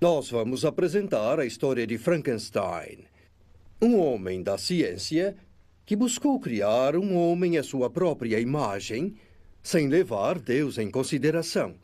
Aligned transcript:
Nós 0.00 0.30
vamos 0.30 0.64
apresentar 0.64 1.40
a 1.40 1.44
história 1.44 1.84
de 1.84 1.98
Frankenstein, 1.98 2.98
um 3.82 3.98
homem 3.98 4.44
da 4.44 4.56
ciência 4.56 5.36
que 5.84 5.96
buscou 5.96 6.38
criar 6.38 6.94
um 6.94 7.16
homem 7.16 7.58
à 7.58 7.64
sua 7.64 7.90
própria 7.90 8.38
imagem, 8.38 9.16
sem 9.60 9.88
levar 9.88 10.38
Deus 10.38 10.78
em 10.78 10.88
consideração. 10.88 11.74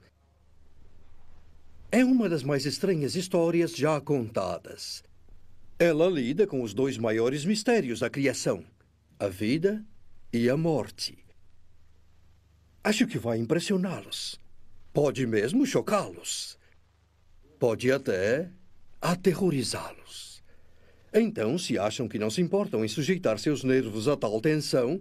É 1.91 2.05
uma 2.05 2.29
das 2.29 2.45
mais 2.45 2.65
estranhas 2.67 3.17
histórias 3.17 3.75
já 3.75 4.01
contadas. 4.01 5.03
Ela 5.77 6.09
lida 6.09 6.47
com 6.47 6.63
os 6.63 6.73
dois 6.73 6.97
maiores 6.97 7.45
mistérios 7.45 7.99
da 7.99 8.09
criação: 8.09 8.65
a 9.19 9.27
vida 9.27 9.85
e 10.33 10.49
a 10.49 10.57
morte. 10.57 11.19
Acho 12.85 13.09
que 13.09 13.19
vai 13.19 13.39
impressioná-los. 13.39 14.39
Pode 14.93 15.27
mesmo 15.27 15.67
chocá-los. 15.67 16.57
Pode 17.59 17.91
até 17.91 18.51
aterrorizá-los. 19.01 20.43
Então, 21.13 21.57
se 21.57 21.79
acham 21.79 22.09
que 22.09 22.19
não 22.19 22.29
se 22.29 22.41
importam 22.41 22.85
em 22.85 22.89
sujeitar 22.89 23.39
seus 23.39 23.63
nervos 23.63 24.09
a 24.09 24.17
tal 24.17 24.41
tensão, 24.41 25.01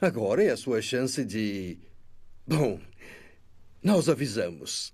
agora 0.00 0.42
é 0.42 0.50
a 0.50 0.56
sua 0.56 0.80
chance 0.80 1.24
de. 1.24 1.78
Bom, 2.46 2.80
nós 3.82 4.08
avisamos. 4.08 4.92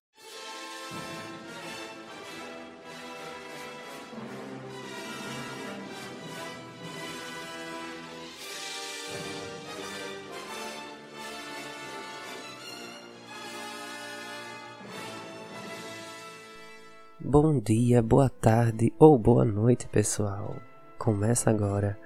Bom 17.27 17.59
dia, 17.59 18.03
boa 18.03 18.29
tarde 18.29 18.93
ou 18.99 19.19
boa 19.19 19.47
noite, 19.47 19.89
pessoal. 19.89 20.57
Começa 20.99 21.49
agora 21.49 21.99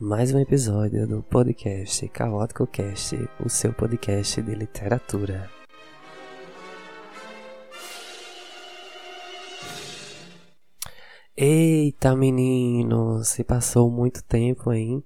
mais 0.00 0.34
um 0.34 0.38
episódio 0.40 1.06
do 1.06 1.22
podcast 1.22 2.08
Caótico 2.08 2.66
Cast, 2.66 3.16
o 3.38 3.48
seu 3.48 3.72
podcast 3.72 4.42
de 4.42 4.52
literatura. 4.52 5.48
Eita, 11.36 12.16
menino, 12.16 13.22
se 13.22 13.44
passou 13.44 13.88
muito 13.88 14.24
tempo, 14.24 14.72
hein? 14.72 15.04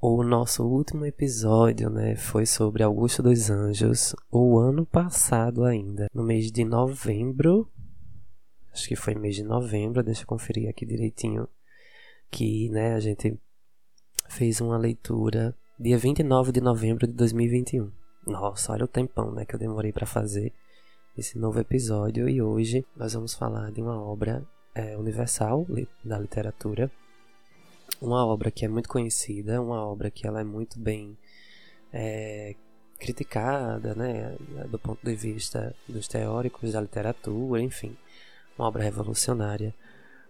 O 0.00 0.24
nosso 0.24 0.66
último 0.66 1.06
episódio, 1.06 1.88
né, 1.88 2.16
foi 2.16 2.44
sobre 2.44 2.82
Augusto 2.82 3.22
dos 3.22 3.48
Anjos, 3.48 4.16
o 4.28 4.58
ano 4.58 4.84
passado 4.84 5.64
ainda, 5.64 6.08
no 6.12 6.24
mês 6.24 6.50
de 6.50 6.64
novembro 6.64 7.70
acho 8.78 8.88
que 8.88 8.94
foi 8.94 9.14
mês 9.14 9.34
de 9.34 9.42
novembro, 9.42 10.04
deixa 10.04 10.22
eu 10.22 10.26
conferir 10.26 10.70
aqui 10.70 10.86
direitinho, 10.86 11.48
que 12.30 12.68
né, 12.70 12.94
a 12.94 13.00
gente 13.00 13.36
fez 14.28 14.60
uma 14.60 14.78
leitura 14.78 15.54
dia 15.78 15.98
29 15.98 16.52
de 16.52 16.60
novembro 16.60 17.06
de 17.06 17.12
2021. 17.12 17.90
Nossa, 18.26 18.72
olha 18.72 18.84
o 18.84 18.88
tempão 18.88 19.32
né, 19.32 19.44
que 19.44 19.54
eu 19.54 19.58
demorei 19.58 19.92
para 19.92 20.06
fazer 20.06 20.52
esse 21.16 21.36
novo 21.36 21.58
episódio 21.58 22.28
e 22.28 22.40
hoje 22.40 22.86
nós 22.94 23.14
vamos 23.14 23.34
falar 23.34 23.72
de 23.72 23.80
uma 23.80 24.00
obra 24.00 24.46
é, 24.74 24.96
universal 24.96 25.66
da 26.04 26.16
literatura, 26.16 26.88
uma 28.00 28.24
obra 28.24 28.48
que 28.48 28.64
é 28.64 28.68
muito 28.68 28.88
conhecida, 28.88 29.60
uma 29.60 29.84
obra 29.84 30.08
que 30.08 30.24
ela 30.24 30.40
é 30.40 30.44
muito 30.44 30.78
bem 30.78 31.18
é, 31.92 32.54
criticada, 33.00 33.94
né, 33.96 34.36
do 34.70 34.78
ponto 34.78 35.04
de 35.04 35.16
vista 35.16 35.74
dos 35.88 36.06
teóricos 36.06 36.72
da 36.72 36.80
literatura, 36.80 37.60
enfim 37.60 37.96
uma 38.58 38.66
obra 38.66 38.82
revolucionária. 38.82 39.74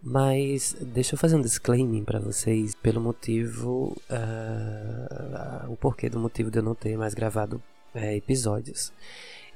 Mas 0.00 0.76
deixa 0.80 1.14
eu 1.14 1.18
fazer 1.18 1.34
um 1.36 1.40
disclaimer 1.40 2.04
para 2.04 2.20
vocês 2.20 2.74
pelo 2.74 3.00
motivo. 3.00 3.96
Uh, 4.08 5.72
o 5.72 5.76
porquê 5.76 6.08
do 6.08 6.20
motivo 6.20 6.50
de 6.50 6.58
eu 6.58 6.62
não 6.62 6.74
ter 6.74 6.96
mais 6.96 7.14
gravado 7.14 7.60
uh, 7.94 7.98
episódios. 7.98 8.92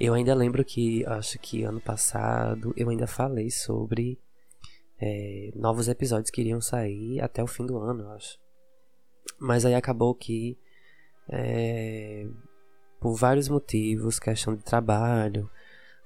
Eu 0.00 0.14
ainda 0.14 0.34
lembro 0.34 0.64
que, 0.64 1.06
acho 1.06 1.38
que 1.38 1.62
ano 1.62 1.80
passado, 1.80 2.74
eu 2.76 2.88
ainda 2.88 3.06
falei 3.06 3.50
sobre 3.50 4.18
uh, 5.00 5.58
novos 5.60 5.86
episódios 5.86 6.30
que 6.30 6.40
iriam 6.40 6.60
sair 6.60 7.20
até 7.20 7.42
o 7.42 7.46
fim 7.46 7.64
do 7.64 7.78
ano, 7.78 8.02
eu 8.04 8.10
acho. 8.10 8.36
Mas 9.38 9.64
aí 9.64 9.74
acabou 9.74 10.14
que, 10.14 10.58
por 13.00 13.14
vários 13.14 13.48
motivos, 13.48 14.18
questão 14.18 14.54
de 14.54 14.62
trabalho, 14.62 15.48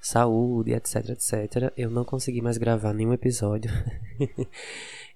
saúde, 0.01 0.73
etc, 0.73 1.11
etc, 1.11 1.73
eu 1.77 1.91
não 1.91 2.05
consegui 2.05 2.41
mais 2.41 2.59
gravar 2.59 2.93
nenhum 2.93 3.13
episódio. 3.13 3.71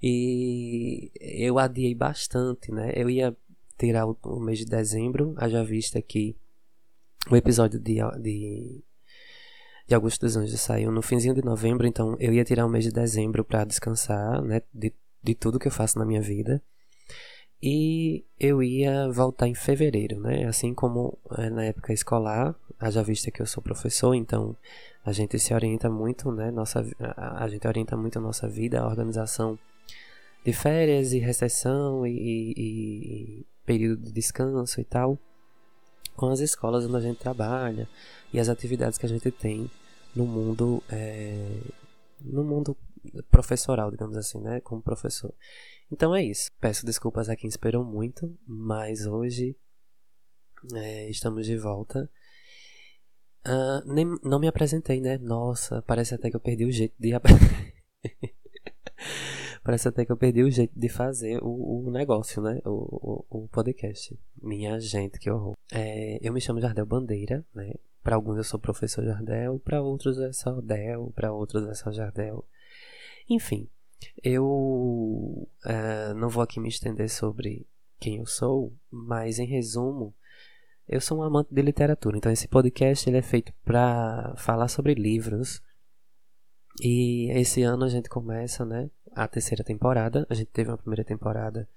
e 0.02 1.10
eu 1.20 1.58
adiei 1.58 1.94
bastante, 1.94 2.72
né? 2.72 2.92
Eu 2.94 3.08
ia 3.08 3.36
tirar 3.78 4.06
o, 4.06 4.16
o 4.24 4.40
mês 4.40 4.58
de 4.58 4.66
dezembro, 4.66 5.34
haja 5.36 5.64
vista 5.64 6.00
que 6.02 6.36
o 7.30 7.36
episódio 7.36 7.78
de, 7.78 7.98
de, 8.20 8.82
de 9.86 9.94
Augusto 9.94 10.26
dos 10.26 10.36
Anjos 10.36 10.60
saiu 10.60 10.90
no 10.90 11.02
finzinho 11.02 11.34
de 11.34 11.44
novembro, 11.44 11.86
então 11.86 12.16
eu 12.18 12.32
ia 12.32 12.44
tirar 12.44 12.66
o 12.66 12.68
mês 12.68 12.84
de 12.84 12.92
dezembro 12.92 13.44
para 13.44 13.64
descansar, 13.64 14.42
né? 14.42 14.62
De, 14.72 14.92
de 15.22 15.34
tudo 15.34 15.58
que 15.58 15.68
eu 15.68 15.72
faço 15.72 15.98
na 15.98 16.04
minha 16.04 16.20
vida. 16.20 16.62
E 17.62 18.24
eu 18.38 18.62
ia 18.62 19.10
voltar 19.10 19.46
em 19.46 19.54
fevereiro, 19.54 20.18
né? 20.18 20.44
Assim 20.46 20.72
como 20.72 21.18
é, 21.36 21.50
na 21.50 21.64
época 21.64 21.92
escolar, 21.92 22.54
haja 22.80 23.02
vista 23.02 23.30
que 23.30 23.42
eu 23.42 23.46
sou 23.46 23.62
professor, 23.62 24.14
então 24.14 24.56
a 25.04 25.12
gente 25.12 25.38
se 25.38 25.52
orienta 25.52 25.90
muito, 25.90 26.32
né? 26.32 26.50
Nossa, 26.50 26.84
a, 26.98 27.44
a 27.44 27.48
gente 27.48 27.66
orienta 27.68 27.96
muito 27.96 28.18
a 28.18 28.22
nossa 28.22 28.48
vida, 28.48 28.80
a 28.80 28.86
organização 28.86 29.58
de 30.44 30.52
férias 30.52 31.12
e 31.12 31.18
recessão 31.18 32.06
e, 32.06 32.12
e, 32.12 32.52
e, 32.56 33.46
período 33.66 34.04
de 34.04 34.12
descanso 34.12 34.80
e 34.80 34.84
tal, 34.84 35.18
com 36.16 36.28
as 36.30 36.40
escolas 36.40 36.86
onde 36.86 36.96
a 36.96 37.00
gente 37.00 37.18
trabalha 37.18 37.86
e 38.32 38.40
as 38.40 38.48
atividades 38.48 38.98
que 38.98 39.06
a 39.06 39.08
gente 39.08 39.30
tem 39.30 39.70
no 40.16 40.26
mundo, 40.26 40.82
é, 40.90 41.60
no 42.20 42.42
mundo 42.42 42.76
professoral, 43.30 43.90
digamos 43.90 44.16
assim, 44.16 44.40
né? 44.40 44.60
Como 44.60 44.82
professor. 44.82 45.34
Então 45.92 46.14
é 46.14 46.24
isso. 46.24 46.50
Peço 46.60 46.86
desculpas 46.86 47.28
a 47.28 47.36
quem 47.36 47.48
esperou 47.48 47.84
muito, 47.84 48.34
mas 48.46 49.06
hoje 49.06 49.56
é, 50.74 51.08
estamos 51.10 51.46
de 51.46 51.56
volta. 51.56 52.08
Uh, 53.46 53.80
nem, 53.86 54.06
não 54.22 54.38
me 54.38 54.46
apresentei, 54.48 55.00
né? 55.00 55.16
Nossa, 55.18 55.82
parece 55.82 56.14
até 56.14 56.30
que 56.30 56.36
eu 56.36 56.40
perdi 56.40 56.64
o 56.64 56.72
jeito 56.72 56.94
de. 56.98 57.10
parece 59.64 59.88
até 59.88 60.04
que 60.04 60.12
eu 60.12 60.16
perdi 60.16 60.42
o 60.42 60.50
jeito 60.50 60.78
de 60.78 60.88
fazer 60.88 61.38
o, 61.42 61.86
o 61.86 61.90
negócio, 61.90 62.42
né? 62.42 62.60
O, 62.64 63.24
o, 63.30 63.44
o, 63.44 63.48
podcast. 63.48 64.18
Minha 64.42 64.78
gente, 64.78 65.18
que 65.18 65.30
horror. 65.30 65.54
É, 65.72 66.18
eu 66.20 66.32
me 66.32 66.40
chamo 66.40 66.60
Jardel 66.60 66.84
Bandeira, 66.84 67.44
né? 67.54 67.72
Para 68.02 68.16
alguns 68.16 68.36
eu 68.36 68.44
sou 68.44 68.58
professor 68.58 69.04
Jardel, 69.04 69.58
para 69.60 69.82
outros 69.82 70.18
é 70.18 70.32
só 70.32 70.60
Del, 70.60 71.12
para 71.14 71.32
outros 71.32 71.66
é 71.66 71.74
só 71.74 71.92
Jardel. 71.92 72.44
Enfim, 73.28 73.68
eu 74.22 74.44
uh, 74.44 76.14
não 76.16 76.28
vou 76.28 76.42
aqui 76.42 76.58
me 76.58 76.68
estender 76.68 77.08
sobre 77.08 77.66
quem 77.98 78.16
eu 78.16 78.26
sou, 78.26 78.72
mas 78.90 79.38
em 79.38 79.46
resumo, 79.46 80.14
eu 80.90 81.00
sou 81.00 81.18
um 81.18 81.22
amante 81.22 81.54
de 81.54 81.62
literatura, 81.62 82.16
então 82.16 82.32
esse 82.32 82.48
podcast 82.48 83.08
ele 83.08 83.16
é 83.16 83.22
feito 83.22 83.52
para 83.64 84.34
falar 84.36 84.66
sobre 84.66 84.92
livros. 84.92 85.62
E 86.82 87.30
esse 87.30 87.62
ano 87.62 87.84
a 87.84 87.88
gente 87.88 88.08
começa, 88.08 88.64
né, 88.64 88.90
a 89.14 89.28
terceira 89.28 89.62
temporada. 89.62 90.26
A 90.28 90.34
gente 90.34 90.50
teve 90.50 90.68
uma 90.68 90.76
primeira 90.76 91.04
temporada, 91.04 91.68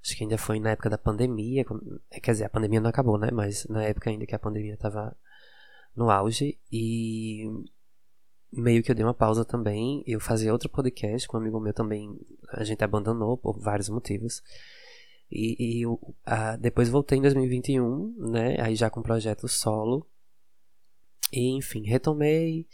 acho 0.00 0.16
que 0.16 0.22
ainda 0.22 0.38
foi 0.38 0.60
na 0.60 0.70
época 0.70 0.88
da 0.88 0.96
pandemia, 0.96 1.64
quer 2.22 2.30
dizer, 2.30 2.44
a 2.44 2.48
pandemia 2.48 2.80
não 2.80 2.90
acabou, 2.90 3.18
né, 3.18 3.28
mas 3.32 3.66
na 3.66 3.82
época 3.82 4.08
ainda 4.08 4.24
que 4.24 4.36
a 4.36 4.38
pandemia 4.38 4.74
estava 4.74 5.16
no 5.96 6.08
auge 6.08 6.56
e 6.70 7.50
meio 8.52 8.84
que 8.84 8.90
eu 8.92 8.94
dei 8.94 9.04
uma 9.04 9.14
pausa 9.14 9.44
também. 9.44 10.04
Eu 10.06 10.20
fazia 10.20 10.52
outro 10.52 10.68
podcast 10.68 11.26
com 11.26 11.36
um 11.36 11.40
amigo 11.40 11.58
meu 11.58 11.74
também. 11.74 12.16
A 12.52 12.62
gente 12.62 12.84
abandonou 12.84 13.36
por 13.36 13.58
vários 13.58 13.88
motivos. 13.88 14.40
E, 15.30 15.56
e 15.58 15.82
eu, 15.82 15.98
depois 16.60 16.88
voltei 16.88 17.18
em 17.18 17.22
2021, 17.22 18.30
né? 18.30 18.60
Aí 18.60 18.76
já 18.76 18.88
com 18.90 19.02
projeto 19.02 19.48
solo. 19.48 20.06
E 21.32 21.50
enfim, 21.56 21.82
retomei. 21.84 22.68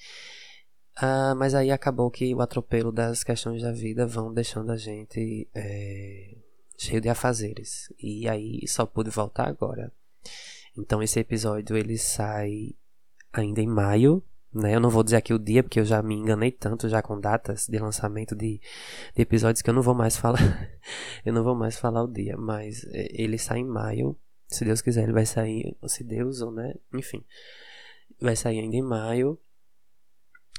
Uh, 0.99 1.35
mas 1.37 1.55
aí 1.55 1.71
acabou 1.71 2.11
que 2.11 2.35
o 2.35 2.43
atropelo 2.43 2.93
das 2.93 3.25
questões 3.25 3.63
da 3.63 3.73
vida 3.73 4.07
vão 4.07 4.35
deixando 4.35 4.71
a 4.71 4.77
gente 4.77 5.49
é, 5.55 6.37
cheio 6.77 7.01
de 7.01 7.09
afazeres. 7.09 7.93
E 7.99 8.29
aí 8.29 8.67
só 8.69 8.85
pude 8.85 9.09
voltar 9.11 9.49
agora. 9.49 9.93
Então 10.77 11.03
esse 11.03 11.19
episódio 11.19 11.77
ele 11.77 11.97
sai 11.97 12.75
ainda 13.33 13.63
em 13.63 13.67
maio 13.67 14.23
né? 14.53 14.75
Eu 14.75 14.81
não 14.81 14.91
vou 14.91 15.03
dizer 15.03 15.17
aqui 15.17 15.33
o 15.33 15.39
dia, 15.39 15.63
porque 15.63 15.81
eu 15.81 15.85
já 15.85 16.03
me 16.03 16.15
enganei 16.15 16.51
tanto 16.51 16.89
já 16.89 17.01
com 17.01 17.19
datas 17.19 17.67
de 17.67 17.79
lançamento 17.79 18.35
de, 18.35 18.61
de 19.15 19.23
episódios 19.23 19.63
que 19.63 19.71
eu 19.71 19.75
não 19.75 19.83
vou 19.83 19.95
mais 19.95 20.17
falar. 20.19 20.71
eu 21.25 21.33
não 21.33 21.45
vou 21.45 21.55
mais 21.55 21.79
falar 21.79 22.03
o 22.03 22.13
dia, 22.13 22.37
mas 22.37 22.85
é, 22.93 23.09
ele 23.11 23.39
sai 23.39 23.59
em 23.61 23.65
maio. 23.65 24.17
Se 24.49 24.65
Deus 24.65 24.81
quiser, 24.81 25.05
ele 25.05 25.13
vai 25.13 25.25
sair. 25.25 25.77
Se 25.87 26.03
Deus, 26.03 26.41
ou 26.41 26.51
né? 26.51 26.75
Enfim. 26.93 27.25
Vai 28.21 28.35
sair 28.35 28.59
ainda 28.59 28.77
em 28.77 28.83
maio. 28.83 29.39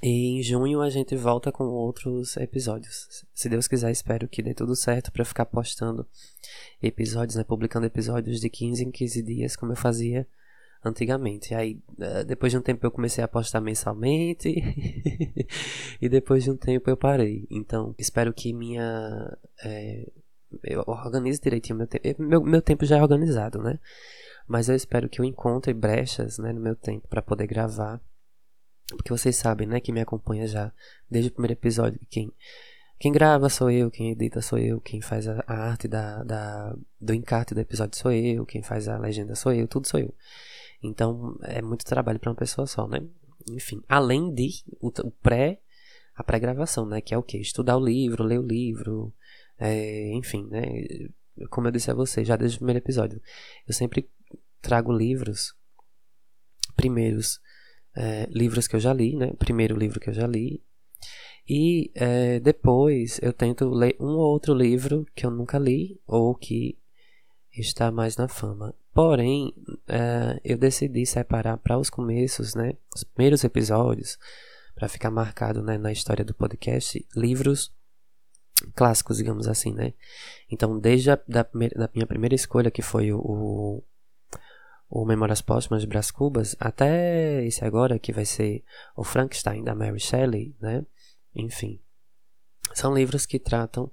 E 0.02 0.40
em 0.40 0.42
junho 0.42 0.82
a 0.82 0.90
gente 0.90 1.16
volta 1.16 1.52
com 1.52 1.66
outros 1.66 2.36
episódios. 2.38 3.26
Se 3.36 3.48
Deus 3.48 3.68
quiser, 3.68 3.92
espero 3.92 4.28
que 4.28 4.42
dê 4.42 4.54
tudo 4.54 4.76
certo 4.76 5.12
para 5.12 5.24
ficar 5.24 5.46
postando 5.46 6.08
episódios, 6.82 7.36
né? 7.36 7.44
Publicando 7.44 7.86
episódios 7.86 8.40
de 8.40 8.50
15 8.50 8.86
em 8.86 8.90
15 8.90 9.22
dias, 9.22 9.56
como 9.56 9.74
eu 9.74 9.76
fazia 9.76 10.28
antigamente. 10.84 11.54
Aí, 11.54 11.80
eh, 12.00 12.24
depois 12.24 12.52
de 12.52 12.58
um 12.58 12.62
tempo 12.62 12.86
eu 12.86 12.92
comecei 12.92 13.24
a 13.24 13.28
postar 13.28 13.62
mensalmente 13.62 14.50
e 16.02 16.10
depois 16.10 16.44
de 16.44 16.52
um 16.52 16.58
tempo 16.58 16.90
eu 16.90 16.98
parei. 16.98 17.48
Então, 17.50 17.96
espero 17.98 18.34
que 18.34 18.54
minha 18.54 19.38
é, 19.64 20.08
eu 20.64 20.84
organize 20.88 21.42
direitinho 21.42 21.78
meu 21.78 21.88
tempo. 21.88 22.22
Meu, 22.22 22.42
meu 22.42 22.62
tempo 22.62 22.86
já 22.86 22.98
é 22.98 23.02
organizado, 23.02 23.62
né? 23.62 23.80
Mas 24.48 24.70
eu 24.70 24.76
espero 24.76 25.08
que 25.08 25.22
eu 25.22 25.26
encontre 25.26 25.74
brechas, 25.74 26.38
né, 26.38 26.52
no 26.52 26.60
meu 26.60 26.76
tempo 26.76 27.08
para 27.08 27.22
poder 27.22 27.48
gravar 27.48 28.02
porque 28.98 29.12
vocês 29.12 29.36
sabem, 29.36 29.68
né, 29.68 29.80
que 29.80 29.92
me 29.92 30.02
acompanha 30.02 30.48
já 30.48 30.72
desde 31.10 31.30
o 31.30 31.34
primeiro 31.34 31.54
episódio, 31.54 32.00
que 32.00 32.06
quem, 32.08 32.32
quem 33.00 33.12
grava 33.12 33.50
sou 33.50 33.70
eu, 33.70 33.90
quem 33.90 34.12
edita 34.12 34.42
sou 34.42 34.60
eu, 34.60 34.80
quem 34.80 35.02
faz 35.02 35.28
a, 35.28 35.44
a 35.48 35.54
arte 35.54 35.88
da, 35.88 36.24
da, 36.24 36.76
do 37.00 37.14
encarte 37.14 37.54
do 37.54 37.60
episódio 37.60 37.98
sou 37.98 38.12
eu, 38.12 38.46
quem 38.46 38.62
faz 38.62 38.88
a 38.88 38.98
legenda 38.98 39.36
sou 39.36 39.54
eu, 39.54 39.68
tudo 39.68 39.88
sou 39.88 40.00
eu. 40.00 40.14
Então 40.82 41.38
é 41.44 41.62
muito 41.62 41.86
trabalho 41.86 42.20
para 42.20 42.30
uma 42.30 42.36
pessoa 42.36 42.66
só, 42.66 42.88
né? 42.88 43.00
Enfim, 43.50 43.82
além 43.88 44.34
de 44.34 44.50
o, 44.80 44.92
pré, 45.22 45.60
a 46.16 46.24
pré-gravação, 46.24 46.86
né? 46.86 47.02
Que 47.02 47.14
é 47.14 47.18
o 47.18 47.24
que? 47.24 47.38
Estudar 47.38 47.78
o 47.78 47.86
livro, 47.86 48.24
ler 48.24 48.40
o 48.40 48.46
livro, 48.46 49.14
é, 49.58 50.12
enfim, 50.14 50.48
né? 50.48 50.64
Como 51.50 51.68
eu 51.68 51.72
disse 51.72 51.90
a 51.92 51.96
vocês 51.96 52.28
já 52.28 52.36
desde 52.36 52.58
o 52.58 52.60
primeiro 52.60 52.80
episódio, 52.80 53.22
eu 53.68 53.74
sempre 53.74 54.10
trago 54.62 54.92
livros 54.92 55.56
primeiros 56.76 57.40
é, 57.96 58.26
livros 58.30 58.68
que 58.68 58.76
eu 58.76 58.80
já 58.80 58.94
li, 58.94 59.16
né? 59.16 59.34
Primeiro 59.38 59.78
livro 59.78 60.00
que 60.00 60.10
eu 60.10 60.14
já 60.14 60.26
li. 60.26 60.64
E 61.48 61.92
é, 61.96 62.40
depois 62.40 63.20
eu 63.22 63.34
tento 63.34 63.70
ler 63.70 63.96
um 64.00 64.08
ou 64.08 64.32
outro 64.32 64.54
livro 64.54 65.06
que 65.16 65.26
eu 65.26 65.32
nunca 65.32 65.58
li 65.58 66.00
ou 66.08 66.34
que 66.36 66.78
está 67.54 67.92
mais 67.92 68.16
na 68.16 68.28
fama. 68.28 68.74
Porém, 68.94 69.54
é, 69.88 70.40
eu 70.44 70.58
decidi 70.58 71.06
separar 71.06 71.58
para 71.58 71.78
os 71.78 71.90
começos, 71.90 72.56
né? 72.56 72.74
Os 72.96 73.04
primeiros 73.04 73.44
episódios, 73.44 74.18
para 74.76 74.88
ficar 74.88 75.12
marcado 75.12 75.62
né, 75.62 75.78
na 75.78 75.92
história 75.92 76.24
do 76.24 76.34
podcast, 76.34 77.06
livros 77.16 77.74
clássicos, 78.76 79.18
digamos 79.18 79.48
assim, 79.48 79.74
né? 79.74 79.94
Então, 80.50 80.80
desde 80.80 81.12
a 81.12 81.20
da, 81.28 81.44
da 81.44 81.90
minha 81.94 82.06
primeira 82.06 82.36
escolha, 82.36 82.72
que 82.72 82.82
foi 82.82 83.12
o, 83.12 83.84
o 84.90 85.06
Memórias 85.06 85.42
Póstumas 85.42 85.82
de 85.82 85.88
Brás 85.88 86.12
Cubas, 86.12 86.56
até 86.60 87.46
esse 87.46 87.64
agora, 87.64 87.98
que 87.98 88.12
vai 88.12 88.26
ser 88.26 88.64
o 88.96 89.04
Frankenstein, 89.04 89.64
da 89.64 89.74
Mary 89.74 90.00
Shelley, 90.00 90.56
né? 90.62 90.86
Enfim, 91.34 91.80
são 92.74 92.94
livros 92.94 93.26
que 93.26 93.40
tratam 93.40 93.92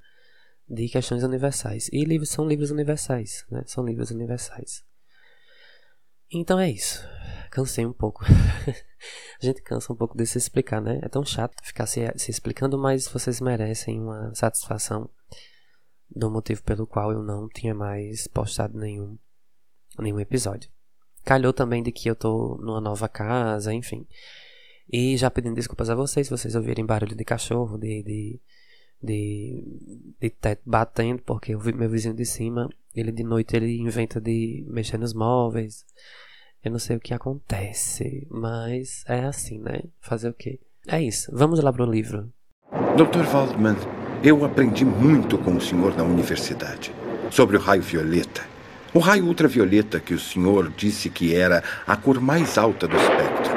de 0.68 0.88
questões 0.88 1.22
universais. 1.22 1.88
E 1.92 2.04
livros 2.04 2.30
são 2.30 2.46
livros 2.46 2.70
universais, 2.70 3.44
né? 3.50 3.62
São 3.66 3.84
livros 3.84 4.10
universais. 4.10 4.84
Então 6.30 6.58
é 6.60 6.70
isso. 6.70 7.06
Cansei 7.50 7.86
um 7.86 7.92
pouco. 7.92 8.24
a 9.40 9.44
gente 9.44 9.62
cansa 9.62 9.92
um 9.92 9.96
pouco 9.96 10.16
de 10.16 10.26
se 10.26 10.36
explicar, 10.36 10.80
né? 10.80 11.00
É 11.02 11.08
tão 11.08 11.24
chato 11.24 11.54
ficar 11.62 11.86
se, 11.86 12.00
se 12.16 12.30
explicando, 12.30 12.76
mas 12.78 13.08
vocês 13.08 13.40
merecem 13.40 14.00
uma 14.00 14.34
satisfação 14.34 15.08
do 16.10 16.30
motivo 16.30 16.62
pelo 16.62 16.86
qual 16.86 17.12
eu 17.12 17.22
não 17.22 17.48
tinha 17.48 17.74
mais 17.74 18.26
postado 18.28 18.78
nenhum, 18.78 19.18
nenhum 19.98 20.20
episódio. 20.20 20.70
Calhou 21.24 21.52
também 21.52 21.82
de 21.82 21.92
que 21.92 22.08
eu 22.08 22.16
tô 22.16 22.58
numa 22.60 22.80
nova 22.80 23.08
casa, 23.08 23.72
enfim. 23.72 24.06
E 24.90 25.16
já 25.16 25.30
pedindo 25.30 25.54
desculpas 25.54 25.90
a 25.90 25.94
vocês, 25.94 26.26
se 26.26 26.30
vocês 26.30 26.54
ouvirem 26.54 26.84
barulho 26.84 27.14
de 27.14 27.24
cachorro, 27.24 27.76
de, 27.76 28.02
de, 28.02 28.40
de, 29.02 30.14
de 30.20 30.30
teto 30.30 30.62
batendo, 30.64 31.22
porque 31.22 31.54
eu 31.54 31.60
vi 31.60 31.72
meu 31.72 31.88
vizinho 31.88 32.14
de 32.14 32.24
cima, 32.24 32.68
ele 32.94 33.12
de 33.12 33.22
noite 33.22 33.56
ele 33.56 33.78
inventa 33.78 34.20
de 34.20 34.64
mexer 34.68 34.98
nos 34.98 35.14
móveis. 35.14 35.84
Eu 36.64 36.72
não 36.72 36.78
sei 36.78 36.96
o 36.96 37.00
que 37.00 37.14
acontece, 37.14 38.26
mas 38.30 39.04
é 39.06 39.24
assim, 39.24 39.58
né? 39.60 39.82
Fazer 40.00 40.28
o 40.28 40.34
quê? 40.34 40.58
É 40.86 41.00
isso. 41.00 41.30
Vamos 41.32 41.60
lá 41.60 41.72
pro 41.72 41.84
livro. 41.84 42.32
Dr. 42.96 43.24
Waldman, 43.32 43.76
eu 44.22 44.44
aprendi 44.44 44.84
muito 44.84 45.38
com 45.38 45.56
o 45.56 45.60
senhor 45.60 45.96
na 45.96 46.02
universidade 46.02 46.92
sobre 47.30 47.56
o 47.56 47.60
raio 47.60 47.82
violeta 47.82 48.58
o 48.94 49.00
raio 49.00 49.26
ultravioleta 49.26 50.00
que 50.00 50.14
o 50.14 50.18
senhor 50.18 50.72
disse 50.74 51.10
que 51.10 51.34
era 51.34 51.62
a 51.86 51.94
cor 51.94 52.20
mais 52.20 52.56
alta 52.56 52.88
do 52.88 52.96
espectro. 52.96 53.52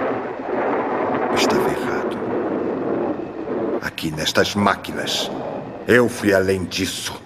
Estava 1.36 1.72
errado. 1.72 2.18
Aqui 4.02 4.10
nestas 4.10 4.56
máquinas, 4.56 5.30
eu 5.88 6.10
fui 6.10 6.34
além 6.34 6.66
disso. 6.66 7.22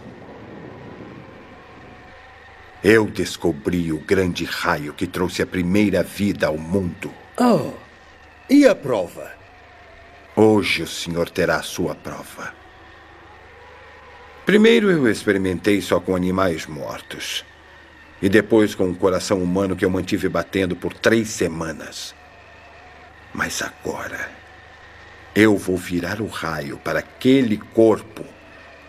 Eu 2.84 3.06
descobri 3.06 3.94
o 3.94 4.00
grande 4.00 4.44
raio 4.44 4.92
que 4.92 5.08
trouxe 5.08 5.42
a 5.42 5.48
primeira 5.48 6.04
vida 6.04 6.48
ao 6.48 6.58
mundo. 6.58 7.14
Oh, 7.40 7.72
e 8.50 8.68
a 8.68 8.76
prova? 8.76 9.32
Hoje 10.36 10.84
o 10.84 10.88
senhor 10.88 11.30
terá 11.30 11.56
a 11.56 11.64
sua 11.64 11.96
prova. 11.96 12.54
Primeiro 14.46 14.92
eu 14.92 15.10
experimentei 15.10 15.80
só 15.80 16.02
com 16.02 16.14
animais 16.14 16.66
mortos. 16.66 17.46
E 18.22 18.28
depois 18.28 18.76
com 18.76 18.90
o 18.90 18.96
coração 18.98 19.42
humano 19.42 19.78
que 19.78 19.86
eu 19.86 19.90
mantive 19.90 20.28
batendo 20.28 20.76
por 20.76 20.94
três 20.94 21.30
semanas. 21.30 22.14
Mas 23.34 23.62
agora, 23.62 24.30
eu 25.36 25.58
vou 25.58 25.76
virar 25.76 26.22
o 26.22 26.28
raio 26.28 26.78
para 26.78 27.00
aquele 27.00 27.58
corpo 27.58 28.24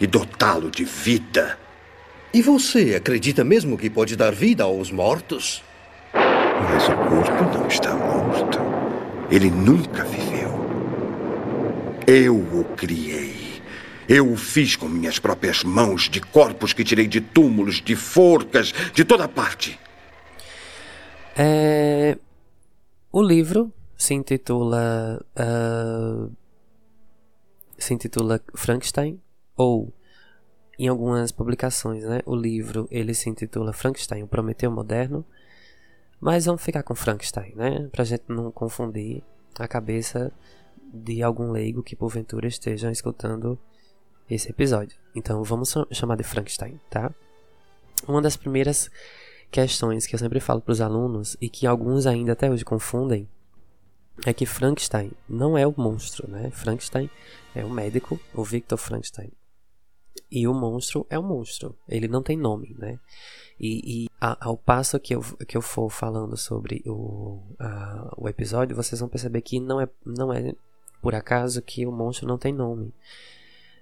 e 0.01 0.07
dotá-lo 0.07 0.71
de 0.71 0.85
vida. 0.85 1.59
E 2.33 2.41
você 2.41 2.95
acredita 2.95 3.43
mesmo 3.43 3.77
que 3.77 3.91
pode 3.91 4.15
dar 4.15 4.33
vida 4.33 4.63
aos 4.63 4.93
mortos? 4.93 5.65
Mas 6.15 6.89
o 6.89 6.95
corpo 7.09 7.59
não 7.59 7.67
está 7.67 7.95
morto. 7.97 8.61
Ele 9.29 9.51
nunca 9.51 10.05
viveu. 10.05 10.47
Eu 12.07 12.37
o 12.37 12.65
criei. 12.77 13.61
Eu 14.09 14.31
o 14.31 14.37
fiz 14.37 14.77
com 14.77 14.87
minhas 14.87 15.19
próprias 15.19 15.65
mãos, 15.65 16.09
de 16.09 16.21
corpos 16.21 16.73
que 16.73 16.85
tirei 16.85 17.09
de 17.09 17.21
túmulos, 17.21 17.83
de 17.83 17.97
forcas, 17.97 18.73
de 18.95 19.05
toda 19.05 19.27
parte. 19.27 19.77
É... 21.37 22.17
O 23.11 23.21
livro 23.21 23.73
se 23.97 24.15
intitula. 24.15 25.25
Uh... 25.39 26.33
Se 27.79 27.93
intitula 27.93 28.41
Frankenstein, 28.55 29.21
ou 29.55 29.93
em 30.79 30.89
algumas 30.89 31.33
publicações, 31.33 32.05
né? 32.05 32.21
O 32.25 32.35
livro 32.35 32.87
ele 32.91 33.15
se 33.15 33.29
intitula 33.29 33.73
Frankenstein, 33.73 34.23
o 34.23 34.29
Prometeu 34.29 34.71
Moderno. 34.71 35.25
Mas 36.21 36.47
vamos 36.47 36.63
ficar 36.63 36.83
com 36.83 36.95
Frankenstein, 36.95 37.55
né? 37.55 37.89
Pra 37.93 38.05
gente 38.05 38.25
não 38.29 38.51
confundir 38.51 39.23
a 39.59 39.69
cabeça 39.69 40.33
de 40.93 41.23
algum 41.23 41.51
leigo 41.51 41.83
que 41.83 41.97
porventura 41.97 42.47
esteja 42.47 42.91
escutando 42.91 43.59
esse 44.29 44.51
episódio. 44.51 44.99
Então 45.15 45.43
vamos 45.43 45.75
chamar 45.91 46.17
de 46.17 46.25
Frankenstein, 46.25 46.81
tá? 46.91 47.13
Uma 48.07 48.23
das 48.23 48.37
primeiras 48.37 48.91
questões 49.51 50.07
que 50.07 50.15
eu 50.15 50.19
sempre 50.19 50.41
falo 50.41 50.61
para 50.61 50.73
os 50.73 50.81
alunos 50.81 51.37
e 51.41 51.49
que 51.49 51.67
alguns 51.67 52.07
ainda 52.07 52.33
até 52.33 52.51
hoje 52.51 52.65
confundem 52.65 53.29
é 54.25 54.33
que 54.33 54.47
Frankenstein 54.47 55.13
não 55.29 55.57
é 55.57 55.67
o 55.67 55.75
monstro, 55.77 56.29
né? 56.31 56.51
Frankenstein 56.51 57.11
é 57.55 57.65
o 57.65 57.71
médico, 57.71 58.21
o 58.35 58.45
Victor 58.45 58.79
Frankenstein. 58.79 59.33
E 60.31 60.49
o 60.49 60.55
monstro 60.55 61.07
é 61.11 61.19
o 61.19 61.23
monstro. 61.23 61.77
Ele 61.89 62.09
não 62.09 62.23
tem 62.23 62.37
nome, 62.37 62.75
né? 62.79 62.99
E, 63.59 64.05
e 64.05 64.09
ao 64.21 64.57
passo 64.57 64.99
que 64.99 65.15
eu, 65.15 65.23
que 65.47 65.57
eu 65.57 65.63
for 65.63 65.91
falando 65.91 66.37
sobre 66.37 66.83
o, 66.87 67.43
a, 67.59 68.15
o 68.17 68.29
episódio, 68.29 68.77
vocês 68.77 69.01
vão 69.01 69.09
perceber 69.09 69.41
que 69.43 69.61
não 69.61 69.81
é, 69.81 69.89
não 70.05 70.33
é 70.33 70.55
por 71.01 71.15
acaso 71.15 71.63
que 71.63 71.87
o 71.87 71.93
monstro 71.93 72.27
não 72.27 72.39
tem 72.39 72.53
nome 72.53 72.93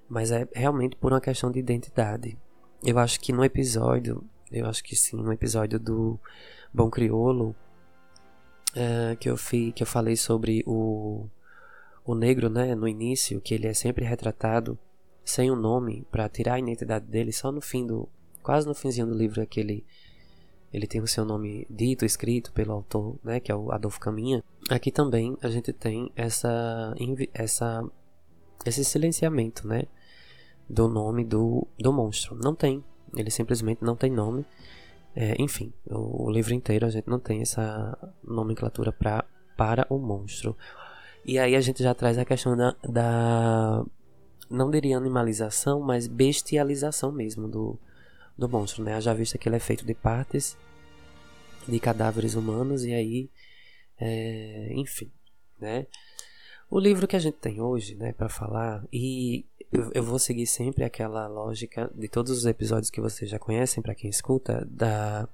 mas 0.09 0.31
é 0.31 0.47
realmente 0.55 0.97
por 0.97 1.13
uma 1.13 1.21
questão 1.21 1.51
de 1.51 1.59
identidade. 1.59 2.39
Eu 2.83 2.99
acho 2.99 3.21
que 3.21 3.33
no 3.33 3.45
episódio, 3.45 4.25
eu 4.51 4.67
acho 4.67 4.83
que 4.85 4.95
sim, 4.95 5.17
no 5.17 5.33
episódio 5.33 5.79
do 5.79 6.19
Bom 6.73 6.91
Criolo, 6.91 7.55
é, 8.75 9.17
que, 9.17 9.29
eu 9.29 9.37
fi, 9.37 9.73
que 9.73 9.83
eu 9.83 9.87
falei 9.87 10.17
sobre 10.17 10.63
o, 10.67 11.27
o 12.05 12.15
negro, 12.15 12.49
né, 12.49 12.75
no 12.75 12.89
início, 12.89 13.41
que 13.41 13.55
ele 13.55 13.67
é 13.67 13.75
sempre 13.75 14.05
retratado 14.05 14.79
sem 15.25 15.51
um 15.51 15.57
nome 15.57 16.07
para 16.11 16.29
tirar 16.29 16.55
a 16.55 16.59
identidade 16.59 17.07
dele, 17.07 17.33
só 17.33 17.51
no 17.51 17.61
fim 17.61 17.87
do, 17.87 18.09
quase 18.43 18.67
no 18.67 18.75
finzinho 18.75 19.07
do 19.07 19.15
livro 19.15 19.41
é 19.41 19.47
que 19.47 19.59
ele, 19.59 19.85
ele 20.73 20.87
tem 20.87 21.01
o 21.01 21.07
seu 21.07 21.25
nome 21.25 21.67
dito, 21.71 22.05
escrito 22.05 22.53
pelo 22.53 22.73
autor, 22.73 23.17
né, 23.25 23.41
que 23.41 23.51
é 23.51 23.55
o 23.55 23.73
Adolfo 23.73 24.01
Caminha. 24.01 24.43
Aqui 24.69 24.91
também 24.91 25.37
a 25.41 25.49
gente 25.49 25.73
tem 25.73 26.11
essa, 26.15 26.95
essa 27.33 27.85
esse 28.65 28.85
silenciamento, 28.85 29.67
né? 29.67 29.85
Do 30.69 30.89
nome 30.89 31.25
do, 31.25 31.67
do 31.79 31.93
monstro. 31.93 32.35
Não 32.35 32.55
tem. 32.55 32.83
Ele 33.15 33.31
simplesmente 33.31 33.83
não 33.83 33.95
tem 33.95 34.11
nome. 34.11 34.45
É, 35.17 35.41
enfim, 35.41 35.73
o, 35.87 36.27
o, 36.27 36.31
livro 36.31 36.55
inteiro 36.55 36.87
a 36.87 36.91
gente 36.91 37.09
não 37.09 37.21
tem 37.21 37.41
essa 37.41 37.97
nomenclatura 38.23 38.93
pra, 38.93 39.25
para 39.57 39.87
o 39.89 39.99
monstro. 39.99 40.57
E 41.25 41.39
aí 41.39 41.55
a 41.55 41.61
gente 41.61 41.83
já 41.83 41.95
traz 41.95 42.19
a 42.19 42.25
questão 42.25 42.57
da, 42.57 42.75
da 42.83 43.85
não 44.51 44.71
diria 44.71 44.97
animalização, 44.97 45.81
mas 45.81 46.07
bestialização 46.07 47.13
mesmo 47.13 47.49
do, 47.49 47.79
do 48.37 48.49
monstro, 48.49 48.83
né? 48.83 49.01
Já 49.01 49.15
visto 49.15 49.39
que 49.39 49.49
ele 49.49 49.57
é 49.57 49.61
feito 49.61 49.87
de 49.87 49.95
partes 49.95 50.57
de 51.67 51.81
cadáveres 51.81 52.35
humanos 52.35 52.85
e 52.85 52.93
aí, 52.93 53.31
é, 53.99 54.73
enfim, 54.73 55.11
né? 55.59 55.87
O 56.71 56.79
livro 56.79 57.07
que 57.07 57.17
a 57.17 57.21
gente 57.21 57.37
tem 57.37 57.61
hoje, 57.61 57.95
né, 57.95 58.13
para 58.13 58.29
falar 58.29 58.85
e 58.93 59.47
eu, 59.73 59.91
eu, 59.95 60.03
vou 60.03 60.19
seguir 60.19 60.47
sempre 60.47 60.85
aquela 60.85 61.27
lógica 61.27 61.91
de 61.95 62.09
todos 62.09 62.31
os 62.33 62.47
episódios 62.47 62.91
que 62.91 63.01
vocês 63.01 63.31
já 63.31 63.39
conhecem 63.39 63.83
para 63.83 63.95
quem 63.95 64.09
escuta 64.11 64.67
da 64.71 65.29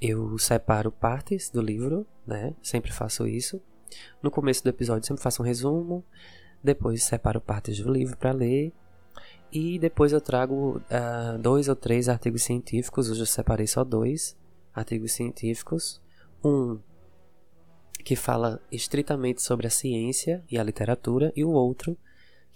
eu 0.00 0.38
separo 0.38 0.92
partes 0.92 1.48
do 1.48 1.62
livro, 1.62 2.06
né? 2.26 2.54
Sempre 2.62 2.92
faço 2.92 3.26
isso. 3.26 3.60
No 4.22 4.30
começo 4.30 4.62
do 4.62 4.68
episódio 4.68 5.06
sempre 5.06 5.22
faço 5.22 5.42
um 5.42 5.44
resumo, 5.44 6.04
depois 6.62 7.02
separo 7.04 7.40
partes 7.40 7.78
do 7.78 7.90
livro 7.90 8.16
para 8.16 8.32
ler 8.32 8.72
e 9.50 9.78
depois 9.78 10.12
eu 10.12 10.20
trago 10.20 10.78
uh, 10.78 11.38
dois 11.38 11.68
ou 11.68 11.76
três 11.76 12.08
artigos 12.08 12.42
científicos. 12.42 13.08
Hoje 13.08 13.20
eu 13.20 13.26
separei 13.26 13.66
só 13.66 13.84
dois 13.84 14.36
artigos 14.74 15.12
científicos. 15.12 16.02
Um 16.44 16.78
que 18.04 18.14
fala 18.14 18.60
estritamente 18.70 19.42
sobre 19.42 19.66
a 19.66 19.70
ciência 19.70 20.44
e 20.48 20.56
a 20.56 20.62
literatura, 20.62 21.32
e 21.34 21.44
o 21.44 21.50
outro 21.50 21.98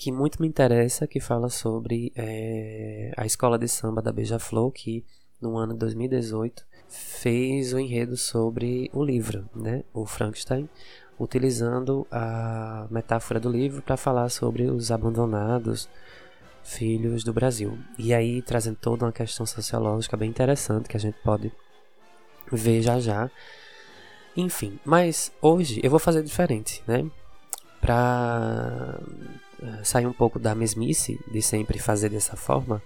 que 0.00 0.10
muito 0.10 0.40
me 0.40 0.48
interessa, 0.48 1.06
que 1.06 1.20
fala 1.20 1.50
sobre 1.50 2.10
é, 2.16 3.12
a 3.18 3.26
escola 3.26 3.58
de 3.58 3.68
samba 3.68 4.00
da 4.00 4.10
Beija-Flor, 4.10 4.72
que 4.72 5.04
no 5.38 5.58
ano 5.58 5.74
de 5.74 5.80
2018 5.80 6.64
fez 6.88 7.74
o 7.74 7.78
enredo 7.78 8.16
sobre 8.16 8.90
o 8.94 9.04
livro, 9.04 9.46
né, 9.54 9.84
o 9.92 10.06
Frankenstein, 10.06 10.66
utilizando 11.18 12.06
a 12.10 12.86
metáfora 12.90 13.38
do 13.38 13.50
livro 13.50 13.82
para 13.82 13.98
falar 13.98 14.30
sobre 14.30 14.70
os 14.70 14.90
abandonados 14.90 15.86
filhos 16.64 17.22
do 17.22 17.34
Brasil. 17.34 17.78
E 17.98 18.14
aí 18.14 18.40
trazendo 18.40 18.78
toda 18.80 19.04
uma 19.04 19.12
questão 19.12 19.44
sociológica 19.44 20.16
bem 20.16 20.30
interessante 20.30 20.88
que 20.88 20.96
a 20.96 21.00
gente 21.00 21.18
pode 21.22 21.52
ver 22.50 22.80
já 22.80 22.98
já. 22.98 23.30
Enfim, 24.34 24.80
mas 24.82 25.30
hoje 25.42 25.78
eu 25.82 25.90
vou 25.90 26.00
fazer 26.00 26.22
diferente, 26.22 26.82
né? 26.86 27.04
Para 27.82 28.98
sair 29.82 30.06
um 30.06 30.12
pouco 30.12 30.38
da 30.38 30.54
mesmice 30.54 31.18
de 31.30 31.42
sempre 31.42 31.78
fazer 31.78 32.10
dessa 32.10 32.36
forma, 32.36 32.82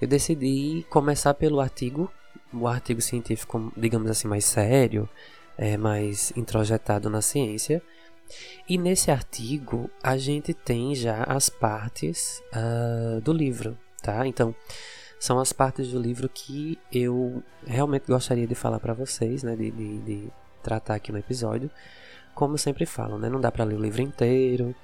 eu 0.00 0.08
decidi 0.08 0.84
começar 0.88 1.34
pelo 1.34 1.60
artigo 1.60 2.10
o 2.52 2.66
artigo 2.66 3.00
científico, 3.00 3.72
digamos 3.76 4.10
assim, 4.10 4.26
mais 4.26 4.44
sério, 4.44 5.08
é, 5.56 5.76
mais 5.76 6.32
introjetado 6.36 7.08
na 7.08 7.22
ciência. 7.22 7.82
E 8.68 8.78
nesse 8.78 9.10
artigo 9.10 9.90
a 10.02 10.16
gente 10.16 10.54
tem 10.54 10.94
já 10.94 11.24
as 11.24 11.48
partes 11.48 12.42
uh, 12.54 13.20
do 13.20 13.32
livro, 13.32 13.76
tá? 14.02 14.26
Então 14.26 14.54
são 15.18 15.38
as 15.38 15.52
partes 15.52 15.88
do 15.88 16.00
livro 16.00 16.28
que 16.28 16.78
eu 16.92 17.42
realmente 17.66 18.06
gostaria 18.06 18.46
de 18.46 18.54
falar 18.54 18.78
para 18.78 18.94
vocês, 18.94 19.42
né? 19.42 19.56
De, 19.56 19.70
de, 19.70 19.98
de, 19.98 20.28
tratar 20.62 20.94
aqui 20.94 21.10
no 21.10 21.18
episódio. 21.18 21.70
Como 22.34 22.56
sempre 22.56 22.86
falo, 22.86 23.18
né? 23.18 23.28
Não 23.28 23.40
dá 23.40 23.50
para 23.50 23.64
ler 23.64 23.74
o 23.74 23.82
livro 23.82 24.02
inteiro. 24.02 24.74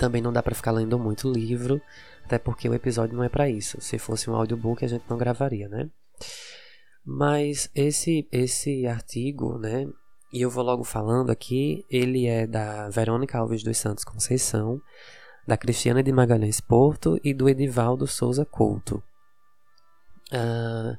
Também 0.00 0.22
não 0.22 0.32
dá 0.32 0.42
para 0.42 0.54
ficar 0.54 0.70
lendo 0.70 0.98
muito 0.98 1.30
livro, 1.30 1.78
até 2.24 2.38
porque 2.38 2.66
o 2.66 2.72
episódio 2.72 3.14
não 3.14 3.22
é 3.22 3.28
para 3.28 3.50
isso. 3.50 3.78
Se 3.82 3.98
fosse 3.98 4.30
um 4.30 4.34
audiobook 4.34 4.82
a 4.82 4.88
gente 4.88 5.04
não 5.10 5.18
gravaria, 5.18 5.68
né? 5.68 5.90
Mas 7.04 7.70
esse 7.74 8.26
esse 8.32 8.86
artigo, 8.86 9.58
né, 9.58 9.86
e 10.32 10.40
eu 10.40 10.48
vou 10.48 10.64
logo 10.64 10.84
falando 10.84 11.28
aqui, 11.28 11.84
ele 11.90 12.26
é 12.26 12.46
da 12.46 12.88
Verônica 12.88 13.36
Alves 13.36 13.62
dos 13.62 13.76
Santos 13.76 14.02
Conceição, 14.02 14.80
da 15.46 15.58
Cristiana 15.58 16.02
de 16.02 16.12
Magalhães 16.12 16.62
Porto 16.62 17.20
e 17.22 17.34
do 17.34 17.46
Edivaldo 17.46 18.06
Souza 18.06 18.46
Couto. 18.46 19.02
Uh, 20.32 20.96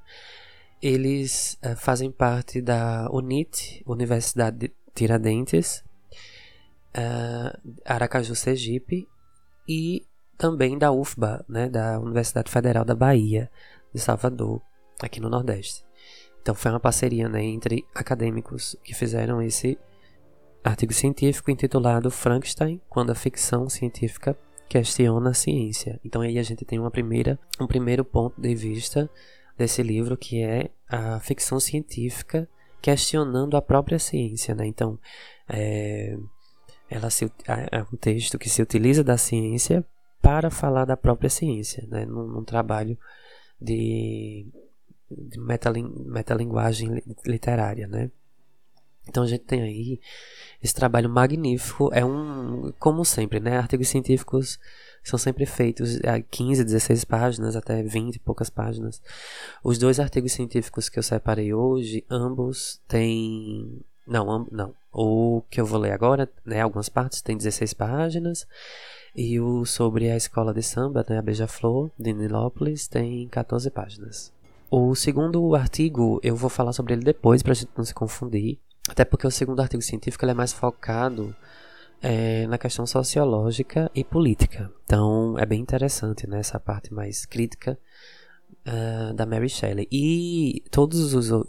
eles 0.79 1.57
uh, 1.65 1.75
fazem 1.75 2.11
parte 2.11 2.61
da 2.61 3.09
UNIT, 3.11 3.81
Universidade 3.87 4.57
de 4.59 4.71
Tiradentes, 4.93 5.83
uh, 6.95 7.73
Aracaju, 7.85 8.35
Sergipe, 8.35 9.07
e 9.67 10.05
também 10.37 10.77
da 10.77 10.91
UFBA, 10.91 11.45
né, 11.47 11.69
da 11.69 11.99
Universidade 11.99 12.49
Federal 12.49 12.83
da 12.83 12.95
Bahia, 12.95 13.49
de 13.93 14.01
Salvador, 14.01 14.61
aqui 15.01 15.19
no 15.19 15.29
Nordeste. 15.29 15.85
Então 16.41 16.55
foi 16.55 16.71
uma 16.71 16.79
parceria 16.79 17.29
né, 17.29 17.43
entre 17.43 17.85
acadêmicos 17.93 18.75
que 18.83 18.95
fizeram 18.95 19.41
esse 19.41 19.77
artigo 20.63 20.93
científico 20.93 21.51
intitulado 21.51 22.09
Frankenstein, 22.09 22.81
quando 22.89 23.11
a 23.11 23.15
ficção 23.15 23.69
científica 23.69 24.37
questiona 24.67 25.31
a 25.31 25.33
ciência. 25.33 25.99
Então 26.03 26.21
aí 26.21 26.39
a 26.39 26.43
gente 26.43 26.65
tem 26.65 26.79
uma 26.79 26.89
primeira, 26.89 27.39
um 27.59 27.67
primeiro 27.67 28.03
ponto 28.05 28.39
de 28.41 28.55
vista 28.55 29.09
desse 29.57 29.83
livro 29.83 30.17
que 30.17 30.41
é 30.41 30.71
a 30.87 31.19
ficção 31.19 31.59
científica 31.59 32.47
questionando 32.81 33.55
a 33.55 33.61
própria 33.61 33.99
ciência, 33.99 34.55
né? 34.55 34.65
Então 34.65 34.97
é, 35.47 36.17
ela 36.91 37.09
se, 37.09 37.31
é 37.47 37.81
um 37.81 37.97
texto 37.97 38.37
que 38.37 38.49
se 38.49 38.61
utiliza 38.61 39.03
da 39.03 39.17
ciência 39.17 39.85
para 40.21 40.49
falar 40.51 40.85
da 40.85 40.97
própria 40.97 41.29
ciência, 41.29 41.87
né? 41.89 42.05
num, 42.05 42.27
num 42.27 42.43
trabalho 42.43 42.97
de 43.59 44.45
de 45.17 45.39
metalinguagem 45.39 47.03
literária, 47.25 47.87
né? 47.87 48.09
Então 49.07 49.23
a 49.23 49.27
gente 49.27 49.43
tem 49.43 49.61
aí 49.61 49.99
esse 50.63 50.73
trabalho 50.73 51.09
magnífico, 51.09 51.89
é 51.91 52.05
um, 52.05 52.71
como 52.79 53.03
sempre, 53.03 53.39
né? 53.39 53.57
Artigos 53.57 53.89
científicos 53.89 54.59
são 55.03 55.17
sempre 55.17 55.45
feitos 55.45 55.99
a 56.05 56.21
15, 56.21 56.63
16 56.63 57.03
páginas, 57.05 57.55
até 57.55 57.81
20 57.81 58.15
e 58.15 58.19
poucas 58.19 58.49
páginas. 58.49 59.01
Os 59.63 59.77
dois 59.77 59.99
artigos 59.99 60.31
científicos 60.31 60.87
que 60.87 60.99
eu 60.99 61.03
separei 61.03 61.53
hoje, 61.53 62.05
ambos 62.09 62.79
têm. 62.87 63.81
Não, 64.05 64.47
não. 64.51 64.73
O 64.91 65.41
que 65.49 65.61
eu 65.61 65.65
vou 65.65 65.79
ler 65.79 65.91
agora, 65.91 66.29
né? 66.45 66.61
Algumas 66.61 66.89
partes 66.89 67.21
tem 67.21 67.37
16 67.37 67.73
páginas. 67.73 68.47
E 69.15 69.39
o 69.39 69.65
sobre 69.65 70.09
a 70.09 70.15
escola 70.15 70.53
de 70.53 70.63
samba, 70.63 71.05
né? 71.07 71.17
A 71.17 71.21
Beija-Flor, 71.21 71.91
de 71.97 72.13
Nilópolis, 72.13 72.87
tem 72.87 73.27
14 73.27 73.69
páginas. 73.69 74.31
O 74.69 74.95
segundo 74.95 75.53
artigo, 75.53 76.19
eu 76.23 76.35
vou 76.35 76.49
falar 76.49 76.71
sobre 76.73 76.93
ele 76.93 77.03
depois 77.03 77.43
para 77.43 77.51
a 77.51 77.55
gente 77.55 77.71
não 77.75 77.83
se 77.83 77.93
confundir. 77.93 78.57
Até 78.89 79.05
porque 79.05 79.27
o 79.27 79.31
segundo 79.31 79.61
artigo 79.61 79.81
científico 79.81 80.25
é 80.25 80.33
mais 80.33 80.53
focado 80.53 81.35
é, 82.01 82.47
na 82.47 82.57
questão 82.57 82.87
sociológica 82.87 83.91
e 83.93 84.03
política. 84.03 84.71
Então 84.85 85.37
é 85.37 85.45
bem 85.45 85.59
interessante 85.61 86.27
né, 86.27 86.39
essa 86.39 86.59
parte 86.59 86.93
mais 86.93 87.25
crítica 87.25 87.77
uh, 88.65 89.13
da 89.13 89.25
Mary 89.25 89.49
Shelley. 89.49 89.87
E 89.91 90.63
todos 90.69 91.13
os, 91.13 91.31
uh, 91.31 91.43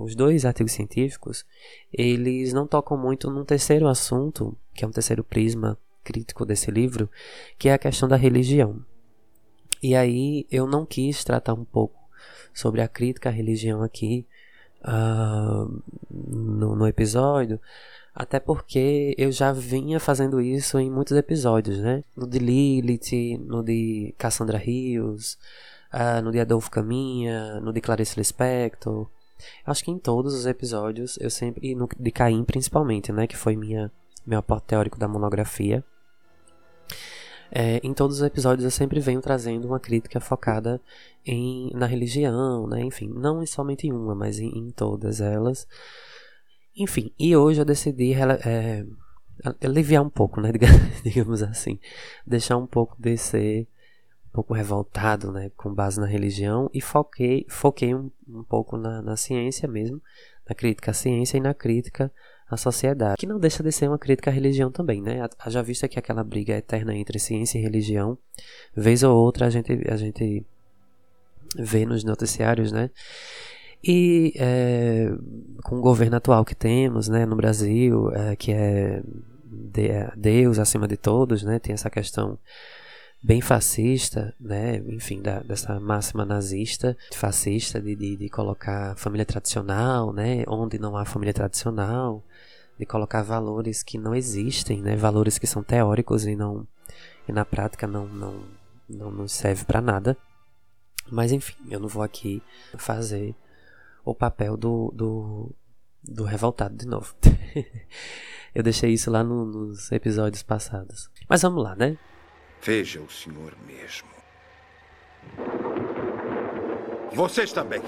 os 0.00 0.14
dois 0.14 0.44
artigos 0.44 0.72
científicos, 0.72 1.44
eles 1.92 2.52
não 2.52 2.66
tocam 2.66 2.96
muito 2.96 3.30
num 3.30 3.44
terceiro 3.44 3.88
assunto, 3.88 4.56
que 4.74 4.84
é 4.84 4.88
um 4.88 4.92
terceiro 4.92 5.24
prisma 5.24 5.78
crítico 6.04 6.44
desse 6.44 6.70
livro, 6.70 7.10
que 7.58 7.68
é 7.68 7.72
a 7.72 7.78
questão 7.78 8.08
da 8.08 8.16
religião. 8.16 8.84
E 9.82 9.94
aí 9.94 10.46
eu 10.50 10.66
não 10.66 10.86
quis 10.86 11.24
tratar 11.24 11.54
um 11.54 11.64
pouco 11.64 11.98
sobre 12.54 12.80
a 12.80 12.88
crítica 12.88 13.28
à 13.28 13.32
religião 13.32 13.82
aqui 13.82 14.26
uh, 14.82 15.82
no, 16.10 16.74
no 16.74 16.86
episódio, 16.86 17.60
até 18.14 18.40
porque 18.40 19.14
eu 19.18 19.30
já 19.30 19.52
vinha 19.52 20.00
fazendo 20.00 20.40
isso 20.40 20.78
em 20.78 20.90
muitos 20.90 21.14
episódios, 21.16 21.78
né? 21.80 22.02
No 22.16 22.26
de 22.26 22.38
Lilith, 22.38 23.38
no 23.40 23.62
de 23.62 24.14
Cassandra 24.16 24.56
Rios, 24.56 25.36
uh, 25.92 26.22
no 26.22 26.32
de 26.32 26.40
Adolfo 26.40 26.70
Caminha, 26.70 27.60
no 27.60 27.72
de 27.72 27.80
Clarice 27.80 28.18
Lispector. 28.18 29.08
Acho 29.64 29.84
que 29.84 29.90
em 29.90 29.98
todos 29.98 30.34
os 30.34 30.46
episódios 30.46 31.18
eu 31.20 31.30
sempre. 31.30 31.70
E 31.70 31.74
no 31.74 31.88
de 31.98 32.10
Caim 32.10 32.44
principalmente, 32.44 33.12
né? 33.12 33.26
Que 33.26 33.36
foi 33.36 33.56
minha, 33.56 33.90
meu 34.26 34.38
aporte 34.38 34.66
teórico 34.66 34.98
da 34.98 35.08
monografia. 35.08 35.84
É, 37.50 37.80
em 37.82 37.94
todos 37.94 38.16
os 38.16 38.22
episódios 38.22 38.64
eu 38.64 38.70
sempre 38.70 38.98
venho 38.98 39.20
trazendo 39.20 39.68
uma 39.68 39.78
crítica 39.78 40.18
focada 40.18 40.80
em, 41.24 41.70
na 41.74 41.86
religião, 41.86 42.66
né? 42.66 42.82
Enfim, 42.82 43.08
não 43.08 43.44
somente 43.46 43.86
em 43.86 43.92
uma, 43.92 44.14
mas 44.14 44.38
em, 44.38 44.48
em 44.48 44.70
todas 44.70 45.20
elas. 45.20 45.66
Enfim, 46.76 47.12
e 47.18 47.34
hoje 47.36 47.60
eu 47.60 47.64
decidi 47.64 48.12
é, 48.14 48.84
aliviar 49.62 50.02
um 50.02 50.10
pouco, 50.10 50.40
né? 50.40 50.50
Digamos 51.04 51.42
assim. 51.42 51.78
Deixar 52.26 52.56
um 52.56 52.66
pouco 52.66 52.96
de 52.98 53.16
ser 53.16 53.62
um 53.62 53.66
pouco 54.36 54.52
revoltado, 54.52 55.32
né? 55.32 55.50
Com 55.56 55.72
base 55.72 55.98
na 55.98 56.06
religião 56.06 56.70
e 56.74 56.80
foquei, 56.80 57.46
foquei 57.48 57.94
um, 57.94 58.10
um 58.28 58.44
pouco 58.44 58.76
na, 58.76 59.00
na 59.00 59.16
ciência 59.16 59.66
mesmo, 59.66 60.00
na 60.46 60.54
crítica 60.54 60.90
à 60.90 60.94
ciência 60.94 61.38
e 61.38 61.40
na 61.40 61.54
crítica 61.54 62.12
a 62.48 62.56
sociedade, 62.56 63.16
que 63.16 63.26
não 63.26 63.40
deixa 63.40 63.60
de 63.60 63.72
ser 63.72 63.88
uma 63.88 63.98
crítica 63.98 64.30
à 64.30 64.32
religião 64.32 64.70
também, 64.70 65.00
né? 65.00 65.26
Já 65.48 65.62
vista 65.62 65.88
que 65.88 65.98
aquela 65.98 66.22
briga 66.22 66.54
eterna 66.54 66.94
entre 66.94 67.18
ciência 67.18 67.58
e 67.58 67.62
religião, 67.62 68.18
vez 68.76 69.02
ou 69.02 69.16
outra 69.16 69.46
a 69.46 69.50
gente, 69.50 69.72
a 69.88 69.96
gente 69.96 70.44
vê 71.56 71.86
nos 71.86 72.04
noticiários, 72.04 72.70
né? 72.70 72.90
E 73.82 74.34
é, 74.36 75.08
com 75.64 75.78
o 75.78 75.80
governo 75.80 76.16
atual 76.16 76.44
que 76.44 76.54
temos, 76.54 77.08
né, 77.08 77.24
no 77.24 77.36
Brasil, 77.36 78.12
é, 78.12 78.36
que 78.36 78.52
é 78.52 79.02
de, 79.44 79.88
Deus 80.16 80.58
acima 80.58 80.86
de 80.86 80.96
todos, 80.96 81.42
né? 81.42 81.58
Tem 81.58 81.72
essa 81.72 81.90
questão 81.90 82.38
bem 83.26 83.40
fascista, 83.40 84.32
né? 84.38 84.76
Enfim, 84.86 85.20
da, 85.20 85.40
dessa 85.40 85.80
máxima 85.80 86.24
nazista, 86.24 86.96
fascista, 87.12 87.80
de, 87.80 87.96
de, 87.96 88.16
de, 88.16 88.28
colocar 88.28 88.96
família 88.96 89.26
tradicional, 89.26 90.12
né? 90.12 90.44
Onde 90.46 90.78
não 90.78 90.96
há 90.96 91.04
família 91.04 91.34
tradicional, 91.34 92.22
de 92.78 92.86
colocar 92.86 93.22
valores 93.22 93.82
que 93.82 93.98
não 93.98 94.14
existem, 94.14 94.80
né? 94.80 94.94
Valores 94.94 95.38
que 95.38 95.46
são 95.46 95.60
teóricos 95.60 96.24
e 96.24 96.36
não 96.36 96.64
e 97.28 97.32
na 97.32 97.44
prática 97.44 97.84
não 97.88 98.06
não 98.06 98.44
não 98.88 99.10
nos 99.10 99.32
serve 99.32 99.64
para 99.64 99.80
nada. 99.80 100.16
Mas 101.10 101.32
enfim, 101.32 101.56
eu 101.68 101.80
não 101.80 101.88
vou 101.88 102.04
aqui 102.04 102.40
fazer 102.76 103.34
o 104.04 104.14
papel 104.14 104.56
do, 104.56 104.92
do, 104.94 105.50
do 106.00 106.22
revoltado 106.22 106.76
de 106.76 106.86
novo. 106.86 107.12
eu 108.54 108.62
deixei 108.62 108.92
isso 108.92 109.10
lá 109.10 109.24
no, 109.24 109.44
nos 109.44 109.90
episódios 109.90 110.44
passados. 110.44 111.10
Mas 111.28 111.42
vamos 111.42 111.62
lá, 111.62 111.74
né? 111.74 111.98
Veja 112.66 113.00
o 113.00 113.08
senhor 113.08 113.54
mesmo. 113.64 114.08
Vocês 117.12 117.52
também. 117.52 117.80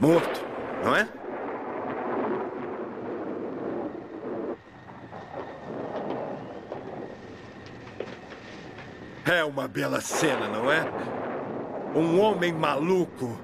Morto, 0.00 0.42
não 0.82 0.96
é? 0.96 1.06
É 9.26 9.44
uma 9.44 9.68
bela 9.68 10.00
cena, 10.00 10.48
não 10.48 10.72
é? 10.72 10.90
Um 11.94 12.18
homem 12.18 12.54
maluco 12.54 13.38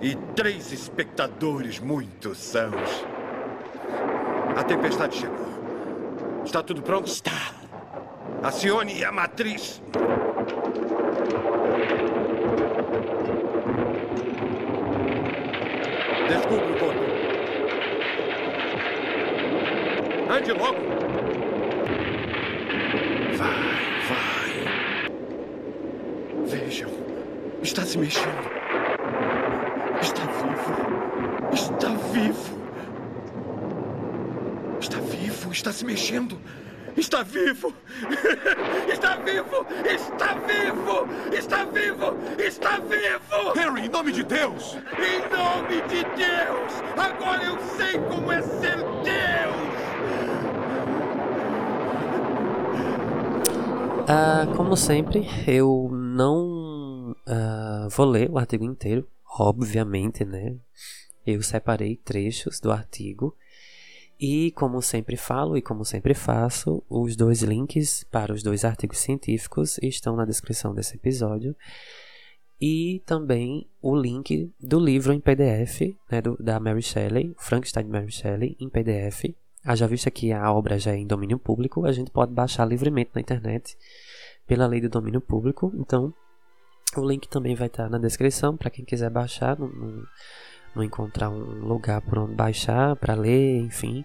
e 0.00 0.14
três 0.34 0.72
espectadores 0.72 1.78
muito 1.78 2.34
sãos. 2.34 3.17
A 4.58 4.64
tempestade 4.64 5.16
chegou. 5.16 6.42
Está 6.44 6.64
tudo 6.64 6.82
pronto? 6.82 7.06
Está. 7.06 7.30
Acione 8.42 9.04
a 9.04 9.12
matriz. 9.12 9.80
Desculpe 16.28 16.72
o 16.72 16.78
corpo. 16.80 17.04
Ande 20.28 20.52
logo. 20.52 20.78
Vai, 23.36 23.62
vai. 24.08 24.50
Vejam. 26.46 26.90
Está 27.62 27.84
se 27.84 27.96
mexendo. 27.96 28.50
Está 30.02 30.22
vivo. 30.24 30.74
Está 31.52 31.90
vivo. 32.12 32.58
Está 34.80 35.00
vivo, 35.00 35.47
está 35.58 35.72
se 35.72 35.84
mexendo. 35.84 36.38
Está 36.96 37.22
vivo! 37.22 37.72
Está 38.92 39.16
vivo! 39.16 39.66
Está 39.84 40.34
vivo! 40.34 41.08
Está 41.32 41.64
vivo! 41.64 42.16
Está 42.38 42.78
vivo! 42.78 43.52
Harry, 43.54 43.86
em 43.86 43.88
nome 43.88 44.12
de 44.12 44.24
Deus! 44.24 44.76
Em 44.96 45.20
nome 45.30 45.82
de 45.88 46.02
Deus! 46.16 46.72
Agora 46.96 47.44
eu 47.44 47.58
sei 47.76 47.98
como 47.98 48.32
é 48.32 48.42
ser 48.42 48.76
Deus! 48.76 49.68
Ah, 54.08 54.46
como 54.56 54.76
sempre, 54.76 55.28
eu 55.46 55.90
não 55.92 57.14
ah, 57.26 57.88
vou 57.90 58.06
ler 58.06 58.30
o 58.30 58.38
artigo 58.38 58.64
inteiro, 58.64 59.06
obviamente, 59.38 60.24
né? 60.24 60.56
Eu 61.26 61.42
separei 61.42 61.96
trechos 61.96 62.58
do 62.58 62.72
artigo 62.72 63.36
e, 64.20 64.50
como 64.52 64.82
sempre 64.82 65.16
falo 65.16 65.56
e 65.56 65.62
como 65.62 65.84
sempre 65.84 66.12
faço, 66.12 66.82
os 66.88 67.14
dois 67.14 67.42
links 67.42 68.04
para 68.10 68.32
os 68.32 68.42
dois 68.42 68.64
artigos 68.64 68.98
científicos 68.98 69.78
estão 69.78 70.16
na 70.16 70.24
descrição 70.24 70.74
desse 70.74 70.96
episódio. 70.96 71.54
E 72.60 73.00
também 73.06 73.68
o 73.80 73.94
link 73.94 74.52
do 74.58 74.80
livro 74.80 75.12
em 75.12 75.20
PDF, 75.20 75.94
né, 76.10 76.20
do, 76.20 76.36
da 76.38 76.58
Mary 76.58 76.82
Shelley, 76.82 77.32
Frankenstein 77.38 77.86
Mary 77.86 78.10
Shelley, 78.10 78.56
em 78.58 78.68
PDF. 78.68 79.32
Haja 79.64 79.86
vista 79.86 80.10
que 80.10 80.32
a 80.32 80.52
obra 80.52 80.78
já 80.78 80.92
é 80.92 80.96
em 80.96 81.06
domínio 81.06 81.38
público, 81.38 81.86
a 81.86 81.92
gente 81.92 82.10
pode 82.10 82.32
baixar 82.32 82.64
livremente 82.64 83.12
na 83.14 83.20
internet 83.20 83.76
pela 84.46 84.66
lei 84.66 84.80
do 84.80 84.88
domínio 84.88 85.20
público. 85.20 85.72
Então, 85.76 86.12
o 86.96 87.06
link 87.06 87.28
também 87.28 87.54
vai 87.54 87.68
estar 87.68 87.88
na 87.88 87.98
descrição 87.98 88.56
para 88.56 88.70
quem 88.70 88.84
quiser 88.84 89.10
baixar. 89.10 89.56
Não 90.74 90.82
encontrar 90.82 91.30
um 91.30 91.66
lugar 91.66 92.00
por 92.02 92.18
onde 92.18 92.34
baixar 92.34 92.96
para 92.96 93.14
ler, 93.14 93.60
enfim. 93.60 94.04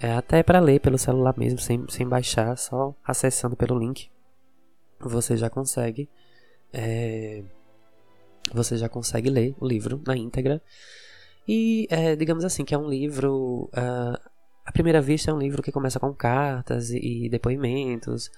É 0.00 0.12
até 0.12 0.42
para 0.42 0.60
ler 0.60 0.80
pelo 0.80 0.96
celular 0.96 1.34
mesmo, 1.36 1.58
sem, 1.58 1.84
sem 1.88 2.08
baixar, 2.08 2.56
só 2.56 2.94
acessando 3.04 3.54
pelo 3.54 3.78
link. 3.78 4.10
Você 4.98 5.36
já 5.36 5.50
consegue. 5.50 6.08
É, 6.72 7.42
você 8.52 8.76
já 8.76 8.88
consegue 8.88 9.28
ler 9.28 9.54
o 9.60 9.66
livro 9.66 10.00
na 10.06 10.16
íntegra. 10.16 10.62
E 11.46 11.86
é, 11.90 12.16
digamos 12.16 12.44
assim, 12.44 12.64
que 12.64 12.74
é 12.74 12.78
um 12.78 12.88
livro. 12.88 13.70
Uh, 13.74 14.30
à 14.64 14.72
primeira 14.72 15.00
vista, 15.02 15.30
é 15.30 15.34
um 15.34 15.38
livro 15.38 15.62
que 15.62 15.72
começa 15.72 16.00
com 16.00 16.14
cartas 16.14 16.90
e, 16.90 17.26
e 17.26 17.28
depoimentos. 17.28 18.30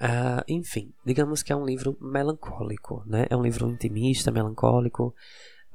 Uh, 0.00 0.42
enfim, 0.48 0.92
digamos 1.06 1.42
que 1.42 1.52
é 1.52 1.56
um 1.56 1.64
livro 1.64 1.96
melancólico, 2.00 3.04
né? 3.06 3.26
É 3.30 3.36
um 3.36 3.42
livro 3.42 3.68
intimista, 3.70 4.32
melancólico 4.32 5.14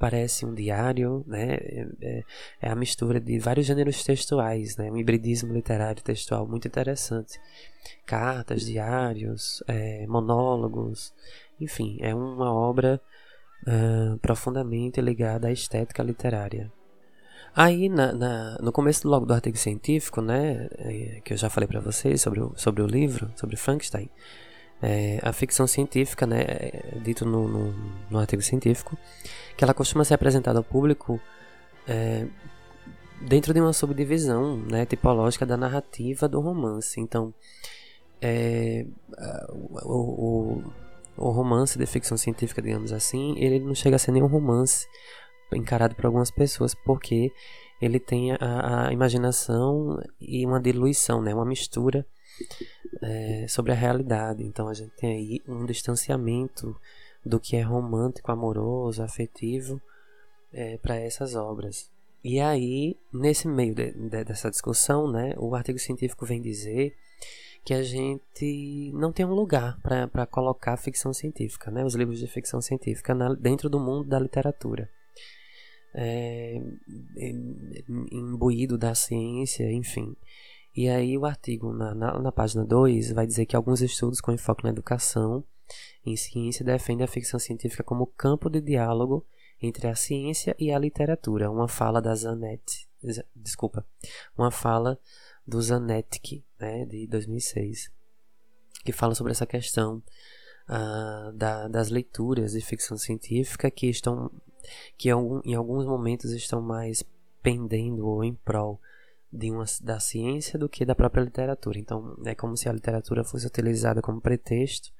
parece 0.00 0.46
um 0.46 0.54
diário, 0.54 1.22
né? 1.26 1.54
É, 1.54 1.86
é, 2.00 2.24
é, 2.62 2.70
a 2.70 2.74
mistura 2.74 3.20
de 3.20 3.38
vários 3.38 3.66
gêneros 3.66 4.02
textuais, 4.02 4.78
né? 4.78 4.90
Um 4.90 4.96
hibridismo 4.96 5.52
literário 5.52 6.02
textual 6.02 6.48
muito 6.48 6.66
interessante. 6.66 7.38
Cartas, 8.06 8.62
diários, 8.62 9.62
é, 9.68 10.06
monólogos, 10.06 11.12
enfim, 11.60 11.98
é 12.00 12.14
uma 12.14 12.50
obra 12.50 12.98
uh, 13.66 14.18
profundamente 14.18 15.02
ligada 15.02 15.48
à 15.48 15.52
estética 15.52 16.02
literária. 16.02 16.72
Aí, 17.54 17.88
na, 17.88 18.12
na, 18.12 18.58
no 18.58 18.72
começo 18.72 19.06
logo 19.06 19.26
do 19.26 19.34
artigo 19.34 19.58
científico, 19.58 20.22
né, 20.22 20.68
é, 20.78 21.20
que 21.22 21.34
eu 21.34 21.36
já 21.36 21.50
falei 21.50 21.66
para 21.66 21.80
vocês 21.80 22.22
sobre 22.22 22.40
o, 22.40 22.54
sobre 22.56 22.82
o 22.82 22.86
livro, 22.86 23.30
sobre 23.36 23.56
Frankenstein, 23.56 24.08
é, 24.82 25.18
a 25.22 25.32
ficção 25.32 25.66
científica, 25.66 26.26
né, 26.26 26.40
é 26.42 26.98
dito 27.02 27.24
no, 27.26 27.46
no, 27.46 27.74
no, 28.10 28.18
artigo 28.18 28.42
científico, 28.42 28.96
que 29.56 29.62
ela 29.62 29.74
costuma 29.74 30.04
ser 30.04 30.14
apresentada 30.14 30.58
ao 30.58 30.64
público 30.64 31.20
é, 31.86 32.26
dentro 33.20 33.52
de 33.52 33.60
uma 33.60 33.72
subdivisão 33.72 34.56
né, 34.56 34.86
tipológica 34.86 35.44
da 35.44 35.56
narrativa 35.56 36.26
do 36.26 36.40
romance. 36.40 36.98
Então, 36.98 37.34
é, 38.22 38.86
o, 39.84 40.62
o, 40.64 40.72
o, 41.16 41.30
romance 41.30 41.78
de 41.78 41.84
ficção 41.84 42.16
científica, 42.16 42.62
digamos 42.62 42.92
assim, 42.92 43.34
ele 43.38 43.60
não 43.60 43.74
chega 43.74 43.96
a 43.96 43.98
ser 43.98 44.12
nenhum 44.12 44.26
romance 44.26 44.86
encarado 45.52 45.94
por 45.94 46.06
algumas 46.06 46.30
pessoas, 46.30 46.74
porque 46.74 47.32
ele 47.82 47.98
tem 47.98 48.32
a, 48.32 48.88
a 48.88 48.92
imaginação 48.92 50.02
e 50.20 50.46
uma 50.46 50.60
diluição, 50.60 51.20
né, 51.20 51.34
uma 51.34 51.44
mistura 51.44 52.06
é, 53.02 53.46
sobre 53.48 53.72
a 53.72 53.74
realidade. 53.74 54.42
Então 54.42 54.68
a 54.68 54.74
gente 54.74 54.92
tem 54.96 55.12
aí 55.12 55.42
um 55.46 55.64
distanciamento 55.64 56.76
do 57.24 57.38
que 57.38 57.56
é 57.56 57.62
romântico, 57.62 58.32
amoroso, 58.32 59.02
afetivo 59.02 59.80
é, 60.52 60.78
para 60.78 60.96
essas 60.96 61.34
obras. 61.34 61.90
E 62.22 62.38
aí, 62.38 62.96
nesse 63.12 63.48
meio 63.48 63.74
de, 63.74 63.92
de, 63.92 64.24
dessa 64.24 64.50
discussão, 64.50 65.10
né, 65.10 65.34
o 65.38 65.54
artigo 65.54 65.78
científico 65.78 66.26
vem 66.26 66.40
dizer 66.40 66.94
que 67.64 67.72
a 67.72 67.82
gente 67.82 68.90
não 68.94 69.12
tem 69.12 69.24
um 69.24 69.34
lugar 69.34 69.78
para 69.80 70.26
colocar 70.26 70.76
ficção 70.76 71.12
científica, 71.12 71.70
né, 71.70 71.84
os 71.84 71.94
livros 71.94 72.18
de 72.18 72.26
ficção 72.26 72.60
científica 72.60 73.14
na, 73.14 73.34
dentro 73.34 73.68
do 73.68 73.80
mundo 73.80 74.08
da 74.08 74.18
literatura. 74.18 74.88
É, 75.92 76.60
imbuído 78.12 78.78
da 78.78 78.94
ciência, 78.94 79.70
enfim. 79.72 80.14
E 80.74 80.88
aí 80.88 81.18
o 81.18 81.26
artigo 81.26 81.72
na, 81.72 81.94
na, 81.94 82.18
na 82.18 82.32
página 82.32 82.64
2 82.64 83.12
vai 83.12 83.26
dizer 83.26 83.46
que 83.46 83.56
alguns 83.56 83.80
estudos 83.80 84.20
com 84.20 84.32
enfoque 84.32 84.64
na 84.64 84.70
educação 84.70 85.44
em 86.04 86.16
ciência 86.16 86.64
defendem 86.64 87.04
a 87.04 87.08
ficção 87.08 87.38
científica 87.38 87.82
como 87.82 88.06
campo 88.06 88.48
de 88.48 88.60
diálogo 88.60 89.26
entre 89.60 89.88
a 89.88 89.94
ciência 89.94 90.54
e 90.58 90.72
a 90.72 90.78
literatura. 90.78 91.50
Uma 91.50 91.68
fala 91.68 92.00
da 92.00 92.14
Zanetti, 92.14 92.88
desculpa, 93.34 93.86
uma 94.36 94.50
fala 94.50 94.98
do 95.46 95.60
Zanetti, 95.60 96.44
né, 96.58 96.84
de 96.86 97.06
2006, 97.06 97.90
que 98.84 98.92
fala 98.92 99.14
sobre 99.14 99.32
essa 99.32 99.46
questão 99.46 100.02
uh, 100.68 101.32
da, 101.32 101.68
das 101.68 101.90
leituras 101.90 102.52
de 102.52 102.60
ficção 102.60 102.96
científica 102.96 103.70
que 103.70 103.88
estão, 103.88 104.30
que 104.96 105.10
em 105.10 105.54
alguns 105.54 105.84
momentos 105.84 106.30
estão 106.32 106.62
mais 106.62 107.04
pendendo 107.42 108.06
ou 108.06 108.22
em 108.22 108.34
prol 108.34 108.80
de 109.32 109.50
uma, 109.50 109.64
da 109.82 110.00
ciência 110.00 110.58
do 110.58 110.68
que 110.68 110.84
da 110.84 110.94
própria 110.94 111.22
literatura. 111.22 111.78
Então, 111.78 112.16
é 112.24 112.34
como 112.34 112.56
se 112.56 112.68
a 112.68 112.72
literatura 112.72 113.24
fosse 113.24 113.46
utilizada 113.46 114.02
como 114.02 114.20
pretexto 114.20 114.92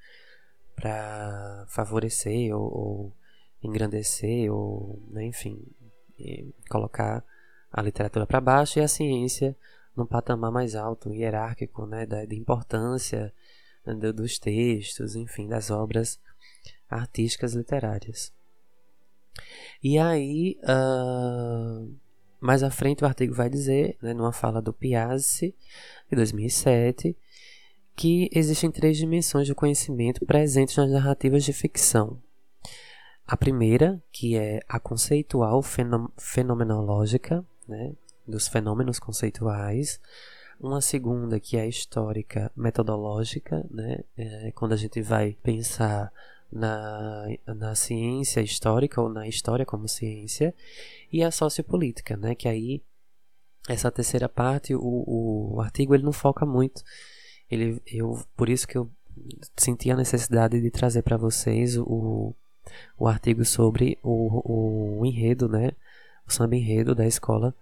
para 0.75 1.65
favorecer 1.67 2.55
ou, 2.55 2.63
ou, 2.63 3.13
engrandecer 3.63 4.51
ou, 4.51 5.01
né, 5.09 5.25
enfim, 5.25 5.61
colocar 6.69 7.23
a 7.71 7.81
literatura 7.81 8.25
para 8.25 8.41
baixo 8.41 8.79
e 8.79 8.81
a 8.81 8.87
ciência 8.87 9.55
num 9.95 10.05
patamar 10.05 10.51
mais 10.51 10.75
alto, 10.75 11.13
hierárquico, 11.13 11.85
né, 11.85 12.05
da, 12.05 12.25
de 12.25 12.35
importância 12.35 13.33
do, 13.85 14.13
dos 14.13 14.39
textos, 14.39 15.15
enfim, 15.15 15.47
das 15.47 15.69
obras 15.69 16.19
artísticas 16.89 17.53
literárias. 17.53 18.31
E 19.83 19.97
aí, 19.97 20.57
uh, 20.63 21.93
mais 22.41 22.63
à 22.63 22.71
frente, 22.71 23.03
o 23.03 23.07
artigo 23.07 23.35
vai 23.35 23.49
dizer, 23.49 23.97
né, 24.01 24.13
numa 24.13 24.33
fala 24.33 24.61
do 24.61 24.73
Piazzi, 24.73 25.55
de 26.09 26.15
2007, 26.15 27.15
que 27.95 28.29
existem 28.33 28.71
três 28.71 28.97
dimensões 28.97 29.47
do 29.47 29.53
conhecimento 29.53 30.25
presentes 30.25 30.75
nas 30.75 30.89
narrativas 30.89 31.43
de 31.43 31.53
ficção. 31.53 32.19
A 33.27 33.37
primeira, 33.37 34.01
que 34.11 34.35
é 34.35 34.59
a 34.67 34.79
conceitual 34.79 35.61
fenomenológica, 36.17 37.45
né, 37.67 37.93
dos 38.27 38.47
fenômenos 38.47 38.97
conceituais. 38.97 39.99
Uma 40.59 40.81
segunda, 40.81 41.39
que 41.39 41.57
é 41.57 41.61
a 41.61 41.67
histórica 41.67 42.51
metodológica, 42.55 43.63
né, 43.69 43.99
é, 44.17 44.51
quando 44.55 44.73
a 44.73 44.77
gente 44.77 45.01
vai 45.01 45.37
pensar 45.43 46.11
na, 46.51 47.27
na 47.47 47.75
ciência 47.75 48.41
histórica 48.41 49.01
ou 49.01 49.09
na 49.09 49.27
história 49.27 49.65
como 49.65 49.87
ciência. 49.87 50.53
E 51.11 51.23
a 51.23 51.31
sociopolítica, 51.31 52.17
né, 52.17 52.35
que 52.35 52.47
aí 52.47 52.81
essa 53.69 53.91
terceira 53.91 54.27
parte, 54.27 54.75
o, 54.75 55.53
o 55.55 55.61
artigo 55.61 55.93
ele 55.93 56.03
não 56.03 56.11
foca 56.11 56.45
muito. 56.45 56.83
Ele, 57.49 57.81
eu, 57.85 58.19
por 58.35 58.49
isso 58.49 58.67
que 58.67 58.77
eu 58.77 58.89
senti 59.57 59.91
a 59.91 59.95
necessidade 59.95 60.59
de 60.59 60.71
trazer 60.71 61.01
para 61.01 61.17
vocês 61.17 61.77
o, 61.77 62.33
o 62.97 63.07
artigo 63.07 63.43
sobre 63.45 63.97
o, 64.01 64.99
o 64.99 65.05
enredo, 65.05 65.47
né? 65.47 65.71
O 66.27 66.31
samba 66.31 66.55
enredo 66.55 66.95
da 66.95 67.05
escola 67.05 67.53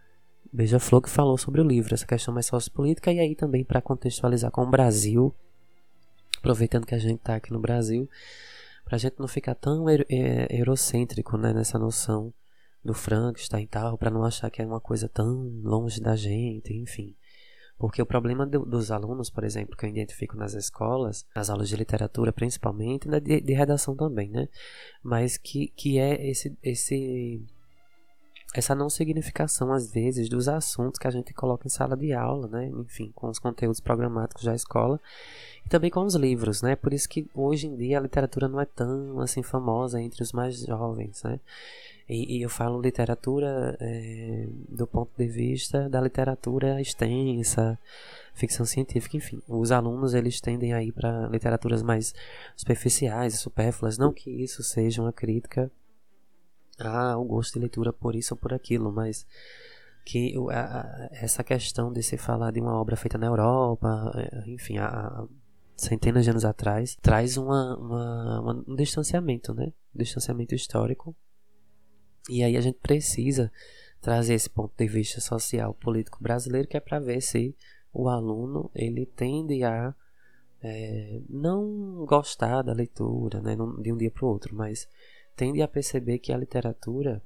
Beija-Flor 0.52 1.02
que 1.02 1.10
falou 1.10 1.38
sobre 1.38 1.62
o 1.62 1.64
livro, 1.64 1.94
essa 1.94 2.06
questão 2.06 2.34
mais 2.34 2.48
sociopolítica, 2.48 3.12
e 3.12 3.20
aí 3.20 3.36
também 3.36 3.64
para 3.64 3.82
contextualizar 3.82 4.52
com 4.52 4.64
o 4.64 4.70
Brasil, 4.70 5.34
aproveitando 6.38 6.86
que 6.86 6.96
a 6.96 7.00
gente 7.00 7.20
está 7.20 7.36
aqui 7.36 7.52
no 7.52 7.60
Brasil, 7.60 8.10
para 8.90 8.96
a 8.96 9.00
gente 9.00 9.20
não 9.20 9.28
ficar 9.28 9.54
tão 9.54 9.88
é, 9.88 10.48
eurocêntrico 10.50 11.38
né, 11.38 11.54
nessa 11.54 11.78
noção 11.78 12.34
do 12.84 12.92
Frankenstein 12.92 13.66
e 13.66 13.68
tal, 13.68 13.96
para 14.00 14.10
não 14.10 14.24
achar 14.24 14.50
que 14.50 14.64
é 14.64 14.66
uma 14.66 14.82
coisa 14.82 15.08
tão 15.08 15.32
longe 15.62 16.02
da 16.02 16.16
gente, 16.16 16.74
enfim. 16.74 17.16
Porque 17.78 18.02
o 18.02 18.06
problema 18.06 18.48
do, 18.48 18.66
dos 18.66 18.90
alunos, 18.90 19.30
por 19.30 19.44
exemplo, 19.44 19.78
que 19.78 19.86
eu 19.86 19.90
identifico 19.92 20.36
nas 20.36 20.56
escolas, 20.56 21.24
nas 21.36 21.52
aulas 21.52 21.70
de 21.70 21.76
literatura 21.76 22.34
principalmente, 22.34 23.08
né, 23.08 23.20
de, 23.20 23.40
de 23.40 23.54
redação 23.54 23.96
também, 23.96 24.32
né? 24.32 24.50
Mas 25.04 25.38
que, 25.38 25.68
que 25.68 26.00
é 26.00 26.28
esse, 26.28 26.58
esse 26.64 27.46
essa 28.54 28.74
não 28.74 28.90
significação, 28.90 29.72
às 29.72 29.92
vezes, 29.92 30.28
dos 30.28 30.48
assuntos 30.48 30.98
que 31.00 31.08
a 31.08 31.12
gente 31.12 31.34
coloca 31.34 31.68
em 31.68 31.70
sala 31.70 31.96
de 31.96 32.14
aula, 32.14 32.48
né? 32.48 32.68
Enfim, 32.68 33.12
com 33.14 33.30
os 33.30 33.38
conteúdos 33.38 33.80
programáticos 33.80 34.44
da 34.44 34.56
escola 34.56 35.00
e 35.64 35.70
também 35.70 35.92
com 35.92 36.04
os 36.04 36.16
livros, 36.16 36.64
né? 36.64 36.76
Por 36.76 36.92
isso 36.92 37.08
que 37.08 37.30
hoje 37.34 37.68
em 37.68 37.76
dia 37.76 38.00
a 38.00 38.02
literatura 38.02 38.48
não 38.48 38.60
é 38.60 38.66
tão 38.66 39.20
assim 39.20 39.44
famosa 39.44 40.02
entre 40.02 40.24
os 40.24 40.32
mais 40.32 40.62
jovens, 40.62 41.22
né? 41.24 41.40
E, 42.10 42.38
e 42.38 42.42
eu 42.42 42.50
falo 42.50 42.82
literatura 42.82 43.78
é, 43.80 44.48
do 44.68 44.88
ponto 44.88 45.12
de 45.16 45.28
vista 45.28 45.88
da 45.88 46.02
literatura 46.02 46.82
extensa, 46.82 47.78
ficção 48.34 48.66
científica, 48.66 49.16
enfim. 49.16 49.40
Os 49.48 49.72
alunos 49.72 50.16
eles 50.16 50.42
tendem 50.42 50.74
a 50.74 50.82
ir 50.82 50.92
para 50.92 51.28
literaturas 51.28 51.84
mais 51.84 52.16
superficiais, 52.58 53.38
supérfluas. 53.38 54.00
Não 54.00 54.12
que 54.12 54.32
isso 54.32 54.64
seja 54.64 55.04
uma 55.04 55.14
crítica 55.14 55.72
ah, 56.80 57.18
o 57.18 57.24
gosto 57.24 57.54
de 57.54 57.60
leitura 57.60 57.92
por 57.92 58.16
isso 58.16 58.34
ou 58.34 58.38
por 58.40 58.54
aquilo, 58.54 58.92
mas 58.92 59.26
que 60.06 60.34
essa 61.12 61.44
questão 61.44 61.94
de 61.94 62.02
se 62.02 62.18
falar 62.18 62.52
de 62.52 62.60
uma 62.60 62.74
obra 62.74 62.96
feita 62.96 63.18
na 63.18 63.28
Europa, 63.28 64.12
é, 64.16 64.50
enfim, 64.50 64.78
há 64.80 65.24
centenas 65.76 66.24
de 66.24 66.32
anos 66.32 66.46
atrás, 66.46 66.98
traz 67.02 67.38
uma, 67.38 67.78
uma, 67.78 68.64
um 68.68 68.76
distanciamento, 68.76 69.54
né? 69.54 69.72
Um 69.96 70.00
distanciamento 70.00 70.56
histórico. 70.56 71.16
E 72.30 72.44
aí 72.44 72.58
a 72.58 72.62
gente 72.62 72.80
precisa 72.80 73.52
trazer 74.02 74.34
esse 74.34 74.50
ponto 74.50 74.74
de 74.78 74.88
vista 74.88 75.22
social, 75.22 75.74
político 75.74 76.22
brasileiro, 76.22 76.68
que 76.68 76.78
é 76.78 76.80
para 76.80 77.00
ver 77.00 77.22
se 77.22 77.56
o 77.94 78.10
aluno 78.10 78.70
ele 78.74 79.06
tende 79.06 79.64
a 79.64 79.94
é, 80.62 81.22
não 81.30 82.06
gostar 82.06 82.62
da 82.62 82.74
leitura, 82.74 83.42
né? 83.42 83.56
De 83.82 83.94
um 83.94 83.98
dia 83.98 84.12
para 84.12 84.26
o 84.26 84.30
outro, 84.30 84.56
mas 84.56 84.88
tende 85.40 85.62
a 85.62 85.70
perceber 85.70 86.20
que 86.20 86.34
a 86.34 86.38
literatura, 86.38 87.24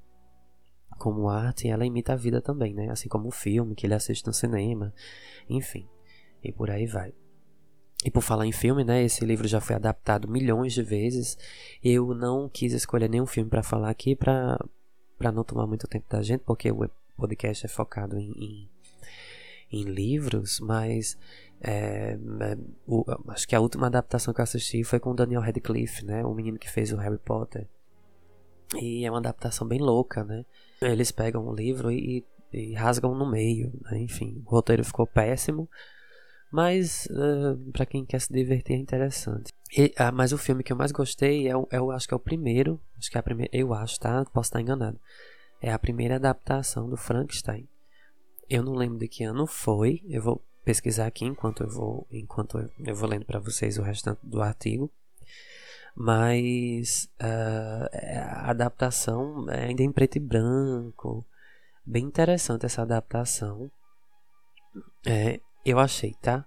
como 0.99 1.29
arte, 1.29 1.67
ela 1.67 1.83
imita 1.83 2.13
a 2.13 2.15
vida 2.15 2.39
também, 2.39 2.71
né? 2.71 2.91
Assim 2.91 3.09
como 3.09 3.29
o 3.29 3.31
filme 3.31 3.73
que 3.73 3.87
ele 3.87 3.95
assiste 3.95 4.27
no 4.27 4.33
cinema, 4.33 4.93
enfim, 5.49 5.89
e 6.43 6.51
por 6.51 6.69
aí 6.69 6.85
vai. 6.85 7.11
E 8.05 8.11
por 8.11 8.21
falar 8.21 8.45
em 8.45 8.51
filme, 8.51 8.83
né? 8.83 9.01
Esse 9.01 9.25
livro 9.25 9.47
já 9.47 9.59
foi 9.59 9.75
adaptado 9.75 10.27
milhões 10.27 10.73
de 10.73 10.83
vezes. 10.83 11.35
Eu 11.83 12.13
não 12.13 12.47
quis 12.47 12.73
escolher 12.73 13.09
nenhum 13.09 13.25
filme 13.25 13.49
para 13.49 13.63
falar 13.63 13.89
aqui 13.89 14.15
para 14.15 14.63
para 15.17 15.31
não 15.31 15.43
tomar 15.43 15.65
muito 15.65 15.87
tempo 15.87 16.05
da 16.07 16.21
gente, 16.21 16.41
porque 16.41 16.69
o 16.69 16.87
podcast 17.17 17.65
é 17.65 17.69
focado 17.69 18.19
em, 18.19 18.31
em, 18.31 18.69
em 19.71 19.83
livros, 19.85 20.59
mas 20.59 21.17
é, 21.61 22.17
é, 22.41 22.57
o, 22.85 23.05
acho 23.29 23.47
que 23.47 23.55
a 23.55 23.59
última 23.59 23.87
adaptação 23.87 24.33
que 24.33 24.41
eu 24.41 24.43
assisti 24.43 24.83
foi 24.83 24.99
com 24.99 25.11
o 25.11 25.15
Daniel 25.15 25.41
Radcliffe, 25.41 26.05
né? 26.05 26.23
O 26.23 26.33
menino 26.33 26.59
que 26.59 26.69
fez 26.69 26.91
o 26.91 26.97
Harry 26.97 27.17
Potter. 27.17 27.67
E 28.75 29.05
é 29.05 29.09
uma 29.09 29.19
adaptação 29.19 29.67
bem 29.67 29.79
louca, 29.79 30.23
né? 30.23 30.45
Eles 30.81 31.11
pegam 31.11 31.47
o 31.47 31.55
livro 31.55 31.91
e, 31.91 32.25
e 32.51 32.73
rasgam 32.73 33.15
no 33.15 33.29
meio, 33.29 33.71
né? 33.83 33.99
enfim, 33.99 34.41
o 34.45 34.49
roteiro 34.49 34.83
ficou 34.83 35.07
péssimo, 35.07 35.69
mas 36.51 37.07
uh, 37.11 37.57
para 37.71 37.85
quem 37.85 38.05
quer 38.05 38.19
se 38.19 38.31
divertir 38.31 38.75
é 38.75 38.79
interessante. 38.79 39.51
E, 39.75 39.93
ah, 39.97 40.11
mas 40.11 40.33
o 40.33 40.37
filme 40.37 40.63
que 40.63 40.71
eu 40.71 40.77
mais 40.77 40.91
gostei 40.91 41.47
é, 41.47 41.55
o, 41.55 41.67
é 41.71 41.77
acho 41.95 42.07
que 42.07 42.13
é 42.13 42.17
o 42.17 42.19
primeiro, 42.19 42.79
acho 42.97 43.09
que 43.09 43.17
é 43.17 43.19
a 43.19 43.23
primeira, 43.23 43.49
eu 43.55 43.73
acho, 43.73 43.99
tá? 43.99 44.23
Posso 44.25 44.49
estar 44.49 44.61
enganado. 44.61 44.99
É 45.61 45.71
a 45.71 45.79
primeira 45.79 46.15
adaptação 46.15 46.89
do 46.89 46.97
Frankenstein. 46.97 47.67
Eu 48.49 48.61
não 48.61 48.73
lembro 48.73 48.99
de 48.99 49.07
que 49.07 49.23
ano 49.23 49.47
foi. 49.47 50.03
Eu 50.05 50.21
vou 50.21 50.41
pesquisar 50.65 51.07
aqui 51.07 51.25
enquanto 51.25 51.63
eu 51.63 51.69
vou, 51.69 52.05
enquanto 52.11 52.69
eu 52.85 52.95
vou 52.95 53.09
lendo 53.09 53.25
para 53.25 53.39
vocês 53.39 53.77
o 53.77 53.81
restante 53.81 54.19
do 54.23 54.41
artigo 54.41 54.91
mas 55.95 57.09
uh, 57.21 57.87
a 58.45 58.49
adaptação 58.49 59.49
é 59.49 59.65
ainda 59.65 59.83
em 59.83 59.91
preto 59.91 60.17
e 60.17 60.19
branco. 60.19 61.25
Bem 61.85 62.05
interessante 62.05 62.65
essa 62.65 62.81
adaptação. 62.81 63.69
É, 65.05 65.39
eu 65.65 65.79
achei, 65.79 66.15
tá? 66.21 66.45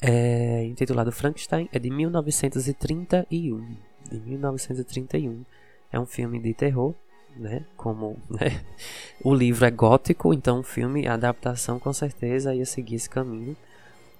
É, 0.00 0.64
intitulado 0.64 1.12
Frankenstein, 1.12 1.68
é 1.72 1.78
de 1.78 1.90
1931. 1.90 3.76
De 4.10 4.20
1931. 4.20 5.44
É 5.92 6.00
um 6.00 6.06
filme 6.06 6.40
de 6.40 6.54
terror, 6.54 6.94
né? 7.36 7.66
Como 7.76 8.16
né? 8.30 8.64
o 9.22 9.34
livro 9.34 9.66
é 9.66 9.70
gótico, 9.70 10.32
então 10.32 10.60
o 10.60 10.62
filme, 10.62 11.06
a 11.06 11.14
adaptação 11.14 11.78
com 11.78 11.92
certeza 11.92 12.54
ia 12.54 12.64
seguir 12.64 12.94
esse 12.94 13.10
caminho. 13.10 13.56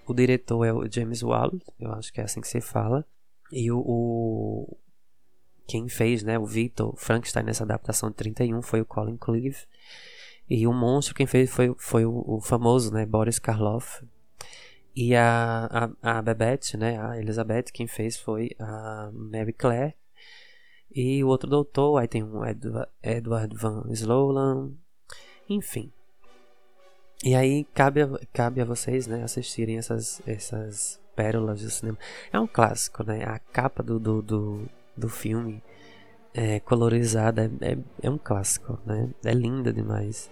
O 0.06 0.12
diretor 0.12 0.64
é 0.64 0.72
o 0.72 0.90
James 0.90 1.22
Wallace, 1.22 1.64
eu 1.78 1.92
acho 1.92 2.12
que 2.12 2.20
é 2.20 2.24
assim 2.24 2.40
que 2.40 2.48
se 2.48 2.60
fala. 2.60 3.06
E 3.52 3.70
o, 3.70 3.78
o 3.78 4.76
quem 5.66 5.88
fez, 5.88 6.24
né, 6.24 6.38
o 6.38 6.44
Victor 6.44 6.94
Frankenstein 6.96 7.44
nessa 7.44 7.62
adaptação 7.62 8.10
de 8.10 8.16
31 8.16 8.60
foi 8.60 8.80
o 8.80 8.84
Colin 8.84 9.16
Cleave. 9.16 9.58
E 10.48 10.66
o 10.66 10.72
monstro 10.72 11.14
quem 11.14 11.26
fez 11.26 11.48
foi, 11.48 11.72
foi 11.78 12.04
o, 12.04 12.24
o 12.26 12.40
famoso, 12.40 12.92
né, 12.92 13.06
Boris 13.06 13.38
Karloff. 13.38 14.04
E 14.96 15.14
a, 15.14 15.92
a, 16.02 16.18
a 16.18 16.22
Babette, 16.22 16.76
né, 16.76 17.00
a 17.00 17.16
Elizabeth, 17.18 17.66
quem 17.72 17.86
fez 17.86 18.16
foi 18.16 18.50
a 18.58 19.10
Mary 19.12 19.52
Claire. 19.52 19.94
E 20.92 21.22
o 21.22 21.28
outro 21.28 21.48
doutor, 21.48 21.98
aí 21.98 22.08
tem 22.08 22.24
um 22.24 22.44
Edward, 22.44 22.90
Edward 23.00 23.56
Van 23.56 23.84
Slolan. 23.90 24.72
Enfim. 25.48 25.92
E 27.22 27.34
aí 27.36 27.64
cabe 27.72 28.02
a, 28.02 28.08
cabe 28.32 28.60
a 28.60 28.64
vocês, 28.64 29.06
né, 29.06 29.22
assistirem 29.22 29.78
essas, 29.78 30.20
essas 30.26 31.00
pérolas 31.20 31.60
do 31.60 31.70
cinema. 31.70 31.98
É 32.32 32.40
um 32.40 32.46
clássico, 32.46 33.04
né? 33.04 33.22
A 33.24 33.38
capa 33.38 33.82
do, 33.82 34.00
do, 34.00 34.22
do, 34.22 34.68
do 34.96 35.08
filme 35.10 35.62
é, 36.32 36.60
colorizada 36.60 37.52
é, 37.60 37.72
é, 37.72 37.78
é, 38.02 38.10
um 38.10 38.16
clássico, 38.16 38.80
né? 38.86 39.10
É 39.22 39.34
linda 39.34 39.70
demais. 39.70 40.30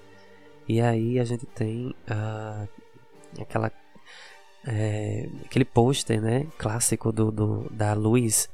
E 0.66 0.80
aí 0.80 1.18
a 1.18 1.24
gente 1.24 1.44
tem 1.44 1.94
uh, 2.10 2.68
aquela 3.38 3.70
é, 4.66 5.28
aquele 5.44 5.66
pôster, 5.66 6.22
né? 6.22 6.46
Clássico 6.56 7.12
do, 7.12 7.30
do, 7.30 7.68
da 7.70 7.92
luz, 7.92 8.48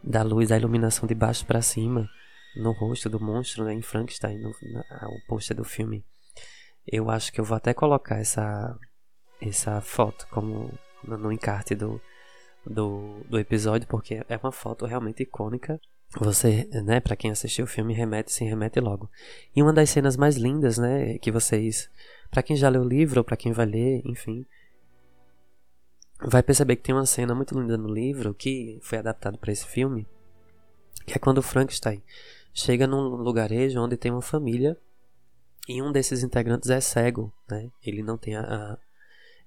da 0.00 0.22
luz, 0.22 0.50
da 0.50 0.56
iluminação 0.56 1.08
de 1.08 1.14
baixo 1.14 1.44
para 1.44 1.60
cima 1.60 2.08
no 2.56 2.70
rosto 2.70 3.10
do 3.10 3.18
monstro, 3.18 3.64
né? 3.64 3.74
Em 3.74 3.82
Frankenstein, 3.82 4.38
no, 4.38 4.52
na, 4.72 5.08
o 5.08 5.26
pôster 5.26 5.56
do 5.56 5.64
filme. 5.64 6.04
Eu 6.86 7.10
acho 7.10 7.32
que 7.32 7.40
eu 7.40 7.44
vou 7.44 7.56
até 7.56 7.74
colocar 7.74 8.20
essa 8.20 8.78
essa 9.40 9.80
foto 9.80 10.26
como 10.30 10.70
no, 11.06 11.16
no 11.18 11.32
encarte 11.32 11.74
do, 11.74 12.00
do, 12.66 13.20
do 13.28 13.38
episódio, 13.38 13.86
porque 13.88 14.24
é 14.28 14.36
uma 14.36 14.52
foto 14.52 14.86
realmente 14.86 15.22
icônica. 15.22 15.80
você, 16.18 16.68
né, 16.84 17.00
para 17.00 17.16
quem 17.16 17.30
assistiu 17.30 17.64
o 17.64 17.68
filme, 17.68 17.94
remete, 17.94 18.32
se 18.32 18.44
remete 18.44 18.80
logo. 18.80 19.10
E 19.54 19.62
uma 19.62 19.72
das 19.72 19.90
cenas 19.90 20.16
mais 20.16 20.36
lindas, 20.36 20.78
né, 20.78 21.18
que 21.18 21.30
vocês, 21.30 21.90
para 22.30 22.42
quem 22.42 22.56
já 22.56 22.68
leu 22.68 22.82
o 22.82 22.88
livro 22.88 23.20
ou 23.20 23.24
para 23.24 23.36
quem 23.36 23.52
vai 23.52 23.66
ler, 23.66 24.02
enfim, 24.04 24.46
vai 26.20 26.42
perceber 26.42 26.76
que 26.76 26.82
tem 26.82 26.94
uma 26.94 27.06
cena 27.06 27.34
muito 27.34 27.58
linda 27.58 27.76
no 27.76 27.92
livro 27.92 28.34
que 28.34 28.78
foi 28.82 28.98
adaptado 28.98 29.38
para 29.38 29.52
esse 29.52 29.66
filme, 29.66 30.06
que 31.06 31.14
é 31.14 31.18
quando 31.18 31.38
o 31.38 31.42
Frankenstein 31.42 32.02
chega 32.52 32.86
num 32.86 33.08
lugarejo 33.16 33.80
onde 33.80 33.96
tem 33.96 34.12
uma 34.12 34.22
família 34.22 34.78
e 35.68 35.82
um 35.82 35.90
desses 35.90 36.22
integrantes 36.22 36.70
é 36.70 36.80
cego, 36.80 37.32
né? 37.48 37.70
Ele 37.82 38.02
não 38.02 38.16
tem 38.16 38.36
a, 38.36 38.42
a 38.42 38.78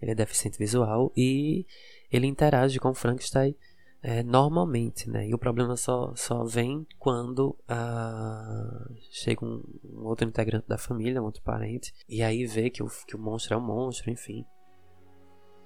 ele 0.01 0.11
é 0.11 0.15
deficiente 0.15 0.57
visual 0.57 1.11
e 1.15 1.65
ele 2.11 2.27
interage 2.27 2.79
com 2.79 2.93
Frankenstein 2.93 3.55
é, 4.01 4.23
normalmente, 4.23 5.09
né? 5.09 5.27
E 5.27 5.33
o 5.33 5.37
problema 5.37 5.75
só, 5.75 6.13
só 6.15 6.43
vem 6.43 6.85
quando 6.99 7.57
ah, 7.67 8.87
chega 9.11 9.43
um, 9.43 9.63
um, 9.83 10.05
outro 10.05 10.27
integrante 10.27 10.67
da 10.67 10.77
família, 10.77 11.21
um 11.21 11.25
outro 11.25 11.41
parente, 11.41 11.93
e 12.07 12.21
aí 12.21 12.45
vê 12.45 12.69
que 12.69 12.83
o, 12.83 12.87
que 13.07 13.15
o 13.15 13.19
monstro 13.19 13.55
é 13.55 13.57
um 13.57 13.61
monstro, 13.61 14.11
enfim. 14.11 14.45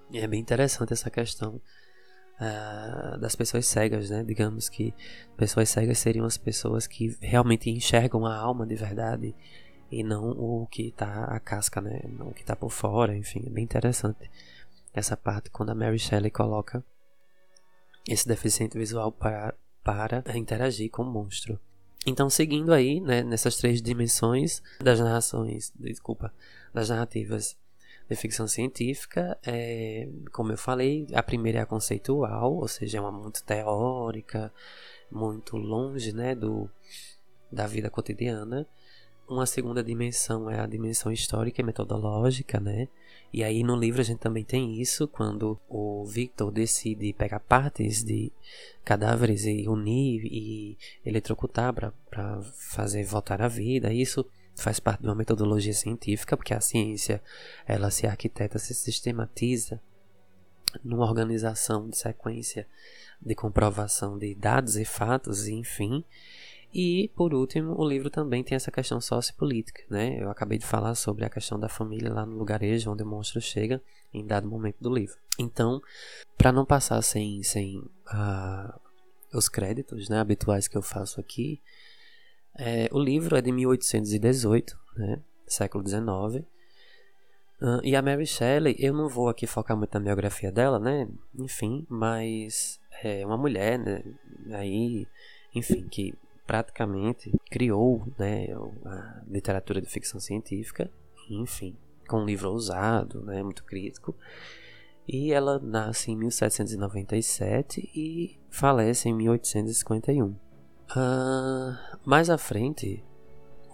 E 0.09 0.19
é 0.19 0.27
bem 0.27 0.39
interessante 0.39 0.93
essa 0.93 1.09
questão 1.09 1.61
uh, 2.39 3.19
das 3.19 3.35
pessoas 3.35 3.67
cegas, 3.67 4.09
né? 4.09 4.23
Digamos 4.23 4.69
que 4.69 4.93
pessoas 5.37 5.69
cegas 5.69 5.99
seriam 5.99 6.25
as 6.25 6.37
pessoas 6.37 6.87
que 6.87 7.15
realmente 7.21 7.69
enxergam 7.69 8.25
a 8.25 8.35
alma 8.35 8.65
de 8.65 8.75
verdade 8.75 9.35
e 9.91 10.03
não 10.03 10.31
o 10.31 10.67
que 10.67 10.87
está 10.87 11.25
a 11.25 11.39
casca, 11.39 11.81
né? 11.81 12.01
Não 12.07 12.29
o 12.29 12.33
que 12.33 12.41
está 12.41 12.55
por 12.55 12.71
fora, 12.71 13.15
enfim, 13.15 13.43
é 13.45 13.49
bem 13.49 13.63
interessante 13.63 14.29
essa 14.93 15.15
parte 15.15 15.49
quando 15.49 15.69
a 15.69 15.75
Mary 15.75 15.99
Shelley 15.99 16.31
coloca 16.31 16.83
esse 18.07 18.27
deficiente 18.27 18.77
visual 18.77 19.11
para, 19.11 19.53
para 19.83 20.23
interagir 20.35 20.89
com 20.89 21.03
o 21.03 21.05
monstro. 21.05 21.59
Então, 22.05 22.29
seguindo 22.29 22.73
aí, 22.73 22.99
né, 22.99 23.21
nessas 23.21 23.57
três 23.57 23.81
dimensões 23.81 24.61
das 24.79 24.99
narrações, 24.99 25.71
desculpa, 25.75 26.33
das 26.73 26.89
narrativas 26.89 27.55
de 28.09 28.15
ficção 28.15 28.47
científica, 28.47 29.37
é, 29.45 30.07
como 30.31 30.51
eu 30.51 30.57
falei, 30.57 31.07
a 31.13 31.21
primeira 31.21 31.59
é 31.59 31.61
a 31.61 31.65
conceitual, 31.65 32.55
ou 32.55 32.67
seja, 32.67 32.97
é 32.97 33.01
uma 33.01 33.11
muito 33.11 33.43
teórica, 33.43 34.51
muito 35.11 35.57
longe 35.57 36.11
né, 36.11 36.33
do, 36.33 36.69
da 37.51 37.67
vida 37.67 37.89
cotidiana. 37.89 38.67
Uma 39.31 39.45
segunda 39.45 39.81
dimensão 39.81 40.49
é 40.49 40.59
a 40.59 40.65
dimensão 40.65 41.09
histórica 41.09 41.61
e 41.61 41.63
metodológica, 41.63 42.59
né? 42.59 42.89
E 43.31 43.45
aí 43.45 43.63
no 43.63 43.77
livro 43.77 44.01
a 44.01 44.03
gente 44.03 44.19
também 44.19 44.43
tem 44.43 44.81
isso, 44.81 45.07
quando 45.07 45.57
o 45.69 46.03
Victor 46.03 46.51
decide 46.51 47.13
pegar 47.13 47.39
partes 47.39 48.03
de 48.03 48.29
cadáveres 48.83 49.45
e 49.45 49.69
unir 49.69 50.25
e 50.25 50.77
eletrocutar 51.05 51.73
para 51.73 52.41
fazer 52.71 53.05
voltar 53.05 53.41
à 53.41 53.47
vida. 53.47 53.93
Isso 53.93 54.25
faz 54.53 54.81
parte 54.81 54.99
de 54.99 55.07
uma 55.07 55.15
metodologia 55.15 55.73
científica, 55.73 56.35
porque 56.35 56.53
a 56.53 56.59
ciência 56.59 57.23
ela 57.65 57.89
se 57.89 58.05
arquiteta, 58.05 58.59
se 58.59 58.73
sistematiza 58.73 59.81
numa 60.83 61.05
organização 61.05 61.89
de 61.89 61.97
sequência 61.97 62.67
de 63.21 63.33
comprovação 63.33 64.17
de 64.17 64.35
dados 64.35 64.75
e 64.75 64.83
fatos, 64.83 65.47
enfim. 65.47 66.03
E, 66.73 67.09
por 67.15 67.33
último, 67.33 67.77
o 67.77 67.87
livro 67.87 68.09
também 68.09 68.43
tem 68.43 68.55
essa 68.55 68.71
questão 68.71 69.01
sociopolítica, 69.01 69.83
né? 69.89 70.21
Eu 70.21 70.29
acabei 70.29 70.57
de 70.57 70.65
falar 70.65 70.95
sobre 70.95 71.25
a 71.25 71.29
questão 71.29 71.59
da 71.59 71.67
família 71.67 72.13
lá 72.13 72.25
no 72.25 72.37
lugarejo 72.37 72.91
onde 72.91 73.03
o 73.03 73.05
monstro 73.05 73.41
chega 73.41 73.81
em 74.13 74.25
dado 74.25 74.47
momento 74.47 74.77
do 74.79 74.93
livro. 74.93 75.17
Então, 75.37 75.81
para 76.37 76.51
não 76.51 76.65
passar 76.65 77.01
sem, 77.01 77.43
sem 77.43 77.77
uh, 77.79 78.79
os 79.33 79.49
créditos 79.49 80.07
né, 80.07 80.19
habituais 80.19 80.67
que 80.67 80.77
eu 80.77 80.81
faço 80.81 81.19
aqui, 81.19 81.61
é, 82.57 82.89
o 82.91 82.99
livro 82.99 83.35
é 83.35 83.41
de 83.41 83.51
1818, 83.51 84.77
né, 84.95 85.21
século 85.47 85.87
XIX. 85.87 86.45
Uh, 87.61 87.79
e 87.83 87.95
a 87.95 88.01
Mary 88.01 88.25
Shelley, 88.25 88.75
eu 88.79 88.93
não 88.93 89.07
vou 89.07 89.29
aqui 89.29 89.45
focar 89.45 89.75
muito 89.75 89.93
na 89.93 89.99
biografia 89.99 90.51
dela, 90.51 90.79
né? 90.79 91.07
Enfim, 91.37 91.85
mas 91.87 92.79
é 93.03 93.25
uma 93.25 93.37
mulher, 93.37 93.77
né? 93.77 94.03
Aí, 94.53 95.05
enfim, 95.53 95.87
que 95.87 96.13
praticamente 96.45 97.31
criou 97.49 98.05
né, 98.17 98.47
a 98.85 99.23
literatura 99.27 99.81
de 99.81 99.87
ficção 99.87 100.19
científica, 100.19 100.91
enfim, 101.29 101.77
com 102.07 102.21
um 102.21 102.25
livro 102.25 102.49
ousado, 102.49 103.21
né, 103.21 103.41
muito 103.41 103.63
crítico. 103.63 104.15
E 105.07 105.31
ela 105.31 105.59
nasce 105.59 106.11
em 106.11 106.15
1797 106.15 107.89
e 107.95 108.39
falece 108.49 109.09
em 109.09 109.13
1851. 109.13 110.25
Uh, 110.25 110.37
mais 112.05 112.29
à 112.29 112.37
frente, 112.37 113.03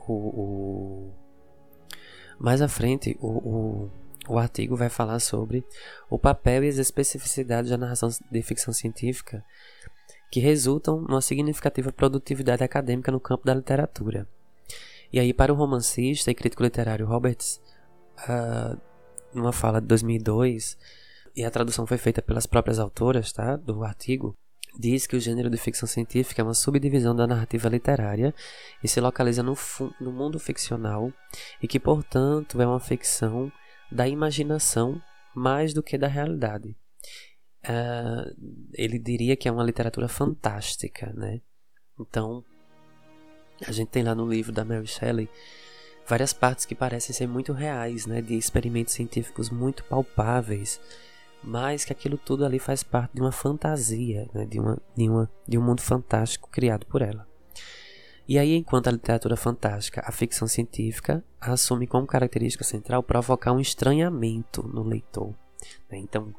o, 0.07 0.13
o 0.13 1.13
mais 2.39 2.61
à 2.61 2.67
frente, 2.67 3.17
o, 3.19 3.27
o, 3.27 3.91
o, 4.29 4.37
artigo 4.37 4.75
vai 4.75 4.89
falar 4.89 5.19
sobre 5.19 5.65
o 6.09 6.19
papel 6.19 6.63
e 6.63 6.69
as 6.69 6.77
especificidades 6.77 7.71
da 7.71 7.77
narração 7.77 8.09
de 8.31 8.41
ficção 8.43 8.71
científica 8.71 9.43
que 10.29 10.39
resultam 10.39 11.01
numa 11.01 11.21
significativa 11.21 11.91
produtividade 11.91 12.63
acadêmica 12.63 13.11
no 13.11 13.19
campo 13.19 13.45
da 13.45 13.53
literatura. 13.53 14.27
E 15.11 15.19
aí, 15.19 15.33
para 15.33 15.53
o 15.53 15.55
romancista 15.55 16.29
e 16.29 16.35
crítico 16.35 16.63
literário 16.63 17.05
Roberts, 17.05 17.61
uh, 18.27 18.79
numa 19.33 19.53
fala 19.53 19.79
de 19.79 19.87
2002, 19.87 20.77
e 21.35 21.45
a 21.45 21.51
tradução 21.51 21.85
foi 21.85 21.97
feita 21.97 22.21
pelas 22.21 22.45
próprias 22.45 22.79
autoras 22.79 23.31
tá, 23.31 23.55
do 23.55 23.83
artigo, 23.83 24.35
diz 24.77 25.07
que 25.07 25.15
o 25.15 25.19
gênero 25.19 25.49
de 25.49 25.57
ficção 25.57 25.87
científica 25.87 26.41
é 26.41 26.43
uma 26.43 26.53
subdivisão 26.53 27.15
da 27.15 27.25
narrativa 27.25 27.69
literária 27.69 28.33
e 28.83 28.87
se 28.87 28.99
localiza 28.99 29.41
no, 29.41 29.55
no 29.99 30.11
mundo 30.11 30.39
ficcional 30.39 31.11
e 31.61 31.67
que, 31.67 31.79
portanto, 31.79 32.61
é 32.61 32.67
uma 32.67 32.79
ficção 32.79 33.51
da 33.91 34.07
imaginação 34.07 35.01
mais 35.33 35.73
do 35.73 35.81
que 35.81 35.97
da 35.97 36.07
realidade. 36.07 36.75
Uh, 37.67 38.69
ele 38.73 38.97
diria 38.97 39.35
que 39.35 39.47
é 39.47 39.51
uma 39.51 39.63
literatura 39.63 40.07
fantástica, 40.07 41.11
né? 41.13 41.41
Então, 41.99 42.43
a 43.65 43.71
gente 43.71 43.89
tem 43.89 44.03
lá 44.03 44.15
no 44.15 44.29
livro 44.29 44.51
da 44.51 44.63
Mary 44.63 44.87
Shelley 44.87 45.29
várias 46.05 46.31
partes 46.31 46.65
que 46.65 46.75
parecem 46.75 47.13
ser 47.13 47.27
muito 47.27 47.51
reais, 47.51 48.05
né? 48.05 48.21
De 48.21 48.35
experimentos 48.35 48.93
científicos 48.93 49.49
muito 49.49 49.83
palpáveis 49.83 50.79
mas 51.43 51.85
que 51.85 51.91
aquilo 51.91 52.17
tudo 52.17 52.45
ali 52.45 52.59
faz 52.59 52.83
parte 52.83 53.13
de 53.13 53.21
uma 53.21 53.31
fantasia, 53.31 54.27
né, 54.33 54.45
de, 54.45 54.59
uma, 54.59 54.77
de, 54.95 55.09
uma, 55.09 55.31
de 55.47 55.57
um 55.57 55.61
mundo 55.61 55.81
fantástico 55.81 56.49
criado 56.49 56.85
por 56.85 57.01
ela. 57.01 57.27
E 58.27 58.37
aí, 58.37 58.55
enquanto 58.55 58.87
a 58.87 58.91
literatura 58.91 59.37
fantástica, 59.37 60.03
a 60.05 60.11
ficção 60.11 60.47
científica 60.47 61.23
assume 61.39 61.87
como 61.87 62.05
característica 62.05 62.65
central 62.65 63.01
provocar 63.01 63.53
um 63.53 63.59
estranhamento 63.59 64.67
no 64.67 64.83
leitor. 64.83 65.33
Né? 65.89 65.99
Então, 65.99 66.35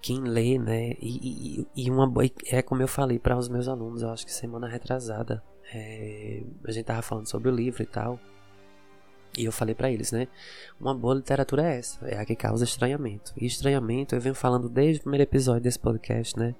quem 0.00 0.20
lê, 0.20 0.58
né, 0.58 0.94
e, 1.00 1.66
e, 1.74 1.84
e 1.84 1.90
uma 1.90 2.10
é 2.46 2.62
como 2.62 2.82
eu 2.82 2.88
falei 2.88 3.18
para 3.18 3.36
os 3.36 3.48
meus 3.48 3.68
alunos, 3.68 4.02
eu 4.02 4.10
acho 4.10 4.24
que 4.24 4.32
semana 4.32 4.68
retrasada, 4.68 5.42
é, 5.72 6.42
a 6.64 6.72
gente 6.72 6.86
tava 6.86 7.02
falando 7.02 7.28
sobre 7.28 7.48
o 7.48 7.54
livro 7.54 7.82
e 7.82 7.86
tal, 7.86 8.18
e 9.36 9.44
eu 9.44 9.52
falei 9.52 9.74
para 9.74 9.90
eles, 9.90 10.10
né? 10.10 10.26
Uma 10.80 10.94
boa 10.94 11.14
literatura 11.14 11.62
é 11.62 11.78
essa, 11.78 12.04
é 12.06 12.18
a 12.18 12.24
que 12.24 12.34
causa 12.34 12.64
estranhamento. 12.64 13.32
E 13.36 13.46
estranhamento 13.46 14.14
eu 14.14 14.20
venho 14.20 14.34
falando 14.34 14.68
desde 14.68 14.98
o 14.98 15.02
primeiro 15.02 15.22
episódio 15.22 15.62
desse 15.62 15.78
podcast, 15.78 16.36
né? 16.36 16.56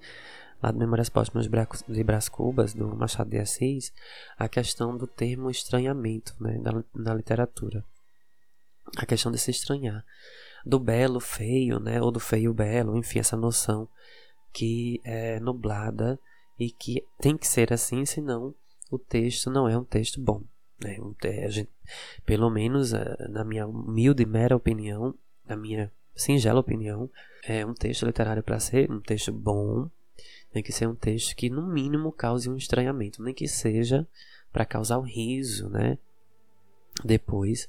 Lá 0.62 0.70
do 0.70 0.78
Memórias 0.78 1.08
Póstumas 1.08 1.48
de 1.88 2.04
Brás 2.04 2.28
Cubas, 2.28 2.74
do 2.74 2.86
Machado 2.96 3.30
de 3.30 3.38
Assis, 3.38 3.92
a 4.36 4.48
questão 4.48 4.96
do 4.96 5.06
termo 5.08 5.50
estranhamento, 5.50 6.36
né? 6.40 6.60
Na 6.94 7.14
literatura. 7.14 7.84
A 8.96 9.06
questão 9.06 9.32
de 9.32 9.38
se 9.38 9.50
estranhar. 9.50 10.04
Do 10.68 10.78
belo, 10.78 11.18
feio, 11.18 11.80
né? 11.80 12.00
Ou 12.02 12.10
do 12.10 12.20
feio, 12.20 12.52
belo, 12.52 12.96
enfim, 12.96 13.18
essa 13.20 13.36
noção 13.36 13.88
que 14.52 15.00
é 15.02 15.40
nublada 15.40 16.18
e 16.58 16.70
que 16.70 17.04
tem 17.18 17.36
que 17.36 17.46
ser 17.46 17.72
assim, 17.72 18.04
senão 18.04 18.54
o 18.90 18.98
texto 18.98 19.50
não 19.50 19.68
é 19.68 19.78
um 19.78 19.84
texto 19.84 20.20
bom. 20.20 20.42
Né? 20.80 20.96
Gente, 21.48 21.70
pelo 22.24 22.50
menos 22.50 22.92
eh, 22.92 23.28
na 23.30 23.44
minha 23.44 23.66
humilde 23.66 24.22
e 24.22 24.26
mera 24.26 24.56
opinião, 24.56 25.14
na 25.46 25.56
minha 25.56 25.92
singela 26.14 26.60
opinião, 26.60 27.10
é 27.44 27.64
um 27.64 27.74
texto 27.74 28.04
literário 28.04 28.42
para 28.42 28.60
ser 28.60 28.90
um 28.90 29.00
texto 29.00 29.32
bom, 29.32 29.88
tem 30.52 30.62
que 30.62 30.72
ser 30.72 30.86
um 30.86 30.94
texto 30.94 31.34
que 31.36 31.50
no 31.50 31.66
mínimo 31.66 32.12
cause 32.12 32.48
um 32.48 32.56
estranhamento, 32.56 33.22
nem 33.22 33.34
que 33.34 33.46
seja 33.46 34.06
para 34.52 34.64
causar 34.64 34.98
um 34.98 35.02
riso, 35.02 35.68
né? 35.68 35.98
Depois, 37.04 37.68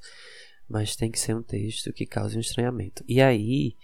mas 0.69 0.95
tem 0.95 1.09
que 1.09 1.19
ser 1.19 1.35
um 1.35 1.41
texto 1.41 1.91
que 1.91 2.05
cause 2.05 2.37
um 2.37 2.41
estranhamento. 2.41 3.03
E 3.07 3.21
aí, 3.21 3.75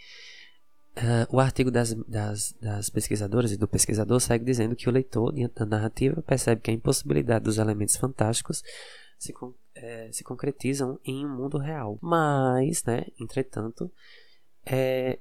uh, 0.98 1.36
o 1.36 1.40
artigo 1.40 1.72
das, 1.72 1.94
das, 2.08 2.56
das, 2.62 2.90
pesquisadoras 2.90 3.52
e 3.52 3.58
do 3.58 3.68
pesquisador 3.68 4.20
segue 4.20 4.46
dizendo 4.46 4.76
que 4.76 4.88
o 4.88 4.92
leitor, 4.92 5.34
diante 5.34 5.56
da 5.56 5.66
narrativa, 5.66 6.22
percebe 6.22 6.62
que 6.62 6.72
a 6.72 6.74
impossibilidade 6.74 7.46
dos 7.46 7.58
elementos 7.58 7.96
fantásticos 7.96 8.64
se, 9.18 9.34
é, 9.74 10.10
se 10.12 10.24
concretizam 10.24 11.00
em 11.04 11.26
um 11.26 11.36
mundo 11.36 11.58
real. 11.58 11.98
Mas, 12.02 12.84
né, 12.84 13.06
entretanto, 13.20 13.92
é, 14.66 15.20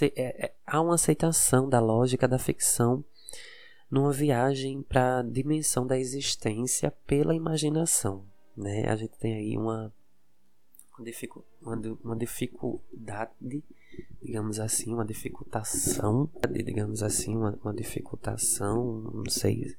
é, 0.00 0.44
é, 0.46 0.52
há 0.66 0.80
uma 0.80 0.94
aceitação 0.94 1.68
da 1.68 1.80
lógica 1.80 2.26
da 2.26 2.38
ficção 2.38 3.04
numa 3.90 4.12
viagem 4.12 4.82
para 4.82 5.20
a 5.20 5.22
dimensão 5.22 5.86
da 5.86 5.98
existência 5.98 6.90
pela 7.06 7.34
imaginação. 7.34 8.24
Né? 8.56 8.88
A 8.88 8.96
gente 8.96 9.16
tem 9.18 9.34
aí 9.34 9.56
uma, 9.56 9.92
uma 12.02 12.16
dificuldade, 12.16 13.62
digamos 14.22 14.58
assim, 14.58 14.92
uma 14.92 15.04
dificultação, 15.04 16.28
digamos 16.50 17.02
assim, 17.02 17.36
uma, 17.36 17.58
uma 17.62 17.74
dificultação, 17.74 19.00
não 19.12 19.30
sei 19.30 19.76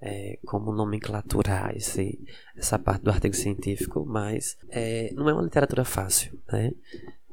é, 0.00 0.38
como 0.44 0.72
nomenclaturar 0.72 1.74
esse, 1.76 2.18
essa 2.56 2.78
parte 2.78 3.02
do 3.02 3.10
artigo 3.10 3.34
científico, 3.34 4.04
mas 4.06 4.56
é, 4.68 5.12
não 5.14 5.28
é 5.28 5.32
uma 5.32 5.42
literatura 5.42 5.84
fácil, 5.84 6.38
né? 6.50 6.72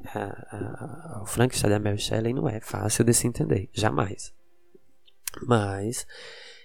A, 0.04 1.18
a, 1.18 1.22
o 1.22 1.26
Frankenstein 1.26 1.70
da 1.70 1.80
Mary 1.80 1.98
Shelley 1.98 2.32
não 2.32 2.48
é 2.48 2.60
fácil 2.60 3.04
de 3.04 3.12
se 3.12 3.26
entender, 3.26 3.68
jamais. 3.72 4.32
Mas 5.42 6.06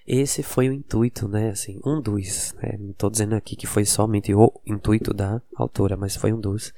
esse 0.06 0.44
foi 0.44 0.70
o 0.70 0.74
intuito, 0.74 1.28
né? 1.28 1.50
Assim, 1.50 1.80
um 1.86 2.02
dos. 2.02 2.54
Né? 2.62 2.78
Não 2.80 2.92
estou 2.92 3.10
dizendo 3.10 3.36
aqui 3.36 3.56
que 3.56 3.68
foi 3.68 3.86
somente 3.86 4.34
o 4.34 4.52
intuito 4.66 5.14
da 5.14 5.42
autora, 5.56 5.96
mas 5.96 6.16
foi 6.16 6.34
um 6.34 6.40
dos 6.40 6.74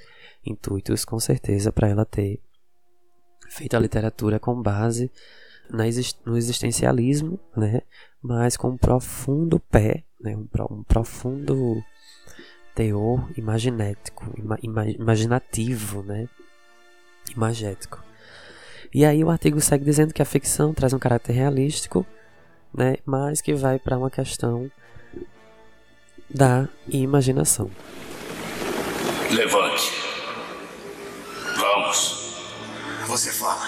intuitos, 0.45 1.03
com 1.03 1.19
certeza, 1.19 1.71
para 1.71 1.89
ela 1.89 2.05
ter 2.05 2.39
feito 3.49 3.75
a 3.75 3.79
literatura 3.79 4.39
com 4.39 4.61
base 4.61 5.11
no 5.69 6.37
existencialismo, 6.37 7.39
né? 7.55 7.81
Mas 8.21 8.55
com 8.55 8.69
um 8.69 8.77
profundo 8.77 9.59
pé, 9.59 10.03
né? 10.19 10.35
um, 10.35 10.47
um 10.71 10.83
profundo 10.83 11.81
teor 12.75 13.27
imaginético, 13.35 14.31
ima 14.37 14.57
ima 14.61 14.87
imaginativo, 14.87 16.03
né? 16.03 16.29
Imagético. 17.35 18.03
E 18.93 19.03
aí 19.03 19.23
o 19.23 19.29
artigo 19.29 19.59
segue 19.59 19.83
dizendo 19.83 20.13
que 20.13 20.21
a 20.21 20.25
ficção 20.25 20.73
traz 20.73 20.93
um 20.93 20.99
caráter 20.99 21.33
realístico, 21.33 22.05
né, 22.75 22.97
mas 23.05 23.41
que 23.41 23.53
vai 23.53 23.79
para 23.79 23.97
uma 23.97 24.09
questão 24.09 24.69
da 26.29 26.67
imaginação. 26.89 27.71
Levante. 29.31 29.91
Vamos. 31.55 32.35
Você 33.07 33.31
fala. 33.31 33.67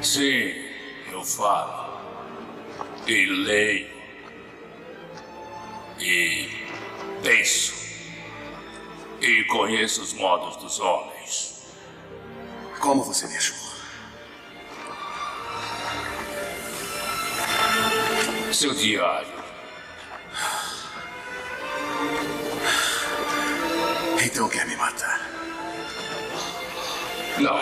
Sim, 0.00 0.52
eu 1.10 1.24
falo. 1.24 1.98
E 3.06 3.26
leio. 3.26 3.88
E 5.98 6.48
penso. 7.22 7.74
E 9.20 9.44
conheço 9.44 10.02
os 10.02 10.12
modos 10.12 10.56
dos 10.58 10.78
homens. 10.78 11.66
Como 12.80 13.02
você 13.02 13.26
me 13.26 13.36
achou? 13.36 13.68
Seu 18.52 18.74
diário. 18.74 19.38
Então 24.24 24.48
quer 24.48 24.66
me 24.66 24.76
matar? 24.76 25.20
Não. 27.38 27.58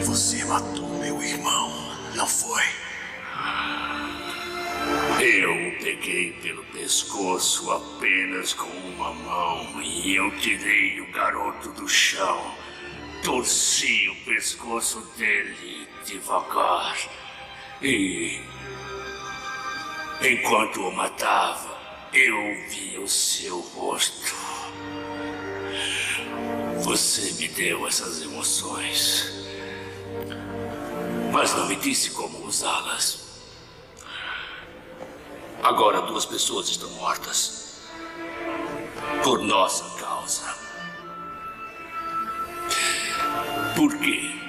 Você 0.00 0.44
matou 0.44 0.88
meu 1.00 1.22
irmão, 1.22 1.96
não 2.14 2.26
foi? 2.26 2.62
Eu 5.20 5.68
o 5.68 5.78
peguei 5.78 6.32
pelo 6.42 6.64
pescoço 6.66 7.70
apenas 7.70 8.52
com 8.52 8.68
uma 8.68 9.12
mão 9.12 9.82
e 9.82 10.14
eu 10.14 10.30
tirei 10.38 11.00
o 11.00 11.10
garoto 11.10 11.70
do 11.70 11.88
chão. 11.88 12.54
Torci 13.22 14.08
o 14.08 14.24
pescoço 14.24 15.00
dele 15.16 15.73
devagar. 16.04 16.96
E. 17.82 18.40
Enquanto 20.22 20.88
o 20.88 20.92
matava, 20.92 21.76
eu 22.12 22.36
vi 22.68 22.98
o 22.98 23.08
seu 23.08 23.60
rosto. 23.60 24.34
Você 26.82 27.32
me 27.32 27.48
deu 27.48 27.86
essas 27.86 28.22
emoções. 28.22 29.32
Mas 31.32 31.52
não 31.54 31.66
me 31.66 31.76
disse 31.76 32.10
como 32.10 32.46
usá-las. 32.46 33.24
Agora 35.62 36.02
duas 36.02 36.24
pessoas 36.24 36.68
estão 36.68 36.90
mortas. 36.90 37.80
Por 39.22 39.40
nossa 39.40 39.98
causa. 39.98 40.54
Por 43.74 43.98
quê? 43.98 44.43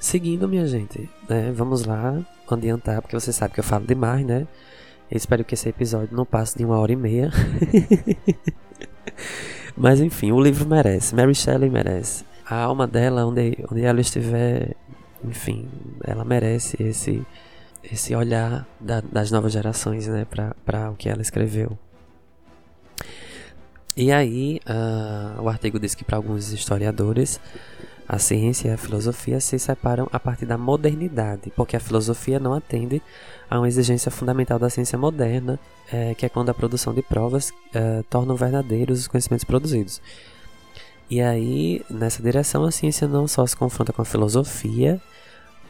Seguindo, 0.00 0.48
minha 0.48 0.66
gente, 0.66 1.10
né, 1.28 1.52
vamos 1.52 1.84
lá 1.84 2.18
adiantar, 2.50 3.02
porque 3.02 3.20
você 3.20 3.34
sabe 3.34 3.52
que 3.52 3.60
eu 3.60 3.64
falo 3.64 3.86
demais, 3.86 4.24
né? 4.24 4.48
Eu 5.10 5.16
espero 5.18 5.44
que 5.44 5.52
esse 5.52 5.68
episódio 5.68 6.16
não 6.16 6.24
passe 6.24 6.56
de 6.56 6.64
uma 6.64 6.78
hora 6.78 6.90
e 6.90 6.96
meia. 6.96 7.30
Mas 9.76 10.00
enfim, 10.00 10.32
o 10.32 10.40
livro 10.40 10.66
merece, 10.66 11.14
Mary 11.14 11.34
Shelley 11.34 11.68
merece. 11.68 12.24
A 12.46 12.56
alma 12.56 12.86
dela, 12.86 13.26
onde, 13.26 13.58
onde 13.70 13.82
ela 13.82 14.00
estiver, 14.00 14.74
enfim, 15.22 15.68
ela 16.02 16.24
merece 16.24 16.82
esse, 16.82 17.22
esse 17.84 18.14
olhar 18.14 18.66
da, 18.80 19.02
das 19.02 19.30
novas 19.30 19.52
gerações, 19.52 20.06
né, 20.06 20.26
para 20.64 20.90
o 20.90 20.96
que 20.96 21.10
ela 21.10 21.20
escreveu. 21.20 21.78
E 23.94 24.10
aí, 24.10 24.60
uh, 24.66 25.42
o 25.42 25.48
artigo 25.48 25.78
diz 25.78 25.94
que 25.94 26.04
para 26.04 26.16
alguns 26.16 26.52
historiadores, 26.52 27.38
a 28.12 28.18
ciência 28.18 28.66
e 28.66 28.70
a 28.72 28.76
filosofia 28.76 29.38
se 29.38 29.56
separam 29.56 30.08
a 30.10 30.18
partir 30.18 30.44
da 30.44 30.58
modernidade, 30.58 31.52
porque 31.54 31.76
a 31.76 31.80
filosofia 31.80 32.40
não 32.40 32.52
atende 32.52 33.00
a 33.48 33.56
uma 33.56 33.68
exigência 33.68 34.10
fundamental 34.10 34.58
da 34.58 34.68
ciência 34.68 34.98
moderna, 34.98 35.60
é, 35.92 36.12
que 36.16 36.26
é 36.26 36.28
quando 36.28 36.48
a 36.48 36.54
produção 36.54 36.92
de 36.92 37.02
provas 37.02 37.52
é, 37.72 38.02
tornam 38.10 38.34
verdadeiros 38.34 38.98
os 38.98 39.06
conhecimentos 39.06 39.44
produzidos. 39.44 40.02
E 41.08 41.20
aí, 41.20 41.84
nessa 41.88 42.20
direção, 42.20 42.64
a 42.64 42.72
ciência 42.72 43.06
não 43.06 43.28
só 43.28 43.46
se 43.46 43.56
confronta 43.56 43.92
com 43.92 44.02
a 44.02 44.04
filosofia, 44.04 45.00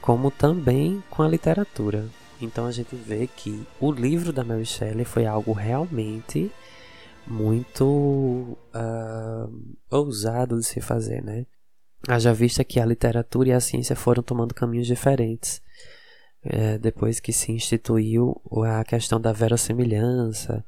como 0.01 0.31
também 0.31 1.05
com 1.11 1.23
a 1.23 1.29
literatura. 1.29 2.07
Então 2.41 2.65
a 2.65 2.73
gente 2.73 2.97
vê 2.97 3.27
que 3.27 3.67
o 3.79 3.93
livro 3.93 4.33
da 4.33 4.43
Mary 4.43 4.65
Shelley 4.65 5.05
foi 5.05 5.27
algo 5.27 5.53
realmente 5.53 6.51
muito 7.27 7.85
uh, 7.85 9.77
ousado 9.91 10.59
de 10.59 10.65
se 10.65 10.81
fazer, 10.81 11.23
né? 11.23 11.45
Haja 12.09 12.33
vista 12.33 12.65
que 12.65 12.81
a 12.81 12.87
literatura 12.87 13.51
e 13.51 13.53
a 13.53 13.61
ciência 13.61 13.95
foram 13.95 14.23
tomando 14.23 14.55
caminhos 14.55 14.87
diferentes 14.87 15.63
é, 16.43 16.79
depois 16.79 17.21
que 17.21 17.33
se 17.33 17.53
instituiu 17.53 18.41
a 18.67 18.83
questão 18.85 19.21
da 19.21 19.33
verossimilhança, 19.33 20.65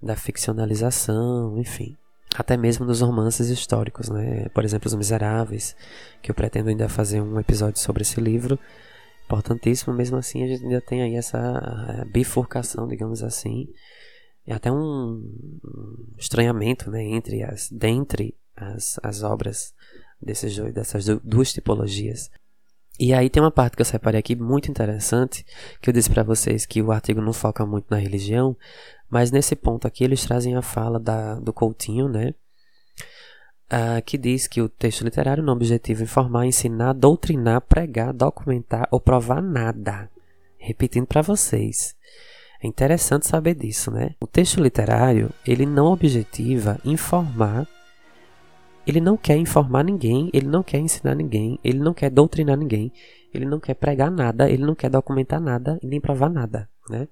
da 0.00 0.16
ficcionalização, 0.16 1.58
enfim. 1.58 1.96
Até 2.36 2.56
mesmo 2.56 2.86
nos 2.86 3.00
romances 3.00 3.48
históricos, 3.48 4.08
né? 4.08 4.48
Por 4.50 4.64
exemplo, 4.64 4.86
Os 4.86 4.94
Miseráveis, 4.94 5.76
que 6.22 6.30
eu 6.30 6.34
pretendo 6.34 6.68
ainda 6.68 6.88
fazer 6.88 7.20
um 7.20 7.40
episódio 7.40 7.80
sobre 7.80 8.02
esse 8.02 8.20
livro. 8.20 8.58
Importantíssimo, 9.24 9.92
mesmo 9.92 10.16
assim 10.16 10.44
a 10.44 10.46
gente 10.46 10.62
ainda 10.62 10.80
tem 10.80 11.02
aí 11.02 11.16
essa 11.16 12.06
bifurcação, 12.12 12.86
digamos 12.86 13.22
assim, 13.22 13.68
e 14.46 14.52
até 14.52 14.70
um 14.70 15.22
estranhamento 16.18 16.90
né, 16.90 17.02
entre 17.02 17.42
as, 17.42 17.68
dentre 17.70 18.34
as, 18.56 18.98
as 19.02 19.22
obras 19.22 19.74
desses, 20.20 20.56
dessas 20.72 21.06
duas 21.22 21.52
tipologias. 21.52 22.30
E 22.98 23.14
aí 23.14 23.30
tem 23.30 23.42
uma 23.42 23.50
parte 23.50 23.76
que 23.76 23.80
eu 23.80 23.86
separei 23.86 24.20
aqui 24.20 24.36
muito 24.36 24.70
interessante, 24.70 25.44
que 25.80 25.88
eu 25.88 25.94
disse 25.94 26.10
para 26.10 26.22
vocês 26.22 26.66
que 26.66 26.82
o 26.82 26.92
artigo 26.92 27.22
não 27.22 27.32
foca 27.32 27.64
muito 27.64 27.86
na 27.88 27.96
religião, 27.96 28.54
mas 29.08 29.30
nesse 29.30 29.56
ponto 29.56 29.86
aqui 29.86 30.04
eles 30.04 30.24
trazem 30.24 30.54
a 30.54 30.60
fala 30.60 31.00
da, 31.00 31.36
do 31.36 31.50
Coutinho, 31.50 32.08
né? 32.08 32.34
Uh, 33.72 34.02
que 34.04 34.18
diz 34.18 34.46
que 34.46 34.60
o 34.60 34.68
texto 34.68 35.02
literário 35.02 35.42
não 35.42 35.54
é 35.54 35.56
objetivo 35.56 36.02
informar, 36.02 36.44
ensinar, 36.44 36.92
doutrinar, 36.92 37.62
pregar, 37.62 38.12
documentar 38.12 38.86
ou 38.90 39.00
provar 39.00 39.40
nada. 39.40 40.10
Repetindo 40.58 41.06
para 41.06 41.22
vocês. 41.22 41.94
É 42.62 42.66
interessante 42.66 43.26
saber 43.26 43.54
disso, 43.54 43.90
né? 43.90 44.14
O 44.20 44.26
texto 44.26 44.60
literário, 44.60 45.30
ele 45.46 45.64
não 45.64 45.86
objetiva 45.86 46.78
informar 46.84 47.66
ele 48.86 49.00
não 49.00 49.16
quer 49.16 49.36
informar 49.36 49.84
ninguém, 49.84 50.30
ele 50.32 50.46
não 50.46 50.62
quer 50.62 50.78
ensinar 50.78 51.14
ninguém, 51.14 51.58
ele 51.62 51.78
não 51.78 51.92
quer 51.92 52.10
doutrinar 52.10 52.56
ninguém, 52.56 52.92
ele 53.32 53.44
não 53.44 53.60
quer 53.60 53.74
pregar 53.74 54.10
nada, 54.10 54.50
ele 54.50 54.64
não 54.64 54.74
quer 54.74 54.90
documentar 54.90 55.40
nada 55.40 55.78
e 55.82 55.86
nem 55.86 56.00
provar 56.00 56.28
nada, 56.28 56.68
né? 56.88 57.06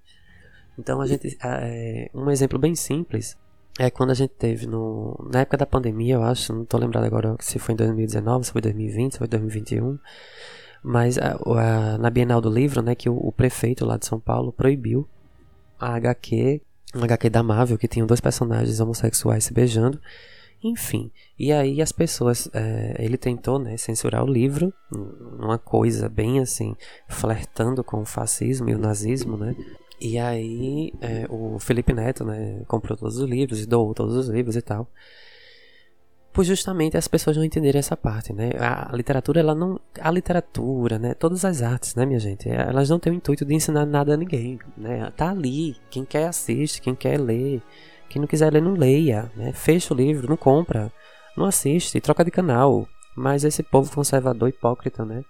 Então 0.78 1.00
a 1.00 1.06
gente, 1.06 1.36
é, 1.42 2.10
um 2.14 2.30
exemplo 2.30 2.58
bem 2.58 2.74
simples 2.74 3.36
é 3.78 3.90
quando 3.90 4.10
a 4.10 4.14
gente 4.14 4.30
teve 4.30 4.66
no, 4.66 5.16
na 5.30 5.40
época 5.40 5.56
da 5.56 5.66
pandemia, 5.66 6.14
eu 6.14 6.22
acho, 6.22 6.52
não 6.52 6.62
estou 6.62 6.80
lembrado 6.80 7.04
agora 7.04 7.36
se 7.40 7.58
foi 7.58 7.74
em 7.74 7.76
2019, 7.76 8.46
se 8.46 8.52
foi 8.52 8.60
2020, 8.60 9.12
se 9.12 9.18
foi 9.18 9.28
2021, 9.28 9.98
mas 10.82 11.18
a, 11.18 11.36
a, 11.36 11.98
na 11.98 12.10
Bienal 12.10 12.40
do 12.40 12.50
Livro, 12.50 12.82
né, 12.82 12.94
que 12.94 13.08
o, 13.08 13.16
o 13.16 13.30
prefeito 13.30 13.84
lá 13.84 13.96
de 13.96 14.06
São 14.06 14.18
Paulo 14.18 14.52
proibiu 14.52 15.08
a 15.78 15.94
HQ, 15.94 16.60
uma 16.94 17.04
HQ 17.04 17.30
da 17.30 17.42
Marvel 17.42 17.78
que 17.78 17.86
tinha 17.86 18.04
dois 18.04 18.20
personagens 18.20 18.80
homossexuais 18.80 19.44
se 19.44 19.52
beijando 19.52 20.00
Enfim, 20.62 21.10
e 21.38 21.52
aí 21.52 21.80
as 21.80 21.92
pessoas, 21.92 22.50
é, 22.52 22.96
ele 22.98 23.16
tentou 23.16 23.58
né, 23.58 23.76
censurar 23.76 24.24
o 24.24 24.26
livro, 24.30 24.72
uma 24.90 25.58
coisa 25.58 26.08
bem 26.08 26.40
assim, 26.40 26.74
flertando 27.08 27.84
com 27.84 28.00
o 28.00 28.04
fascismo 28.04 28.68
e 28.68 28.74
o 28.74 28.78
nazismo, 28.78 29.36
né? 29.36 29.54
E 30.00 30.18
aí 30.18 30.92
é, 31.00 31.26
o 31.28 31.58
Felipe 31.60 31.92
Neto, 31.92 32.24
né, 32.24 32.62
comprou 32.66 32.96
todos 32.96 33.18
os 33.18 33.28
livros 33.28 33.62
e 33.62 33.66
doou 33.66 33.94
todos 33.94 34.16
os 34.16 34.28
livros 34.28 34.56
e 34.56 34.62
tal. 34.62 34.88
Por 36.32 36.44
justamente 36.44 36.96
as 36.96 37.08
pessoas 37.08 37.36
não 37.36 37.44
entenderem 37.44 37.78
essa 37.78 37.96
parte, 37.96 38.32
né? 38.32 38.50
A, 38.60 38.94
literatura, 38.94 39.40
ela 39.40 39.54
não... 39.56 39.80
A 40.00 40.10
literatura, 40.10 40.96
né? 40.96 41.14
Todas 41.14 41.44
as 41.44 41.62
artes, 41.62 41.96
né, 41.96 42.06
minha 42.06 42.20
gente? 42.20 42.48
Elas 42.48 42.88
não 42.88 43.00
têm 43.00 43.12
o 43.12 43.16
intuito 43.16 43.44
de 43.44 43.54
ensinar 43.54 43.84
nada 43.84 44.14
a 44.14 44.16
ninguém, 44.16 44.58
né? 44.76 45.10
Tá 45.16 45.30
ali. 45.30 45.74
Quem 45.90 46.04
quer 46.04 46.28
assiste, 46.28 46.80
quem 46.80 46.94
quer 46.94 47.18
ler 47.18 47.60
quem 48.08 48.20
não 48.20 48.26
quiser 48.26 48.52
ler, 48.52 48.62
não 48.62 48.74
leia, 48.74 49.30
né? 49.36 49.52
Fecha 49.52 49.92
o 49.92 49.96
livro, 49.96 50.28
não 50.28 50.36
compra, 50.36 50.92
não 51.36 51.44
assiste, 51.44 52.00
troca 52.00 52.24
de 52.24 52.30
canal. 52.30 52.88
Mas 53.16 53.44
esse 53.44 53.62
povo 53.62 53.92
conservador 53.92 54.48
hipócrita, 54.48 55.04
né? 55.04 55.24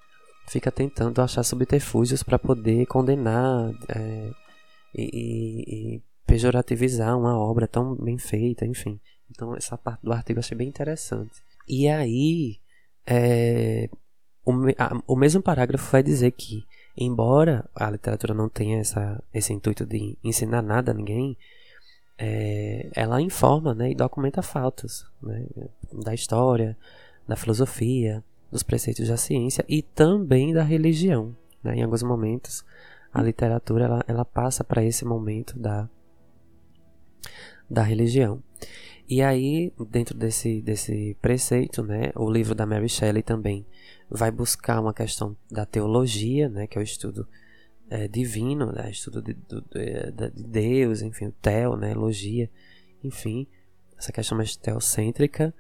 Fica 0.47 0.71
tentando 0.71 1.21
achar 1.21 1.43
subterfúgios 1.43 2.23
para 2.23 2.39
poder 2.39 2.87
condenar 2.87 3.71
é, 3.89 4.31
e, 4.95 5.97
e, 5.97 6.03
pejorativizar 6.27 7.19
uma 7.19 7.39
obra 7.39 7.67
tão 7.67 7.95
bem 7.95 8.19
feita, 8.19 8.67
enfim. 8.67 9.01
Então 9.31 9.55
essa 9.55 9.77
parte 9.77 10.03
do 10.03 10.13
artigo 10.13 10.39
eu 10.39 10.41
achei 10.41 10.57
bem 10.57 10.69
interessante. 10.69 11.43
E 11.67 11.89
aí, 11.89 12.59
é, 13.07 13.91
o, 14.45 14.53
a, 14.79 15.03
o 15.07 15.17
mesmo 15.17 15.43
parágrafo 15.43 15.91
vai 15.91 16.03
dizer 16.03 16.31
que, 16.33 16.65
embora 16.97 17.69
a 17.75 17.91
literatura 17.91 18.33
não 18.33 18.49
tenha 18.49 18.79
essa, 18.81 19.23
esse 19.33 19.53
intuito 19.53 19.85
de 19.85 20.17
ensinar 20.25 20.63
nada 20.63 20.93
a 20.93 20.95
ninguém, 20.95 21.37
é, 22.19 22.89
ela 22.95 23.23
informa 23.23 23.75
né, 23.75 23.93
e 23.93 23.95
documenta 23.95 24.43
fatos 24.43 25.07
né, 25.23 25.47
da 25.93 26.13
história, 26.13 26.77
da 27.27 27.37
filosofia, 27.37 28.25
dos 28.51 28.63
preceitos 28.63 29.09
da 29.09 29.17
ciência 29.17 29.65
e 29.69 29.83
também 29.83 30.53
da 30.53 30.63
religião. 30.63 31.37
Né? 31.63 31.77
Em 31.77 31.83
alguns 31.83 32.03
momentos, 32.03 32.65
a 33.15 33.23
literatura 33.23 33.85
ela, 33.85 34.05
ela 34.09 34.25
passa 34.25 34.65
para 34.65 34.85
esse 34.85 35.05
momento 35.05 35.59
da, 35.59 35.89
da 37.71 37.83
religião. 37.83 38.43
E 39.09 39.23
aí, 39.23 39.73
dentro 39.89 40.17
desse, 40.17 40.61
desse 40.61 41.17
preceito, 41.23 41.83
né, 41.83 42.11
o 42.15 42.31
livro 42.31 42.55
da 42.55 42.67
Mary 42.67 42.89
Shelley 42.89 43.23
também 43.23 43.65
vai 44.11 44.31
buscar 44.31 44.81
uma 44.81 44.93
questão 44.93 45.35
da 45.51 45.65
teologia, 45.65 46.49
né, 46.49 46.67
que 46.67 46.77
é 46.77 46.81
o 46.81 46.85
estudo 46.85 47.27
é, 47.91 48.07
divino, 48.07 48.73
né? 48.73 48.91
estudo 48.91 49.23
de, 49.23 49.35
de, 49.35 50.13
de, 50.13 50.43
Deus, 50.43 51.03
enfim, 51.03 51.27
o 51.27 51.33
Theo, 51.33 51.77
né? 51.77 51.91
Elogia, 51.93 52.51
enfim, 53.03 53.47
essa 53.97 54.13
questão 54.13 54.37
mais 54.37 54.57
teocêntrica, 54.57 55.55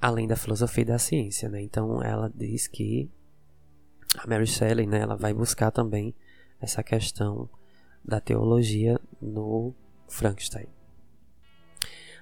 além 0.00 0.26
da 0.26 0.36
filosofia 0.36 0.82
e 0.82 0.86
da 0.86 0.98
ciência, 0.98 1.48
né? 1.48 1.60
Então 1.60 2.02
ela 2.02 2.30
diz 2.34 2.66
que 2.66 3.10
a 4.16 4.26
Mary 4.26 4.46
Shelley, 4.46 4.86
né? 4.86 5.00
Ela 5.00 5.16
vai 5.16 5.32
buscar 5.32 5.70
também 5.70 6.14
essa 6.60 6.82
questão 6.82 7.48
da 8.04 8.20
teologia 8.20 9.00
no 9.20 9.74
Frankenstein. 10.08 10.66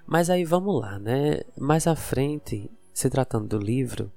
Mas 0.06 0.30
aí 0.30 0.44
vamos 0.44 0.80
lá, 0.80 0.98
né? 0.98 1.40
Mais 1.56 1.86
à 1.86 1.94
frente, 1.94 2.70
se 2.92 3.08
tratando 3.08 3.46
do 3.46 3.58
livro, 3.58 4.12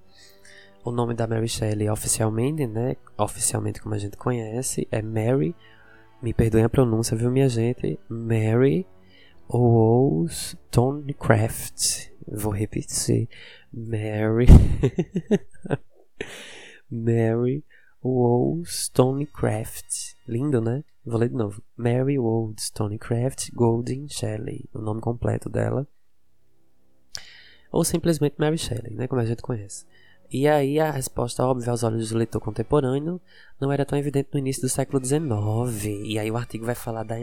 o 0.84 0.92
nome 0.92 1.14
da 1.14 1.26
Mary 1.26 1.48
Shelley 1.48 1.90
oficialmente, 1.90 2.68
né? 2.68 2.98
Oficialmente 3.18 3.82
como 3.82 3.96
a 3.96 3.98
gente 3.98 4.18
conhece, 4.18 4.86
é 4.92 5.02
Mary. 5.02 5.56
Me 6.22 6.34
perdoem 6.34 6.66
a 6.66 6.70
pronúncia, 6.70 7.16
viu, 7.16 7.32
minha 7.32 7.48
gente? 7.48 7.98
Mary 8.10 8.86
Wollstonecraft. 9.50 12.10
Vou 12.28 12.52
repetir. 12.52 13.30
Mary. 13.72 14.48
Mary 16.92 17.64
Wollstonecraft. 18.04 20.16
Lindo, 20.28 20.60
né? 20.62 20.84
Vou 21.06 21.20
ler 21.20 21.30
de 21.30 21.36
novo. 21.36 21.64
Mary 21.78 22.20
Wollstonecraft 22.20 23.52
Golden 23.54 24.10
Shelley. 24.10 24.70
O 24.74 24.80
nome 24.80 25.00
completo 25.02 25.50
dela. 25.50 25.88
Ou 27.72 27.84
simplesmente 27.84 28.36
Mary 28.38 28.58
Shelley, 28.58 28.94
né? 28.94 29.08
Como 29.08 29.22
a 29.22 29.26
gente 29.26 29.42
conhece. 29.42 29.86
E 30.32 30.48
aí 30.48 30.80
a 30.80 30.90
resposta 30.90 31.46
óbvia 31.46 31.72
aos 31.72 31.84
olhos 31.84 32.10
do 32.10 32.18
leitor 32.18 32.42
contemporâneo 32.42 33.22
não 33.60 33.72
era 33.72 33.86
tão 33.86 33.98
evidente 33.98 34.30
no 34.34 34.40
início 34.40 34.62
do 34.64 34.70
século 34.70 35.04
XIX. 35.04 35.86
E 36.04 36.18
aí 36.18 36.32
o 36.32 36.38
artigo 36.38 36.66
vai 36.66 36.76
falar 36.76 37.04
da, 37.04 37.16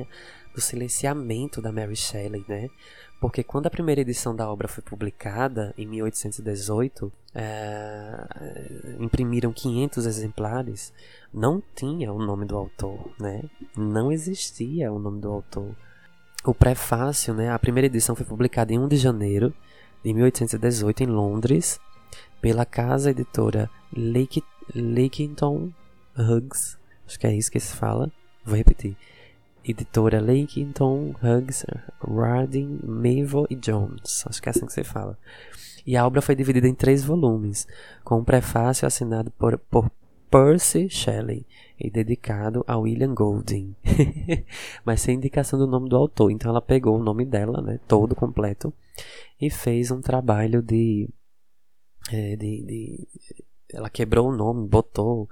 do 0.55 0.61
silenciamento 0.61 1.61
da 1.61 1.73
Mary 1.73 1.97
Shelley, 1.97 2.45
né? 2.49 2.69
Porque 3.21 3.45
quando 3.45 3.67
a 3.67 3.71
primeira 3.71 4.01
edição 4.01 4.35
da 4.35 4.51
obra 4.51 4.67
foi 4.67 4.83
publicada, 4.83 5.75
em 5.77 5.87
1818, 5.87 7.13
é, 7.35 8.97
imprimiram 8.99 9.53
500 9.53 10.07
exemplares, 10.07 10.93
não 11.33 11.63
tinha 11.75 12.13
o 12.13 12.19
nome 12.19 12.47
do 12.47 12.57
autor, 12.57 13.11
né? 13.21 13.43
Não 13.77 14.11
existia 14.11 14.91
o 14.91 14.99
nome 14.99 15.21
do 15.21 15.31
autor. 15.31 15.75
O 16.45 16.55
prefácio, 16.55 17.35
né? 17.35 17.51
A 17.51 17.59
primeira 17.59 17.87
edição 17.87 18.17
foi 18.17 18.25
publicada 18.25 18.73
em 18.73 18.79
1 18.79 18.89
de 18.89 18.97
janeiro 18.97 19.53
de 20.03 20.15
1818 20.15 21.03
em 21.03 21.07
Londres 21.07 21.79
pela 22.41 22.65
casa 22.65 23.11
editora 23.11 23.71
Lake, 23.97 24.43
Lakington 24.75 25.71
Hughes, 26.17 26.79
acho 27.07 27.19
que 27.19 27.27
é 27.27 27.35
isso 27.35 27.51
que 27.51 27.61
se 27.61 27.75
fala, 27.75 28.11
vou 28.45 28.57
repetir, 28.57 28.97
editora 29.65 30.21
Lakington 30.21 31.15
Hughes, 31.23 31.65
Radin, 32.01 32.81
Mavo 32.83 33.47
e 33.51 33.57
Jones, 33.57 34.25
acho 34.27 34.41
que 34.43 34.49
é 34.49 34.51
assim 34.51 34.67
que 34.67 34.73
se 34.73 34.85
fala. 34.85 35.19
E 35.87 35.97
a 35.97 36.07
obra 36.07 36.21
foi 36.21 36.35
dividida 36.35 36.69
em 36.69 36.75
três 36.75 37.03
volumes, 37.03 37.67
com 38.05 38.19
um 38.19 38.25
prefácio 38.25 38.87
assinado 38.87 39.31
por, 39.33 39.59
por 39.59 39.91
Percy 40.31 40.89
Shelley 40.89 41.45
e 41.79 41.91
dedicado 41.91 42.65
a 42.67 42.77
William 42.79 43.15
Golding, 43.15 43.75
mas 44.85 45.01
sem 45.01 45.17
indicação 45.17 45.59
do 45.59 45.67
nome 45.67 45.89
do 45.89 45.97
autor. 45.97 46.31
Então 46.31 46.51
ela 46.51 46.61
pegou 46.63 46.99
o 46.99 47.03
nome 47.03 47.25
dela, 47.25 47.61
né, 47.61 47.81
todo 47.89 48.15
completo, 48.15 48.73
e 49.41 49.51
fez 49.51 49.91
um 49.91 50.01
trabalho 50.01 50.63
de 50.63 51.09
é, 52.13 52.37
de, 52.37 52.63
de, 52.63 53.09
ela 53.73 53.91
quebrou 53.91 54.29
o 54.29 54.37
nome, 54.37 54.69
botou, 54.69 55.29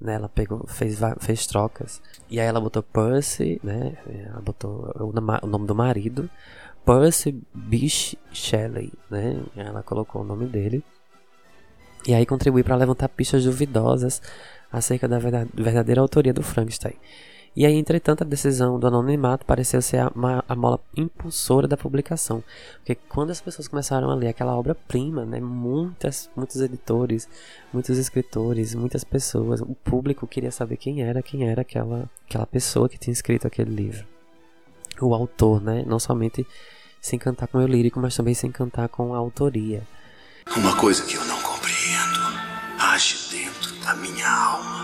né, 0.00 0.14
ela 0.14 0.28
pegou, 0.28 0.66
fez, 0.66 0.98
fez 1.20 1.46
trocas. 1.46 2.00
E 2.28 2.40
aí 2.40 2.46
ela 2.46 2.60
botou 2.60 2.82
Percy, 2.82 3.60
né, 3.62 3.96
ela 4.06 4.40
botou 4.40 4.92
o, 4.96 5.46
nome 5.46 5.66
do 5.66 5.74
marido, 5.74 6.30
Percy 6.84 7.40
Bish 7.54 8.16
Shelley, 8.32 8.92
né, 9.10 9.42
ela 9.56 9.82
colocou 9.82 10.22
o 10.22 10.24
nome 10.24 10.46
dele. 10.46 10.84
E 12.06 12.14
aí 12.14 12.24
contribui 12.24 12.62
para 12.62 12.76
levantar 12.76 13.08
pistas 13.10 13.44
duvidosas 13.44 14.22
acerca 14.72 15.06
da 15.06 15.18
verdadeira 15.18 16.00
autoria 16.00 16.32
do 16.32 16.42
Frankenstein. 16.42 16.94
E 17.54 17.66
aí, 17.66 17.74
entretanto, 17.74 18.22
a 18.22 18.26
decisão 18.26 18.78
do 18.78 18.86
anonimato 18.86 19.44
pareceu 19.44 19.82
ser 19.82 19.98
a, 19.98 20.12
a 20.48 20.54
mola 20.54 20.78
impulsora 20.96 21.66
da 21.66 21.76
publicação. 21.76 22.44
Porque 22.76 22.94
quando 23.08 23.30
as 23.30 23.40
pessoas 23.40 23.66
começaram 23.66 24.08
a 24.08 24.14
ler 24.14 24.28
aquela 24.28 24.56
obra-prima, 24.56 25.24
né, 25.26 25.40
muitas, 25.40 26.30
muitos 26.36 26.60
editores, 26.60 27.28
muitos 27.72 27.98
escritores, 27.98 28.74
muitas 28.74 29.02
pessoas, 29.02 29.60
o 29.60 29.74
público 29.74 30.28
queria 30.28 30.52
saber 30.52 30.76
quem 30.76 31.02
era, 31.02 31.22
quem 31.22 31.48
era 31.48 31.62
aquela, 31.62 32.08
aquela 32.28 32.46
pessoa 32.46 32.88
que 32.88 32.98
tinha 32.98 33.12
escrito 33.12 33.48
aquele 33.48 33.74
livro. 33.74 34.06
O 35.00 35.12
autor, 35.12 35.60
né, 35.60 35.82
não 35.86 35.98
somente 35.98 36.46
se 37.00 37.16
encantar 37.16 37.48
com 37.48 37.58
o 37.58 37.66
lírico, 37.66 37.98
mas 37.98 38.14
também 38.14 38.34
se 38.34 38.46
encantar 38.46 38.88
com 38.88 39.12
a 39.12 39.18
autoria. 39.18 39.82
Uma 40.56 40.76
coisa 40.76 41.04
que 41.04 41.16
eu 41.16 41.24
não 41.24 41.40
compreendo 41.42 42.20
age 42.78 43.16
dentro 43.30 43.74
da 43.84 43.94
minha 43.94 44.30
alma. 44.30 44.79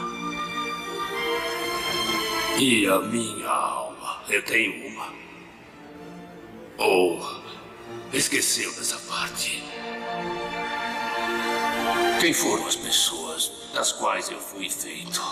E 2.59 2.87
a 2.87 2.99
minha 3.01 3.49
alma? 3.51 4.23
Eu 4.31 4.43
tenho 4.43 4.87
uma. 4.89 5.13
Ou 6.79 7.21
esqueceu 8.15 8.73
dessa 8.73 8.97
parte? 9.01 9.63
Quem 12.19 12.33
foram 12.33 12.67
as 12.67 12.77
pessoas 12.77 13.53
das 13.75 13.93
quais 13.93 14.31
eu 14.31 14.41
fui 14.41 14.71
feito? 14.71 15.23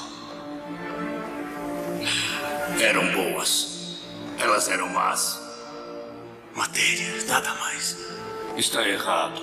Eram 2.79 3.11
boas. 3.12 4.03
Elas 4.39 4.68
eram 4.68 4.89
más. 4.91 5.41
Matéria, 6.55 7.25
nada 7.25 7.55
mais. 7.55 7.97
Está 8.55 8.87
errado. 8.87 9.41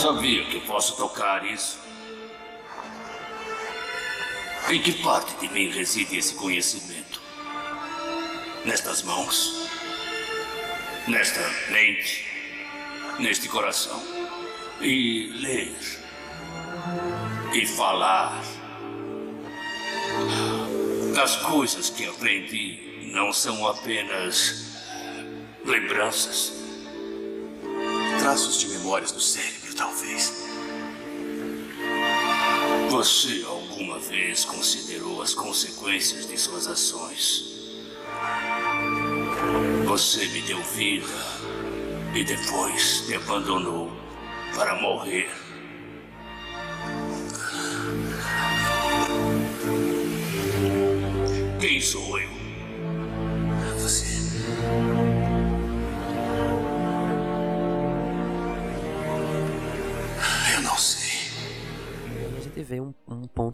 Sabia 0.00 0.46
que 0.46 0.60
posso 0.60 0.96
tocar 0.96 1.44
isso? 1.44 1.85
Em 4.68 4.82
que 4.82 5.00
parte 5.00 5.32
de 5.36 5.48
mim 5.52 5.70
reside 5.70 6.18
esse 6.18 6.34
conhecimento? 6.34 7.22
Nestas 8.64 9.02
mãos? 9.02 9.68
Nesta 11.06 11.40
mente? 11.70 12.26
Neste 13.20 13.48
coração? 13.48 14.02
E 14.80 15.28
ler? 15.40 15.72
E 17.54 17.64
falar? 17.64 18.42
As 21.22 21.36
coisas 21.36 21.88
que 21.88 22.04
aprendi 22.04 23.10
não 23.12 23.32
são 23.32 23.68
apenas 23.68 24.66
lembranças. 25.64 26.52
traços 28.18 28.58
de 28.58 28.68
memórias 28.70 29.12
no 29.12 29.20
cérebro, 29.20 29.74
talvez. 29.76 30.44
Você 32.90 33.44
alguma 33.76 33.98
vez 33.98 34.42
considerou 34.42 35.20
as 35.20 35.34
consequências 35.34 36.26
de 36.26 36.38
suas 36.38 36.66
ações? 36.66 37.44
Você 39.84 40.24
me 40.28 40.40
deu 40.40 40.62
vida 40.62 41.06
e 42.14 42.24
depois 42.24 43.06
me 43.06 43.16
abandonou 43.16 43.92
para 44.54 44.80
morrer. 44.80 45.45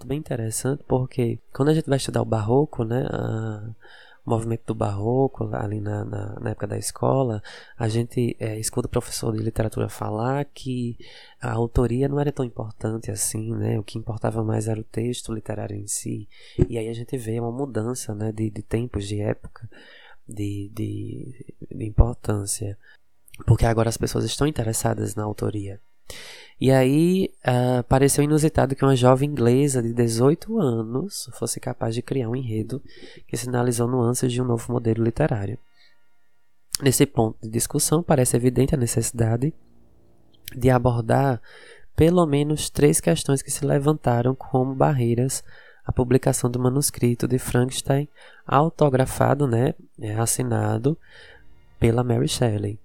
Ponto 0.03 0.07
bem 0.07 0.19
interessante 0.19 0.83
porque 0.87 1.39
quando 1.53 1.71
a 1.71 1.75
gente 1.75 1.89
vai 1.89 1.97
estudar 1.97 2.23
o 2.23 2.27
barroco, 2.27 2.85
né, 2.85 3.07
a, 3.09 3.71
o 4.25 4.31
movimento 4.31 4.67
do 4.67 4.75
barroco 4.75 5.49
ali 5.55 5.81
na, 5.81 6.05
na, 6.05 6.41
na 6.41 6.51
época 6.51 6.67
da 6.67 6.79
escola, 6.79 7.43
a 7.77 7.89
gente 7.89 8.37
é, 8.39 8.59
escuta 8.59 8.87
o 8.87 8.91
professor 8.91 9.33
de 9.33 9.43
literatura 9.43 9.89
falar 9.89 10.45
que 10.45 10.97
a 11.41 11.53
autoria 11.53 12.09
não 12.09 12.21
era 12.21 12.31
tão 12.31 12.45
importante 12.45 13.11
assim, 13.11 13.53
né? 13.57 13.81
O 13.81 13.83
que 13.83 13.99
importava 13.99 14.45
mais 14.45 14.69
era 14.69 14.79
o 14.81 14.85
texto 14.85 15.33
literário 15.33 15.77
em 15.77 15.89
si. 15.89 16.29
E 16.69 16.79
aí 16.79 16.89
a 16.89 16.93
gente 16.93 17.17
vê 17.17 17.41
uma 17.41 17.51
mudança, 17.51 18.15
né, 18.15 18.31
de, 18.31 18.49
de 18.49 18.63
tempos, 18.63 19.09
de 19.09 19.21
época, 19.21 19.69
de, 20.29 20.71
de, 20.73 21.57
de 21.69 21.85
importância, 21.85 22.79
porque 23.45 23.67
agora 23.67 23.89
as 23.89 23.97
pessoas 23.97 24.25
estão 24.25 24.47
interessadas 24.47 25.17
na 25.17 25.25
autoria. 25.25 25.81
E 26.63 26.71
aí 26.71 27.29
uh, 27.45 27.83
pareceu 27.89 28.23
inusitado 28.23 28.77
que 28.77 28.85
uma 28.85 28.95
jovem 28.95 29.29
inglesa 29.29 29.83
de 29.83 29.93
18 29.93 30.61
anos 30.61 31.29
fosse 31.33 31.59
capaz 31.59 31.93
de 31.93 32.03
criar 32.03 32.29
um 32.29 32.37
enredo 32.37 32.81
que 33.27 33.37
sinalizou 33.37 33.89
nuances 33.89 34.33
de 34.33 34.41
um 34.41 34.45
novo 34.45 34.73
modelo 34.73 35.03
literário. 35.03 35.59
Nesse 36.81 37.05
ponto 37.05 37.37
de 37.43 37.49
discussão, 37.49 38.01
parece 38.01 38.37
evidente 38.37 38.77
a 38.77 38.79
necessidade 38.79 39.53
de 40.55 40.71
abordar 40.71 41.43
pelo 41.97 42.25
menos 42.27 42.71
três 42.71 43.01
questões 43.01 43.43
que 43.43 43.51
se 43.51 43.65
levantaram 43.65 44.33
como 44.33 44.73
barreiras 44.73 45.43
à 45.85 45.93
publicação 45.93 46.49
do 46.49 46.61
manuscrito 46.61 47.27
de 47.27 47.41
Frankenstein, 47.41 48.09
autografado, 48.47 49.49
né, 49.49 49.75
assinado 50.17 50.97
pela 51.81 52.05
Mary 52.05 52.29
Shelley 52.29 52.79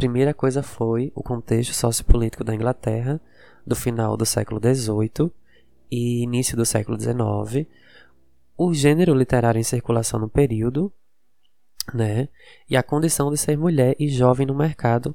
primeira 0.00 0.32
coisa 0.32 0.62
foi 0.62 1.12
o 1.14 1.22
contexto 1.22 1.74
sociopolítico 1.74 2.42
da 2.42 2.54
Inglaterra 2.54 3.20
do 3.66 3.76
final 3.76 4.16
do 4.16 4.24
século 4.24 4.58
XVIII 4.58 5.30
e 5.90 6.22
início 6.22 6.56
do 6.56 6.64
século 6.64 6.98
XIX, 6.98 7.68
o 8.56 8.72
gênero 8.72 9.12
literário 9.12 9.58
em 9.58 9.62
circulação 9.62 10.18
no 10.18 10.26
período, 10.26 10.90
né, 11.92 12.30
e 12.66 12.78
a 12.78 12.82
condição 12.82 13.30
de 13.30 13.36
ser 13.36 13.58
mulher 13.58 13.94
e 13.98 14.08
jovem 14.08 14.46
no 14.46 14.54
mercado 14.54 15.14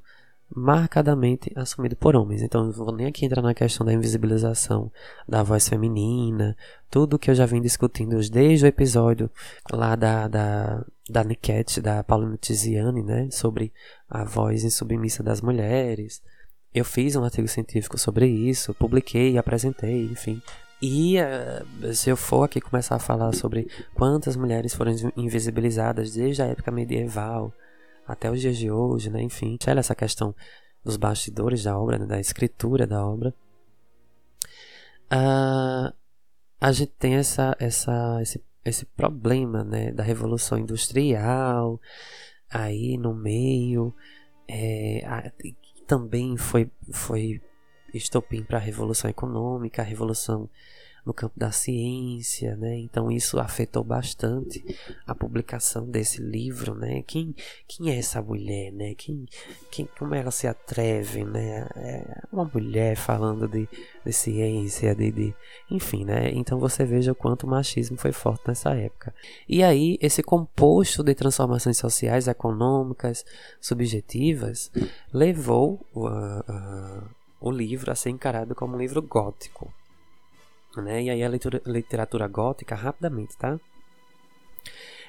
marcadamente 0.53 1.51
assumido 1.55 1.95
por 1.95 2.15
homens. 2.15 2.41
Então, 2.41 2.65
não 2.65 2.71
vou 2.71 2.95
nem 2.95 3.07
aqui 3.07 3.25
entrar 3.25 3.41
na 3.41 3.53
questão 3.53 3.85
da 3.85 3.93
invisibilização 3.93 4.91
da 5.27 5.43
voz 5.43 5.67
feminina, 5.67 6.55
tudo 6.89 7.19
que 7.19 7.29
eu 7.29 7.35
já 7.35 7.45
vim 7.45 7.61
discutindo 7.61 8.17
desde 8.29 8.65
o 8.65 8.67
episódio 8.67 9.29
lá 9.71 9.95
da, 9.95 10.27
da, 10.27 10.85
da 11.09 11.23
Niket, 11.23 11.79
da 11.81 12.03
Paulina 12.03 12.37
Tiziane, 12.37 13.03
né, 13.03 13.27
sobre 13.31 13.73
a 14.09 14.23
voz 14.23 14.63
insubmissa 14.63 15.23
das 15.23 15.41
mulheres. 15.41 16.21
Eu 16.73 16.85
fiz 16.85 17.15
um 17.15 17.23
artigo 17.23 17.47
científico 17.47 17.97
sobre 17.97 18.27
isso, 18.27 18.73
publiquei, 18.73 19.37
apresentei, 19.37 20.05
enfim. 20.05 20.41
E 20.81 21.15
uh, 21.19 21.93
se 21.93 22.09
eu 22.09 22.17
for 22.17 22.43
aqui 22.43 22.59
começar 22.59 22.95
a 22.95 22.99
falar 22.99 23.33
sobre 23.33 23.67
quantas 23.93 24.35
mulheres 24.35 24.73
foram 24.73 24.93
invisibilizadas 25.15 26.13
desde 26.13 26.41
a 26.41 26.45
época 26.45 26.69
medieval, 26.71 27.53
até 28.07 28.29
os 28.29 28.41
dias 28.41 28.57
de 28.57 28.69
hoje, 28.69 29.09
né? 29.09 29.21
Enfim, 29.21 29.57
olha 29.67 29.79
essa 29.79 29.95
questão 29.95 30.35
dos 30.83 30.97
bastidores 30.97 31.63
da 31.63 31.77
obra, 31.77 31.97
né? 31.97 32.05
da 32.05 32.19
escritura 32.19 32.85
da 32.85 33.05
obra. 33.05 33.33
Uh, 35.11 35.93
a 36.59 36.71
gente 36.71 36.91
tem 36.97 37.15
essa, 37.15 37.55
essa, 37.59 38.19
esse, 38.21 38.43
esse 38.63 38.85
problema, 38.85 39.63
né? 39.63 39.91
Da 39.91 40.03
revolução 40.03 40.57
industrial 40.57 41.79
aí 42.49 42.97
no 42.97 43.13
meio, 43.13 43.93
é, 44.47 45.03
a, 45.05 45.31
também 45.85 46.37
foi, 46.37 46.69
foi 46.91 47.41
estopim 47.93 48.43
para 48.43 48.57
a 48.57 48.61
revolução 48.61 49.09
econômica, 49.09 49.81
a 49.81 49.85
revolução 49.85 50.49
no 51.05 51.13
campo 51.13 51.39
da 51.39 51.51
ciência, 51.51 52.55
né? 52.55 52.79
Então 52.79 53.11
isso 53.11 53.39
afetou 53.39 53.83
bastante 53.83 54.63
a 55.05 55.13
publicação 55.13 55.85
desse 55.85 56.19
livro, 56.19 56.73
né? 56.73 57.03
Quem, 57.05 57.35
quem 57.67 57.91
é 57.91 57.99
essa 57.99 58.21
mulher, 58.21 58.71
né? 58.71 58.95
Quem, 58.95 59.27
quem, 59.69 59.87
como 59.99 60.15
ela 60.15 60.31
se 60.31 60.47
atreve, 60.47 61.23
né? 61.23 61.67
É 61.75 62.21
uma 62.31 62.49
mulher 62.51 62.97
falando 62.97 63.47
de, 63.47 63.69
de 64.03 64.11
ciência, 64.11 64.95
de, 64.95 65.11
de, 65.11 65.35
enfim, 65.69 66.03
né? 66.03 66.31
Então 66.31 66.59
você 66.59 66.83
veja 66.83 67.11
o 67.11 67.15
quanto 67.15 67.43
o 67.43 67.49
machismo 67.49 67.97
foi 67.97 68.11
forte 68.11 68.47
nessa 68.47 68.73
época. 68.73 69.13
E 69.47 69.63
aí 69.63 69.99
esse 70.01 70.23
composto 70.23 71.03
de 71.03 71.13
transformações 71.13 71.77
sociais, 71.77 72.27
econômicas, 72.27 73.23
subjetivas, 73.61 74.71
levou 75.13 75.85
uh, 75.93 76.07
uh, 76.07 77.09
o 77.39 77.51
livro 77.51 77.91
a 77.91 77.95
ser 77.95 78.09
encarado 78.09 78.55
como 78.55 78.75
um 78.75 78.79
livro 78.79 79.03
gótico 79.03 79.71
né? 80.81 81.03
E 81.03 81.09
aí 81.09 81.23
a 81.23 81.29
leitura, 81.29 81.61
literatura 81.65 82.27
gótica, 82.27 82.75
rapidamente, 82.75 83.37
tá? 83.37 83.59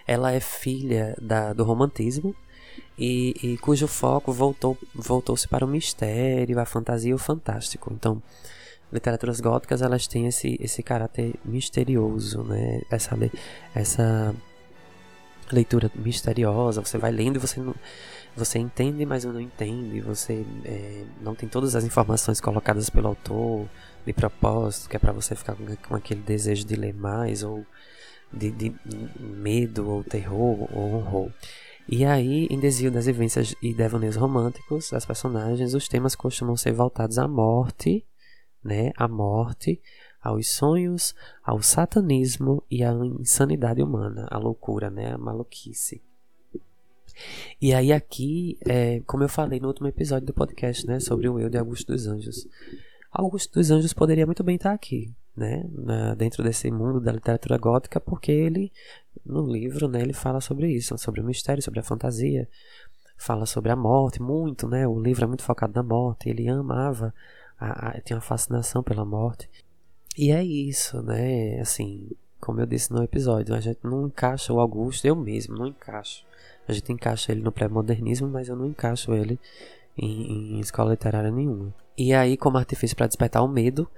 Ela 0.06 0.32
é 0.32 0.40
filha 0.40 1.16
da, 1.20 1.52
do 1.52 1.64
romantismo 1.64 2.34
e, 2.98 3.34
e 3.42 3.58
cujo 3.58 3.86
foco 3.86 4.32
voltou, 4.32 4.76
voltou-se 4.94 5.46
para 5.48 5.64
o 5.64 5.68
mistério, 5.68 6.58
a 6.58 6.64
fantasia 6.64 7.10
e 7.10 7.14
o 7.14 7.18
fantástico. 7.18 7.92
Então, 7.92 8.22
literaturas 8.92 9.40
góticas 9.40 9.82
elas 9.82 10.06
têm 10.06 10.26
esse, 10.26 10.56
esse 10.60 10.82
caráter 10.82 11.34
misterioso, 11.44 12.42
né? 12.44 12.82
Essa, 12.90 13.16
essa 13.74 14.34
leitura 15.52 15.90
misteriosa, 15.94 16.80
você 16.84 16.98
vai 16.98 17.10
lendo 17.10 17.36
e 17.36 17.38
você 17.38 17.60
não, 17.60 17.74
você 18.36 18.58
entende, 18.58 19.04
mas 19.06 19.24
não 19.24 19.40
entende, 19.40 20.00
você 20.00 20.44
é, 20.64 21.04
não 21.20 21.34
tem 21.34 21.48
todas 21.48 21.74
as 21.74 21.84
informações 21.84 22.40
colocadas 22.40 22.90
pelo 22.90 23.08
autor, 23.08 23.68
de 24.06 24.12
propósito, 24.12 24.88
que 24.88 24.96
é 24.96 24.98
para 25.00 25.12
você 25.12 25.34
ficar 25.34 25.56
com, 25.88 25.94
aquele 25.94 26.22
desejo 26.22 26.64
de 26.64 26.76
ler 26.76 26.94
mais, 26.94 27.42
ou 27.42 27.66
de, 28.32 28.50
de 28.50 28.74
medo, 29.18 29.90
ou 29.90 30.04
terror, 30.04 30.68
ou 30.72 30.94
horror. 30.94 31.30
E 31.88 32.04
aí, 32.04 32.46
em 32.50 32.58
Desvio 32.58 32.90
das 32.90 33.06
Vivências 33.06 33.54
e 33.60 33.74
Devaneios 33.74 34.16
Românticos 34.16 34.90
das 34.90 35.04
personagens, 35.04 35.74
os 35.74 35.88
temas 35.88 36.14
costumam 36.14 36.56
ser 36.56 36.72
voltados 36.72 37.18
à 37.18 37.28
morte, 37.28 38.04
né? 38.62 38.92
À 38.96 39.06
morte, 39.06 39.80
aos 40.20 40.48
sonhos, 40.50 41.14
ao 41.44 41.62
satanismo 41.62 42.62
e 42.70 42.82
à 42.82 42.92
insanidade 43.20 43.82
humana, 43.82 44.26
à 44.30 44.38
loucura, 44.38 44.90
né? 44.90 45.12
A 45.12 45.18
maluquice. 45.18 46.02
E 47.60 47.72
aí 47.72 47.92
aqui, 47.92 48.58
é, 48.66 49.00
como 49.06 49.22
eu 49.22 49.28
falei 49.28 49.58
no 49.58 49.68
último 49.68 49.88
episódio 49.88 50.26
do 50.26 50.34
podcast, 50.34 50.86
né? 50.86 51.00
Sobre 51.00 51.28
o 51.28 51.38
eu 51.38 51.48
de 51.48 51.58
Augusto 51.58 51.92
dos 51.92 52.06
Anjos. 52.06 52.46
Augusto 53.18 53.54
dos 53.54 53.70
Anjos 53.70 53.94
poderia 53.94 54.26
muito 54.26 54.44
bem 54.44 54.56
estar 54.56 54.72
aqui, 54.72 55.10
né, 55.34 55.64
na, 55.72 56.14
dentro 56.14 56.42
desse 56.42 56.70
mundo 56.70 57.00
da 57.00 57.12
literatura 57.12 57.56
gótica, 57.56 57.98
porque 57.98 58.30
ele, 58.30 58.70
no 59.24 59.50
livro, 59.50 59.88
né, 59.88 60.02
ele 60.02 60.12
fala 60.12 60.40
sobre 60.40 60.70
isso, 60.70 60.96
sobre 60.98 61.22
o 61.22 61.24
mistério, 61.24 61.62
sobre 61.62 61.80
a 61.80 61.82
fantasia, 61.82 62.46
fala 63.16 63.46
sobre 63.46 63.72
a 63.72 63.76
morte, 63.76 64.20
muito, 64.20 64.68
né, 64.68 64.86
o 64.86 65.00
livro 65.00 65.24
é 65.24 65.26
muito 65.26 65.42
focado 65.42 65.72
na 65.74 65.82
morte, 65.82 66.28
ele 66.28 66.46
amava, 66.46 67.14
a, 67.58 67.88
a, 67.88 68.00
tinha 68.02 68.18
uma 68.18 68.22
fascinação 68.22 68.82
pela 68.82 69.04
morte, 69.04 69.48
e 70.16 70.30
é 70.30 70.44
isso, 70.44 71.02
né, 71.02 71.58
assim, 71.58 72.10
como 72.38 72.60
eu 72.60 72.66
disse 72.66 72.92
no 72.92 73.02
episódio, 73.02 73.54
a 73.54 73.60
gente 73.60 73.80
não 73.82 74.08
encaixa 74.08 74.52
o 74.52 74.60
Augusto, 74.60 75.06
eu 75.06 75.16
mesmo 75.16 75.56
não 75.56 75.66
encaixo, 75.66 76.22
a 76.68 76.72
gente 76.74 76.92
encaixa 76.92 77.32
ele 77.32 77.40
no 77.40 77.50
pré-modernismo, 77.50 78.28
mas 78.28 78.48
eu 78.48 78.56
não 78.56 78.66
encaixo 78.66 79.14
ele 79.14 79.40
em, 79.96 80.56
em 80.56 80.60
escola 80.60 80.90
literária 80.90 81.30
nenhuma. 81.30 81.72
E 81.96 82.12
aí, 82.12 82.36
como 82.36 82.58
artifício 82.58 82.96
para 82.96 83.06
despertar 83.06 83.42
o 83.42 83.48
medo, 83.48 83.88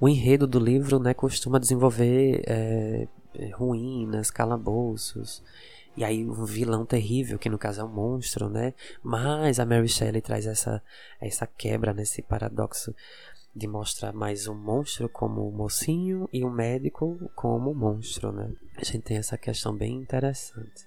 o 0.00 0.08
enredo 0.08 0.46
do 0.46 0.58
livro 0.58 0.98
né, 0.98 1.14
costuma 1.14 1.60
desenvolver 1.60 2.42
é, 2.46 3.06
ruínas, 3.52 4.30
calabouços, 4.30 5.42
e 5.96 6.04
aí 6.04 6.24
um 6.24 6.44
vilão 6.44 6.84
terrível, 6.84 7.38
que 7.38 7.48
no 7.48 7.58
caso 7.58 7.80
é 7.80 7.84
um 7.84 7.88
monstro, 7.88 8.50
né? 8.50 8.74
Mas 9.02 9.58
a 9.58 9.64
Mary 9.64 9.88
Shelley 9.88 10.20
traz 10.20 10.44
essa, 10.46 10.82
essa 11.20 11.46
quebra 11.46 11.94
nesse 11.94 12.20
paradoxo 12.20 12.94
de 13.54 13.66
mostrar 13.66 14.12
mais 14.12 14.46
um 14.46 14.54
monstro 14.54 15.08
como 15.08 15.50
mocinho 15.50 16.28
e 16.30 16.44
um 16.44 16.50
médico 16.50 17.30
como 17.34 17.72
monstro, 17.74 18.30
né? 18.30 18.50
A 18.76 18.84
gente 18.84 19.00
tem 19.00 19.16
essa 19.16 19.38
questão 19.38 19.74
bem 19.74 19.94
interessante. 19.94 20.86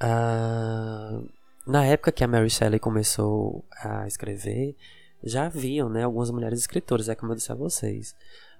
Ah, 0.00 1.20
Na 1.66 1.84
época 1.84 2.10
que 2.10 2.24
a 2.24 2.28
Mary 2.28 2.48
Shelley 2.48 2.80
começou 2.80 3.62
a 3.78 4.06
escrever, 4.06 4.74
já 5.22 5.46
haviam 5.46 5.88
né, 5.88 6.04
algumas 6.04 6.30
mulheres 6.30 6.60
escritoras, 6.60 7.08
é 7.08 7.14
como 7.14 7.32
eu 7.32 7.36
disse 7.36 7.52
a 7.52 7.54
vocês, 7.54 8.14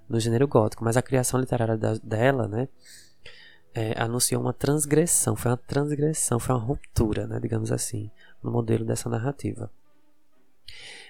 no 0.09 0.21
gênero 0.21 0.47
gótico, 0.47 0.85
mas 0.85 0.97
a 0.97 1.03
criação 1.03 1.41
literária 1.41 1.77
da, 1.77 1.95
dela, 1.95 2.47
né, 2.49 2.69
é, 3.75 4.01
anunciou 4.01 4.41
uma 4.41 4.53
transgressão, 4.53 5.35
foi 5.35 5.51
uma 5.51 5.57
transgressão, 5.57 6.39
foi 6.39 6.55
uma 6.55 6.63
ruptura, 6.63 7.27
né, 7.27 7.41
digamos 7.41 7.73
assim, 7.73 8.11
no 8.43 8.51
modelo 8.51 8.85
dessa 8.85 9.09
narrativa. 9.09 9.71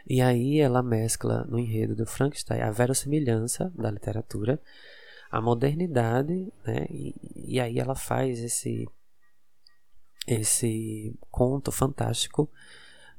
E 0.06 0.20
aí 0.20 0.58
ela 0.60 0.82
mescla 0.82 1.44
no 1.48 1.58
enredo 1.58 1.94
do 1.94 2.06
Frankenstein 2.06 2.60
a 2.60 2.70
verossimilhança 2.70 3.72
da 3.74 3.90
literatura, 3.90 4.60
a 5.30 5.40
modernidade, 5.40 6.52
né, 6.64 6.86
e, 6.90 7.14
e 7.34 7.60
aí 7.60 7.78
ela 7.78 7.94
faz 7.94 8.38
esse 8.40 8.88
esse 10.24 11.18
conto 11.32 11.72
fantástico 11.72 12.48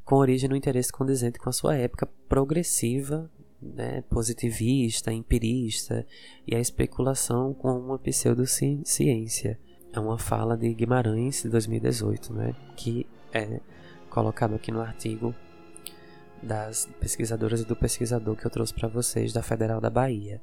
com 0.04 0.16
origem 0.16 0.50
no 0.50 0.56
interesse 0.56 0.92
condizente 0.92 1.40
com 1.40 1.50
a 1.50 1.54
sua 1.54 1.76
época 1.76 2.08
progressiva, 2.28 3.30
né, 3.62 4.02
positivista, 4.10 5.12
empirista 5.12 6.06
e 6.46 6.56
a 6.56 6.60
especulação 6.60 7.54
com 7.54 7.78
uma 7.78 7.98
pseudociência. 7.98 9.60
É 9.94 10.00
uma 10.00 10.18
fala 10.18 10.58
de 10.58 10.74
Guimarães 10.74 11.44
de 11.44 11.50
2018, 11.50 12.34
né, 12.34 12.56
que 12.76 13.08
é 13.32 13.60
colocado 14.10 14.56
aqui 14.56 14.72
no 14.72 14.82
artigo 14.82 15.34
das 16.42 16.88
pesquisadoras 17.00 17.62
e 17.62 17.66
do 17.66 17.76
pesquisador 17.76 18.36
que 18.36 18.46
eu 18.46 18.52
trouxe 18.52 18.74
para 18.74 18.90
vocês 18.90 19.32
da 19.32 19.42
Federal 19.42 19.80
da 19.80 19.90
Bahia. 19.90 20.42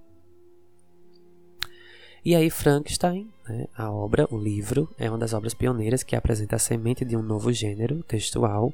E 2.24 2.34
aí 2.34 2.50
Frankenstein, 2.50 3.30
né, 3.48 3.66
a 3.74 3.90
obra, 3.90 4.26
o 4.30 4.38
livro, 4.38 4.88
é 4.98 5.08
uma 5.08 5.18
das 5.18 5.32
obras 5.32 5.54
pioneiras 5.54 6.02
que 6.02 6.16
apresenta 6.16 6.56
a 6.56 6.58
semente 6.58 7.04
de 7.04 7.16
um 7.16 7.22
novo 7.22 7.52
gênero 7.52 8.02
textual, 8.02 8.72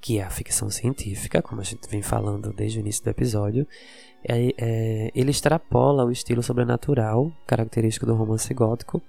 que 0.00 0.18
é 0.18 0.22
a 0.22 0.30
ficção 0.30 0.70
científica, 0.70 1.42
como 1.42 1.60
a 1.60 1.64
gente 1.64 1.88
vem 1.88 2.02
falando 2.02 2.52
desde 2.52 2.78
o 2.78 2.80
início 2.80 3.02
do 3.02 3.10
episódio. 3.10 3.66
É, 4.24 4.54
é, 4.56 5.10
ele 5.14 5.30
extrapola 5.30 6.04
o 6.04 6.10
estilo 6.10 6.42
sobrenatural, 6.42 7.32
característico 7.46 8.06
do 8.06 8.14
romance 8.14 8.52
gótico, 8.54 9.02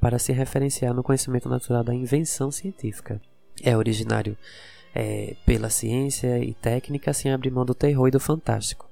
para 0.00 0.18
se 0.18 0.32
referenciar 0.32 0.94
no 0.94 1.02
conhecimento 1.02 1.48
natural 1.48 1.84
da 1.84 1.94
invenção 1.94 2.50
científica. 2.50 3.20
É 3.62 3.76
originário 3.76 4.36
é, 4.94 5.36
pela 5.44 5.70
ciência 5.70 6.38
e 6.38 6.54
técnica, 6.54 7.12
sem 7.12 7.32
abrir 7.32 7.50
mão 7.50 7.64
do 7.64 7.74
terror 7.74 8.08
e 8.08 8.10
do 8.10 8.20
fantástico. 8.20 8.88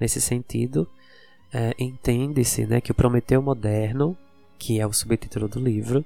Nesse 0.00 0.20
sentido, 0.20 0.88
é, 1.52 1.74
entende-se 1.78 2.66
né, 2.66 2.80
que 2.80 2.92
o 2.92 2.94
Prometeu 2.94 3.42
Moderno, 3.42 4.16
que 4.58 4.80
é 4.80 4.86
o 4.86 4.92
subtítulo 4.92 5.48
do 5.48 5.60
livro, 5.60 6.04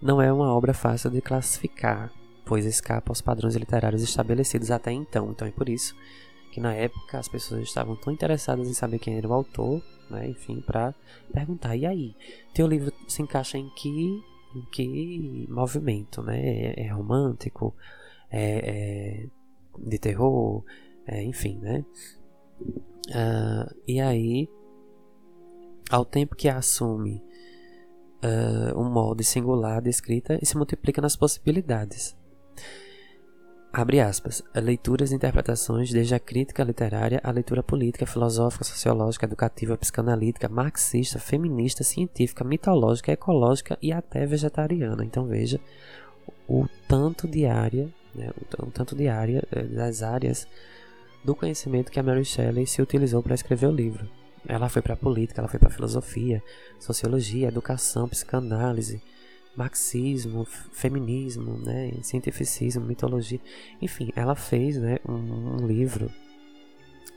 não 0.00 0.20
é 0.20 0.32
uma 0.32 0.52
obra 0.54 0.74
fácil 0.74 1.10
de 1.10 1.20
classificar, 1.20 2.12
pois 2.46 2.64
escapa 2.64 3.10
aos 3.10 3.20
padrões 3.20 3.54
literários 3.56 4.02
estabelecidos 4.02 4.70
até 4.70 4.92
então. 4.92 5.30
Então 5.30 5.46
é 5.46 5.50
por 5.50 5.68
isso 5.68 5.94
que 6.52 6.60
na 6.60 6.72
época 6.72 7.18
as 7.18 7.28
pessoas 7.28 7.62
estavam 7.62 7.96
tão 7.96 8.12
interessadas 8.12 8.66
em 8.68 8.72
saber 8.72 8.98
quem 8.98 9.18
era 9.18 9.28
o 9.28 9.34
autor, 9.34 9.82
né, 10.08 10.28
enfim, 10.28 10.62
para 10.62 10.94
perguntar: 11.30 11.76
e 11.76 11.84
aí, 11.84 12.16
teu 12.54 12.66
livro 12.66 12.90
se 13.06 13.20
encaixa 13.20 13.58
em 13.58 13.68
que, 13.70 14.22
em 14.54 14.62
que 14.72 15.46
movimento? 15.50 16.22
Né? 16.22 16.40
É, 16.40 16.86
é 16.86 16.88
romântico? 16.88 17.74
É, 18.30 19.24
é, 19.24 19.26
de 19.78 19.98
terror? 19.98 20.64
É, 21.06 21.22
enfim, 21.22 21.58
né? 21.58 21.84
Uh, 23.08 23.74
e 23.86 24.00
aí 24.00 24.48
ao 25.90 26.04
tempo 26.04 26.34
que 26.34 26.48
assume 26.48 27.22
uh, 28.24 28.80
um 28.80 28.90
molde 28.90 29.22
singular 29.22 29.80
de 29.80 29.90
escrita 29.90 30.38
e 30.42 30.46
se 30.46 30.56
multiplica 30.56 31.00
nas 31.00 31.16
possibilidades. 31.16 32.16
Abre 33.72 34.00
aspas, 34.00 34.42
leituras 34.54 35.12
e 35.12 35.14
interpretações 35.14 35.90
desde 35.90 36.14
a 36.14 36.18
crítica 36.18 36.64
literária 36.64 37.20
à 37.22 37.30
leitura 37.30 37.62
política, 37.62 38.06
filosófica, 38.06 38.64
sociológica, 38.64 39.26
educativa, 39.26 39.76
psicanalítica, 39.76 40.48
marxista, 40.48 41.18
feminista, 41.18 41.84
científica, 41.84 42.42
mitológica, 42.42 43.12
ecológica 43.12 43.76
e 43.82 43.92
até 43.92 44.24
vegetariana. 44.24 45.04
Então 45.04 45.26
veja 45.26 45.60
o 46.48 46.66
tanto 46.88 47.28
de 47.28 47.44
área, 47.44 47.92
né, 48.14 48.30
o 48.58 48.70
tanto 48.70 48.96
de 48.96 49.08
área 49.08 49.46
eh, 49.52 49.64
das 49.64 50.02
áreas 50.02 50.48
do 51.22 51.34
conhecimento 51.34 51.92
que 51.92 52.00
a 52.00 52.02
Mary 52.02 52.24
Shelley 52.24 52.66
se 52.66 52.80
utilizou 52.80 53.22
para 53.22 53.34
escrever 53.34 53.66
o 53.66 53.72
livro. 53.72 54.08
Ela 54.48 54.70
foi 54.70 54.80
para 54.80 54.96
política, 54.96 55.40
ela 55.40 55.48
foi 55.48 55.58
para 55.58 55.68
filosofia, 55.68 56.42
sociologia, 56.78 57.48
educação, 57.48 58.08
psicanálise, 58.08 59.02
marxismo, 59.56 60.44
feminismo, 60.44 61.58
né, 61.58 61.92
cientificismo, 62.02 62.84
mitologia. 62.84 63.40
Enfim, 63.80 64.12
ela 64.14 64.34
fez 64.34 64.76
né, 64.76 64.98
um, 65.08 65.62
um 65.62 65.66
livro 65.66 66.12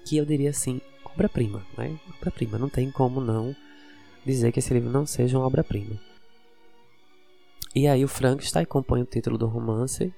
que 0.05 0.17
eu 0.17 0.25
diria 0.25 0.49
assim, 0.49 0.81
obra-prima. 1.03 1.65
Né? 1.77 1.99
Obra-prima, 2.17 2.57
não 2.57 2.69
tem 2.69 2.89
como 2.89 3.19
não 3.19 3.55
dizer 4.25 4.51
que 4.51 4.59
esse 4.59 4.73
livro 4.73 4.89
não 4.89 5.05
seja 5.05 5.37
uma 5.37 5.45
obra-prima. 5.45 5.99
E 7.75 7.87
aí 7.87 8.03
o 8.03 8.07
Frankenstein 8.07 8.65
compõe 8.65 9.01
o 9.01 9.05
título 9.05 9.37
do 9.37 9.47
romance. 9.47 10.13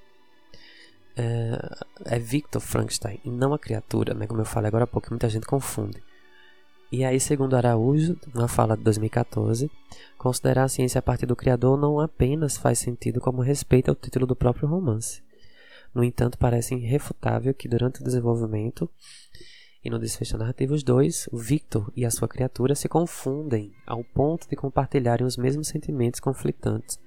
É, 1.14 2.14
é 2.16 2.18
Victor 2.18 2.62
Frankenstein 2.62 3.20
e 3.22 3.30
não 3.30 3.52
a 3.52 3.58
criatura, 3.58 4.14
né? 4.14 4.26
como 4.26 4.40
eu 4.40 4.46
falei 4.46 4.68
agora 4.68 4.84
há 4.84 4.86
pouco, 4.86 5.10
muita 5.10 5.28
gente 5.28 5.46
confunde. 5.46 6.02
E 6.92 7.06
aí, 7.06 7.18
segundo 7.18 7.56
Araújo, 7.56 8.18
na 8.34 8.46
fala 8.46 8.76
de 8.76 8.82
2014, 8.82 9.70
considerar 10.18 10.64
a 10.64 10.68
ciência 10.68 10.98
a 10.98 11.02
partir 11.02 11.24
do 11.24 11.34
criador 11.34 11.78
não 11.78 11.98
apenas 11.98 12.58
faz 12.58 12.80
sentido 12.80 13.18
como 13.18 13.40
respeito 13.40 13.88
ao 13.88 13.94
título 13.94 14.26
do 14.26 14.36
próprio 14.36 14.68
romance. 14.68 15.22
No 15.94 16.04
entanto, 16.04 16.36
parece 16.36 16.74
irrefutável 16.74 17.54
que 17.54 17.66
durante 17.66 18.02
o 18.02 18.04
desenvolvimento 18.04 18.90
e 19.82 19.88
no 19.88 19.98
desfecho 19.98 20.36
narrativo, 20.36 20.74
os 20.74 20.82
dois, 20.82 21.30
o 21.32 21.38
Victor 21.38 21.90
e 21.96 22.04
a 22.04 22.10
sua 22.10 22.28
criatura, 22.28 22.74
se 22.74 22.90
confundem 22.90 23.72
ao 23.86 24.04
ponto 24.04 24.46
de 24.46 24.54
compartilharem 24.54 25.26
os 25.26 25.38
mesmos 25.38 25.68
sentimentos 25.68 26.20
conflitantes 26.20 27.00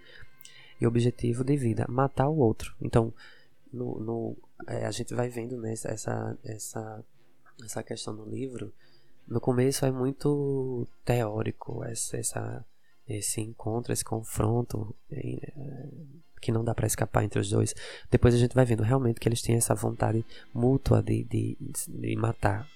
e 0.81 0.87
objetivo 0.87 1.43
de 1.43 1.55
vida, 1.55 1.85
matar 1.87 2.27
o 2.27 2.39
outro. 2.39 2.73
Então, 2.81 3.13
no, 3.71 3.99
no 3.99 4.37
é, 4.67 4.87
a 4.87 4.91
gente 4.91 5.13
vai 5.13 5.29
vendo 5.29 5.55
né, 5.57 5.73
essa, 5.73 6.35
essa, 6.43 7.05
essa 7.63 7.83
questão 7.83 8.15
no 8.15 8.25
livro 8.25 8.73
no 9.27 9.39
começo 9.39 9.85
é 9.85 9.91
muito 9.91 10.87
teórico 11.03 11.83
essa, 11.83 12.17
essa 12.17 12.65
esse 13.07 13.41
encontro, 13.41 13.93
esse 13.93 14.03
confronto 14.03 14.95
é, 15.11 15.53
que 16.41 16.51
não 16.51 16.63
dá 16.63 16.73
para 16.73 16.87
escapar 16.87 17.23
entre 17.23 17.39
os 17.39 17.49
dois. 17.49 17.75
Depois 18.09 18.33
a 18.33 18.37
gente 18.37 18.55
vai 18.55 18.65
vendo 18.65 18.83
realmente 18.83 19.19
que 19.19 19.27
eles 19.27 19.41
têm 19.41 19.55
essa 19.55 19.75
vontade 19.75 20.25
mútua 20.53 21.01
de, 21.01 21.23
de, 21.23 21.57
de 21.87 22.15
matar, 22.15 22.67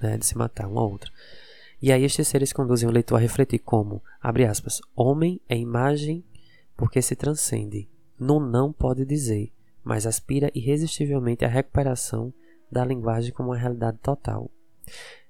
né, 0.00 0.18
de 0.18 0.26
se 0.26 0.36
matar 0.36 0.68
um 0.68 0.78
ao 0.78 0.90
outro. 0.90 1.12
E 1.80 1.92
aí 1.92 2.04
estes 2.04 2.26
seres 2.26 2.52
conduzem 2.52 2.88
o 2.88 2.92
leitor 2.92 3.16
a 3.16 3.20
refletir 3.20 3.58
como, 3.60 4.02
abre 4.20 4.44
aspas, 4.44 4.80
homem 4.94 5.40
é 5.48 5.56
imagem 5.56 6.24
porque 6.76 7.00
se 7.00 7.14
transcende, 7.14 7.88
no 8.18 8.40
não 8.40 8.72
pode 8.72 9.04
dizer, 9.04 9.52
mas 9.84 10.06
aspira 10.06 10.50
irresistivelmente 10.54 11.44
à 11.44 11.48
recuperação 11.48 12.32
da 12.70 12.84
linguagem 12.84 13.32
como 13.32 13.50
uma 13.50 13.56
realidade 13.56 13.98
total 13.98 14.50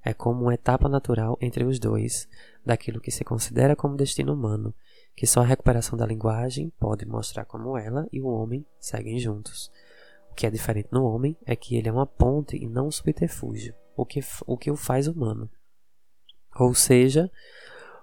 é 0.05 0.15
como 0.15 0.43
uma 0.43 0.55
etapa 0.55 0.89
natural 0.89 1.37
entre 1.41 1.65
os 1.65 1.79
dois, 1.79 2.29
daquilo 2.65 3.01
que 3.01 3.11
se 3.11 3.25
considera 3.25 3.75
como 3.75 3.97
destino 3.97 4.35
humano, 4.35 4.75
que 5.17 5.27
só 5.27 5.41
a 5.41 5.45
recuperação 5.45 5.99
da 5.99 6.07
linguagem 6.07 6.73
pode 6.79 7.07
mostrar 7.07 7.45
como 7.45 7.77
ela 7.77 8.07
e 8.13 8.21
o 8.21 8.27
homem 8.27 8.65
seguem 8.79 9.19
juntos. 9.19 9.71
O 10.31 10.35
que 10.35 10.47
é 10.47 10.51
diferente 10.51 10.91
no 10.93 11.05
homem 11.05 11.37
é 11.45 11.57
que 11.57 11.77
ele 11.77 11.89
é 11.89 11.93
uma 11.93 12.07
ponte 12.07 12.57
e 12.57 12.69
não 12.69 12.89
um 12.89 12.91
subterfúgio, 12.91 13.75
o 13.97 14.05
que, 14.05 14.21
o 14.47 14.57
que 14.57 14.71
o 14.71 14.77
faz 14.77 15.09
humano. 15.09 15.51
Ou 16.59 16.75
seja, 16.75 17.31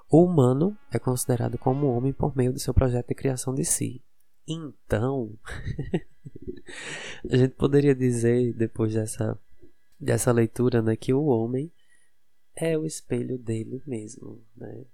o 0.10 0.24
humano 0.24 0.78
é 0.92 1.00
considerado 1.00 1.58
como 1.58 1.88
homem 1.88 2.12
por 2.12 2.36
meio 2.36 2.52
do 2.52 2.60
seu 2.60 2.74
projeto 2.74 3.08
de 3.08 3.16
criação 3.16 3.54
de 3.54 3.64
si. 3.64 4.04
Então, 4.48 5.38
a 7.32 7.38
gente 7.38 7.56
poderia 7.56 7.96
dizer, 7.96 8.54
depois 8.54 8.94
dessa 8.94 9.40
dessa 10.04 10.32
leitura, 10.32 10.82
né, 10.82 10.96
que 10.96 11.14
o 11.14 11.26
homem 11.26 11.72
é 12.56 12.78
o 12.78 12.86
espelho 12.86 13.38
dele 13.38 13.82
mesmo, 13.86 14.42
né? 14.56 14.86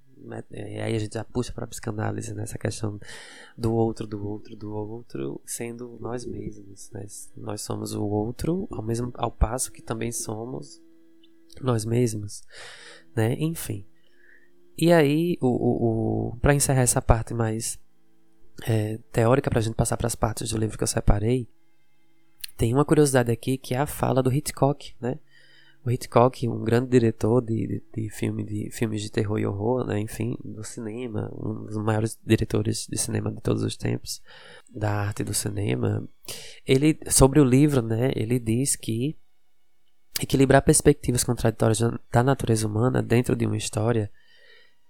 E 0.51 0.79
aí 0.81 0.95
a 0.95 0.99
gente 0.99 1.13
já 1.13 1.23
puxa 1.23 1.53
para 1.53 1.63
a 1.63 1.67
psicanálise 1.67 2.33
nessa 2.33 2.55
né, 2.55 2.59
questão 2.59 2.99
do 3.57 3.73
outro, 3.73 4.05
do 4.05 4.25
outro, 4.27 4.55
do 4.55 4.73
outro, 4.73 5.41
sendo 5.45 5.97
nós 6.01 6.25
mesmos. 6.25 6.91
Né? 6.91 7.05
Nós 7.37 7.61
somos 7.61 7.93
o 7.93 8.03
outro, 8.03 8.67
ao 8.69 8.83
mesmo 8.83 9.11
ao 9.15 9.31
passo 9.31 9.71
que 9.71 9.81
também 9.81 10.11
somos 10.11 10.81
nós 11.61 11.85
mesmos, 11.85 12.43
né? 13.15 13.33
Enfim. 13.39 13.85
E 14.77 14.91
aí, 14.91 15.37
o, 15.41 15.47
o, 15.47 16.29
o 16.31 16.37
para 16.37 16.53
encerrar 16.53 16.81
essa 16.81 17.01
parte 17.01 17.33
mais 17.33 17.79
é, 18.67 18.97
teórica, 19.11 19.49
para 19.49 19.59
a 19.59 19.61
gente 19.61 19.75
passar 19.75 19.97
para 19.97 20.07
as 20.07 20.15
partes 20.15 20.49
do 20.49 20.57
livro 20.57 20.77
que 20.77 20.83
eu 20.83 20.87
separei, 20.87 21.49
tem 22.59 22.73
uma 22.73 22.83
curiosidade 22.83 23.31
aqui 23.31 23.57
que 23.57 23.73
é 23.73 23.77
a 23.77 23.87
fala 23.87 24.21
do 24.21 24.31
Hitchcock, 24.31 24.93
né? 24.99 25.17
O 25.85 25.89
Hitchcock, 25.89 26.45
um 26.45 26.61
grande 26.61 26.89
diretor 26.89 27.39
de, 27.39 27.65
de, 27.65 27.83
de, 27.95 28.09
filme, 28.09 28.43
de 28.43 28.69
filmes 28.69 29.01
de 29.01 29.09
terror 29.09 29.39
e 29.39 29.45
horror, 29.45 29.87
né? 29.87 29.97
enfim, 29.97 30.37
do 30.43 30.61
cinema, 30.61 31.31
um 31.33 31.63
dos 31.63 31.77
maiores 31.77 32.19
diretores 32.21 32.85
de 32.85 32.97
cinema 32.97 33.31
de 33.31 33.39
todos 33.39 33.63
os 33.63 33.77
tempos, 33.77 34.21
da 34.69 34.91
arte 34.91 35.23
do 35.23 35.33
cinema, 35.33 36.05
ele 36.67 36.99
sobre 37.09 37.39
o 37.39 37.45
livro, 37.45 37.81
né, 37.81 38.11
ele 38.13 38.37
diz 38.37 38.75
que 38.75 39.17
equilibrar 40.21 40.61
perspectivas 40.61 41.23
contraditórias 41.23 41.79
da 42.11 42.21
natureza 42.21 42.67
humana 42.67 43.01
dentro 43.01 43.37
de 43.37 43.45
uma 43.45 43.55
história 43.55 44.11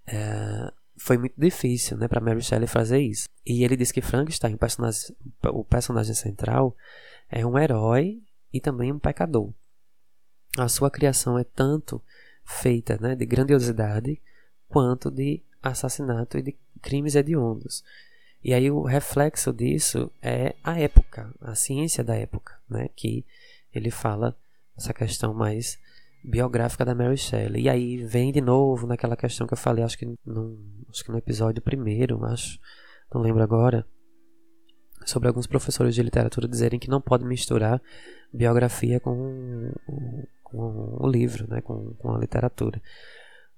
é, 0.08 0.72
foi 0.98 1.20
muito 1.20 1.36
difícil, 1.38 1.98
né, 1.98 2.08
para 2.08 2.20
Mary 2.20 2.42
Shelley 2.42 2.68
fazer 2.68 3.00
isso. 3.00 3.30
E 3.46 3.64
ele 3.64 3.78
diz 3.78 3.92
que 3.92 4.02
Frankenstein, 4.02 4.56
o 4.56 4.58
personagem, 4.58 5.16
o 5.54 5.64
personagem 5.64 6.16
central, 6.16 6.76
é 7.30 7.46
um 7.46 7.58
herói 7.58 8.22
e 8.52 8.60
também 8.60 8.92
um 8.92 9.00
pecador. 9.00 9.54
A 10.58 10.68
sua 10.68 10.90
criação 10.90 11.38
é 11.38 11.44
tanto 11.44 12.02
feita, 12.44 12.98
né, 13.00 13.16
de 13.16 13.26
grandiosidade 13.26 14.20
quanto 14.68 15.12
de 15.12 15.42
assassinato 15.62 16.38
e 16.38 16.42
de 16.42 16.58
crimes 16.82 17.16
hediondos. 17.16 17.84
E 18.44 18.54
aí 18.54 18.72
o 18.72 18.84
reflexo 18.84 19.52
disso 19.52 20.12
é 20.22 20.56
a 20.64 20.80
época, 20.80 21.34
a 21.42 21.56
ciência 21.56 22.04
da 22.04 22.16
época, 22.16 22.58
né? 22.70 22.90
Que 22.96 23.26
ele 23.74 23.92
fala 23.92 24.36
essa 24.78 24.94
questão 24.94 25.34
mais 25.34 25.78
biográfica 26.24 26.86
da 26.86 26.96
Mary 26.96 27.18
Shelley. 27.18 27.64
E 27.64 27.70
aí 27.70 27.98
vem 28.06 28.32
de 28.32 28.40
novo 28.40 28.88
naquela 28.88 29.18
questão 29.18 29.46
que 29.46 29.54
eu 29.54 29.58
falei, 29.58 29.84
acho 29.84 29.98
que 29.98 30.06
no, 30.26 30.58
acho 30.90 31.04
que 31.04 31.12
no 31.12 31.18
episódio 31.18 31.62
primeiro, 31.62 32.24
acho, 32.26 32.60
não 33.14 33.22
lembro 33.22 33.44
agora, 33.44 33.86
sobre 35.10 35.28
alguns 35.28 35.48
professores 35.48 35.96
de 35.96 36.04
literatura 36.04 36.48
dizerem 36.48 36.80
que 36.80 36.90
não 36.90 37.02
pode 37.02 37.26
misturar 37.26 37.82
biografia 38.32 39.00
com, 39.00 39.72
com 40.44 40.98
o 41.00 41.08
livro, 41.08 41.48
né? 41.50 41.62
com, 41.62 41.94
com 41.96 42.14
a 42.14 42.20
literatura 42.20 42.82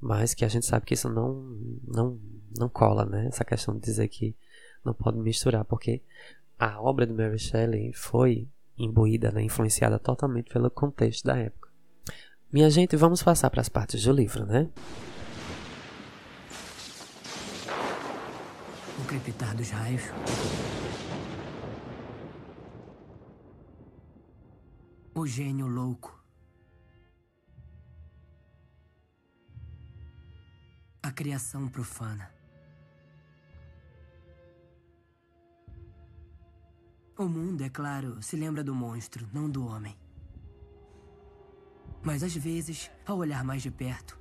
mas 0.01 0.33
que 0.33 0.43
a 0.43 0.47
gente 0.47 0.65
sabe 0.65 0.85
que 0.85 0.95
isso 0.95 1.07
não 1.07 1.55
não 1.87 2.19
não 2.57 2.67
cola, 2.67 3.05
né? 3.05 3.27
Essa 3.27 3.45
questão 3.45 3.75
de 3.75 3.81
dizer 3.81 4.07
que 4.07 4.35
não 4.83 4.93
pode 4.93 5.17
misturar, 5.19 5.63
porque 5.63 6.01
a 6.57 6.81
obra 6.81 7.05
de 7.05 7.13
Mary 7.13 7.37
Shelley 7.37 7.93
foi 7.93 8.47
imbuída, 8.77 9.31
né, 9.31 9.43
influenciada 9.43 9.99
totalmente 9.99 10.51
pelo 10.51 10.71
contexto 10.71 11.25
da 11.25 11.37
época. 11.37 11.69
Minha 12.51 12.69
gente, 12.69 12.95
vamos 12.95 13.21
passar 13.21 13.49
para 13.51 13.61
as 13.61 13.69
partes 13.69 14.03
do 14.03 14.11
livro, 14.11 14.45
né? 14.45 14.67
O 18.99 19.05
crepitar 19.07 19.55
dos 19.55 19.69
raios. 19.69 20.01
O 25.13 25.27
gênio 25.27 25.67
louco. 25.67 26.17
A 31.03 31.11
criação 31.11 31.67
profana. 31.67 32.31
O 37.17 37.25
mundo, 37.25 37.61
é 37.61 37.69
claro, 37.69 38.23
se 38.23 38.37
lembra 38.37 38.63
do 38.63 38.73
monstro, 38.73 39.27
não 39.33 39.49
do 39.49 39.65
homem. 39.65 39.97
Mas 42.01 42.23
às 42.23 42.33
vezes, 42.33 42.89
ao 43.05 43.17
olhar 43.17 43.43
mais 43.43 43.61
de 43.61 43.69
perto, 43.69 44.17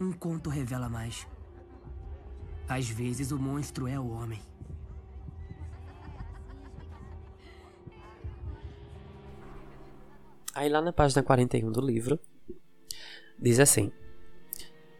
um 0.00 0.12
conto 0.12 0.50
revela 0.50 0.88
mais. 0.88 1.24
Às 2.68 2.88
vezes 2.88 3.30
o 3.30 3.38
monstro 3.38 3.86
é 3.86 3.98
o 3.98 4.08
homem. 4.08 4.42
Aí 10.54 10.68
lá 10.68 10.82
na 10.82 10.92
página 10.92 11.22
41 11.22 11.70
do 11.72 11.80
livro, 11.80 12.18
diz 13.38 13.58
assim: 13.58 13.90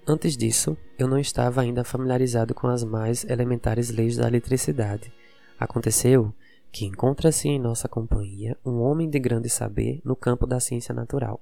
Antes 0.07 0.37
disso, 0.37 0.77
eu 0.99 1.07
não 1.07 1.19
estava 1.19 1.61
ainda 1.61 1.85
familiarizado 1.85 2.55
com 2.55 2.67
as 2.69 2.83
mais 2.83 3.25
elementares 3.25 3.91
leis 3.91 4.17
da 4.17 4.27
eletricidade. 4.27 5.13
Aconteceu 5.59 6.35
que 6.73 6.87
encontra-se 6.87 7.49
em 7.49 7.59
nossa 7.59 7.87
companhia 7.87 8.57
um 8.65 8.81
homem 8.81 9.09
de 9.09 9.19
grande 9.19 9.51
saber 9.51 10.01
no 10.05 10.17
campo 10.17 10.47
da 10.47 10.59
ciência 10.59 10.95
natural, 10.95 11.41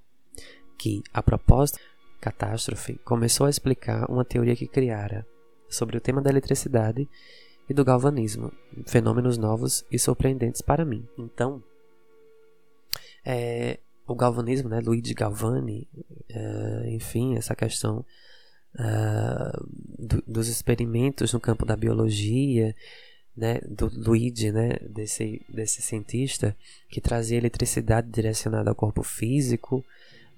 que, 0.77 1.03
a 1.15 1.23
propósito 1.23 1.79
catástrofe, 2.21 2.99
começou 3.05 3.47
a 3.47 3.51
explicar 3.51 4.11
uma 4.11 4.25
teoria 4.25 4.57
que 4.57 4.67
criara 4.67 5.25
sobre 5.69 5.97
o 5.97 6.01
tema 6.01 6.21
da 6.21 6.29
eletricidade 6.29 7.09
e 7.69 7.73
do 7.73 7.85
galvanismo, 7.85 8.53
fenômenos 8.85 9.39
novos 9.39 9.87
e 9.91 9.99
surpreendentes 9.99 10.61
para 10.61 10.85
mim. 10.85 11.09
Então, 11.17 11.63
é, 13.25 13.79
o 14.11 14.15
galvanismo, 14.17 14.69
né, 14.69 14.81
Luigi 14.81 15.15
Galvani, 15.15 15.89
é, 16.29 16.91
enfim, 16.91 17.37
essa 17.37 17.55
questão 17.55 18.05
uh, 18.75 19.69
do, 19.99 20.21
dos 20.27 20.49
experimentos 20.49 21.33
no 21.33 21.39
campo 21.39 21.65
da 21.65 21.77
biologia, 21.77 22.75
né, 23.37 23.61
do 23.61 23.87
Luigi, 23.87 24.51
né, 24.51 24.71
desse, 24.83 25.41
desse 25.49 25.81
cientista 25.81 26.57
que 26.89 27.01
trazia 27.01 27.39
eletricidade 27.39 28.11
direcionada 28.11 28.69
ao 28.69 28.75
corpo 28.75 29.05
físico, 29.05 29.85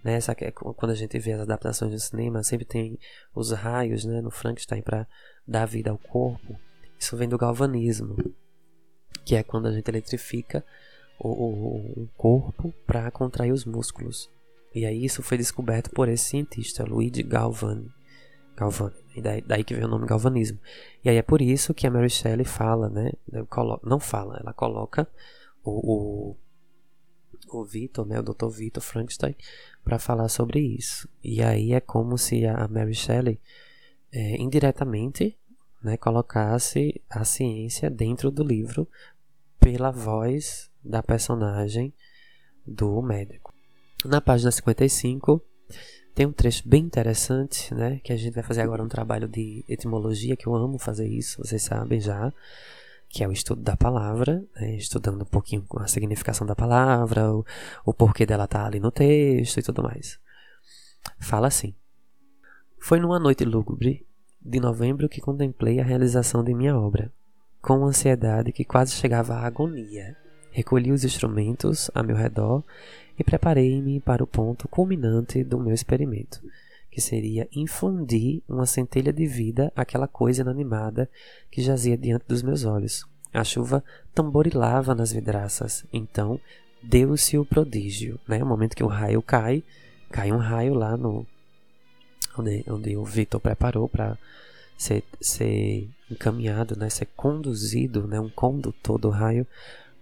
né, 0.04 0.16
essa, 0.16 0.34
quando 0.34 0.90
a 0.90 0.94
gente 0.94 1.18
vê 1.18 1.32
as 1.32 1.40
adaptações 1.40 1.92
do 1.92 1.98
cinema, 1.98 2.42
sempre 2.42 2.66
tem 2.66 2.98
os 3.34 3.52
raios 3.52 4.04
né, 4.04 4.20
no 4.20 4.30
Frankenstein 4.30 4.82
para 4.82 5.06
dar 5.48 5.64
vida 5.64 5.90
ao 5.90 5.96
corpo. 5.96 6.58
Isso 6.98 7.16
vem 7.16 7.28
do 7.28 7.38
galvanismo, 7.38 8.16
que 9.24 9.34
é 9.34 9.42
quando 9.42 9.66
a 9.66 9.72
gente 9.72 9.88
eletrifica 9.88 10.62
o, 11.18 11.28
o, 11.28 12.02
o 12.02 12.08
corpo 12.16 12.72
para 12.86 13.10
contrair 13.10 13.52
os 13.52 13.64
músculos. 13.64 14.30
E 14.74 14.86
aí 14.86 15.04
isso 15.04 15.22
foi 15.22 15.36
descoberto 15.36 15.90
por 15.90 16.08
esse 16.08 16.24
cientista, 16.24 16.84
Luigi 16.84 17.22
Galvani. 17.22 17.90
Galvani. 18.56 18.94
E 19.14 19.20
daí, 19.20 19.42
daí, 19.42 19.64
que 19.64 19.74
vem 19.74 19.84
o 19.84 19.88
nome 19.88 20.06
galvanismo. 20.06 20.58
E 21.04 21.10
aí 21.10 21.16
é 21.16 21.22
por 21.22 21.42
isso 21.42 21.74
que 21.74 21.86
a 21.86 21.90
Mary 21.90 22.08
Shelley 22.08 22.46
fala, 22.46 22.88
né? 22.88 23.12
Não 23.84 24.00
fala, 24.00 24.38
ela 24.38 24.54
coloca 24.54 25.06
o, 25.62 26.34
o, 27.52 27.58
o 27.58 27.64
Vitor, 27.64 28.06
né? 28.06 28.18
O 28.18 28.22
Dr. 28.22 28.48
Vitor 28.48 28.82
Frankenstein, 28.82 29.36
para 29.84 29.98
falar 29.98 30.28
sobre 30.28 30.60
isso. 30.60 31.06
E 31.22 31.42
aí 31.42 31.74
é 31.74 31.80
como 31.80 32.16
se 32.16 32.46
a 32.46 32.66
Mary 32.68 32.94
Shelley, 32.94 33.38
é, 34.10 34.40
indiretamente, 34.40 35.36
né, 35.82 35.96
colocasse 35.96 37.02
a 37.10 37.24
ciência 37.24 37.90
dentro 37.90 38.30
do 38.30 38.44
livro 38.44 38.88
pela 39.58 39.90
voz 39.90 40.70
da 40.84 41.02
personagem 41.02 41.92
do 42.66 43.00
médico. 43.02 43.52
Na 44.04 44.20
página 44.20 44.50
55, 44.50 45.42
tem 46.14 46.26
um 46.26 46.32
trecho 46.32 46.68
bem 46.68 46.84
interessante, 46.84 47.72
né? 47.74 48.00
Que 48.02 48.12
a 48.12 48.16
gente 48.16 48.34
vai 48.34 48.42
fazer 48.42 48.62
agora 48.62 48.82
um 48.82 48.88
trabalho 48.88 49.28
de 49.28 49.64
etimologia, 49.68 50.36
que 50.36 50.46
eu 50.46 50.54
amo 50.54 50.78
fazer 50.78 51.08
isso, 51.08 51.38
vocês 51.38 51.62
sabem 51.62 52.00
já. 52.00 52.32
Que 53.08 53.22
é 53.22 53.28
o 53.28 53.32
estudo 53.32 53.60
da 53.62 53.76
palavra, 53.76 54.42
né, 54.56 54.74
estudando 54.76 55.20
um 55.20 55.26
pouquinho 55.26 55.66
a 55.76 55.86
significação 55.86 56.46
da 56.46 56.56
palavra, 56.56 57.30
o, 57.30 57.44
o 57.84 57.92
porquê 57.92 58.24
dela 58.24 58.44
estar 58.44 58.60
tá 58.60 58.66
ali 58.66 58.80
no 58.80 58.90
texto 58.90 59.58
e 59.58 59.62
tudo 59.62 59.82
mais. 59.82 60.18
Fala 61.18 61.48
assim: 61.48 61.74
Foi 62.78 62.98
numa 62.98 63.18
noite 63.18 63.44
lúgubre 63.44 64.06
de 64.40 64.58
novembro 64.58 65.08
que 65.08 65.20
contemplei 65.20 65.78
a 65.78 65.84
realização 65.84 66.42
de 66.42 66.54
minha 66.54 66.76
obra, 66.76 67.12
com 67.60 67.84
ansiedade 67.84 68.50
que 68.50 68.64
quase 68.64 68.92
chegava 68.92 69.34
à 69.34 69.46
agonia. 69.46 70.16
Recolhi 70.52 70.92
os 70.92 71.02
instrumentos 71.02 71.90
a 71.94 72.02
meu 72.02 72.14
redor 72.14 72.62
e 73.18 73.24
preparei-me 73.24 74.00
para 74.00 74.22
o 74.22 74.26
ponto 74.26 74.68
culminante 74.68 75.42
do 75.42 75.58
meu 75.58 75.74
experimento, 75.74 76.42
que 76.90 77.00
seria 77.00 77.48
infundir 77.54 78.42
uma 78.46 78.66
centelha 78.66 79.12
de 79.12 79.26
vida 79.26 79.72
àquela 79.74 80.06
coisa 80.06 80.42
inanimada 80.42 81.08
que 81.50 81.62
jazia 81.62 81.96
diante 81.96 82.26
dos 82.28 82.42
meus 82.42 82.64
olhos. 82.64 83.06
A 83.32 83.42
chuva 83.42 83.82
tamborilava 84.14 84.94
nas 84.94 85.10
vidraças, 85.10 85.86
então 85.90 86.38
deu-se 86.82 87.38
o 87.38 87.46
prodígio, 87.46 88.20
né? 88.28 88.42
O 88.42 88.46
momento 88.46 88.76
que 88.76 88.84
o 88.84 88.88
raio 88.88 89.22
cai, 89.22 89.64
cai 90.10 90.30
um 90.30 90.36
raio 90.36 90.74
lá 90.74 90.98
no 90.98 91.26
onde, 92.38 92.62
onde 92.68 92.96
o 92.96 93.04
Vitor 93.04 93.40
preparou 93.40 93.88
para 93.88 94.18
ser, 94.76 95.02
ser 95.18 95.88
encaminhado, 96.10 96.76
né? 96.76 96.90
Ser 96.90 97.06
conduzido, 97.16 98.06
né? 98.06 98.20
Um 98.20 98.28
condutor 98.28 98.98
do 98.98 99.08
raio 99.08 99.46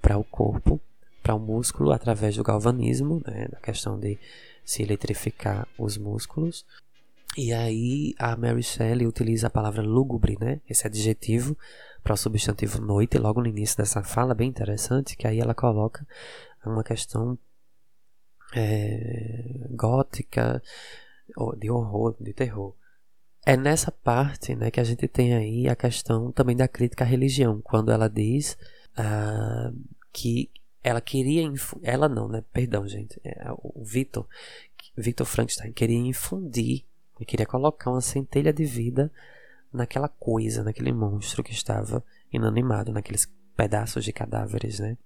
para 0.00 0.18
o 0.18 0.24
corpo 0.24 0.80
para 1.22 1.34
o 1.34 1.38
músculo 1.38 1.92
através 1.92 2.36
do 2.36 2.42
galvanismo, 2.42 3.22
né, 3.26 3.48
da 3.48 3.60
questão 3.60 3.98
de 3.98 4.18
se 4.64 4.82
eletrificar 4.82 5.66
os 5.78 5.96
músculos. 5.96 6.64
E 7.36 7.52
aí 7.52 8.14
a 8.18 8.36
Mary 8.36 8.62
Shelley 8.62 9.06
utiliza 9.06 9.46
a 9.46 9.50
palavra 9.50 9.82
lúgubre, 9.82 10.36
né, 10.40 10.60
esse 10.68 10.86
adjetivo 10.86 11.56
para 12.02 12.14
o 12.14 12.16
substantivo 12.16 12.80
noite, 12.80 13.18
logo 13.18 13.40
no 13.40 13.46
início 13.46 13.76
dessa 13.76 14.02
fala, 14.02 14.34
bem 14.34 14.48
interessante, 14.48 15.16
que 15.16 15.26
aí 15.26 15.38
ela 15.38 15.54
coloca 15.54 16.06
uma 16.64 16.82
questão 16.82 17.38
é, 18.54 19.44
gótica, 19.70 20.62
de 21.58 21.70
horror, 21.70 22.16
de 22.18 22.32
terror. 22.32 22.74
É 23.46 23.56
nessa 23.56 23.92
parte 23.92 24.56
né, 24.56 24.70
que 24.70 24.80
a 24.80 24.84
gente 24.84 25.06
tem 25.06 25.34
aí 25.34 25.68
a 25.68 25.76
questão 25.76 26.32
também 26.32 26.56
da 26.56 26.66
crítica 26.66 27.04
à 27.04 27.06
religião, 27.06 27.60
quando 27.62 27.92
ela 27.92 28.08
diz 28.08 28.58
uh, 28.98 29.76
que 30.12 30.50
ela 30.82 31.00
queria. 31.00 31.50
Ela 31.82 32.08
não, 32.08 32.28
né? 32.28 32.42
Perdão, 32.52 32.86
gente. 32.88 33.20
É, 33.24 33.48
o 33.58 33.84
Victor, 33.84 34.26
Victor 34.96 35.26
Frankenstein, 35.26 35.72
queria 35.72 35.98
infundir, 35.98 36.84
queria 37.26 37.46
colocar 37.46 37.90
uma 37.90 38.00
centelha 38.00 38.52
de 38.52 38.64
vida 38.64 39.12
naquela 39.72 40.08
coisa, 40.08 40.64
naquele 40.64 40.92
monstro 40.92 41.44
que 41.44 41.52
estava 41.52 42.02
inanimado, 42.32 42.92
naqueles 42.92 43.30
pedaços 43.56 44.04
de 44.04 44.12
cadáveres, 44.12 44.80
né? 44.80 44.96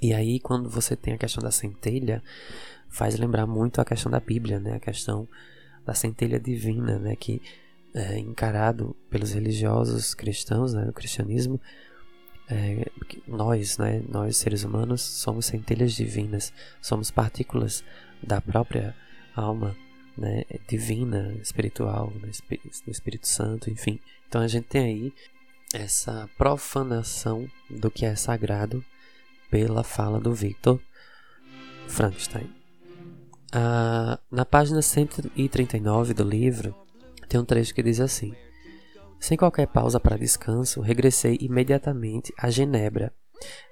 E 0.00 0.12
aí, 0.12 0.38
quando 0.38 0.68
você 0.68 0.96
tem 0.96 1.14
a 1.14 1.18
questão 1.18 1.42
da 1.42 1.50
centelha, 1.50 2.22
faz 2.88 3.18
lembrar 3.18 3.46
muito 3.46 3.80
a 3.80 3.84
questão 3.84 4.10
da 4.10 4.20
Bíblia, 4.20 4.60
né? 4.60 4.74
A 4.74 4.80
questão 4.80 5.28
da 5.84 5.94
centelha 5.94 6.38
divina, 6.38 6.98
né? 6.98 7.16
Que 7.16 7.40
é 7.94 8.18
encarado 8.18 8.96
pelos 9.08 9.32
religiosos 9.32 10.14
cristãos, 10.14 10.74
né? 10.74 10.84
Do 10.84 10.92
cristianismo, 10.92 11.60
é, 12.48 12.90
nós, 13.26 13.78
né? 13.78 14.02
Nós 14.08 14.36
seres 14.36 14.64
humanos 14.64 15.00
somos 15.00 15.46
centelhas 15.46 15.92
divinas, 15.92 16.52
somos 16.80 17.10
partículas 17.10 17.84
da 18.22 18.40
própria 18.40 18.94
alma, 19.34 19.76
né? 20.16 20.44
Divina, 20.68 21.34
espiritual, 21.42 22.12
né? 22.20 22.30
do 22.84 22.90
Espírito 22.90 23.26
Santo, 23.26 23.70
enfim. 23.70 23.98
Então 24.28 24.40
a 24.42 24.48
gente 24.48 24.66
tem 24.66 24.84
aí 24.84 25.12
essa 25.72 26.28
profanação 26.36 27.48
do 27.68 27.90
que 27.90 28.04
é 28.04 28.14
sagrado 28.14 28.84
pela 29.50 29.82
fala 29.82 30.20
do 30.20 30.32
Victor 30.32 30.80
Frankenstein. 31.88 32.50
Ah, 33.52 34.18
na 34.30 34.44
página 34.44 34.82
139 34.82 36.12
do 36.12 36.24
livro, 36.24 36.74
tem 37.28 37.40
um 37.40 37.44
trecho 37.44 37.74
que 37.74 37.82
diz 37.82 38.00
assim: 38.00 38.34
Sem 39.18 39.36
qualquer 39.36 39.66
pausa 39.66 39.98
para 39.98 40.18
descanso, 40.18 40.80
regressei 40.80 41.38
imediatamente 41.40 42.32
a 42.38 42.50
Genebra. 42.50 43.12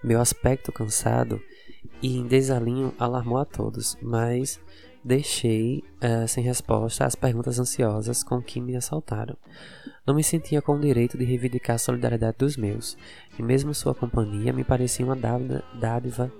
Meu 0.03 0.20
aspecto 0.20 0.72
cansado 0.72 1.40
e 2.03 2.16
em 2.16 2.26
desalinho 2.26 2.95
alarmou 2.99 3.38
a 3.38 3.45
todos, 3.45 3.97
mas 4.03 4.61
deixei 5.05 5.82
uh, 6.03 6.26
sem 6.28 6.45
resposta 6.45 7.05
as 7.05 7.14
perguntas 7.14 7.59
ansiosas 7.59 8.22
com 8.22 8.40
que 8.40 8.61
me 8.61 8.76
assaltaram. 8.76 9.36
Não 10.07 10.14
me 10.14 10.22
sentia 10.22 10.62
com 10.62 10.76
o 10.76 10.80
direito 10.80 11.18
de 11.18 11.24
reivindicar 11.24 11.76
a 11.76 11.78
solidariedade 11.78 12.38
dos 12.38 12.57
meus, 12.57 12.97
e 13.38 13.43
mesmo 13.43 13.74
sua 13.74 13.95
companhia 13.95 14.53
me 14.53 14.64
parecia 14.64 15.05
uma 15.05 15.16
dádiva 15.16 16.32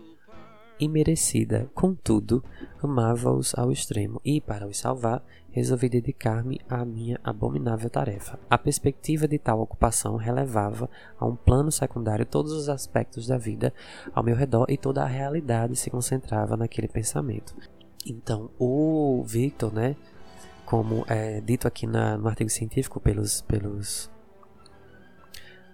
imerecida. 0.79 1.71
Contudo, 1.75 2.43
amava-os 2.83 3.57
ao 3.57 3.71
extremo, 3.71 4.21
e, 4.25 4.41
para 4.41 4.67
os 4.67 4.79
salvar, 4.79 5.25
resolvi 5.53 5.89
dedicar-me 5.89 6.61
à 6.69 6.85
minha 6.85 7.21
abominável 7.23 7.89
tarefa. 7.89 8.39
A 8.51 8.59
perspectiva 8.59 9.29
de 9.29 9.39
tal 9.39 9.61
ocupação 9.61 10.17
relevava 10.17 10.89
a 11.19 11.27
um 11.27 11.37
plano 11.37 11.71
secundário 11.71 12.27
todos 12.27 12.53
os 12.53 12.69
aspectos 12.69 13.27
da 13.27 13.39
vida 13.39 13.73
ao 14.15 14.25
meu 14.25 14.35
redor 14.35 14.67
e 14.69 14.77
toda 14.77 15.03
a 15.03 15.07
realidade 15.07 15.77
se 15.77 15.91
concentrava 15.91 16.57
naquele 16.57 16.89
pensamento. 16.89 17.55
Então, 18.05 18.51
o 18.59 19.23
Victor, 19.25 19.73
né, 19.73 19.95
como 20.65 21.05
é 21.07 21.41
dito 21.41 21.69
aqui 21.69 21.87
na, 21.87 22.17
no 22.17 22.29
artigo 22.29 22.51
científico 22.51 22.99
pelos, 22.99 23.43
pelos 23.43 24.11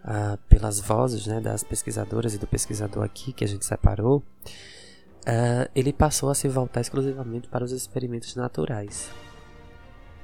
uh, 0.04 0.36
pelas 0.48 0.80
vozes 0.80 1.26
né, 1.26 1.40
das 1.40 1.62
pesquisadoras 1.62 2.34
e 2.34 2.38
do 2.38 2.46
pesquisador 2.46 3.04
aqui 3.04 3.32
que 3.32 3.44
a 3.44 3.48
gente 3.48 3.64
separou, 3.64 4.18
uh, 4.18 5.70
ele 5.74 5.92
passou 5.92 6.30
a 6.30 6.34
se 6.34 6.48
voltar 6.48 6.80
exclusivamente 6.80 7.48
para 7.48 7.64
os 7.64 7.72
experimentos 7.72 8.34
naturais. 8.34 9.10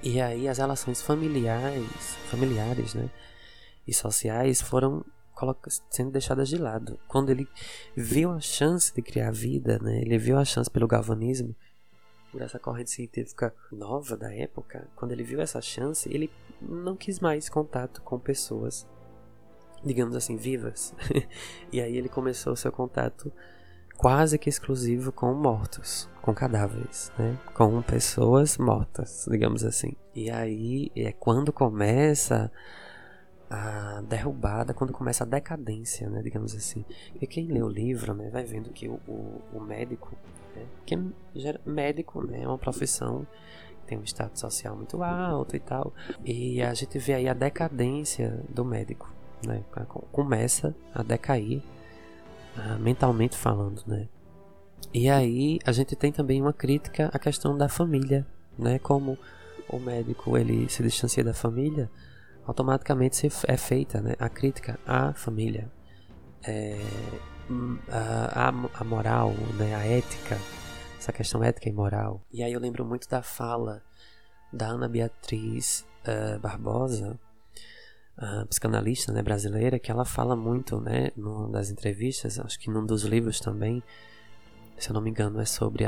E 0.05 0.21
aí 0.21 0.47
as 0.47 0.59
relações 0.59 1.01
familiares, 1.01 2.15
familiares 2.29 2.93
né, 2.93 3.09
e 3.89 3.95
sociais 3.95 4.61
foram 4.61 5.03
sendo 5.89 6.11
deixadas 6.11 6.51
de 6.51 6.59
lado. 6.59 7.01
Quando 7.09 7.31
ele 7.31 7.49
viu 7.97 8.31
a 8.31 8.39
chance 8.39 8.95
de 8.95 9.01
criar 9.01 9.33
vida, 9.33 9.79
né, 9.79 10.03
ele 10.03 10.19
viu 10.19 10.39
a 10.39 10.45
chance 10.45 10.71
pelo 10.71 10.87
galvanismo, 10.87 11.57
por 12.31 12.43
essa 12.43 12.59
corrente 12.59 12.91
científica 12.91 13.55
nova 13.73 14.15
da 14.15 14.31
época, 14.31 14.87
quando 14.95 15.13
ele 15.13 15.25
viu 15.25 15.41
essa 15.41 15.63
chance, 15.63 16.07
ele 16.13 16.31
não 16.61 16.97
quis 16.97 17.19
mais 17.19 17.49
contato 17.49 18.03
com 18.03 18.19
pessoas, 18.19 18.87
digamos 19.83 20.15
assim, 20.15 20.37
vivas. 20.37 20.95
e 21.73 21.81
aí 21.81 21.97
ele 21.97 22.11
começou 22.11 22.55
seu 22.57 22.71
contato 22.71 23.33
quase 23.97 24.39
que 24.39 24.49
exclusivo 24.49 25.13
com 25.13 25.33
mortos, 25.35 26.09
com 26.23 26.35
cadáveres, 26.35 27.13
né? 27.19 27.39
Com 27.55 27.81
pessoas 27.83 28.59
mortas, 28.59 29.27
digamos 29.31 29.65
assim. 29.65 29.95
E 30.15 30.31
aí 30.31 30.91
é 30.97 31.13
quando 31.13 31.53
começa 31.53 32.51
a 33.51 34.03
derrubada, 34.09 34.75
quando 34.75 34.93
começa 34.93 35.25
a 35.25 35.27
decadência, 35.27 36.09
né, 36.09 36.23
digamos 36.23 36.55
assim. 36.55 36.85
E 37.21 37.27
quem 37.27 37.47
lê 37.47 37.63
o 37.63 37.69
livro, 37.69 38.15
né, 38.15 38.31
vai 38.31 38.43
vendo 38.43 38.71
que 38.71 38.89
o, 38.89 38.99
o, 39.07 39.41
o 39.53 39.61
médico 39.61 40.17
né? 40.55 40.67
Porque 40.77 40.99
médico 41.67 42.23
né, 42.27 42.43
é 42.43 42.49
uma 42.49 42.59
profissão 42.59 43.27
que 43.81 43.87
tem 43.87 43.99
um 43.99 44.05
status 44.05 44.41
social 44.41 44.77
muito 44.77 45.03
alto 45.03 45.57
e 45.57 45.61
tal. 45.61 45.93
E 46.25 46.63
a 46.63 46.73
gente 46.75 46.99
vê 46.99 47.15
aí 47.15 47.29
a 47.29 47.35
decadência 47.35 48.41
do 48.49 48.65
médico. 48.65 49.13
Né? 49.47 49.63
Começa 50.11 50.75
a 50.95 51.03
decair 51.03 51.63
mentalmente 52.79 53.37
falando, 53.37 53.83
né? 53.87 54.09
E 54.93 55.09
aí 55.09 55.59
a 55.65 55.73
gente 55.73 55.97
tem 55.97 56.13
também 56.13 56.41
uma 56.41 56.53
crítica 56.53 57.11
à 57.13 57.19
questão 57.19 57.57
da 57.57 57.69
família, 57.69 58.27
né? 58.59 58.79
Como 58.79 59.19
o 59.69 59.79
médico 59.79 60.37
ele 60.37 60.69
se 60.69 60.83
distancia 60.83 61.25
da 61.25 61.35
família, 61.35 61.91
automaticamente 62.47 63.29
é 63.49 63.57
feita 63.57 64.01
né? 64.01 64.15
a 64.19 64.29
crítica 64.29 64.79
à 64.87 65.13
família. 65.15 65.71
É, 66.47 66.79
a, 67.89 68.49
a, 68.49 68.85
moral, 68.85 69.33
né, 69.59 69.75
a 69.75 69.85
ética, 69.87 70.39
essa 70.99 71.13
questão 71.13 71.43
ética 71.43 71.69
e 71.69 71.73
moral. 71.73 72.23
E 72.33 72.43
aí 72.43 72.53
eu 72.53 72.61
lembro 72.61 72.85
muito 72.85 73.09
da 73.09 73.23
fala 73.23 73.83
da 74.53 74.69
Ana 74.69 74.89
Beatriz 74.89 75.87
uh, 76.07 76.39
Barbosa, 76.39 77.19
a 78.17 78.47
psicanalista 78.47 79.13
né, 79.13 79.23
brasileira, 79.23 79.79
que 79.79 79.91
ela 79.91 80.05
fala 80.05 80.37
muito 80.37 80.81
né, 80.81 81.11
no, 81.17 81.49
das 81.49 81.71
entrevistas, 81.71 82.39
acho 82.39 82.59
que 82.59 82.71
num 82.71 82.85
dos 82.85 83.03
livros 83.03 83.41
também, 83.41 83.83
se 84.79 84.91
eu 84.91 84.95
não 84.95 85.01
me 85.01 85.11
engano, 85.11 85.41
é 85.41 85.45
sobre 85.45 85.85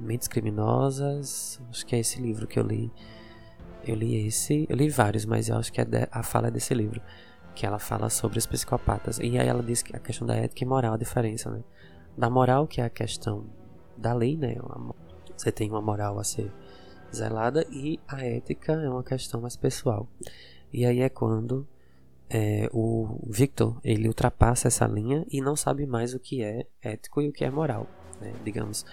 Mentes 0.00 0.28
Criminosas, 0.28 1.60
acho 1.70 1.86
que 1.86 1.94
é 1.94 1.98
esse 1.98 2.20
livro 2.20 2.46
que 2.46 2.58
eu 2.58 2.62
li. 2.62 2.90
Eu 3.84 3.94
li 3.94 4.26
esse, 4.26 4.66
eu 4.68 4.76
li 4.76 4.88
vários, 4.88 5.24
mas 5.24 5.48
eu 5.48 5.56
acho 5.56 5.72
que 5.72 5.80
é 5.80 5.84
de, 5.84 6.08
a 6.10 6.22
fala 6.22 6.48
é 6.48 6.50
desse 6.50 6.74
livro 6.74 7.00
que 7.54 7.66
ela 7.66 7.78
fala 7.78 8.08
sobre 8.08 8.38
os 8.38 8.46
psicopatas. 8.46 9.18
E 9.18 9.36
aí 9.38 9.48
ela 9.48 9.62
diz 9.62 9.82
que 9.82 9.94
a 9.96 9.98
questão 9.98 10.26
da 10.26 10.36
ética 10.36 10.62
e 10.62 10.66
moral, 10.66 10.94
a 10.94 10.96
diferença, 10.96 11.50
né? 11.50 11.64
Da 12.16 12.30
moral, 12.30 12.66
que 12.68 12.80
é 12.80 12.84
a 12.84 12.90
questão 12.90 13.46
da 13.96 14.12
lei, 14.14 14.36
né? 14.36 14.56
Você 15.36 15.50
tem 15.50 15.68
uma 15.68 15.82
moral 15.82 16.18
a 16.20 16.24
ser 16.24 16.52
zelada 17.12 17.66
e 17.70 17.98
a 18.06 18.24
ética 18.24 18.74
é 18.74 18.88
uma 18.88 19.02
questão 19.02 19.40
mais 19.40 19.56
pessoal. 19.56 20.08
E 20.72 20.84
aí 20.84 21.00
é 21.00 21.08
quando 21.08 21.66
é, 22.30 22.68
o 22.72 23.18
Victor 23.26 23.78
ele 23.82 24.06
ultrapassa 24.06 24.68
essa 24.68 24.86
linha 24.86 25.24
e 25.30 25.40
não 25.40 25.56
sabe 25.56 25.86
mais 25.86 26.14
o 26.14 26.18
que 26.18 26.42
é 26.42 26.66
ético 26.82 27.22
e 27.22 27.28
o 27.28 27.32
que 27.32 27.44
é 27.44 27.50
moral. 27.50 27.86
Né? 28.20 28.32
Digamos 28.44 28.84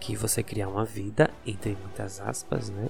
que 0.00 0.16
você 0.16 0.42
criar 0.42 0.68
uma 0.68 0.84
vida, 0.84 1.30
entre 1.46 1.76
muitas 1.80 2.20
aspas, 2.20 2.68
né? 2.68 2.88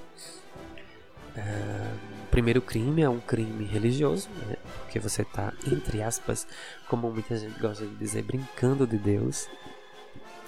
É, 1.37 1.93
primeiro 2.31 2.61
crime 2.61 3.01
é 3.01 3.09
um 3.09 3.19
crime 3.19 3.65
religioso, 3.65 4.29
né? 4.47 4.55
porque 4.79 4.99
você 4.99 5.21
está, 5.21 5.53
entre 5.67 6.01
aspas, 6.01 6.47
como 6.87 7.11
muita 7.11 7.37
gente 7.37 7.59
gosta 7.59 7.85
de 7.85 7.95
dizer, 7.95 8.23
brincando 8.23 8.87
de 8.87 8.97
Deus. 8.97 9.47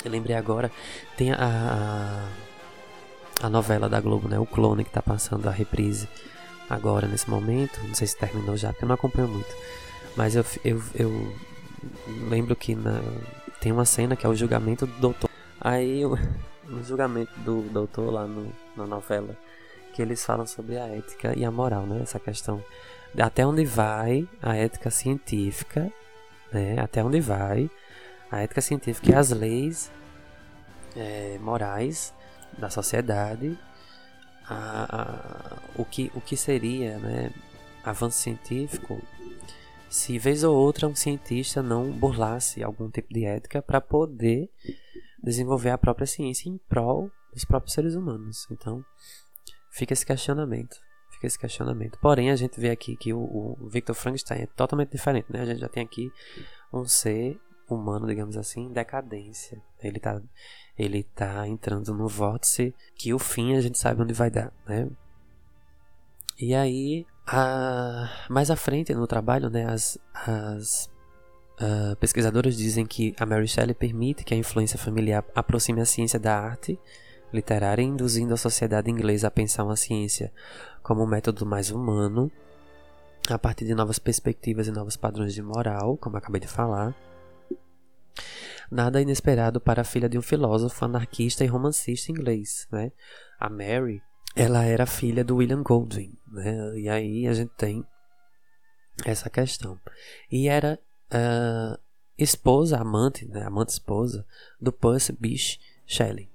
Eu 0.04 0.12
lembrei 0.12 0.36
agora, 0.36 0.72
tem 1.16 1.32
a, 1.32 1.38
a, 3.42 3.46
a 3.46 3.50
novela 3.50 3.90
da 3.90 4.00
Globo, 4.00 4.28
né? 4.28 4.40
O 4.40 4.46
Clone, 4.46 4.84
que 4.84 4.90
está 4.90 5.02
passando 5.02 5.48
a 5.48 5.52
reprise 5.52 6.08
agora, 6.70 7.08
nesse 7.08 7.30
momento. 7.30 7.80
Não 7.84 7.94
sei 7.94 8.08
se 8.08 8.18
terminou 8.18 8.58
já, 8.58 8.70
porque 8.70 8.86
eu 8.86 8.88
não 8.88 8.96
acompanho 8.96 9.28
muito. 9.28 9.56
Mas 10.16 10.36
eu, 10.36 10.46
eu, 10.64 10.82
eu 10.96 11.36
lembro 12.30 12.56
que 12.56 12.76
na, 12.76 13.02
tem 13.60 13.72
uma 13.72 13.86
cena 13.86 14.16
que 14.16 14.26
é 14.26 14.30
o 14.30 14.36
julgamento 14.36 14.86
do 14.86 15.00
doutor. 15.00 15.30
Aí, 15.60 16.02
no 16.66 16.84
julgamento 16.84 17.32
do 17.40 17.62
doutor 17.64 18.12
lá 18.12 18.26
no, 18.26 18.52
na 18.76 18.86
novela, 18.86 19.36
que 19.94 20.02
eles 20.02 20.24
falam 20.26 20.46
sobre 20.46 20.78
a 20.78 20.88
ética 20.88 21.38
e 21.38 21.44
a 21.44 21.52
moral, 21.52 21.84
né? 21.84 22.02
Essa 22.02 22.20
questão 22.20 22.64
até 23.18 23.46
onde 23.46 23.66
vai 23.66 24.28
a 24.42 24.56
ética 24.56 24.92
científica, 24.92 25.92
né? 26.52 26.80
Até 26.80 27.04
onde 27.04 27.20
vai 27.20 27.70
a 28.30 28.42
ética 28.42 28.62
científica 28.62 29.12
e 29.12 29.16
as 29.16 29.32
leis 29.32 29.92
é, 30.96 31.38
morais 31.40 32.14
da 32.58 32.70
sociedade, 32.70 33.58
a, 34.50 35.02
a, 35.02 35.58
o, 35.76 35.86
que, 35.86 36.12
o 36.16 36.22
que 36.22 36.38
seria, 36.38 36.98
né? 37.00 37.32
Avanço 37.84 38.20
científico 38.20 39.02
se 39.90 40.20
vez 40.20 40.44
ou 40.44 40.54
outra 40.54 40.88
um 40.88 40.96
cientista 40.96 41.64
não 41.64 41.90
burlasse 41.90 42.62
algum 42.62 42.90
tipo 42.90 43.14
de 43.14 43.26
ética 43.26 43.62
para 43.62 43.80
poder 43.80 44.50
desenvolver 45.24 45.70
a 45.70 45.78
própria 45.78 46.06
ciência 46.06 46.50
em 46.50 46.58
prol 46.68 47.10
dos 47.34 47.46
próprios 47.46 47.74
seres 47.74 47.96
humanos. 47.96 48.46
Então, 48.52 48.84
Fica 49.78 49.94
esse 49.94 50.06
questionamento. 50.06 50.76
Fica 51.12 51.28
esse 51.28 51.38
questionamento. 51.38 52.00
Porém, 52.00 52.32
a 52.32 52.36
gente 52.36 52.60
vê 52.60 52.72
aqui 52.72 52.96
que 52.96 53.14
o, 53.14 53.20
o 53.20 53.70
Victor 53.70 53.94
Frankenstein 53.94 54.42
é 54.42 54.48
totalmente 54.48 54.90
diferente, 54.90 55.32
né? 55.32 55.42
A 55.42 55.46
gente 55.46 55.60
já 55.60 55.70
tem 55.70 55.84
aqui 55.84 56.12
um 56.74 56.84
ser 56.84 57.40
humano, 57.70 58.08
digamos 58.08 58.36
assim, 58.38 58.62
em 58.62 58.74
decadência. 58.74 59.62
Ele 59.80 60.00
tá, 60.00 60.20
ele 60.78 61.04
tá 61.04 61.48
entrando 61.48 61.94
no 61.94 62.08
vórtice 62.08 62.74
que 62.96 63.14
o 63.14 63.20
fim 63.20 63.56
a 63.56 63.62
gente 63.62 63.78
sabe 63.78 64.02
onde 64.02 64.14
vai 64.14 64.30
dar, 64.30 64.52
né? 64.68 64.88
E 66.40 66.54
aí, 66.54 67.06
a, 67.26 68.10
mais 68.30 68.52
à 68.52 68.56
frente 68.56 68.94
no 68.94 69.08
trabalho, 69.08 69.50
né, 69.50 69.66
as, 69.66 69.98
as 70.14 70.90
Uh, 71.60 71.96
pesquisadores 71.96 72.56
dizem 72.56 72.86
que 72.86 73.16
a 73.20 73.26
Mary 73.26 73.48
Shelley 73.48 73.74
permite 73.74 74.24
que 74.24 74.32
a 74.32 74.38
influência 74.38 74.78
familiar 74.78 75.26
aproxime 75.34 75.82
a 75.82 75.86
ciência 75.86 76.20
da 76.20 76.40
arte 76.40 76.80
literária, 77.34 77.82
induzindo 77.82 78.32
a 78.32 78.38
sociedade 78.38 78.92
inglesa 78.92 79.28
a 79.28 79.32
pensar 79.32 79.64
uma 79.64 79.76
ciência 79.76 80.32
como 80.84 81.04
um 81.04 81.08
método 81.08 81.48
mais 81.48 81.72
humano, 81.72 82.32
a 83.28 83.40
partir 83.40 83.66
de 83.66 83.74
novas 83.74 83.98
perspectivas 83.98 84.68
e 84.68 84.72
novos 84.72 84.96
padrões 84.96 85.34
de 85.34 85.42
moral, 85.42 85.98
como 85.98 86.16
acabei 86.16 86.40
de 86.40 86.48
falar. 86.48 86.96
Nada 88.72 89.02
inesperado 89.02 89.62
para 89.62 89.82
a 89.82 89.86
filha 89.86 90.10
de 90.10 90.18
um 90.18 90.22
filósofo 90.22 90.84
anarquista 90.84 91.44
e 91.44 91.48
romancista 91.48 92.12
inglês, 92.12 92.68
né? 92.72 92.92
A 93.40 93.50
Mary, 93.50 94.02
ela 94.36 94.64
era 94.64 94.86
filha 94.86 95.24
do 95.24 95.38
William 95.38 95.64
Goldwyn, 95.64 96.18
né? 96.28 96.78
E 96.78 96.90
aí 96.90 97.28
a 97.28 97.34
gente 97.34 97.52
tem 97.56 97.86
essa 99.06 99.30
questão. 99.30 99.80
E 100.32 100.48
era 100.48 100.80
uh, 101.12 101.80
esposa, 102.18 102.78
amante, 102.78 103.26
né? 103.28 103.44
amante 103.44 103.70
esposa 103.70 104.26
do 104.60 104.72
Percy 104.72 105.14
Bysshe 105.14 105.60
Shelley, 105.86 106.30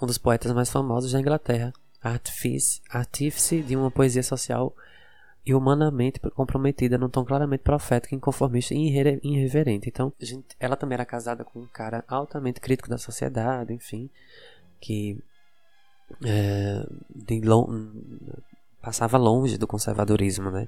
um 0.00 0.06
dos 0.06 0.18
poetas 0.18 0.52
mais 0.52 0.70
famosos 0.70 1.12
da 1.12 1.20
Inglaterra, 1.20 1.72
artífice, 2.02 2.80
artífice 2.90 3.62
de 3.62 3.76
uma 3.76 3.90
poesia 3.90 4.22
social 4.22 4.74
e 5.46 5.54
humanamente 5.54 6.18
comprometida 6.18 6.98
num 6.98 7.08
tom 7.08 7.24
claramente 7.24 7.60
profético, 7.60 8.16
inconformista 8.16 8.74
e 8.74 8.88
irreverente. 9.22 9.88
Então, 9.88 10.12
gente, 10.18 10.56
ela 10.58 10.74
também 10.74 10.94
era 10.94 11.06
casada 11.06 11.44
com 11.44 11.60
um 11.60 11.68
cara 11.68 12.04
altamente 12.08 12.60
crítico 12.60 12.88
da 12.88 12.98
sociedade, 12.98 13.72
enfim, 13.72 14.10
que 14.80 15.22
é, 16.24 16.84
long, 17.44 17.92
passava 18.82 19.16
longe 19.16 19.56
do 19.56 19.68
conservadorismo, 19.68 20.50
né? 20.50 20.66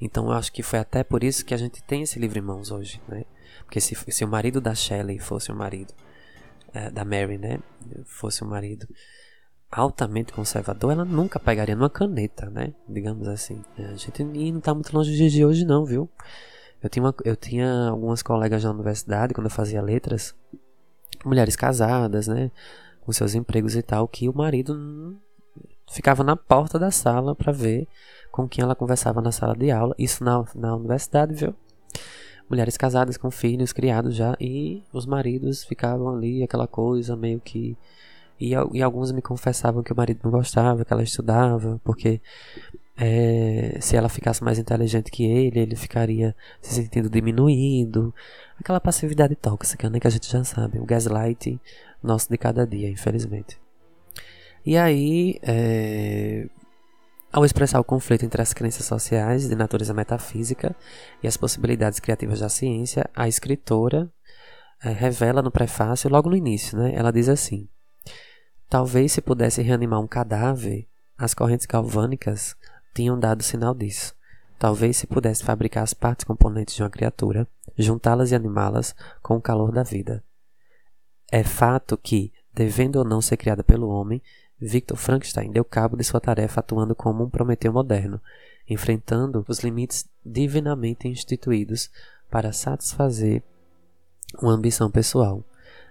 Então, 0.00 0.26
eu 0.26 0.32
acho 0.32 0.52
que 0.52 0.62
foi 0.62 0.78
até 0.78 1.02
por 1.02 1.24
isso 1.24 1.44
que 1.44 1.52
a 1.52 1.56
gente 1.56 1.82
tem 1.82 2.02
esse 2.02 2.16
livro 2.16 2.38
em 2.38 2.42
mãos 2.42 2.70
hoje, 2.70 3.02
né? 3.08 3.24
Porque 3.64 3.80
se, 3.80 3.96
se 4.12 4.24
o 4.24 4.28
marido 4.28 4.60
da 4.60 4.76
Shelley 4.76 5.18
fosse 5.18 5.50
o 5.50 5.56
marido 5.56 5.92
é, 6.72 6.88
da 6.88 7.04
Mary, 7.04 7.36
né? 7.36 7.58
Fosse 8.04 8.44
o 8.44 8.46
marido 8.46 8.86
altamente 9.76 10.32
conservador, 10.32 10.92
ela 10.92 11.04
nunca 11.04 11.40
pegaria 11.40 11.74
numa 11.74 11.90
caneta, 11.90 12.48
né? 12.48 12.72
Digamos 12.88 13.26
assim. 13.26 13.60
É, 13.76 13.86
a 13.86 13.96
gente 13.96 14.22
não 14.22 14.58
está 14.58 14.72
muito 14.72 14.94
longe 14.94 15.28
de 15.28 15.44
hoje, 15.44 15.64
não, 15.64 15.84
viu? 15.84 16.08
Eu 16.80 16.88
tinha, 16.88 17.02
uma, 17.02 17.14
eu 17.24 17.34
tinha 17.34 17.88
algumas 17.88 18.22
colegas 18.22 18.62
na 18.62 18.70
universidade, 18.70 19.34
quando 19.34 19.46
eu 19.46 19.50
fazia 19.50 19.82
letras, 19.82 20.34
mulheres 21.24 21.56
casadas, 21.56 22.28
né? 22.28 22.52
Com 23.00 23.12
seus 23.12 23.34
empregos 23.34 23.74
e 23.74 23.82
tal, 23.82 24.06
que 24.06 24.28
o 24.28 24.36
marido 24.36 25.18
ficava 25.90 26.22
na 26.22 26.36
porta 26.36 26.78
da 26.78 26.90
sala 26.90 27.34
para 27.34 27.52
ver 27.52 27.88
com 28.30 28.48
quem 28.48 28.62
ela 28.62 28.76
conversava 28.76 29.20
na 29.20 29.32
sala 29.32 29.56
de 29.56 29.72
aula. 29.72 29.94
Isso 29.98 30.22
na, 30.22 30.44
na 30.54 30.76
universidade, 30.76 31.34
viu? 31.34 31.54
Mulheres 32.48 32.76
casadas 32.76 33.16
com 33.16 33.30
filhos, 33.30 33.72
criados 33.72 34.14
já, 34.14 34.36
e 34.38 34.84
os 34.92 35.04
maridos 35.04 35.64
ficavam 35.64 36.14
ali, 36.14 36.44
aquela 36.44 36.68
coisa 36.68 37.16
meio 37.16 37.40
que 37.40 37.76
e, 38.40 38.52
e 38.72 38.82
alguns 38.82 39.12
me 39.12 39.22
confessavam 39.22 39.82
que 39.82 39.92
o 39.92 39.96
marido 39.96 40.20
não 40.24 40.30
gostava, 40.30 40.84
que 40.84 40.92
ela 40.92 41.02
estudava, 41.02 41.80
porque 41.84 42.20
é, 42.96 43.78
se 43.80 43.96
ela 43.96 44.08
ficasse 44.08 44.42
mais 44.42 44.58
inteligente 44.58 45.10
que 45.10 45.24
ele, 45.24 45.58
ele 45.58 45.76
ficaria 45.76 46.34
se 46.60 46.74
sentindo 46.74 47.10
diminuído. 47.10 48.14
Aquela 48.58 48.80
passividade 48.80 49.34
tóxica, 49.34 49.90
né, 49.90 49.98
que 49.98 50.06
a 50.06 50.10
gente 50.10 50.30
já 50.30 50.44
sabe. 50.44 50.78
O 50.78 50.84
gaslight 50.84 51.60
nosso 52.02 52.28
de 52.28 52.38
cada 52.38 52.66
dia, 52.66 52.88
infelizmente. 52.88 53.58
E 54.64 54.76
aí, 54.76 55.38
é, 55.42 56.46
ao 57.32 57.44
expressar 57.44 57.80
o 57.80 57.84
conflito 57.84 58.24
entre 58.24 58.40
as 58.40 58.54
crenças 58.54 58.86
sociais 58.86 59.48
de 59.48 59.56
natureza 59.56 59.92
metafísica 59.92 60.74
e 61.22 61.26
as 61.26 61.36
possibilidades 61.36 61.98
criativas 61.98 62.40
da 62.40 62.48
ciência, 62.48 63.08
a 63.14 63.26
escritora 63.26 64.10
é, 64.82 64.90
revela 64.90 65.42
no 65.42 65.50
prefácio, 65.50 66.08
logo 66.08 66.30
no 66.30 66.36
início, 66.36 66.78
né, 66.78 66.92
ela 66.94 67.12
diz 67.12 67.28
assim: 67.28 67.68
Talvez 68.68 69.12
se 69.12 69.20
pudesse 69.20 69.62
reanimar 69.62 70.00
um 70.00 70.06
cadáver, 70.06 70.86
as 71.16 71.34
correntes 71.34 71.66
galvânicas 71.66 72.56
tinham 72.94 73.18
dado 73.18 73.42
sinal 73.42 73.74
disso. 73.74 74.14
Talvez 74.58 74.96
se 74.96 75.06
pudesse 75.06 75.44
fabricar 75.44 75.82
as 75.82 75.94
partes 75.94 76.24
componentes 76.24 76.74
de 76.74 76.82
uma 76.82 76.90
criatura, 76.90 77.46
juntá-las 77.76 78.30
e 78.30 78.34
animá-las 78.34 78.94
com 79.22 79.36
o 79.36 79.40
calor 79.40 79.72
da 79.72 79.82
vida. 79.82 80.22
É 81.30 81.42
fato 81.42 81.96
que, 81.96 82.32
devendo 82.52 82.96
ou 82.96 83.04
não 83.04 83.20
ser 83.20 83.36
criada 83.36 83.64
pelo 83.64 83.88
homem, 83.88 84.22
Victor 84.60 84.96
Frankenstein 84.96 85.50
deu 85.50 85.64
cabo 85.64 85.96
de 85.96 86.04
sua 86.04 86.20
tarefa 86.20 86.60
atuando 86.60 86.94
como 86.94 87.24
um 87.24 87.30
Prometeu 87.30 87.72
moderno, 87.72 88.20
enfrentando 88.68 89.44
os 89.46 89.58
limites 89.60 90.08
divinamente 90.24 91.08
instituídos 91.08 91.90
para 92.30 92.52
satisfazer 92.52 93.42
uma 94.40 94.52
ambição 94.52 94.90
pessoal. 94.90 95.44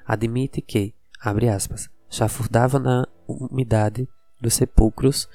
Admite 0.06 0.62
que, 0.62 0.94
abre 1.20 1.50
aspas, 1.50 1.90
chafurdava 2.14 2.78
na 2.78 3.08
umidade 3.28 4.08
dos 4.40 4.54
sepulcros 4.54 5.28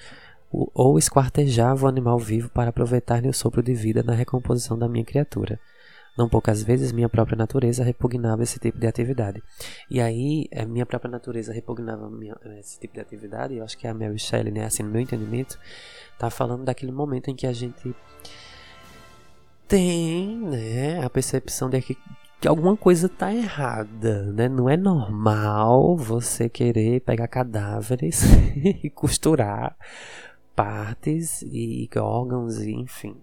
ou 0.51 0.99
esquartejava 0.99 1.85
o 1.85 1.89
animal 1.89 2.19
vivo 2.19 2.49
para 2.49 2.71
aproveitar-lhe 2.71 3.29
o 3.29 3.35
sopro 3.35 3.63
de 3.63 3.75
vida 3.75 4.03
na 4.03 4.15
recomposição 4.15 4.79
da 4.79 4.89
minha 4.89 5.05
criatura. 5.05 5.59
Não 6.17 6.29
poucas 6.29 6.63
vezes 6.63 6.93
minha 6.93 7.09
própria 7.09 7.37
natureza 7.37 7.85
repugnava 7.85 8.43
esse 8.43 8.59
tipo 8.59 8.79
de 8.79 8.87
atividade. 8.87 9.43
E 9.91 10.01
aí, 10.01 10.49
a 10.55 10.65
minha 10.65 10.87
própria 10.87 11.11
natureza 11.11 11.53
repugnava 11.53 12.09
minha, 12.11 12.37
esse 12.59 12.79
tipo 12.81 12.95
de 12.95 13.01
atividade, 13.01 13.57
eu 13.57 13.65
acho 13.65 13.77
que 13.77 13.87
a 13.87 13.95
Mary 13.95 14.19
Shelley, 14.19 14.53
né, 14.53 14.65
assim, 14.65 14.83
no 14.83 14.91
meu 14.91 15.01
entendimento, 15.01 15.59
está 16.13 16.31
falando 16.31 16.65
daquele 16.65 16.93
momento 16.93 17.29
em 17.29 17.37
que 17.37 17.47
a 17.47 17.53
gente 17.53 17.95
tem 19.69 20.39
né, 20.39 21.05
a 21.05 21.11
percepção 21.11 21.69
de 21.69 21.81
que 21.83 21.97
que 22.41 22.47
alguma 22.47 22.77
coisa 22.77 23.09
tá 23.09 23.35
errada, 23.35 24.33
né? 24.33 24.49
Não 24.49 24.69
é 24.69 24.77
normal 24.77 25.97
você 25.97 26.49
querer 26.49 27.01
pegar 27.01 27.29
cadáveres 27.29 28.23
e 28.83 28.89
costurar 28.91 29.77
partes 30.55 31.43
e 31.43 31.89
órgãos, 31.97 32.61
e, 32.61 32.73
enfim. 32.73 33.17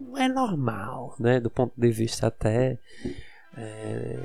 Não 0.00 0.16
é 0.16 0.28
normal, 0.28 1.14
né? 1.18 1.40
Do 1.40 1.50
ponto 1.50 1.72
de 1.76 1.90
vista 1.90 2.28
até 2.28 2.78
é, 3.56 4.18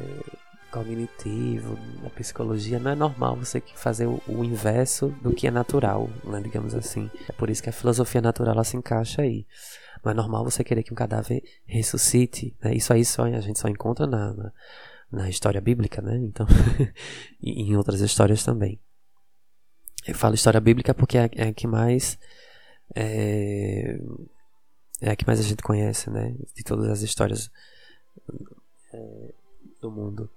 cognitivo, 0.72 1.78
da 2.04 2.10
psicologia, 2.10 2.80
não 2.80 2.92
é 2.92 2.96
normal 2.96 3.36
você 3.36 3.62
fazer 3.76 4.06
o, 4.06 4.22
o, 4.28 4.44
inverso 4.44 5.08
do 5.22 5.34
que 5.34 5.48
é 5.48 5.52
natural, 5.52 6.10
né? 6.24 6.40
Digamos 6.42 6.76
assim. 6.76 7.10
É 7.28 7.32
por 7.32 7.50
isso 7.50 7.64
que 7.64 7.70
a 7.70 7.74
filosofia 7.74 8.22
natural 8.22 8.54
ela 8.54 8.64
se 8.64 8.78
encaixa 8.78 9.22
aí. 9.22 9.46
Não 10.06 10.12
é 10.12 10.16
normal 10.16 10.44
você 10.44 10.64
querer 10.64 10.84
que 10.84 10.94
um 10.94 10.96
cadáver 10.96 11.44
ressuscite. 11.66 12.56
Né? 12.64 12.76
Isso 12.76 12.94
aí 12.94 13.04
só, 13.04 13.24
a 13.24 13.40
gente 13.42 13.60
só 13.60 13.68
encontra 13.68 14.06
na, 14.06 14.34
na, 14.34 14.52
na 15.12 15.30
história 15.30 15.60
bíblica, 15.60 16.00
né? 16.00 16.16
Então, 16.18 16.46
e 17.42 17.64
em 17.64 17.76
outras 17.76 18.00
histórias 18.02 18.46
também. 18.46 18.80
Eu 20.08 20.14
falo 20.14 20.36
história 20.36 20.62
bíblica 20.62 20.94
porque 20.94 21.18
é, 21.18 21.30
é 21.34 21.48
a 21.48 21.54
que 21.54 21.66
mais 21.66 22.20
é, 22.94 24.00
é, 25.02 25.10
a 25.10 25.16
que 25.16 25.26
mais 25.26 25.40
a 25.40 25.44
gente 25.44 25.64
conhece, 25.64 26.12
né? 26.12 26.36
De 26.56 26.64
todas 26.64 26.88
as 26.88 27.02
histórias 27.02 27.50
é, 28.94 29.34
do 29.82 29.90
mundo. 29.90 30.30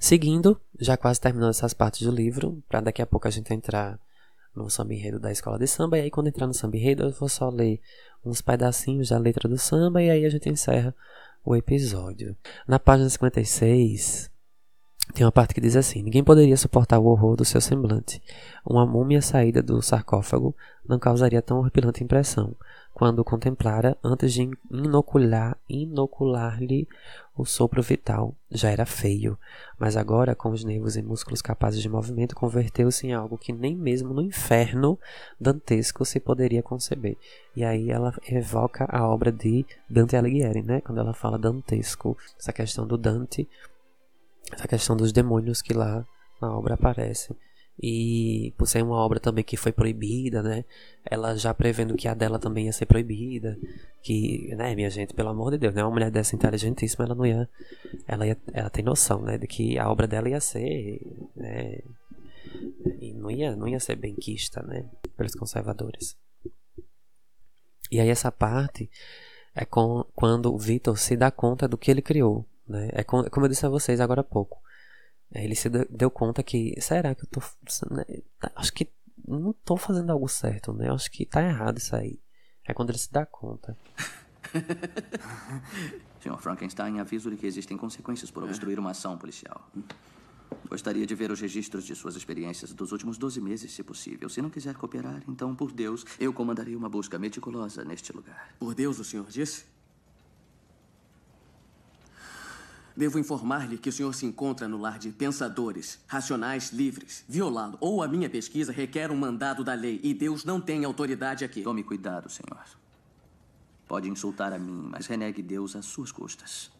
Seguindo, 0.00 0.58
já 0.80 0.96
quase 0.96 1.20
terminando 1.20 1.50
essas 1.50 1.74
partes 1.74 2.02
do 2.02 2.10
livro, 2.10 2.62
para 2.66 2.80
daqui 2.80 3.02
a 3.02 3.06
pouco 3.06 3.28
a 3.28 3.30
gente 3.30 3.52
entrar 3.52 3.98
no 4.54 4.70
samba 4.70 4.94
enredo 4.94 5.18
da 5.18 5.32
escola 5.32 5.58
de 5.58 5.66
samba. 5.66 5.98
E 5.98 6.02
aí, 6.02 6.10
quando 6.10 6.28
entrar 6.28 6.46
no 6.46 6.54
samba 6.54 6.76
enredo, 6.76 7.04
eu 7.04 7.10
vou 7.10 7.28
só 7.28 7.48
ler 7.48 7.80
uns 8.24 8.40
pedacinhos 8.40 9.08
da 9.08 9.18
letra 9.18 9.48
do 9.48 9.58
samba 9.58 10.02
e 10.02 10.10
aí 10.10 10.24
a 10.24 10.30
gente 10.30 10.48
encerra 10.48 10.94
o 11.44 11.54
episódio. 11.54 12.36
Na 12.66 12.78
página 12.78 13.08
56, 13.08 14.30
tem 15.12 15.24
uma 15.24 15.32
parte 15.32 15.54
que 15.54 15.60
diz 15.60 15.76
assim: 15.76 16.02
Ninguém 16.02 16.24
poderia 16.24 16.56
suportar 16.56 16.98
o 16.98 17.06
horror 17.06 17.36
do 17.36 17.44
seu 17.44 17.60
semblante. 17.60 18.22
Uma 18.64 18.86
múmia 18.86 19.20
saída 19.20 19.62
do 19.62 19.82
sarcófago 19.82 20.56
não 20.88 20.98
causaria 20.98 21.42
tão 21.42 21.58
horripilante 21.58 22.02
impressão 22.02 22.56
quando 22.94 23.24
contemplara 23.24 23.98
antes 24.02 24.32
de 24.32 24.48
inocular 24.70 25.58
inocular-lhe 25.68 26.88
o 27.36 27.44
sopro 27.44 27.82
vital. 27.82 28.36
Já 28.48 28.70
era 28.70 28.86
feio, 28.86 29.36
mas 29.76 29.96
agora, 29.96 30.36
com 30.36 30.50
os 30.50 30.62
nervos 30.62 30.96
e 30.96 31.02
músculos 31.02 31.42
capazes 31.42 31.82
de 31.82 31.88
movimento, 31.88 32.36
converteu-se 32.36 33.08
em 33.08 33.12
algo 33.12 33.36
que 33.36 33.52
nem 33.52 33.74
mesmo 33.74 34.14
no 34.14 34.22
inferno 34.22 34.96
dantesco 35.40 36.04
se 36.04 36.20
poderia 36.20 36.62
conceber. 36.62 37.16
E 37.56 37.64
aí 37.64 37.90
ela 37.90 38.14
evoca 38.28 38.86
a 38.88 39.06
obra 39.08 39.32
de 39.32 39.66
Dante 39.90 40.16
Alighieri, 40.16 40.62
né? 40.62 40.80
Quando 40.80 41.00
ela 41.00 41.12
fala 41.12 41.36
dantesco, 41.36 42.16
essa 42.38 42.52
questão 42.52 42.86
do 42.86 42.96
Dante, 42.96 43.48
essa 44.52 44.68
questão 44.68 44.96
dos 44.96 45.10
demônios 45.10 45.60
que 45.60 45.74
lá 45.74 46.06
na 46.40 46.56
obra 46.56 46.74
aparece 46.74 47.36
e 47.82 48.52
por 48.56 48.66
ser 48.66 48.82
uma 48.82 48.96
obra 48.96 49.18
também 49.18 49.42
que 49.44 49.56
foi 49.56 49.72
proibida, 49.72 50.42
né? 50.42 50.64
Ela 51.04 51.36
já 51.36 51.52
prevendo 51.52 51.94
que 51.96 52.08
a 52.08 52.14
dela 52.14 52.38
também 52.38 52.66
ia 52.66 52.72
ser 52.72 52.86
proibida, 52.86 53.58
que, 54.02 54.54
né, 54.54 54.74
minha 54.74 54.90
gente, 54.90 55.14
pelo 55.14 55.30
amor 55.30 55.50
de 55.52 55.58
Deus, 55.58 55.74
né? 55.74 55.82
Uma 55.82 55.90
mulher 55.90 56.10
dessa 56.10 56.36
inteligentíssima, 56.36 57.04
ela 57.04 57.14
não 57.14 57.26
ia, 57.26 57.48
ela 58.06 58.26
ia, 58.26 58.38
ela 58.52 58.70
tem 58.70 58.84
noção, 58.84 59.22
né, 59.22 59.38
de 59.38 59.46
que 59.46 59.78
a 59.78 59.90
obra 59.90 60.06
dela 60.06 60.28
ia 60.28 60.40
ser, 60.40 61.00
né, 61.36 61.80
e 63.00 63.12
não 63.12 63.30
ia, 63.30 63.56
não 63.56 63.66
ia 63.66 63.80
ser 63.80 63.96
benquista, 63.96 64.62
né, 64.62 64.84
pelos 65.16 65.34
conservadores. 65.34 66.16
E 67.90 68.00
aí 68.00 68.08
essa 68.08 68.30
parte 68.32 68.90
é 69.54 69.64
com, 69.64 70.04
quando 70.14 70.52
o 70.52 70.58
Vitor 70.58 70.98
se 70.98 71.16
dá 71.16 71.30
conta 71.30 71.68
do 71.68 71.78
que 71.78 71.90
ele 71.90 72.02
criou, 72.02 72.46
Né? 72.66 72.88
É 72.92 73.04
como, 73.04 73.28
como 73.30 73.46
eu 73.46 73.50
disse 73.50 73.66
a 73.66 73.68
vocês 73.68 74.00
agora 74.00 74.22
há 74.22 74.24
pouco. 74.24 74.58
É, 75.34 75.44
ele 75.44 75.56
se 75.56 75.68
deu 75.68 76.10
conta 76.10 76.42
que. 76.42 76.80
Será 76.80 77.14
que 77.14 77.24
eu 77.24 77.28
tô. 77.28 77.40
Né? 77.92 78.04
Acho 78.54 78.72
que 78.72 78.88
não 79.26 79.52
tô 79.52 79.76
fazendo 79.76 80.10
algo 80.10 80.28
certo, 80.28 80.72
né? 80.72 80.90
Acho 80.90 81.10
que 81.10 81.26
tá 81.26 81.42
errado 81.42 81.78
isso 81.78 81.96
aí. 81.96 82.20
É 82.64 82.72
quando 82.72 82.90
ele 82.90 82.98
se 82.98 83.12
dá 83.12 83.26
conta. 83.26 83.76
Sr. 86.22 86.38
Frankenstein, 86.38 87.00
aviso 87.00 87.30
de 87.30 87.36
que 87.36 87.46
existem 87.46 87.76
consequências 87.76 88.30
por 88.30 88.44
obstruir 88.44 88.78
uma 88.78 88.92
ação 88.92 89.18
policial. 89.18 89.68
Gostaria 90.68 91.06
de 91.06 91.14
ver 91.14 91.30
os 91.30 91.40
registros 91.40 91.84
de 91.84 91.94
suas 91.94 92.16
experiências 92.16 92.72
dos 92.72 92.92
últimos 92.92 93.18
12 93.18 93.40
meses, 93.40 93.72
se 93.72 93.82
possível. 93.82 94.28
Se 94.28 94.40
não 94.40 94.48
quiser 94.48 94.74
cooperar, 94.74 95.22
então, 95.28 95.54
por 95.54 95.70
Deus, 95.72 96.04
eu 96.18 96.32
comandarei 96.32 96.74
uma 96.74 96.88
busca 96.88 97.18
meticulosa 97.18 97.84
neste 97.84 98.12
lugar. 98.12 98.54
Por 98.58 98.74
Deus, 98.74 98.98
o 98.98 99.04
senhor 99.04 99.26
disse? 99.26 99.66
Devo 102.96 103.18
informar-lhe 103.18 103.76
que 103.76 103.88
o 103.88 103.92
senhor 103.92 104.14
se 104.14 104.24
encontra 104.24 104.68
no 104.68 104.78
lar 104.78 105.00
de 105.00 105.10
pensadores, 105.10 105.98
racionais, 106.06 106.70
livres. 106.70 107.24
Violá-lo 107.28 107.76
ou 107.80 108.02
a 108.02 108.08
minha 108.08 108.30
pesquisa 108.30 108.72
requer 108.72 109.10
um 109.10 109.16
mandado 109.16 109.64
da 109.64 109.74
lei 109.74 110.00
e 110.02 110.14
Deus 110.14 110.44
não 110.44 110.60
tem 110.60 110.84
autoridade 110.84 111.44
aqui. 111.44 111.62
Tome 111.62 111.82
cuidado, 111.82 112.30
senhor. 112.30 112.64
Pode 113.88 114.08
insultar 114.08 114.52
a 114.52 114.58
mim, 114.58 114.88
mas 114.90 115.06
renegue 115.06 115.42
Deus 115.42 115.74
às 115.74 115.86
suas 115.86 116.12
custas. 116.12 116.70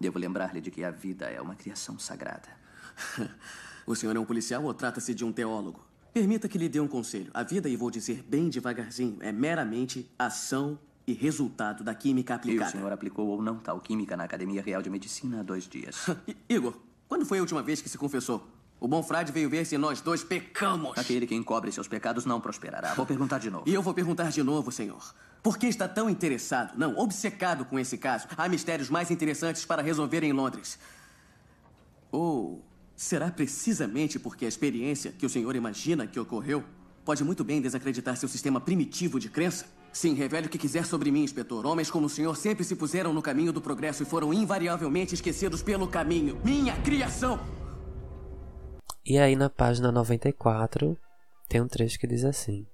Devo 0.00 0.18
lembrar-lhe 0.18 0.60
de 0.60 0.72
que 0.72 0.82
a 0.82 0.90
vida 0.90 1.26
é 1.26 1.40
uma 1.40 1.54
criação 1.54 1.98
sagrada. 1.98 2.48
o 3.86 3.94
senhor 3.94 4.14
é 4.16 4.18
um 4.18 4.24
policial 4.24 4.64
ou 4.64 4.74
trata-se 4.74 5.14
de 5.14 5.24
um 5.24 5.32
teólogo? 5.32 5.86
Permita 6.12 6.48
que 6.48 6.58
lhe 6.58 6.68
dê 6.68 6.80
um 6.80 6.88
conselho. 6.88 7.30
A 7.32 7.44
vida, 7.44 7.68
e 7.68 7.76
vou 7.76 7.90
dizer 7.92 8.24
bem 8.24 8.48
devagarzinho, 8.48 9.18
é 9.20 9.30
meramente 9.30 10.10
ação 10.18 10.78
e 11.08 11.14
resultado 11.14 11.82
da 11.82 11.94
química 11.94 12.34
aplicada. 12.34 12.66
E 12.66 12.68
o 12.68 12.70
senhor 12.70 12.92
aplicou 12.92 13.28
ou 13.28 13.40
não 13.40 13.56
tal 13.56 13.80
química 13.80 14.14
na 14.14 14.24
Academia 14.24 14.60
Real 14.60 14.82
de 14.82 14.90
Medicina 14.90 15.40
há 15.40 15.42
dois 15.42 15.66
dias. 15.66 16.06
Igor, 16.46 16.74
quando 17.08 17.24
foi 17.24 17.38
a 17.38 17.40
última 17.40 17.62
vez 17.62 17.80
que 17.80 17.88
se 17.88 17.96
confessou? 17.96 18.46
O 18.78 18.86
bom 18.86 19.02
frade 19.02 19.32
veio 19.32 19.48
ver 19.48 19.64
se 19.64 19.78
nós 19.78 20.02
dois 20.02 20.22
pecamos. 20.22 20.98
Aquele 20.98 21.26
que 21.26 21.34
encobre 21.34 21.72
seus 21.72 21.88
pecados 21.88 22.26
não 22.26 22.38
prosperará. 22.42 22.92
Vou 22.92 23.06
perguntar 23.06 23.38
de 23.38 23.48
novo. 23.48 23.64
E 23.66 23.72
eu 23.72 23.82
vou 23.82 23.94
perguntar 23.94 24.30
de 24.30 24.42
novo, 24.42 24.70
senhor. 24.70 25.14
Por 25.42 25.56
que 25.56 25.66
está 25.66 25.88
tão 25.88 26.10
interessado, 26.10 26.76
não, 26.76 26.96
obcecado 26.98 27.64
com 27.64 27.78
esse 27.78 27.96
caso? 27.96 28.28
Há 28.36 28.46
mistérios 28.46 28.90
mais 28.90 29.10
interessantes 29.10 29.64
para 29.64 29.80
resolver 29.80 30.22
em 30.22 30.32
Londres. 30.32 30.78
Ou 32.12 32.62
será 32.94 33.30
precisamente 33.30 34.18
porque 34.18 34.44
a 34.44 34.48
experiência 34.48 35.10
que 35.10 35.24
o 35.24 35.28
senhor 35.28 35.56
imagina 35.56 36.06
que 36.06 36.20
ocorreu 36.20 36.62
pode 37.02 37.24
muito 37.24 37.42
bem 37.42 37.62
desacreditar 37.62 38.14
seu 38.18 38.28
sistema 38.28 38.60
primitivo 38.60 39.18
de 39.18 39.30
crença? 39.30 39.77
Sim, 39.92 40.14
revele 40.14 40.46
o 40.46 40.50
que 40.50 40.58
quiser 40.58 40.84
sobre 40.84 41.10
mim, 41.10 41.22
inspetor. 41.22 41.66
Homens 41.66 41.90
como 41.90 42.06
o 42.06 42.10
senhor 42.10 42.36
sempre 42.36 42.64
se 42.64 42.76
puseram 42.76 43.12
no 43.12 43.22
caminho 43.22 43.52
do 43.52 43.60
progresso 43.60 44.02
e 44.02 44.06
foram 44.06 44.32
invariavelmente 44.32 45.14
esquecidos 45.14 45.62
pelo 45.62 45.88
caminho. 45.88 46.38
Minha 46.44 46.76
criação! 46.82 47.40
E 49.04 49.18
aí, 49.18 49.34
na 49.34 49.48
página 49.48 49.90
94, 49.90 50.96
tem 51.48 51.60
um 51.60 51.66
trecho 51.66 51.98
que 51.98 52.06
diz 52.06 52.24
assim: 52.24 52.66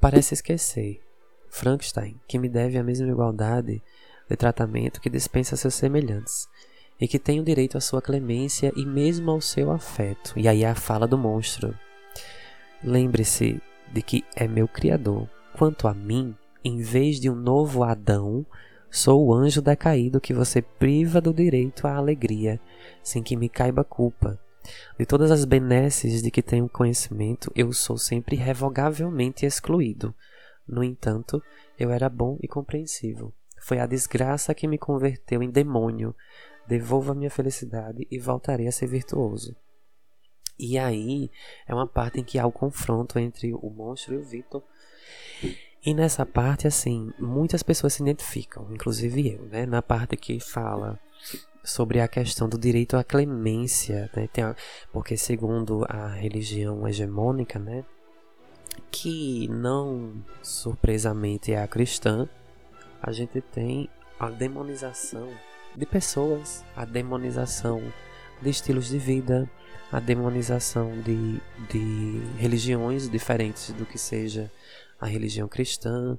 Parece 0.00 0.34
esquecer, 0.34 1.02
Frankenstein, 1.48 2.20
que 2.28 2.38
me 2.38 2.48
deve 2.48 2.78
a 2.78 2.84
mesma 2.84 3.08
igualdade 3.08 3.82
de 4.28 4.36
tratamento 4.36 5.00
que 5.00 5.10
dispensa 5.10 5.56
seus 5.56 5.74
semelhantes, 5.74 6.48
e 7.00 7.08
que 7.08 7.18
tenho 7.18 7.42
direito 7.42 7.76
à 7.76 7.80
sua 7.80 8.00
clemência 8.00 8.72
e 8.76 8.86
mesmo 8.86 9.30
ao 9.30 9.40
seu 9.40 9.72
afeto. 9.72 10.32
E 10.36 10.46
aí 10.46 10.64
a 10.64 10.74
fala 10.74 11.06
do 11.06 11.18
monstro. 11.18 11.76
Lembre-se 12.82 13.60
de 13.94 14.02
que 14.02 14.24
é 14.34 14.48
meu 14.48 14.66
Criador. 14.66 15.28
Quanto 15.56 15.86
a 15.86 15.94
mim, 15.94 16.34
em 16.64 16.78
vez 16.78 17.20
de 17.20 17.30
um 17.30 17.36
novo 17.36 17.84
Adão, 17.84 18.44
sou 18.90 19.24
o 19.24 19.32
anjo 19.32 19.62
decaído 19.62 20.20
que 20.20 20.34
você 20.34 20.60
priva 20.60 21.20
do 21.20 21.32
direito 21.32 21.86
à 21.86 21.94
alegria, 21.94 22.60
sem 23.04 23.22
que 23.22 23.36
me 23.36 23.48
caiba 23.48 23.84
culpa. 23.84 24.36
De 24.98 25.06
todas 25.06 25.30
as 25.30 25.44
benesses 25.44 26.20
de 26.20 26.30
que 26.30 26.42
tenho 26.42 26.68
conhecimento, 26.68 27.52
eu 27.54 27.72
sou 27.72 27.96
sempre 27.96 28.34
revogavelmente 28.34 29.46
excluído. 29.46 30.12
No 30.66 30.82
entanto, 30.82 31.40
eu 31.78 31.90
era 31.90 32.08
bom 32.08 32.36
e 32.42 32.48
compreensivo. 32.48 33.32
Foi 33.60 33.78
a 33.78 33.86
desgraça 33.86 34.54
que 34.54 34.66
me 34.66 34.76
converteu 34.76 35.40
em 35.40 35.50
demônio. 35.50 36.16
Devolva 36.66 37.14
minha 37.14 37.30
felicidade 37.30 38.08
e 38.10 38.18
voltarei 38.18 38.66
a 38.66 38.72
ser 38.72 38.88
virtuoso. 38.88 39.54
E 40.58 40.78
aí 40.78 41.30
é 41.66 41.74
uma 41.74 41.86
parte 41.86 42.20
em 42.20 42.24
que 42.24 42.38
há 42.38 42.46
o 42.46 42.52
confronto 42.52 43.18
entre 43.18 43.52
o 43.52 43.70
monstro 43.70 44.14
e 44.14 44.18
o 44.18 44.24
Victor. 44.24 44.62
E 45.84 45.92
nessa 45.92 46.24
parte, 46.24 46.66
assim, 46.66 47.12
muitas 47.18 47.62
pessoas 47.62 47.92
se 47.92 48.02
identificam, 48.02 48.66
inclusive 48.72 49.34
eu, 49.34 49.42
né? 49.46 49.66
Na 49.66 49.82
parte 49.82 50.16
que 50.16 50.40
fala 50.40 50.98
sobre 51.62 52.00
a 52.00 52.08
questão 52.08 52.48
do 52.48 52.58
direito 52.58 52.96
à 52.96 53.04
clemência, 53.04 54.10
né? 54.16 54.28
A, 54.42 54.54
porque 54.92 55.16
segundo 55.16 55.84
a 55.88 56.08
religião 56.08 56.88
hegemônica, 56.88 57.58
né? 57.58 57.84
Que 58.90 59.46
não 59.48 60.24
surpresamente 60.42 61.52
é 61.52 61.62
a 61.62 61.68
cristã, 61.68 62.28
a 63.02 63.12
gente 63.12 63.40
tem 63.40 63.90
a 64.18 64.30
demonização 64.30 65.28
de 65.76 65.84
pessoas, 65.84 66.64
a 66.74 66.84
demonização 66.84 67.82
de 68.40 68.48
estilos 68.48 68.88
de 68.88 68.98
vida, 68.98 69.50
a 69.94 70.00
demonização 70.00 70.90
de, 71.02 71.40
de 71.70 72.20
religiões 72.36 73.08
diferentes 73.08 73.70
do 73.74 73.86
que 73.86 73.96
seja 73.96 74.50
a 75.00 75.06
religião 75.06 75.46
cristã, 75.46 76.18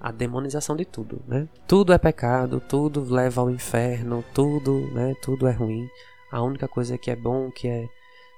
a 0.00 0.10
demonização 0.10 0.74
de 0.74 0.86
tudo, 0.86 1.22
né? 1.28 1.46
Tudo 1.68 1.92
é 1.92 1.98
pecado, 1.98 2.62
tudo 2.66 3.04
leva 3.12 3.42
ao 3.42 3.50
inferno, 3.50 4.24
tudo, 4.32 4.90
né? 4.94 5.14
Tudo 5.20 5.46
é 5.46 5.52
ruim. 5.52 5.86
A 6.32 6.40
única 6.42 6.66
coisa 6.66 6.96
que 6.96 7.10
é 7.10 7.16
bom, 7.16 7.50
que 7.50 7.68
é 7.68 7.86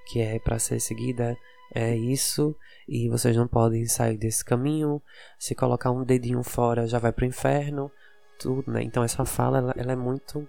que 0.09 0.21
é 0.21 0.41
para 0.41 0.59
ser 0.59 0.81
seguida 0.81 1.39
é 1.73 1.95
isso 1.95 2.53
e 2.89 3.09
vocês 3.09 3.37
não 3.37 3.47
podem 3.47 3.87
sair 3.87 4.19
desse 4.19 4.45
caminho. 4.45 5.01
Se 5.39 5.55
colocar 5.55 5.93
um 5.93 6.03
dedinho 6.03 6.43
fora 6.43 6.89
já 6.89 6.99
vai 6.99 7.13
para 7.13 7.23
o 7.23 7.29
inferno, 7.29 7.89
tudo, 8.37 8.69
né? 8.69 8.83
Então 8.83 9.05
essa 9.05 9.25
fala 9.25 9.59
ela, 9.59 9.75
ela 9.77 9.93
é 9.93 9.97
muito 9.97 10.45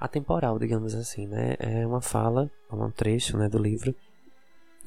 atemporal, 0.00 0.58
digamos 0.58 0.94
assim, 0.94 1.26
né? 1.26 1.54
É 1.58 1.86
uma 1.86 2.00
fala, 2.00 2.50
é 2.70 2.74
um 2.74 2.90
trecho, 2.90 3.36
né, 3.36 3.48
do 3.48 3.58
livro 3.58 3.94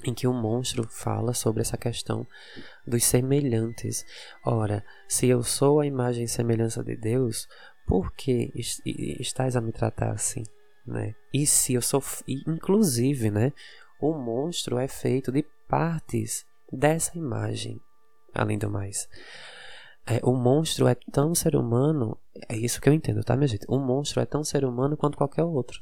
em 0.03 0.13
que 0.13 0.27
o 0.27 0.33
monstro 0.33 0.85
fala 0.89 1.33
sobre 1.33 1.61
essa 1.61 1.77
questão 1.77 2.27
dos 2.85 3.03
semelhantes. 3.05 4.05
Ora, 4.45 4.83
se 5.07 5.27
eu 5.27 5.43
sou 5.43 5.79
a 5.79 5.85
imagem 5.85 6.25
e 6.25 6.27
semelhança 6.27 6.83
de 6.83 6.95
Deus, 6.95 7.47
por 7.87 8.11
que 8.13 8.51
estás 9.19 9.55
a 9.55 9.61
me 9.61 9.71
tratar 9.71 10.11
assim, 10.11 10.43
né? 10.85 11.15
E 11.33 11.45
se 11.45 11.73
eu 11.73 11.81
sou, 11.81 12.03
inclusive, 12.27 13.31
né, 13.31 13.53
o 13.99 14.13
monstro 14.13 14.77
é 14.77 14.87
feito 14.87 15.31
de 15.31 15.45
partes 15.67 16.45
dessa 16.71 17.17
imagem, 17.17 17.79
além 18.33 18.57
do 18.57 18.69
mais. 18.69 19.07
É, 20.05 20.19
o 20.23 20.33
monstro 20.33 20.87
é 20.87 20.95
tão 21.11 21.33
ser 21.33 21.55
humano, 21.55 22.17
é 22.49 22.57
isso 22.57 22.81
que 22.81 22.89
eu 22.89 22.93
entendo, 22.93 23.23
tá, 23.23 23.35
minha 23.35 23.47
gente? 23.47 23.65
O 23.69 23.79
monstro 23.79 24.19
é 24.19 24.25
tão 24.25 24.43
ser 24.43 24.65
humano 24.65 24.97
quanto 24.97 25.17
qualquer 25.17 25.43
outro. 25.43 25.81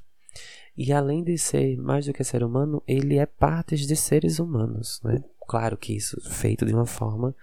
E 0.78 0.94
além 0.94 1.24
de 1.24 1.38
ser 1.38 1.76
mais 1.78 2.06
do 2.06 2.14
que 2.14 2.24
ser 2.24 2.44
humano, 2.44 2.82
ele 2.88 3.18
é 3.18 3.26
parte 3.26 3.76
de 3.76 3.96
seres 3.96 4.40
humanos, 4.40 5.02
né? 5.04 5.24
Claro 5.48 5.76
que 5.76 5.96
isso 5.96 6.18
feito 6.30 6.66
de 6.66 6.74
uma 6.74 6.86
forma 6.86 7.36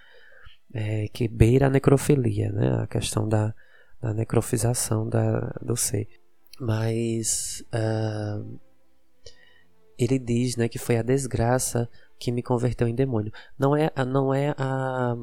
é, 0.72 1.08
que 1.08 1.28
beira 1.28 1.66
a 1.66 1.70
necrofilia, 1.70 2.50
né? 2.52 2.82
A 2.82 2.86
questão 2.86 3.28
da, 3.28 3.54
da 4.00 4.14
necrofização 4.14 5.08
da, 5.08 5.54
do 5.60 5.76
ser. 5.76 6.08
Mas 6.60 7.64
uh, 7.72 8.58
ele 9.98 10.18
diz, 10.18 10.56
né, 10.56 10.68
que 10.68 10.78
foi 10.78 10.96
a 10.96 11.02
desgraça 11.02 11.88
que 12.18 12.32
me 12.32 12.42
converteu 12.42 12.88
em 12.88 12.94
demônio. 12.94 13.32
Não 13.58 13.76
é, 13.76 13.90
não 14.06 14.32
é 14.32 14.54
a 14.56 15.16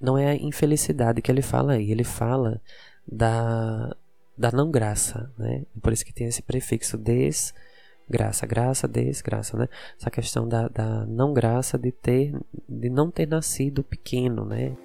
não 0.00 0.18
é 0.18 0.30
a 0.30 0.34
infelicidade 0.34 1.22
que 1.22 1.30
ele 1.30 1.42
fala 1.42 1.74
aí, 1.74 1.90
ele 1.90 2.04
fala 2.04 2.60
da, 3.06 3.94
da 4.36 4.50
não 4.50 4.70
graça, 4.70 5.32
né? 5.38 5.64
Por 5.80 5.92
isso 5.92 6.04
que 6.04 6.12
tem 6.12 6.26
esse 6.26 6.42
prefixo 6.42 6.98
desgraça, 6.98 8.46
graça, 8.46 8.88
desgraça, 8.88 9.56
né? 9.56 9.68
Essa 9.98 10.10
questão 10.10 10.46
da, 10.46 10.68
da 10.68 11.06
não 11.06 11.32
graça 11.32 11.78
de 11.78 11.92
ter, 11.92 12.34
de 12.68 12.90
não 12.90 13.10
ter 13.10 13.26
nascido 13.26 13.82
pequeno, 13.82 14.44
né? 14.44 14.76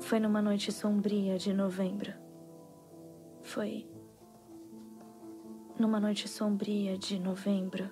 Foi 0.00 0.20
numa 0.20 0.40
noite 0.40 0.70
sombria 0.70 1.36
de 1.36 1.52
novembro. 1.52 2.12
Foi 3.42 3.86
numa 5.78 6.00
noite 6.00 6.28
sombria 6.28 6.98
de 6.98 7.18
novembro 7.18 7.90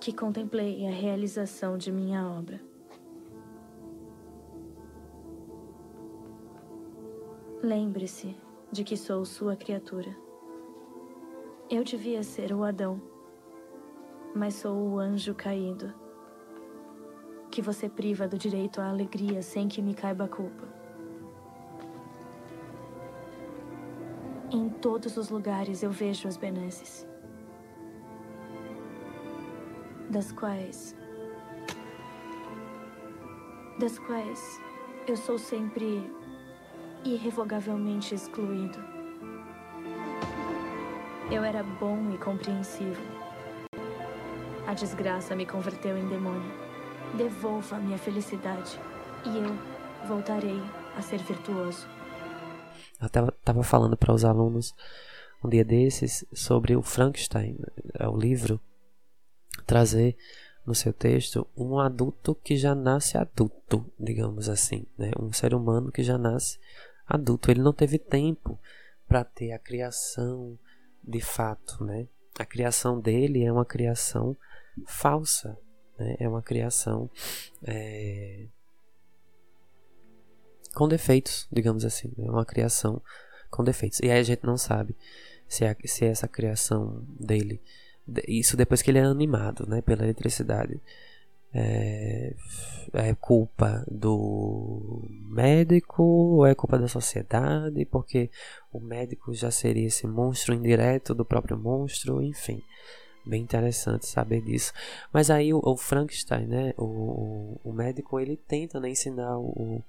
que 0.00 0.12
contemplei 0.12 0.86
a 0.86 0.90
realização 0.90 1.76
de 1.76 1.90
minha 1.90 2.28
obra. 2.28 2.67
Lembre-se 7.62 8.36
de 8.70 8.84
que 8.84 8.96
sou 8.96 9.24
sua 9.24 9.56
criatura. 9.56 10.16
Eu 11.68 11.82
devia 11.82 12.22
ser 12.22 12.52
o 12.52 12.62
Adão, 12.62 13.02
mas 14.32 14.54
sou 14.54 14.76
o 14.76 14.98
anjo 15.00 15.34
caído, 15.34 15.92
que 17.50 17.60
você 17.60 17.88
priva 17.88 18.28
do 18.28 18.38
direito 18.38 18.80
à 18.80 18.88
alegria 18.88 19.42
sem 19.42 19.66
que 19.66 19.82
me 19.82 19.92
caiba 19.92 20.26
a 20.26 20.28
culpa. 20.28 20.68
Em 24.52 24.68
todos 24.68 25.16
os 25.16 25.28
lugares 25.28 25.82
eu 25.82 25.90
vejo 25.90 26.28
as 26.28 26.36
benesses, 26.36 27.08
das 30.08 30.30
quais. 30.30 30.94
das 33.80 33.98
quais 33.98 34.60
eu 35.06 35.16
sou 35.16 35.38
sempre 35.38 36.17
irrevogavelmente 37.04 38.14
excluído. 38.14 38.78
Eu 41.30 41.44
era 41.44 41.62
bom 41.62 42.10
e 42.12 42.18
compreensivo. 42.18 43.00
A 44.66 44.74
desgraça 44.74 45.36
me 45.36 45.46
converteu 45.46 45.96
em 45.96 46.08
demônio. 46.08 46.52
Devolva 47.16 47.78
minha 47.78 47.98
felicidade 47.98 48.78
e 49.24 49.38
eu 49.38 50.06
voltarei 50.06 50.60
a 50.96 51.02
ser 51.02 51.18
virtuoso. 51.18 51.86
Eu 53.00 53.06
estava 53.06 53.62
falando 53.62 53.96
para 53.96 54.12
os 54.12 54.24
alunos 54.24 54.74
um 55.42 55.48
dia 55.48 55.64
desses 55.64 56.24
sobre 56.32 56.76
o 56.76 56.82
Frankenstein, 56.82 57.56
é 57.94 58.08
o 58.08 58.16
livro, 58.16 58.60
trazer 59.66 60.16
no 60.66 60.74
seu 60.74 60.92
texto 60.92 61.46
um 61.56 61.78
adulto 61.78 62.34
que 62.34 62.56
já 62.56 62.74
nasce 62.74 63.16
adulto, 63.16 63.86
digamos 63.98 64.48
assim, 64.48 64.84
né? 64.98 65.12
um 65.18 65.32
ser 65.32 65.54
humano 65.54 65.90
que 65.90 66.02
já 66.02 66.18
nasce 66.18 66.58
adulto. 67.08 67.50
Ele 67.50 67.62
não 67.62 67.72
teve 67.72 67.98
tempo 67.98 68.58
para 69.06 69.24
ter 69.24 69.52
a 69.52 69.58
criação 69.58 70.58
de 71.02 71.20
fato, 71.20 71.82
né? 71.84 72.06
A 72.38 72.44
criação 72.44 73.00
dele 73.00 73.42
é 73.42 73.50
uma 73.50 73.64
criação 73.64 74.36
falsa, 74.86 75.58
né? 75.98 76.16
É 76.20 76.28
uma 76.28 76.42
criação 76.42 77.10
é, 77.64 78.46
com 80.74 80.86
defeitos, 80.86 81.48
digamos 81.50 81.84
assim. 81.84 82.12
É 82.18 82.30
uma 82.30 82.44
criação 82.44 83.02
com 83.50 83.64
defeitos. 83.64 83.98
E 84.00 84.10
aí 84.10 84.20
a 84.20 84.22
gente 84.22 84.44
não 84.44 84.56
sabe 84.56 84.94
se, 85.48 85.64
é, 85.64 85.74
se 85.84 86.04
é 86.04 86.08
essa 86.08 86.28
criação 86.28 87.04
dele, 87.18 87.60
isso 88.26 88.56
depois 88.56 88.82
que 88.82 88.90
ele 88.90 88.98
é 88.98 89.02
animado, 89.02 89.66
né? 89.66 89.80
Pela 89.80 90.04
eletricidade 90.04 90.80
é, 91.52 92.34
é 92.92 93.14
culpa 93.14 93.84
do 93.90 95.02
médico 95.28 96.02
ou 96.02 96.46
é 96.46 96.54
culpa 96.54 96.78
da 96.78 96.88
sociedade, 96.88 97.84
porque 97.86 98.30
o 98.72 98.80
médico 98.80 99.32
já 99.32 99.50
seria 99.50 99.86
esse 99.86 100.06
monstro 100.06 100.54
indireto 100.54 101.14
do 101.14 101.24
próprio 101.24 101.58
monstro, 101.58 102.22
enfim. 102.22 102.62
Bem 103.26 103.42
interessante 103.42 104.06
saber 104.06 104.40
disso. 104.40 104.72
Mas 105.12 105.30
aí 105.30 105.52
o, 105.52 105.60
o 105.62 105.76
Frankenstein, 105.76 106.46
né, 106.46 106.72
o, 106.78 107.60
o, 107.62 107.72
médico, 107.72 108.18
ele 108.18 108.36
tenta 108.36 108.80
né, 108.80 108.88
ensinar 108.88 109.38
o, 109.38 109.82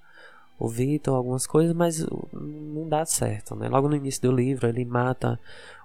o 0.60 0.68
Victor 0.68 1.16
algumas 1.16 1.46
coisas, 1.46 1.74
mas 1.74 2.06
não 2.30 2.86
dá 2.86 3.06
certo, 3.06 3.56
né? 3.56 3.66
Logo 3.66 3.88
no 3.88 3.96
início 3.96 4.20
do 4.20 4.30
livro, 4.30 4.68
ele 4.68 4.84
mata 4.84 5.40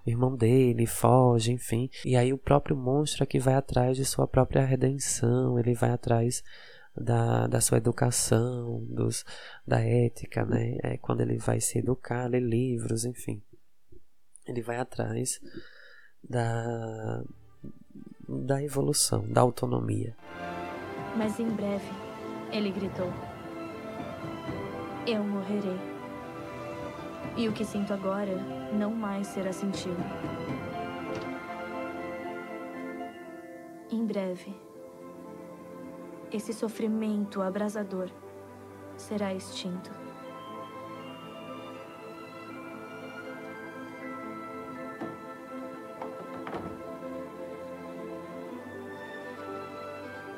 o 0.06 0.10
irmão 0.10 0.36
dele, 0.36 0.86
foge, 0.86 1.54
enfim. 1.54 1.90
E 2.04 2.18
aí 2.18 2.34
o 2.34 2.38
próprio 2.38 2.76
monstro 2.76 3.24
é 3.24 3.26
que 3.26 3.40
vai 3.40 3.54
atrás 3.54 3.96
de 3.96 4.04
sua 4.04 4.28
própria 4.28 4.66
redenção, 4.66 5.58
ele 5.58 5.74
vai 5.74 5.92
atrás 5.92 6.44
da, 6.94 7.48
da 7.48 7.62
sua 7.62 7.78
educação, 7.78 8.84
dos, 8.90 9.24
da 9.66 9.80
ética, 9.80 10.44
né? 10.44 10.78
É 10.84 10.98
quando 10.98 11.22
ele 11.22 11.38
vai 11.38 11.62
se 11.62 11.80
educar, 11.80 12.28
ler 12.28 12.42
livros, 12.42 13.06
enfim. 13.06 13.42
Ele 14.46 14.62
vai 14.62 14.76
atrás 14.76 15.40
da, 16.22 17.24
da 18.28 18.62
evolução, 18.62 19.26
da 19.26 19.40
autonomia. 19.40 20.18
Mas 21.16 21.40
em 21.40 21.50
breve, 21.50 21.90
ele 22.52 22.72
gritou 22.72 23.10
eu 25.08 25.24
morrerei. 25.24 25.80
E 27.38 27.48
o 27.48 27.52
que 27.54 27.64
sinto 27.64 27.94
agora 27.94 28.36
não 28.74 28.92
mais 28.92 29.28
será 29.28 29.54
sentido. 29.54 30.04
Em 33.92 34.04
breve, 34.04 34.56
esse 36.32 36.54
sofrimento 36.54 37.42
abrasador 37.42 38.10
será 38.98 39.34
extinto. 39.34 39.92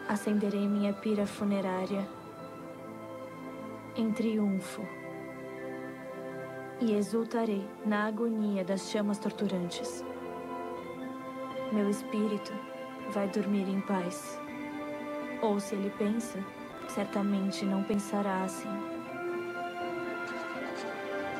Acenderei 0.10 0.68
minha 0.68 0.94
pira 0.94 1.26
funerária 1.26 2.08
em 3.98 4.12
triunfo 4.12 4.82
e 6.80 6.94
exultarei 6.94 7.68
na 7.84 8.06
agonia 8.06 8.64
das 8.64 8.92
chamas 8.92 9.18
torturantes. 9.18 10.04
Meu 11.74 11.90
espírito 11.90 12.54
vai 13.12 13.28
dormir 13.30 13.68
em 13.68 13.82
paz. 13.82 14.40
Ou 15.42 15.60
se 15.60 15.76
ele 15.76 15.90
pensa, 15.98 16.40
certamente 16.88 17.66
não 17.66 17.84
pensará 17.84 18.44
assim. 18.44 18.70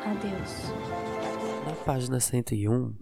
Adeus. 0.04 0.72
Na 1.66 1.74
página 1.86 2.20
101 2.20 2.94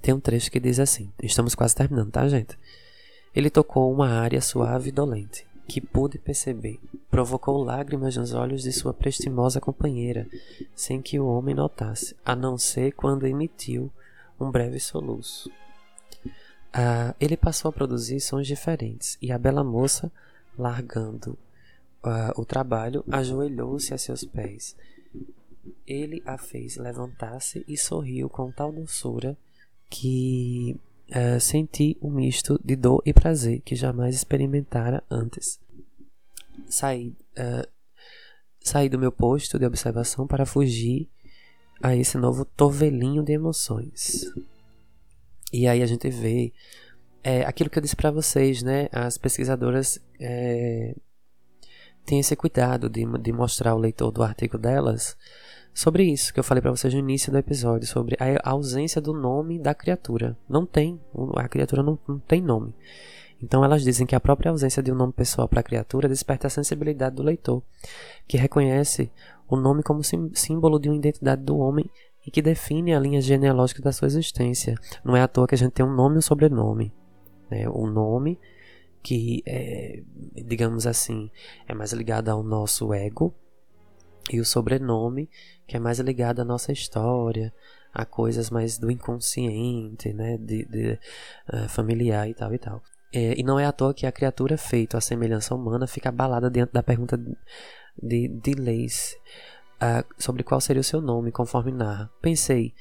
tem 0.00 0.12
um 0.12 0.20
trecho 0.20 0.50
que 0.50 0.58
diz 0.58 0.80
assim: 0.80 1.12
Estamos 1.22 1.54
quase 1.54 1.76
terminando, 1.76 2.10
tá, 2.10 2.26
gente? 2.28 2.58
Ele 3.34 3.48
tocou 3.48 3.92
uma 3.92 4.08
área 4.08 4.40
suave 4.40 4.88
e 4.88 4.92
dolente 4.92 5.46
que 5.68 5.80
pude 5.80 6.18
perceber, 6.18 6.80
provocou 7.12 7.62
lágrimas 7.62 8.16
nos 8.16 8.32
olhos 8.32 8.62
de 8.62 8.72
sua 8.72 8.94
prestimosa 8.94 9.60
companheira, 9.60 10.26
sem 10.74 11.02
que 11.02 11.20
o 11.20 11.26
homem 11.26 11.54
notasse, 11.54 12.16
a 12.24 12.34
não 12.34 12.56
ser 12.56 12.92
quando 12.92 13.26
emitiu 13.26 13.92
um 14.40 14.50
breve 14.50 14.80
soluço. 14.80 15.52
Ah, 16.72 17.14
ele 17.20 17.36
passou 17.36 17.68
a 17.68 17.72
produzir 17.72 18.18
sons 18.18 18.46
diferentes, 18.46 19.18
e 19.20 19.30
a 19.30 19.36
bela 19.36 19.62
moça, 19.62 20.10
largando 20.58 21.36
ah, 22.02 22.32
o 22.34 22.46
trabalho, 22.46 23.04
ajoelhou-se 23.10 23.92
a 23.92 23.98
seus 23.98 24.24
pés. 24.24 24.74
Ele 25.86 26.22
a 26.24 26.38
fez 26.38 26.78
levantar-se 26.78 27.62
e 27.68 27.76
sorriu 27.76 28.30
com 28.30 28.50
tal 28.50 28.72
doçura 28.72 29.36
que 29.90 30.80
uh, 31.10 31.38
senti 31.38 31.98
um 32.00 32.10
misto 32.10 32.58
de 32.64 32.74
dor 32.74 33.02
e 33.04 33.12
prazer 33.12 33.60
que 33.60 33.76
jamais 33.76 34.14
experimentara 34.14 35.04
antes. 35.10 35.60
Saí, 36.68 37.14
uh, 37.38 37.68
saí 38.60 38.88
do 38.88 38.98
meu 38.98 39.12
posto 39.12 39.58
de 39.58 39.66
observação 39.66 40.26
para 40.26 40.46
fugir 40.46 41.08
a 41.82 41.96
esse 41.96 42.16
novo 42.16 42.44
torvelinho 42.44 43.22
de 43.22 43.32
emoções. 43.32 44.32
E 45.52 45.66
aí 45.66 45.82
a 45.82 45.86
gente 45.86 46.08
vê 46.08 46.52
é, 47.22 47.42
aquilo 47.42 47.68
que 47.68 47.78
eu 47.78 47.82
disse 47.82 47.96
para 47.96 48.10
vocês, 48.10 48.62
né? 48.62 48.88
As 48.92 49.18
pesquisadoras 49.18 49.98
é, 50.18 50.94
têm 52.06 52.20
esse 52.20 52.34
cuidado 52.34 52.88
de, 52.88 53.04
de 53.18 53.32
mostrar 53.32 53.72
ao 53.72 53.78
leitor 53.78 54.10
do 54.10 54.22
artigo 54.22 54.56
delas 54.56 55.16
sobre 55.74 56.04
isso 56.04 56.32
que 56.32 56.40
eu 56.40 56.44
falei 56.44 56.60
para 56.60 56.70
vocês 56.70 56.92
no 56.92 57.00
início 57.00 57.32
do 57.32 57.38
episódio, 57.38 57.86
sobre 57.86 58.16
a 58.18 58.50
ausência 58.50 59.00
do 59.00 59.12
nome 59.12 59.58
da 59.58 59.74
criatura. 59.74 60.36
Não 60.48 60.66
tem, 60.66 61.00
a 61.36 61.48
criatura 61.48 61.82
não, 61.82 61.98
não 62.06 62.18
tem 62.18 62.42
nome. 62.42 62.74
Então 63.42 63.64
elas 63.64 63.82
dizem 63.82 64.06
que 64.06 64.14
a 64.14 64.20
própria 64.20 64.50
ausência 64.50 64.82
de 64.82 64.92
um 64.92 64.94
nome 64.94 65.12
pessoal 65.12 65.48
para 65.48 65.60
a 65.60 65.62
criatura 65.62 66.08
desperta 66.08 66.46
a 66.46 66.50
sensibilidade 66.50 67.16
do 67.16 67.22
leitor, 67.22 67.62
que 68.28 68.36
reconhece 68.36 69.10
o 69.48 69.56
nome 69.56 69.82
como 69.82 70.02
símbolo 70.02 70.78
de 70.78 70.88
uma 70.88 70.96
identidade 70.96 71.42
do 71.42 71.58
homem 71.58 71.90
e 72.26 72.30
que 72.30 72.40
define 72.40 72.94
a 72.94 73.00
linha 73.00 73.20
genealógica 73.20 73.82
da 73.82 73.92
sua 73.92 74.06
existência. 74.06 74.76
Não 75.04 75.16
é 75.16 75.22
à 75.22 75.28
toa 75.28 75.46
que 75.46 75.54
a 75.54 75.58
gente 75.58 75.72
tem 75.72 75.84
um 75.84 75.94
nome 75.94 76.16
e 76.16 76.18
um 76.18 76.22
sobrenome. 76.22 76.92
Né? 77.50 77.68
O 77.68 77.86
nome 77.86 78.38
que, 79.02 79.42
é, 79.44 80.00
digamos 80.46 80.86
assim, 80.86 81.28
é 81.66 81.74
mais 81.74 81.92
ligado 81.92 82.28
ao 82.28 82.42
nosso 82.42 82.94
ego, 82.94 83.34
e 84.30 84.40
o 84.40 84.44
sobrenome, 84.44 85.28
que 85.66 85.76
é 85.76 85.80
mais 85.80 85.98
ligado 85.98 86.40
à 86.40 86.44
nossa 86.44 86.72
história, 86.72 87.52
a 87.92 88.04
coisas 88.04 88.50
mais 88.50 88.78
do 88.78 88.90
inconsciente, 88.90 90.12
né, 90.12 90.38
de, 90.38 90.64
de 90.64 90.98
uh, 91.52 91.68
familiar 91.68 92.28
e 92.28 92.34
tal 92.34 92.54
e 92.54 92.58
tal. 92.58 92.82
É, 93.12 93.38
e 93.38 93.42
não 93.42 93.58
é 93.60 93.66
à 93.66 93.72
toa 93.72 93.92
que 93.92 94.06
a 94.06 94.12
criatura 94.12 94.56
feita 94.56 94.96
à 94.96 95.00
semelhança 95.00 95.54
humana 95.54 95.86
fica 95.86 96.08
abalada 96.08 96.50
diante 96.50 96.72
da 96.72 96.82
pergunta 96.82 97.18
de, 98.00 98.28
de 98.28 98.54
Lace 98.54 99.16
uh, 99.76 100.04
sobre 100.18 100.42
qual 100.42 100.60
seria 100.60 100.80
o 100.80 100.84
seu 100.84 101.00
nome, 101.00 101.30
conforme 101.30 101.70
narra. 101.72 102.10
Pensei, 102.22 102.72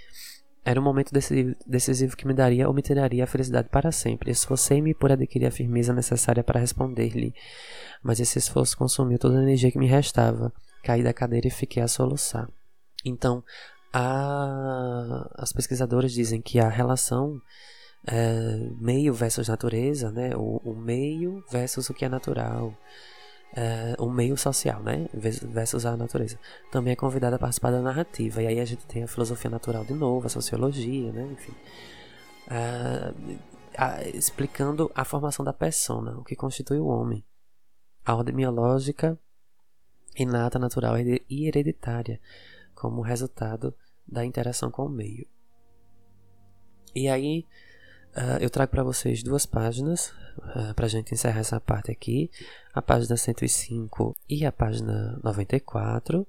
era 0.64 0.80
um 0.80 0.84
momento 0.84 1.12
decisivo, 1.12 1.56
decisivo 1.66 2.16
que 2.16 2.26
me 2.26 2.34
daria 2.34 2.68
ou 2.68 2.74
me 2.74 2.82
tiraria 2.82 3.24
a 3.24 3.28
felicidade 3.28 3.68
para 3.70 3.92
sempre. 3.92 4.32
Esforcei-me 4.32 4.94
por 4.94 5.12
adquirir 5.12 5.48
a 5.48 5.52
firmeza 5.52 5.92
necessária 5.92 6.44
para 6.44 6.60
responder-lhe, 6.60 7.34
mas 8.02 8.20
esse 8.20 8.40
esforço 8.40 8.78
consumiu 8.78 9.20
toda 9.20 9.40
a 9.40 9.44
energia 9.44 9.72
que 9.72 9.80
me 9.80 9.88
restava 9.88 10.54
caí 10.84 11.04
da 11.04 11.14
cadeira 11.14 11.48
e 11.48 11.52
fiquei 11.52 11.82
a 11.82 11.88
soluçar. 11.88 12.50
Então, 13.06 13.44
a... 13.94 15.30
as 15.36 15.52
pesquisadoras 15.52 16.12
dizem 16.12 16.42
que 16.42 16.60
a 16.60 16.70
relação 16.70 17.40
é, 18.06 18.70
meio 18.80 19.14
versus 19.14 19.48
natureza, 19.48 20.12
né? 20.12 20.36
O, 20.36 20.62
o, 20.64 20.76
meio 20.76 21.44
versus 21.50 21.90
o 21.90 21.94
que 21.94 22.06
é 22.06 22.10
natural, 22.10 22.76
é, 23.56 23.96
o 24.00 24.10
meio 24.10 24.36
social, 24.38 24.82
né? 24.82 25.08
Versus 25.14 25.86
a 25.86 25.96
natureza. 25.96 26.40
Também 26.72 26.94
é 26.94 26.96
convidada 26.96 27.36
a 27.36 27.40
participar 27.40 27.72
da 27.72 27.82
narrativa. 27.82 28.42
E 28.42 28.48
aí 28.48 28.60
a 28.60 28.66
gente 28.66 28.86
tem 28.86 29.04
a 29.04 29.08
filosofia 29.08 29.50
natural 29.50 29.86
de 29.86 29.94
novo, 29.94 30.28
a 30.28 30.30
sociologia, 30.30 31.12
né? 31.12 31.30
Enfim. 31.32 31.54
explicando 34.14 34.92
a 34.96 35.06
formação 35.06 35.46
da 35.46 35.54
persona, 35.54 36.18
o 36.18 36.24
que 36.24 36.36
constitui 36.36 36.80
o 36.80 36.88
homem. 36.88 37.24
A 38.04 38.16
ordem 38.16 38.36
biológica, 38.36 39.18
inata, 40.18 40.58
natural 40.58 40.96
e 40.98 41.48
hereditária, 41.48 42.20
como 42.74 43.02
resultado 43.02 43.76
da 44.08 44.26
interação 44.26 44.72
com 44.72 44.86
o 44.86 44.90
meio. 44.90 45.28
E 46.94 47.08
aí, 47.08 47.46
uh, 48.16 48.38
eu 48.40 48.50
trago 48.50 48.72
para 48.72 48.84
vocês 48.84 49.24
duas 49.24 49.46
páginas 49.46 50.08
uh, 50.38 50.70
ah, 50.70 50.74
para 50.76 50.86
a 50.86 50.90
gente 50.90 51.14
encerrar 51.14 51.40
essa 51.40 51.60
parte 51.60 51.92
aqui: 51.92 52.30
a 52.74 52.82
página 52.82 53.18
105 53.18 54.16
e 54.30 54.46
a 54.46 54.52
página 54.52 55.20
94. 55.24 56.28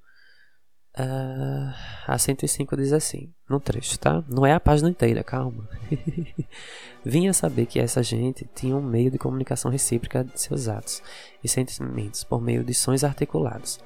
Uh, 0.94 1.72
a 2.06 2.18
105 2.18 2.76
diz 2.76 2.92
assim, 2.92 3.32
no 3.48 3.58
trecho, 3.58 3.98
tá? 3.98 4.22
Não 4.28 4.44
é 4.44 4.52
a 4.52 4.60
página 4.60 4.90
inteira, 4.90 5.24
calma. 5.24 5.66
Vinha 7.02 7.32
saber 7.32 7.64
que 7.64 7.80
essa 7.80 8.02
gente 8.02 8.46
tinha 8.54 8.76
um 8.76 8.82
meio 8.82 9.10
de 9.10 9.16
comunicação 9.16 9.70
recíproca 9.70 10.22
de 10.22 10.38
seus 10.38 10.68
atos 10.68 11.02
e 11.42 11.48
sentimentos 11.48 12.24
por 12.24 12.42
meio 12.42 12.62
de 12.62 12.74
sons 12.74 13.04
articulados. 13.04 13.80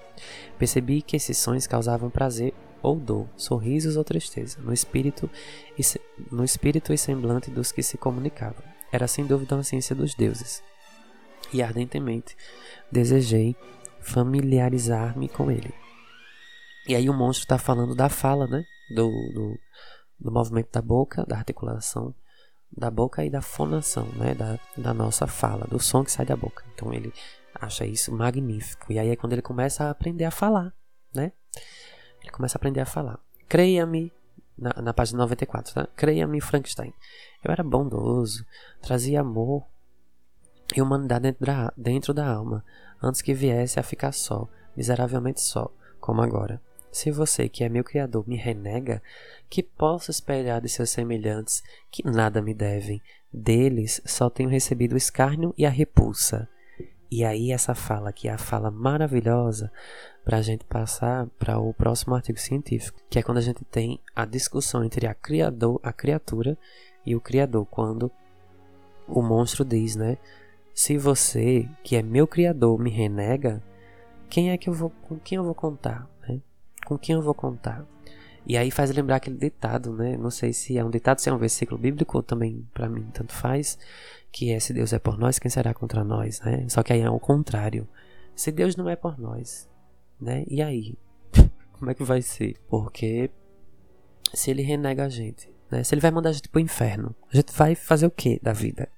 Percebi 0.58 1.00
que 1.00 1.14
esses 1.14 1.38
sons 1.38 1.64
causavam 1.64 2.10
prazer 2.10 2.52
ou 2.82 2.96
dor, 2.96 3.28
sorrisos 3.36 3.96
ou 3.96 4.04
tristeza, 4.04 4.58
no 4.60 4.72
espírito 4.72 5.30
e, 5.78 5.82
no 6.30 6.44
espírito 6.44 6.92
e 6.92 6.98
semblante 6.98 7.50
dos 7.50 7.72
que 7.72 7.82
se 7.82 7.98
comunicavam. 7.98 8.62
Era 8.92 9.08
sem 9.08 9.26
dúvida 9.26 9.56
uma 9.56 9.62
ciência 9.62 9.94
dos 9.94 10.14
deuses. 10.14 10.62
E 11.52 11.62
ardentemente 11.62 12.36
desejei 12.90 13.56
familiarizar-me 14.00 15.28
com 15.28 15.50
ele. 15.50 15.74
E 16.86 16.94
aí 16.94 17.10
o 17.10 17.14
monstro 17.14 17.44
está 17.44 17.58
falando 17.58 17.94
da 17.94 18.08
fala, 18.08 18.46
né? 18.46 18.64
Do, 18.94 19.10
do, 19.32 19.58
do, 20.20 20.30
movimento 20.30 20.70
da 20.70 20.80
boca, 20.80 21.24
da 21.26 21.36
articulação 21.36 22.14
da 22.76 22.90
boca 22.90 23.24
e 23.24 23.30
da 23.30 23.42
fonação, 23.42 24.06
né? 24.12 24.34
Da, 24.34 24.58
da 24.76 24.94
nossa 24.94 25.26
fala, 25.26 25.66
do 25.66 25.80
som 25.80 26.04
que 26.04 26.12
sai 26.12 26.24
da 26.24 26.36
boca. 26.36 26.64
Então 26.74 26.92
ele 26.94 27.12
acha 27.54 27.84
isso 27.84 28.12
magnífico. 28.12 28.92
E 28.92 28.98
aí 28.98 29.08
é 29.08 29.16
quando 29.16 29.32
ele 29.32 29.42
começa 29.42 29.84
a 29.84 29.90
aprender 29.90 30.24
a 30.24 30.30
falar, 30.30 30.72
né? 31.12 31.32
Ele 32.26 32.32
começa 32.32 32.56
a 32.56 32.58
aprender 32.58 32.80
a 32.80 32.86
falar. 32.86 33.20
Creia-me, 33.48 34.12
na, 34.58 34.82
na 34.82 34.92
página 34.92 35.18
94, 35.18 35.72
tá? 35.72 35.88
Creia-me, 35.94 36.40
Frankenstein. 36.40 36.92
Eu 37.42 37.52
era 37.52 37.62
bondoso, 37.62 38.44
trazia 38.82 39.20
amor 39.20 39.64
e 40.74 40.82
humanidade 40.82 41.22
dentro 41.22 41.46
da, 41.46 41.72
dentro 41.76 42.12
da 42.12 42.26
alma, 42.26 42.64
antes 43.00 43.22
que 43.22 43.32
viesse 43.32 43.78
a 43.78 43.84
ficar 43.84 44.10
só, 44.10 44.48
miseravelmente 44.76 45.40
só, 45.40 45.72
como 46.00 46.20
agora. 46.20 46.60
Se 46.90 47.12
você, 47.12 47.48
que 47.48 47.62
é 47.62 47.68
meu 47.68 47.84
Criador, 47.84 48.26
me 48.26 48.36
renega, 48.36 49.00
que 49.48 49.62
posso 49.62 50.10
esperar 50.10 50.60
de 50.60 50.68
seus 50.68 50.90
semelhantes 50.90 51.62
que 51.90 52.04
nada 52.04 52.42
me 52.42 52.52
devem? 52.52 53.00
Deles 53.32 54.00
só 54.04 54.28
tenho 54.28 54.48
recebido 54.48 54.94
o 54.94 54.96
escárnio 54.98 55.54
e 55.56 55.64
a 55.64 55.70
repulsa. 55.70 56.48
E 57.08 57.24
aí 57.24 57.52
essa 57.52 57.74
fala 57.74 58.12
que 58.12 58.28
é 58.28 58.32
a 58.32 58.38
fala 58.38 58.70
maravilhosa 58.70 59.70
para 60.26 60.38
a 60.38 60.42
gente 60.42 60.64
passar 60.64 61.28
para 61.38 61.56
o 61.56 61.72
próximo 61.72 62.12
artigo 62.12 62.36
científico, 62.36 62.98
que 63.08 63.16
é 63.16 63.22
quando 63.22 63.38
a 63.38 63.40
gente 63.40 63.64
tem 63.64 64.00
a 64.14 64.24
discussão 64.24 64.82
entre 64.82 65.06
a 65.06 65.14
criador, 65.14 65.78
a 65.84 65.92
criatura 65.92 66.58
e 67.06 67.14
o 67.14 67.20
criador, 67.20 67.64
quando 67.64 68.10
o 69.06 69.22
monstro 69.22 69.64
diz, 69.64 69.94
né? 69.94 70.18
Se 70.74 70.98
você, 70.98 71.68
que 71.84 71.94
é 71.94 72.02
meu 72.02 72.26
criador, 72.26 72.76
me 72.76 72.90
renega, 72.90 73.62
quem 74.28 74.50
é 74.50 74.58
que 74.58 74.68
eu 74.68 74.74
vou, 74.74 74.90
com 74.90 75.16
quem 75.16 75.36
eu 75.36 75.44
vou 75.44 75.54
contar, 75.54 76.10
né? 76.28 76.40
Com 76.84 76.98
quem 76.98 77.14
eu 77.14 77.22
vou 77.22 77.32
contar? 77.32 77.86
E 78.44 78.56
aí 78.56 78.72
faz 78.72 78.90
lembrar 78.90 79.16
aquele 79.16 79.36
ditado, 79.36 79.92
né? 79.92 80.16
Não 80.16 80.32
sei 80.32 80.52
se 80.52 80.76
é 80.76 80.84
um 80.84 80.90
ditado, 80.90 81.20
se 81.20 81.28
é 81.28 81.32
um 81.32 81.38
versículo 81.38 81.78
bíblico, 81.78 82.20
também 82.20 82.66
para 82.74 82.88
mim 82.88 83.08
tanto 83.12 83.32
faz, 83.32 83.78
que 84.32 84.50
é 84.50 84.58
se 84.58 84.72
Deus 84.72 84.92
é 84.92 84.98
por 84.98 85.16
nós, 85.16 85.38
quem 85.38 85.48
será 85.48 85.72
contra 85.72 86.02
nós, 86.02 86.40
né? 86.40 86.66
Só 86.68 86.82
que 86.82 86.92
aí 86.92 87.00
é 87.00 87.08
o 87.08 87.20
contrário. 87.20 87.86
Se 88.34 88.50
Deus 88.50 88.74
não 88.74 88.90
é 88.90 88.96
por 88.96 89.20
nós, 89.20 89.68
né? 90.20 90.44
E 90.48 90.62
aí? 90.62 90.94
Como 91.72 91.90
é 91.90 91.94
que 91.94 92.04
vai 92.04 92.22
ser? 92.22 92.56
Porque 92.68 93.30
se 94.32 94.50
ele 94.50 94.62
renega 94.62 95.04
a 95.04 95.08
gente, 95.08 95.48
né? 95.70 95.84
Se 95.84 95.94
ele 95.94 96.00
vai 96.00 96.10
mandar 96.10 96.30
a 96.30 96.32
gente 96.32 96.48
pro 96.48 96.60
inferno, 96.60 97.14
a 97.32 97.36
gente 97.36 97.52
vai 97.52 97.74
fazer 97.74 98.06
o 98.06 98.10
que 98.10 98.40
da 98.42 98.52
vida? 98.52 98.88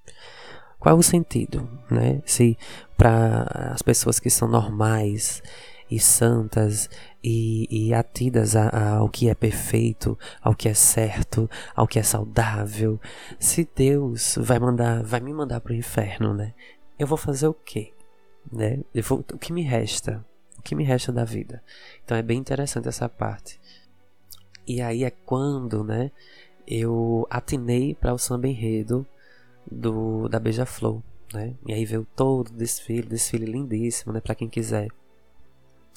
Qual 0.78 0.94
é 0.94 0.98
o 0.98 1.02
sentido, 1.02 1.68
né? 1.90 2.22
Se 2.24 2.56
para 2.96 3.72
as 3.72 3.82
pessoas 3.82 4.20
que 4.20 4.30
são 4.30 4.46
normais 4.48 5.42
e 5.90 5.98
santas 5.98 6.88
e, 7.22 7.66
e 7.70 7.94
atidas 7.94 8.54
a, 8.54 8.68
a, 8.68 8.88
ao 8.96 9.08
que 9.08 9.28
é 9.28 9.34
perfeito, 9.34 10.18
ao 10.40 10.54
que 10.54 10.68
é 10.68 10.74
certo, 10.74 11.50
ao 11.74 11.86
que 11.86 11.98
é 11.98 12.02
saudável, 12.02 13.00
se 13.38 13.68
Deus 13.74 14.36
vai 14.38 14.58
mandar, 14.58 15.02
vai 15.02 15.20
me 15.20 15.32
mandar 15.32 15.60
pro 15.60 15.74
inferno, 15.74 16.34
né? 16.34 16.54
Eu 16.98 17.06
vou 17.06 17.18
fazer 17.18 17.48
o 17.48 17.54
quê? 17.54 17.92
Né? 18.52 18.80
Eu 18.94 19.02
vou, 19.02 19.24
o 19.32 19.38
que 19.38 19.52
me 19.52 19.62
resta? 19.62 20.24
O 20.58 20.62
que 20.62 20.74
me 20.74 20.84
resta 20.84 21.12
da 21.12 21.24
vida? 21.24 21.62
Então 22.04 22.16
é 22.16 22.22
bem 22.22 22.38
interessante 22.38 22.88
essa 22.88 23.08
parte. 23.08 23.60
E 24.66 24.82
aí 24.82 25.04
é 25.04 25.10
quando, 25.10 25.82
né, 25.82 26.10
eu 26.66 27.26
atinei 27.30 27.94
para 27.94 28.12
o 28.12 28.18
samba 28.18 28.48
enredo 28.48 29.06
do 29.70 30.28
da 30.28 30.38
Beija-Flor, 30.38 31.02
né? 31.32 31.54
E 31.66 31.72
aí 31.72 31.84
veio 31.84 32.06
todo 32.14 32.48
o 32.48 32.52
desfile, 32.52 33.08
desfile 33.08 33.46
lindíssimo, 33.46 34.12
né, 34.12 34.20
para 34.20 34.34
quem 34.34 34.48
quiser 34.48 34.88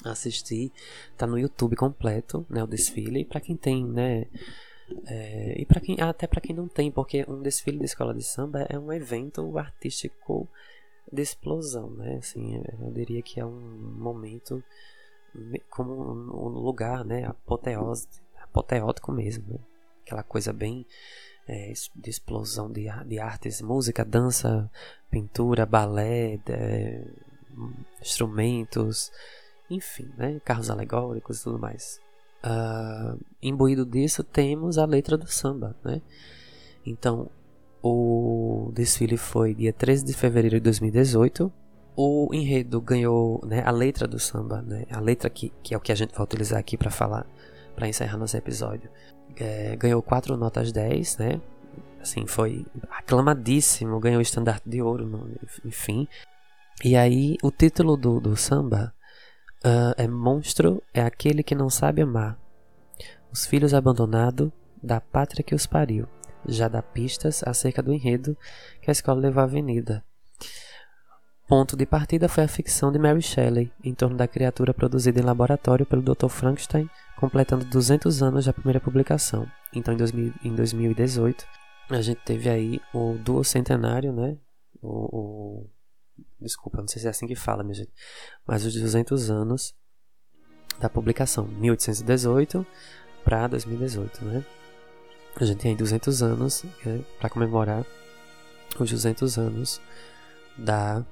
assistir, 0.05 0.71
tá 1.17 1.27
no 1.27 1.37
YouTube 1.37 1.75
completo, 1.75 2.45
né, 2.49 2.63
o 2.63 2.67
desfile, 2.67 3.21
e 3.21 3.25
para 3.25 3.39
quem 3.39 3.55
tem, 3.55 3.85
né, 3.85 4.25
é, 5.05 5.61
e 5.61 5.65
para 5.65 5.79
quem 5.79 5.99
até 6.01 6.27
para 6.27 6.41
quem 6.41 6.55
não 6.55 6.67
tem, 6.67 6.91
porque 6.91 7.25
um 7.27 7.41
desfile 7.41 7.77
de 7.77 7.85
escola 7.85 8.13
de 8.13 8.23
samba 8.23 8.65
é 8.69 8.77
um 8.79 8.91
evento 8.91 9.57
artístico 9.57 10.49
de 11.11 11.21
explosão, 11.21 11.89
né? 11.91 12.17
Assim, 12.17 12.61
eu 12.79 12.91
diria 12.91 13.21
que 13.21 13.39
é 13.39 13.45
um 13.45 13.59
momento 13.97 14.63
como 15.69 15.93
um 15.93 16.49
lugar, 16.49 17.05
né, 17.05 17.25
apoteose, 17.25 18.07
apoteótico 18.43 19.11
mesmo, 19.11 19.45
né? 19.53 19.59
aquela 20.03 20.23
coisa 20.23 20.51
bem 20.51 20.85
é, 21.47 21.71
de 21.95 22.09
explosão 22.09 22.69
de, 22.69 22.87
de 23.05 23.19
artes, 23.19 23.61
música, 23.61 24.03
dança, 24.03 24.69
pintura, 25.09 25.65
balé, 25.65 26.37
de, 26.37 27.07
instrumentos, 28.01 29.11
enfim, 29.69 30.11
né? 30.17 30.41
carros 30.43 30.69
alegóricos 30.69 31.39
e 31.39 31.43
tudo 31.43 31.59
mais. 31.59 31.99
Uh, 32.43 33.23
imbuído 33.41 33.85
disso 33.85 34.23
temos 34.23 34.77
a 34.77 34.85
letra 34.85 35.15
do 35.15 35.27
samba, 35.27 35.75
né? 35.83 36.01
Então, 36.83 37.29
o 37.83 38.71
desfile 38.73 39.17
foi 39.17 39.55
dia 39.55 39.73
13 39.73 40.05
de 40.05 40.13
fevereiro 40.13 40.57
de 40.57 40.61
2018. 40.61 41.51
O 41.95 42.29
enredo 42.31 42.79
ganhou 42.79 43.41
né, 43.45 43.63
a 43.65 43.71
letra 43.71 44.07
do 44.07 44.19
samba, 44.19 44.61
né, 44.61 44.85
a 44.89 44.99
letra 44.99 45.29
que, 45.29 45.51
que 45.63 45.73
é 45.73 45.77
o 45.77 45.81
que 45.81 45.91
a 45.91 45.95
gente 45.95 46.13
vai 46.13 46.23
utilizar 46.23 46.59
aqui 46.59 46.77
para 46.77 46.91
falar, 46.91 47.25
para 47.75 47.87
encerrar 47.87 48.17
nosso 48.17 48.37
episódio. 48.37 48.89
É, 49.35 49.75
ganhou 49.75 50.01
4 50.01 50.37
notas 50.37 50.71
10, 50.71 51.17
né? 51.17 51.41
Assim, 51.99 52.25
foi 52.25 52.65
aclamadíssimo, 52.89 53.99
ganhou 53.99 54.19
o 54.19 54.21
estandarte 54.21 54.69
de 54.69 54.81
ouro, 54.81 55.29
enfim. 55.65 56.07
E 56.83 56.95
aí, 56.95 57.37
o 57.43 57.51
título 57.51 57.95
do, 57.95 58.19
do 58.19 58.35
samba 58.35 58.93
uh, 59.63 59.93
é 59.97 60.07
Monstro 60.07 60.81
é 60.93 61.01
aquele 61.01 61.43
que 61.43 61.55
não 61.55 61.69
sabe 61.69 62.01
amar. 62.01 62.37
Os 63.31 63.45
filhos 63.45 63.73
abandonados 63.73 64.51
da 64.81 64.99
pátria 64.99 65.43
que 65.43 65.53
os 65.53 65.65
pariu 65.65 66.07
já 66.47 66.67
dá 66.67 66.81
pistas 66.81 67.43
acerca 67.45 67.81
do 67.81 67.93
enredo 67.93 68.37
que 68.81 68.89
a 68.89 68.93
escola 68.93 69.19
levou 69.19 69.41
à 69.41 69.43
avenida. 69.43 70.03
Ponto 71.47 71.75
de 71.75 71.85
partida 71.85 72.29
foi 72.29 72.45
a 72.45 72.47
ficção 72.47 72.91
de 72.91 72.97
Mary 72.97 73.21
Shelley, 73.21 73.71
em 73.83 73.93
torno 73.93 74.15
da 74.15 74.25
criatura 74.25 74.73
produzida 74.73 75.19
em 75.19 75.23
laboratório 75.23 75.85
pelo 75.85 76.01
Dr. 76.01 76.29
Frankenstein, 76.29 76.89
completando 77.17 77.65
200 77.65 78.23
anos 78.23 78.45
da 78.45 78.53
primeira 78.53 78.79
publicação. 78.79 79.45
Então, 79.73 79.93
em, 79.93 79.97
2000, 79.97 80.33
em 80.45 80.55
2018, 80.55 81.45
a 81.89 82.01
gente 82.01 82.21
teve 82.23 82.49
aí 82.49 82.79
o 82.93 83.17
duo 83.17 83.43
centenário, 83.43 84.13
né? 84.13 84.37
O, 84.81 84.87
o, 84.87 85.69
desculpa, 86.39 86.79
não 86.79 86.87
sei 86.87 87.01
se 87.01 87.07
é 87.07 87.09
assim 87.09 87.27
que 87.27 87.35
fala, 87.35 87.63
minha 87.63 87.75
gente, 87.75 87.91
mas 88.47 88.65
os 88.65 88.73
200 88.73 89.29
anos 89.29 89.75
da 90.79 90.89
publicação, 90.89 91.45
1818 91.47 92.65
para 93.25 93.47
2018, 93.47 94.23
né? 94.23 94.45
A 95.35 95.45
gente 95.45 95.59
tem 95.59 95.75
200 95.75 96.21
anos 96.21 96.63
né, 96.85 97.01
para 97.19 97.29
comemorar 97.29 97.85
os 98.79 98.89
200 98.89 99.37
anos 99.37 99.81
da 100.57 101.03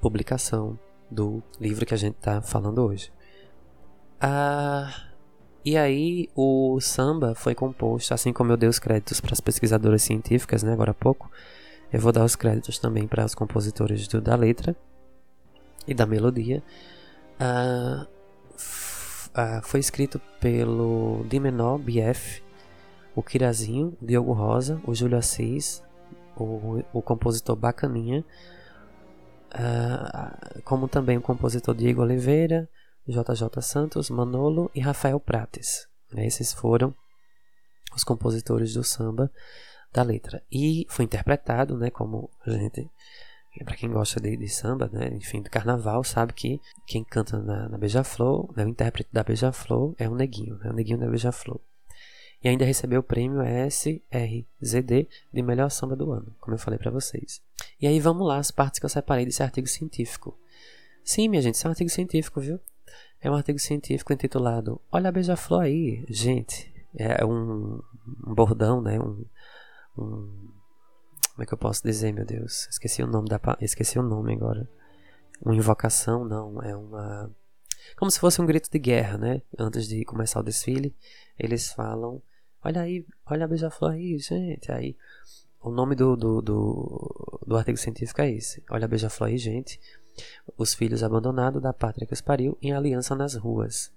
publicação 0.00 0.78
do 1.10 1.42
livro 1.60 1.84
que 1.84 1.94
a 1.94 1.96
gente 1.96 2.16
está 2.16 2.40
falando 2.40 2.84
hoje. 2.84 3.12
Ah, 4.20 5.08
e 5.64 5.76
aí 5.76 6.28
o 6.34 6.80
samba 6.80 7.34
foi 7.34 7.54
composto, 7.54 8.14
assim 8.14 8.32
como 8.32 8.52
eu 8.52 8.56
dei 8.56 8.68
os 8.68 8.78
créditos 8.78 9.20
para 9.20 9.32
as 9.32 9.40
pesquisadoras 9.40 10.02
científicas, 10.02 10.62
né, 10.62 10.72
agora 10.72 10.92
há 10.92 10.94
pouco, 10.94 11.30
eu 11.92 12.00
vou 12.00 12.12
dar 12.12 12.24
os 12.24 12.36
créditos 12.36 12.78
também 12.78 13.06
para 13.06 13.24
os 13.24 13.34
compositores 13.34 14.06
do, 14.08 14.20
da 14.20 14.34
letra. 14.36 14.76
e 15.86 15.94
da 15.94 16.06
melodia. 16.06 16.62
Uh, 17.40 18.06
uh, 18.60 19.62
foi 19.62 19.80
escrito 19.80 20.20
pelo 20.38 21.24
Di 21.28 21.40
menor, 21.40 21.78
BF, 21.78 22.42
o 23.18 23.22
Kirazinho, 23.22 23.98
o 24.00 24.06
Diogo 24.06 24.32
Rosa, 24.32 24.80
o 24.86 24.94
Júlio 24.94 25.18
Assis, 25.18 25.82
o, 26.36 26.84
o 26.92 27.02
compositor 27.02 27.56
Bacaninha, 27.56 28.24
uh, 29.54 30.62
como 30.62 30.86
também 30.86 31.18
o 31.18 31.20
compositor 31.20 31.74
Diego 31.74 32.00
Oliveira, 32.00 32.68
JJ 33.08 33.60
Santos, 33.60 34.08
Manolo 34.08 34.70
e 34.72 34.78
Rafael 34.78 35.18
Prates. 35.18 35.88
Esses 36.14 36.52
foram 36.52 36.94
os 37.92 38.04
compositores 38.04 38.74
do 38.74 38.84
samba 38.84 39.32
da 39.92 40.04
letra. 40.04 40.40
E 40.52 40.86
foi 40.88 41.04
interpretado, 41.04 41.76
né, 41.76 41.90
como 41.90 42.30
a 42.46 42.50
gente 42.50 42.88
para 43.64 43.74
quem 43.74 43.90
gosta 43.90 44.20
de, 44.20 44.36
de, 44.36 44.48
samba, 44.48 44.88
né, 44.92 45.08
enfim, 45.08 45.42
do 45.42 45.50
carnaval, 45.50 46.04
sabe 46.04 46.32
que 46.32 46.60
quem 46.86 47.02
canta 47.02 47.42
na, 47.42 47.68
na 47.68 47.78
Beija-Flor, 47.78 48.52
né, 48.56 48.64
o 48.64 48.68
intérprete 48.68 49.10
da 49.12 49.24
Beija-Flor 49.24 49.96
é 49.98 50.08
o 50.08 50.14
Neguinho, 50.14 50.56
né, 50.58 50.70
o 50.70 50.72
Neguinho 50.72 51.00
da 51.00 51.08
Beija-Flor. 51.08 51.60
E 52.42 52.48
ainda 52.48 52.64
recebeu 52.64 53.00
o 53.00 53.02
prêmio 53.02 53.42
SRZD 53.42 55.08
de 55.32 55.42
melhor 55.42 55.70
samba 55.70 55.96
do 55.96 56.12
ano, 56.12 56.34
como 56.40 56.54
eu 56.54 56.58
falei 56.58 56.78
para 56.78 56.90
vocês. 56.90 57.42
E 57.80 57.86
aí 57.86 57.98
vamos 57.98 58.26
lá, 58.26 58.38
as 58.38 58.50
partes 58.50 58.78
que 58.78 58.86
eu 58.86 58.90
separei 58.90 59.24
desse 59.24 59.42
artigo 59.42 59.66
científico. 59.66 60.38
Sim, 61.04 61.28
minha 61.28 61.42
gente, 61.42 61.56
isso 61.56 61.66
é 61.66 61.68
um 61.68 61.72
artigo 61.72 61.90
científico, 61.90 62.40
viu? 62.40 62.60
É 63.20 63.30
um 63.30 63.34
artigo 63.34 63.58
científico 63.58 64.12
intitulado 64.12 64.80
Olha 64.92 65.08
a 65.08 65.12
Beija-Flor 65.12 65.62
aí, 65.62 66.04
gente. 66.08 66.72
É 66.94 67.24
um, 67.24 67.82
um 68.26 68.34
bordão, 68.34 68.80
né? 68.80 69.00
Um, 69.00 69.24
um, 69.96 70.48
como 71.30 71.42
é 71.42 71.46
que 71.46 71.54
eu 71.54 71.58
posso 71.58 71.82
dizer, 71.82 72.12
meu 72.12 72.24
Deus? 72.24 72.68
Esqueci 72.70 73.02
o 73.02 73.06
nome 73.06 73.28
da 73.28 73.40
esqueci 73.60 73.98
o 73.98 74.02
nome 74.02 74.34
agora. 74.34 74.68
Uma 75.40 75.54
invocação, 75.54 76.24
não, 76.24 76.62
é 76.62 76.74
uma 76.76 77.30
como 77.96 78.10
se 78.10 78.20
fosse 78.20 78.40
um 78.40 78.46
grito 78.46 78.70
de 78.70 78.78
guerra, 78.78 79.16
né? 79.16 79.42
Antes 79.58 79.86
de 79.86 80.04
começar 80.04 80.40
o 80.40 80.42
desfile, 80.42 80.94
eles 81.38 81.72
falam: 81.72 82.20
"Olha 82.64 82.82
aí, 82.82 83.04
olha 83.26 83.44
a 83.44 83.48
beija-flor 83.48 83.92
aí, 83.92 84.18
gente". 84.18 84.70
Aí 84.70 84.96
o 85.60 85.70
nome 85.70 85.94
do, 85.94 86.16
do, 86.16 86.40
do, 86.40 87.40
do 87.46 87.56
artigo 87.56 87.78
científico 87.78 88.20
é 88.20 88.30
esse. 88.30 88.62
Olha 88.70 88.84
a 88.84 88.88
beija-flor 88.88 89.28
aí, 89.28 89.38
gente 89.38 89.80
os 90.56 90.74
filhos 90.74 91.02
abandonados 91.02 91.62
da 91.62 91.72
pátria 91.72 92.06
que 92.06 92.14
os 92.14 92.20
pariu 92.20 92.56
em 92.60 92.72
aliança 92.72 93.14
nas 93.14 93.34
ruas. 93.34 93.92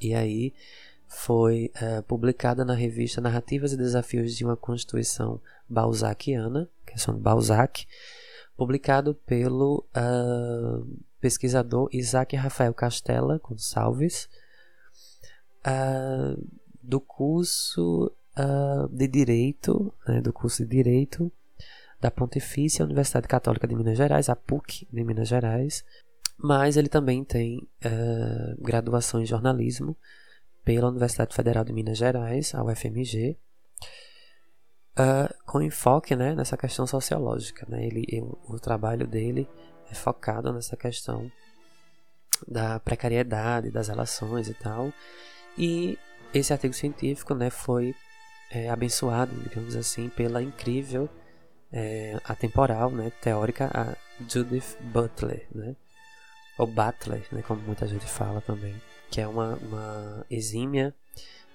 E 0.00 0.14
aí 0.14 0.52
foi 1.06 1.70
é, 1.74 2.00
publicada 2.02 2.64
na 2.64 2.74
revista 2.74 3.20
Narrativas 3.20 3.72
e 3.72 3.76
Desafios 3.76 4.34
de 4.34 4.44
uma 4.44 4.56
Constituição 4.56 5.40
Balzaciana, 5.68 6.68
que 6.86 6.98
são 6.98 7.16
Balzac, 7.16 7.86
publicado 8.56 9.14
pelo 9.14 9.86
uh, 9.96 10.98
pesquisador 11.20 11.88
Isaac 11.92 12.34
Rafael 12.36 12.72
Castella 12.74 13.38
Gonçalves, 13.42 14.28
uh, 15.66 16.61
do 16.82 17.00
curso 17.00 18.10
uh, 18.36 18.88
de 18.88 19.06
Direito, 19.06 19.92
né, 20.06 20.20
do 20.20 20.32
curso 20.32 20.64
de 20.64 20.68
Direito 20.68 21.30
da 22.00 22.10
Pontifícia 22.10 22.84
Universidade 22.84 23.28
Católica 23.28 23.68
de 23.68 23.76
Minas 23.76 23.96
Gerais, 23.96 24.28
a 24.28 24.34
PUC 24.34 24.88
de 24.92 25.04
Minas 25.04 25.28
Gerais, 25.28 25.84
mas 26.36 26.76
ele 26.76 26.88
também 26.88 27.22
tem 27.22 27.58
uh, 27.58 28.60
graduação 28.60 29.22
em 29.22 29.26
jornalismo 29.26 29.96
pela 30.64 30.88
Universidade 30.88 31.34
Federal 31.34 31.64
de 31.64 31.72
Minas 31.72 31.98
Gerais, 31.98 32.54
a 32.54 32.64
UFMG, 32.64 33.36
uh, 34.98 35.32
com 35.46 35.62
enfoque 35.62 36.16
né, 36.16 36.34
nessa 36.34 36.56
questão 36.56 36.86
sociológica. 36.86 37.64
Né? 37.68 37.86
Ele, 37.86 38.04
o 38.48 38.58
trabalho 38.58 39.06
dele 39.06 39.48
é 39.88 39.94
focado 39.94 40.52
nessa 40.52 40.76
questão 40.76 41.30
da 42.48 42.80
precariedade, 42.80 43.70
das 43.70 43.86
relações 43.88 44.48
e 44.48 44.54
tal. 44.54 44.92
E 45.56 45.98
esse 46.34 46.52
artigo 46.52 46.74
científico 46.74 47.34
né, 47.34 47.50
foi 47.50 47.94
é, 48.50 48.68
abençoado, 48.70 49.34
digamos 49.42 49.76
assim, 49.76 50.08
pela 50.08 50.42
incrível 50.42 51.08
é, 51.72 52.18
atemporal, 52.24 52.90
né, 52.90 53.10
teórica, 53.20 53.70
a 53.72 53.96
Judith 54.28 54.76
Butler, 54.80 55.46
né, 55.54 55.74
ou 56.58 56.66
Butler, 56.66 57.24
né, 57.32 57.42
como 57.42 57.60
muita 57.62 57.86
gente 57.86 58.06
fala 58.06 58.40
também, 58.40 58.74
que 59.10 59.20
é 59.20 59.26
uma, 59.26 59.56
uma 59.56 60.26
exímia 60.30 60.94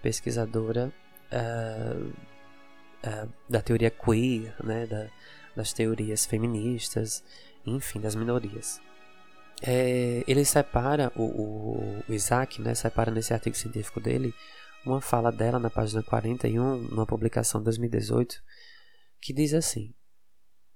pesquisadora 0.02 0.92
uh, 1.32 2.06
uh, 2.06 3.34
da 3.50 3.62
teoria 3.62 3.90
queer, 3.90 4.54
né, 4.64 4.86
da, 4.86 5.08
das 5.56 5.74
teorias 5.74 6.26
feministas, 6.26 7.24
enfim, 7.66 8.00
das 8.00 8.16
minorias. 8.16 8.82
É, 9.62 10.24
ele 10.28 10.46
separa, 10.46 11.12
o, 11.16 11.24
o, 12.08 12.14
Isaac, 12.14 12.62
né, 12.62 12.76
separa 12.76 13.12
nesse 13.12 13.34
artigo 13.34 13.56
científico 13.56 14.00
dele, 14.00 14.34
uma 14.88 15.02
fala 15.02 15.32
dela 15.32 15.60
na 15.60 15.70
página 15.70 16.02
41, 16.02 16.78
numa 16.78 17.06
publicação 17.06 17.62
de 17.62 17.66
2018, 17.66 18.36
que 19.22 19.34
diz 19.34 19.54
assim: 19.54 19.94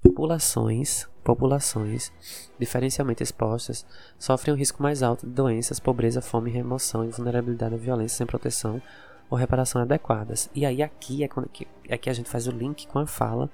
Populações, 0.02 1.08
populações 1.24 2.12
diferencialmente 2.60 3.22
expostas 3.22 3.86
sofrem 4.18 4.54
um 4.54 4.58
risco 4.58 4.82
mais 4.82 5.04
alto 5.04 5.28
de 5.28 5.32
doenças, 5.32 5.80
pobreza, 5.80 6.22
fome, 6.22 6.50
remoção 6.50 7.06
e 7.06 7.10
vulnerabilidade 7.10 7.76
à 7.76 7.78
violência 7.78 8.18
sem 8.18 8.26
proteção 8.26 8.82
ou 9.30 9.38
reparação 9.38 9.82
adequadas. 9.82 10.50
E 10.56 10.66
aí 10.66 10.82
aqui 10.82 11.24
é 11.24 11.28
quando 11.28 11.46
aqui, 11.46 11.68
aqui 11.90 12.10
a 12.10 12.14
gente 12.14 12.30
faz 12.30 12.48
o 12.48 12.52
link 12.52 12.88
com 12.88 13.00
a 13.00 13.06
fala 13.06 13.50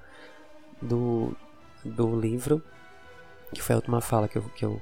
do, 0.80 1.36
do 1.84 2.18
livro, 2.18 2.62
que 3.54 3.62
foi 3.62 3.74
a 3.74 3.76
última 3.76 4.00
fala 4.00 4.26
que 4.26 4.38
eu, 4.38 4.42
que 4.50 4.64
eu 4.64 4.80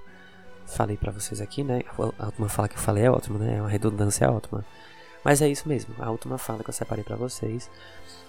falei 0.66 0.96
para 0.96 1.12
vocês 1.12 1.40
aqui, 1.40 1.64
né? 1.64 1.82
A 2.18 2.26
última 2.26 2.48
fala 2.48 2.68
que 2.68 2.76
eu 2.76 2.80
falei 2.80 3.04
é 3.04 3.10
ótima, 3.10 3.38
né? 3.38 3.60
A 3.60 3.66
redundância 3.66 4.24
é 4.24 4.28
ótima. 4.28 4.64
Mas 5.26 5.42
é 5.42 5.48
isso 5.48 5.68
mesmo, 5.68 5.92
a 5.98 6.08
última 6.08 6.38
fala 6.38 6.62
que 6.62 6.70
eu 6.70 6.72
separei 6.72 7.02
para 7.02 7.16
vocês, 7.16 7.68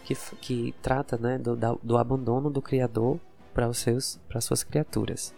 que, 0.04 0.16
que 0.42 0.74
trata 0.82 1.16
né, 1.16 1.38
do, 1.38 1.56
do 1.56 1.96
abandono 1.96 2.50
do 2.50 2.60
Criador 2.60 3.20
para 3.54 3.70
os 3.70 3.78
seus 3.78 4.20
para 4.28 4.42
suas 4.42 4.64
criaturas. 4.64 5.32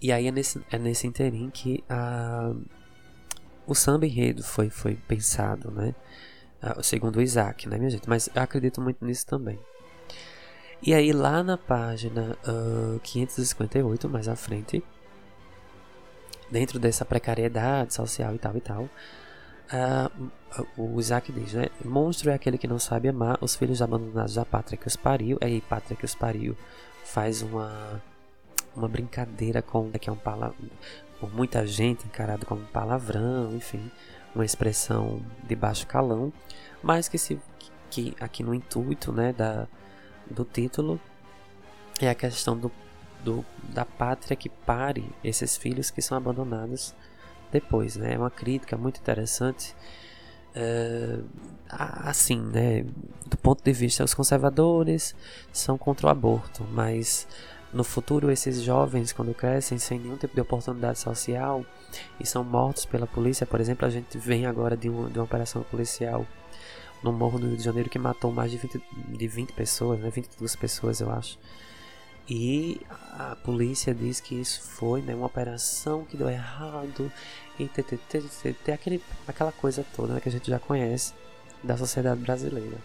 E 0.00 0.10
aí 0.10 0.26
é 0.26 0.30
nesse, 0.30 0.64
é 0.70 0.78
nesse 0.78 1.06
interim 1.06 1.50
que 1.50 1.84
a, 1.86 2.50
o 3.66 3.74
samba 3.74 4.06
enredo 4.06 4.42
foi, 4.42 4.70
foi 4.70 4.94
pensado, 4.94 5.70
né? 5.70 5.94
Segundo 6.82 7.16
o 7.16 7.20
Isaac, 7.20 7.68
né, 7.68 7.76
minha 7.76 7.90
gente? 7.90 8.08
Mas 8.08 8.30
eu 8.34 8.40
acredito 8.40 8.80
muito 8.80 9.04
nisso 9.04 9.26
também. 9.26 9.58
E 10.80 10.94
aí 10.94 11.12
lá 11.12 11.42
na 11.42 11.58
página 11.58 12.38
uh, 12.48 12.98
558, 13.00 14.08
mais 14.08 14.28
à 14.28 14.34
frente, 14.34 14.82
dentro 16.50 16.78
dessa 16.78 17.04
precariedade 17.04 17.92
social 17.92 18.34
e 18.34 18.38
tal 18.38 18.56
e 18.56 18.60
tal, 18.62 18.88
Uh, 19.72 20.30
o 20.76 21.00
Isaac 21.00 21.32
diz, 21.32 21.54
né? 21.54 21.68
Monstro 21.82 22.30
é 22.30 22.34
aquele 22.34 22.58
que 22.58 22.68
não 22.68 22.78
sabe 22.78 23.08
amar 23.08 23.38
os 23.40 23.56
filhos 23.56 23.80
abandonados 23.80 24.34
da 24.34 24.44
pátria 24.44 24.76
que 24.76 24.86
os 24.86 24.96
pariu. 24.96 25.38
Aí, 25.40 25.62
pátria 25.62 25.96
que 25.96 26.04
os 26.04 26.14
pariu 26.14 26.56
faz 27.04 27.40
uma, 27.40 28.02
uma 28.76 28.86
brincadeira 28.86 29.62
com 29.62 29.90
que 29.92 30.10
é 30.10 30.12
um 30.12 30.16
palavrão, 30.16 30.54
muita 31.32 31.66
gente 31.66 32.04
encarado 32.06 32.44
como 32.44 32.62
palavrão, 32.66 33.54
enfim, 33.54 33.90
uma 34.34 34.44
expressão 34.44 35.22
de 35.44 35.54
baixo 35.54 35.86
calão, 35.86 36.32
mas 36.82 37.08
que 37.08 37.18
se 37.18 37.38
que 37.90 38.14
aqui 38.18 38.42
no 38.42 38.54
intuito, 38.54 39.12
né, 39.12 39.32
da 39.32 39.68
do 40.30 40.44
título 40.44 40.98
é 42.00 42.08
a 42.08 42.14
questão 42.14 42.56
do, 42.56 42.72
do 43.22 43.44
da 43.64 43.84
pátria 43.84 44.34
que 44.34 44.48
pare 44.48 45.04
esses 45.22 45.56
filhos 45.56 45.90
que 45.90 46.00
são 46.00 46.16
abandonados 46.16 46.94
depois, 47.52 47.96
né? 47.96 48.14
É 48.14 48.18
uma 48.18 48.30
crítica 48.30 48.76
muito 48.76 48.98
interessante. 49.00 49.74
Uh, 50.54 51.24
assim, 51.68 52.40
né? 52.40 52.84
Do 53.26 53.36
ponto 53.36 53.62
de 53.62 53.72
vista, 53.72 54.04
os 54.04 54.14
conservadores 54.14 55.14
são 55.52 55.78
contra 55.78 56.06
o 56.06 56.10
aborto, 56.10 56.64
mas 56.72 57.26
no 57.72 57.82
futuro 57.82 58.30
esses 58.30 58.60
jovens, 58.62 59.12
quando 59.12 59.32
crescem 59.32 59.78
sem 59.78 59.98
nenhum 59.98 60.16
tipo 60.16 60.34
de 60.34 60.40
oportunidade 60.40 60.98
social 60.98 61.64
e 62.20 62.26
são 62.26 62.44
mortos 62.44 62.84
pela 62.84 63.06
polícia, 63.06 63.46
por 63.46 63.60
exemplo, 63.60 63.86
a 63.86 63.90
gente 63.90 64.18
vem 64.18 64.46
agora 64.46 64.76
de, 64.76 64.90
um, 64.90 65.08
de 65.08 65.18
uma 65.18 65.24
operação 65.24 65.62
policial 65.62 66.26
no 67.02 67.12
Morro 67.12 67.38
do 67.38 67.46
Rio 67.48 67.56
de 67.56 67.62
Janeiro 67.64 67.88
que 67.88 67.98
matou 67.98 68.30
mais 68.30 68.50
de 68.50 68.58
20, 68.58 68.82
de 69.08 69.28
20 69.28 69.52
pessoas, 69.54 69.98
né? 70.00 70.10
22 70.10 70.54
pessoas, 70.56 71.00
eu 71.00 71.10
acho. 71.10 71.38
E 72.28 72.80
a 73.12 73.36
polícia 73.36 73.94
diz 73.94 74.20
que 74.20 74.34
isso 74.34 74.62
foi 74.62 75.02
né, 75.02 75.14
uma 75.14 75.26
operação 75.26 76.04
que 76.04 76.16
deu 76.16 76.28
errado 76.28 77.10
e 77.58 77.68
tem 78.64 78.74
aquele, 78.74 79.02
aquela 79.26 79.52
coisa 79.52 79.84
toda 79.94 80.14
né, 80.14 80.20
que 80.20 80.28
a 80.28 80.32
gente 80.32 80.48
já 80.48 80.58
conhece 80.58 81.12
da 81.62 81.76
sociedade 81.76 82.20
brasileira. 82.20 82.78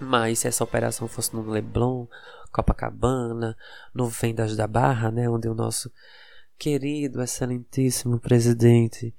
Mas 0.00 0.40
se 0.40 0.48
essa 0.48 0.64
operação 0.64 1.08
fosse 1.08 1.34
no 1.34 1.48
Leblon, 1.48 2.06
Copacabana, 2.52 3.56
no 3.94 4.06
Vendas 4.08 4.56
da 4.56 4.66
Barra, 4.66 5.10
né, 5.10 5.28
onde 5.28 5.48
o 5.48 5.54
nosso 5.54 5.90
querido, 6.58 7.22
excelentíssimo 7.22 8.18
presidente 8.18 9.14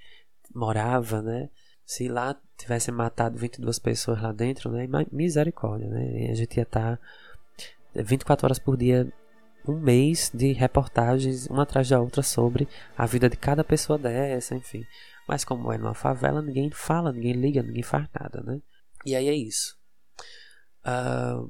morava, 0.54 1.22
né, 1.22 1.50
se 1.86 2.08
lá 2.08 2.36
tivesse 2.58 2.92
matado 2.92 3.38
22 3.38 3.80
pessoas 3.80 4.22
lá 4.22 4.32
dentro, 4.32 4.72
né, 4.72 4.88
misericórdia, 5.12 5.88
né, 5.88 6.30
a 6.32 6.36
gente 6.36 6.58
ia 6.58 6.64
estar 6.64 6.98
tá 6.98 8.04
24 8.04 8.46
horas 8.46 8.60
por 8.60 8.76
dia 8.76 9.12
um 9.68 9.80
mês 9.80 10.32
de 10.34 10.52
reportagens, 10.54 11.48
uma 11.48 11.64
atrás 11.64 11.90
da 11.90 12.00
outra, 12.00 12.22
sobre 12.22 12.68
a 12.98 13.06
vida 13.06 13.30
de 13.30 13.38
cada 13.38 13.64
pessoa 13.64 13.98
dessa, 13.98 14.56
enfim. 14.56 14.86
Mas 15.28 15.44
como 15.44 15.72
é 15.72 15.78
numa 15.78 15.94
favela, 15.94 16.42
ninguém 16.42 16.72
fala, 16.72 17.12
ninguém 17.12 17.34
liga, 17.34 17.62
ninguém 17.62 17.84
faz 17.84 18.08
nada, 18.14 18.42
né? 18.42 18.62
E 19.06 19.16
aí 19.16 19.28
é 19.28 19.36
isso. 19.36 19.78
Uh, 20.86 21.50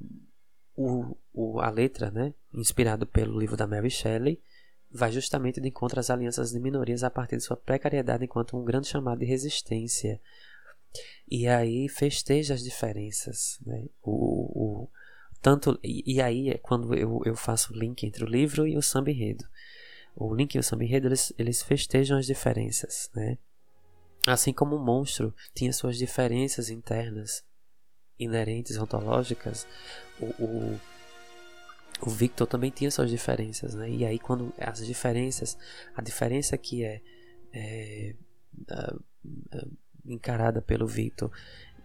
o, 0.75 1.17
o, 1.33 1.59
a 1.59 1.69
letra, 1.69 2.11
né, 2.11 2.33
inspirado 2.53 3.05
pelo 3.05 3.39
livro 3.39 3.55
da 3.55 3.67
Mary 3.67 3.89
Shelley, 3.89 4.41
vai 4.91 5.11
justamente 5.11 5.59
de 5.59 5.67
encontro 5.67 5.99
às 5.99 6.09
alianças 6.09 6.51
de 6.51 6.59
minorias 6.59 7.03
a 7.03 7.09
partir 7.09 7.37
de 7.37 7.43
sua 7.43 7.57
precariedade 7.57 8.25
enquanto 8.25 8.57
um 8.57 8.63
grande 8.63 8.87
chamado 8.87 9.19
de 9.19 9.25
resistência. 9.25 10.19
E 11.29 11.47
aí 11.47 11.89
festeja 11.89 12.53
as 12.53 12.63
diferenças. 12.63 13.59
Né? 13.65 13.85
O, 14.01 14.85
o, 14.85 14.89
tanto, 15.41 15.79
e, 15.83 16.15
e, 16.15 16.21
aí 16.21 16.49
é 16.49 16.57
quando 16.57 16.93
eu, 16.93 17.21
eu 17.25 17.35
faço 17.35 17.73
o 17.73 17.77
link 17.77 18.03
entre 18.05 18.23
o 18.23 18.27
livro 18.27 18.67
e 18.67 18.77
o 18.77 18.81
samba 18.81 19.11
enredo. 19.11 19.45
O 20.15 20.33
link 20.33 20.55
e 20.55 20.59
o 20.59 20.63
samba 20.63 20.83
enredo, 20.83 21.07
eles, 21.07 21.31
eles 21.37 21.61
festejam 21.61 22.17
as 22.17 22.25
diferenças. 22.25 23.09
Né? 23.13 23.37
Assim 24.25 24.51
como 24.51 24.75
o 24.75 24.83
monstro 24.83 25.33
tinha 25.53 25.71
suas 25.71 25.97
diferenças 25.97 26.69
internas, 26.69 27.43
inerentes, 28.19 28.77
ontológicas, 28.77 29.67
o, 30.19 30.25
o 30.43 30.79
o 32.01 32.09
Victor 32.09 32.45
também 32.45 32.69
tinha 32.69 32.91
suas 32.91 33.09
diferenças, 33.09 33.73
né? 33.73 33.89
E 33.89 34.05
aí 34.05 34.19
quando 34.19 34.53
as 34.59 34.85
diferenças, 34.85 35.57
a 35.95 36.01
diferença 36.01 36.57
que 36.57 36.83
é, 36.83 37.01
é 37.51 38.15
encarada 40.05 40.61
pelo 40.61 40.87
Victor 40.87 41.31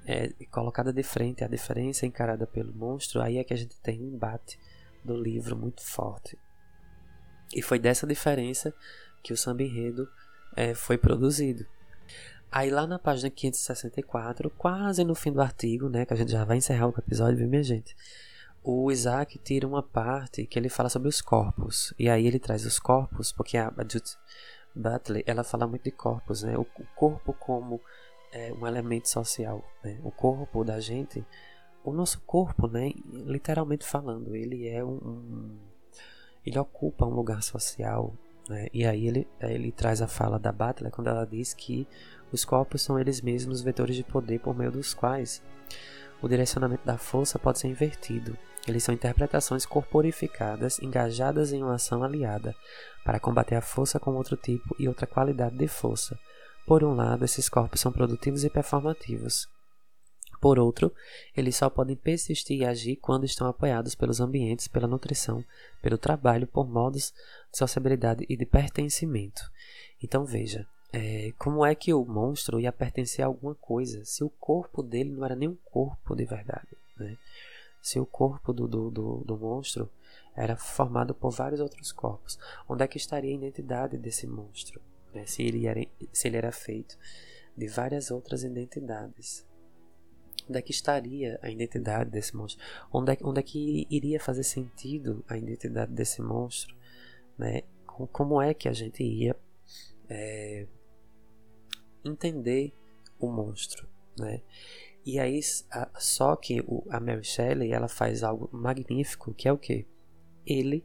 é 0.07 0.33
colocada 0.51 0.93
de 0.93 1.03
frente, 1.03 1.45
a 1.45 1.49
diferença 1.49 2.07
encarada 2.07 2.47
pelo 2.47 2.75
monstro, 2.75 3.21
aí 3.21 3.39
é 3.39 3.45
que 3.45 3.55
a 3.55 3.57
gente 3.57 3.79
tem 3.81 4.03
um 4.03 4.15
embate 4.15 4.59
do 5.05 5.17
livro 5.17 5.57
muito 5.57 5.83
forte. 5.83 6.39
E 7.55 7.63
foi 7.63 7.79
dessa 7.79 8.07
diferença 8.07 8.75
que 9.23 9.33
o 9.33 9.37
samba 9.37 9.63
enredo 9.63 10.09
é, 10.57 10.75
foi 10.75 10.99
produzido. 10.99 11.67
Aí 12.51 12.71
lá 12.71 12.87
na 12.87 12.99
página 12.99 13.31
564, 13.31 14.51
quase 14.51 15.05
no 15.05 15.15
fim 15.15 15.33
do 15.33 15.41
artigo, 15.41 15.89
né, 15.89 16.05
que 16.05 16.13
a 16.13 16.17
gente 16.17 16.33
já 16.33 16.45
vai 16.45 16.59
encerrar 16.59 16.89
o 16.89 16.95
episódio, 16.99 17.39
viu 17.39 17.49
minha 17.49 17.63
gente? 17.63 17.95
o 18.65 18.91
Isaac 18.93 19.39
tira 19.39 19.67
uma 19.67 19.83
parte 19.83 20.47
que 20.47 20.59
ele 20.59 20.69
fala 20.69 20.89
sobre 20.89 21.09
os 21.09 21.21
corpos. 21.21 21.93
E 21.99 22.09
aí 22.09 22.27
ele 22.27 22.39
traz 22.39 22.65
os 22.65 22.79
corpos, 22.79 23.33
porque 23.33 23.57
a 23.59 23.73
Judith 23.79 24.17
Butler 24.75 25.25
ela 25.27 25.43
fala 25.43 25.67
muito 25.67 25.83
de 25.83 25.91
corpos, 25.91 26.43
né? 26.43 26.57
O 26.57 26.65
corpo 26.95 27.33
como 27.33 27.81
é, 28.33 28.53
um 28.53 28.67
elemento 28.67 29.09
social, 29.09 29.63
né? 29.85 29.99
O 30.03 30.11
corpo 30.11 30.65
da 30.65 30.81
gente, 30.81 31.25
o 31.85 31.93
nosso 31.93 32.21
corpo, 32.23 32.67
né? 32.67 32.93
Literalmente 33.07 33.85
falando, 33.85 34.35
ele 34.35 34.69
é 34.69 34.85
um, 34.85 34.97
um 34.97 35.59
ele 36.45 36.59
ocupa 36.59 37.07
um 37.07 37.15
lugar 37.15 37.43
social, 37.43 38.13
né? 38.49 38.69
E 38.73 38.85
aí 38.85 39.07
ele 39.07 39.29
ele 39.41 39.71
traz 39.71 40.03
a 40.03 40.09
fala 40.09 40.39
da 40.39 40.51
Butler 40.51 40.91
quando 40.91 41.09
ela 41.09 41.27
diz 41.27 41.55
que 41.55 41.87
os 42.33 42.45
corpos 42.45 42.83
são 42.83 42.99
eles 42.99 43.21
mesmos 43.21 43.61
vetores 43.61 43.95
de 43.95 44.05
poder 44.05 44.41
por 44.41 44.57
meio 44.57 44.73
dos 44.73 44.95
quais 44.95 45.43
o 46.21 46.29
direcionamento 46.29 46.87
da 46.87 46.97
força 46.97 47.39
pode 47.39 47.59
ser 47.59 47.69
invertido 47.69 48.37
eles 48.67 48.85
são 48.85 48.95
interpretações 48.95 49.67
corporificadas, 49.67 50.79
engajadas 50.81 51.53
em 51.53 51.63
uma 51.63 51.75
ação 51.75 52.05
aliada, 52.05 52.55
para 53.05 53.19
combater 53.19 53.57
a 53.57 53.61
força 53.61 53.99
com 53.99 54.15
outro 54.15 54.37
tipo 54.37 54.75
e 54.79 54.87
outra 54.87 55.07
qualidade 55.07 55.57
de 55.57 55.67
força. 55.67 56.19
Por 56.67 56.85
um 56.85 56.95
lado, 56.95 57.25
esses 57.25 57.49
corpos 57.49 57.81
são 57.81 57.93
produtivos 57.93 58.45
e 58.45 58.51
performativos. 58.51 59.49
Por 60.41 60.59
outro, 60.59 60.93
eles 61.37 61.57
só 61.57 61.71
podem 61.71 61.95
persistir 61.95 62.59
e 62.61 62.65
agir 62.65 62.97
quando 62.97 63.25
estão 63.25 63.47
apoiados 63.47 63.95
pelos 63.95 64.21
ambientes, 64.21 64.67
pela 64.67 64.89
nutrição, 64.89 65.45
pelo 65.81 65.97
trabalho, 65.97 66.47
por 66.47 66.69
modos 66.69 67.13
de 67.53 67.59
sociabilidade 67.59 68.27
e 68.29 68.37
de 68.37 68.45
pertencimento. 68.45 69.43
Então 70.03 70.25
veja, 70.25 70.67
é, 70.93 71.33
como 71.39 71.65
é 71.65 71.75
que 71.75 71.95
o 71.95 72.05
monstro 72.05 72.59
ia 72.59 72.73
pertencer 72.73 73.25
a 73.25 73.29
alguma 73.29 73.55
coisa 73.55 74.05
se 74.05 74.25
o 74.25 74.31
corpo 74.31 74.83
dele 74.83 75.11
não 75.11 75.25
era 75.25 75.37
nem 75.37 75.49
um 75.49 75.59
corpo 75.65 76.17
de 76.17 76.25
verdade? 76.25 76.69
Né? 76.97 77.17
se 77.83 77.99
o 77.99 78.07
corpo 78.07 78.53
do, 78.53 78.69
do, 78.69 78.91
do, 78.91 79.25
do 79.25 79.37
monstro 79.37 79.91
era 80.37 80.57
formado 80.57 81.13
por 81.13 81.31
vários 81.31 81.61
outros 81.61 81.91
corpos. 81.91 82.39
Onde 82.69 82.85
é 82.85 82.89
que 82.89 82.97
estaria 82.97 83.33
a 83.33 83.35
identidade 83.35 83.99
desse 83.99 84.27
monstro? 84.27 84.81
Né? 85.15 85.27
Se, 85.27 85.43
ele 85.43 85.67
era, 85.67 85.81
se 86.13 86.29
ele 86.29 86.37
era 86.37 86.53
feito 86.53 86.99
de 87.57 87.67
várias 87.69 88.11
outras 88.11 88.43
identidades. 88.45 89.47
Onde 90.49 90.59
é 90.59 90.63
que 90.63 90.73
estaria 90.73 91.39
a 91.43 91.51
identidade 91.51 92.11
desse 92.11 92.35
monstro? 92.35 92.65
Onde 92.93 93.13
é, 93.13 93.19
onde 93.23 93.41
é 93.41 93.43
que 93.43 93.87
iria 93.91 94.19
fazer 94.19 94.43
sentido 94.43 95.25
a 95.29 95.37
identidade 95.37 95.93
desse 95.93 96.21
monstro? 96.21 96.75
Né? 97.39 97.63
Como 97.87 98.41
é 98.41 98.53
que 98.53 98.69
a 98.69 98.73
gente 98.73 99.03
ia 99.03 99.37
é, 100.09 100.67
entender 102.05 102.73
o 103.19 103.31
monstro? 103.31 103.87
Né? 104.19 104.43
E 105.05 105.19
aí, 105.19 105.41
só 105.99 106.37
que 106.37 106.65
a 106.91 107.01
Mary 107.01 107.25
Shelley 107.25 107.73
ela 107.73 107.89
faz 107.89 108.23
algo 108.23 108.49
magnífico, 108.53 109.35
que 109.35 109.49
é 109.49 109.53
o 109.53 109.59
que? 109.59 109.87
Ele, 110.47 110.85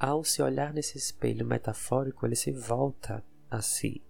ao 0.00 0.24
se 0.24 0.42
olhar 0.42 0.72
nesse 0.72 0.96
espelho 0.96 1.44
metafórico, 1.44 2.24
ele 2.24 2.34
se 2.34 2.50
volta 2.50 3.22
a 3.50 3.60
si. 3.60 4.02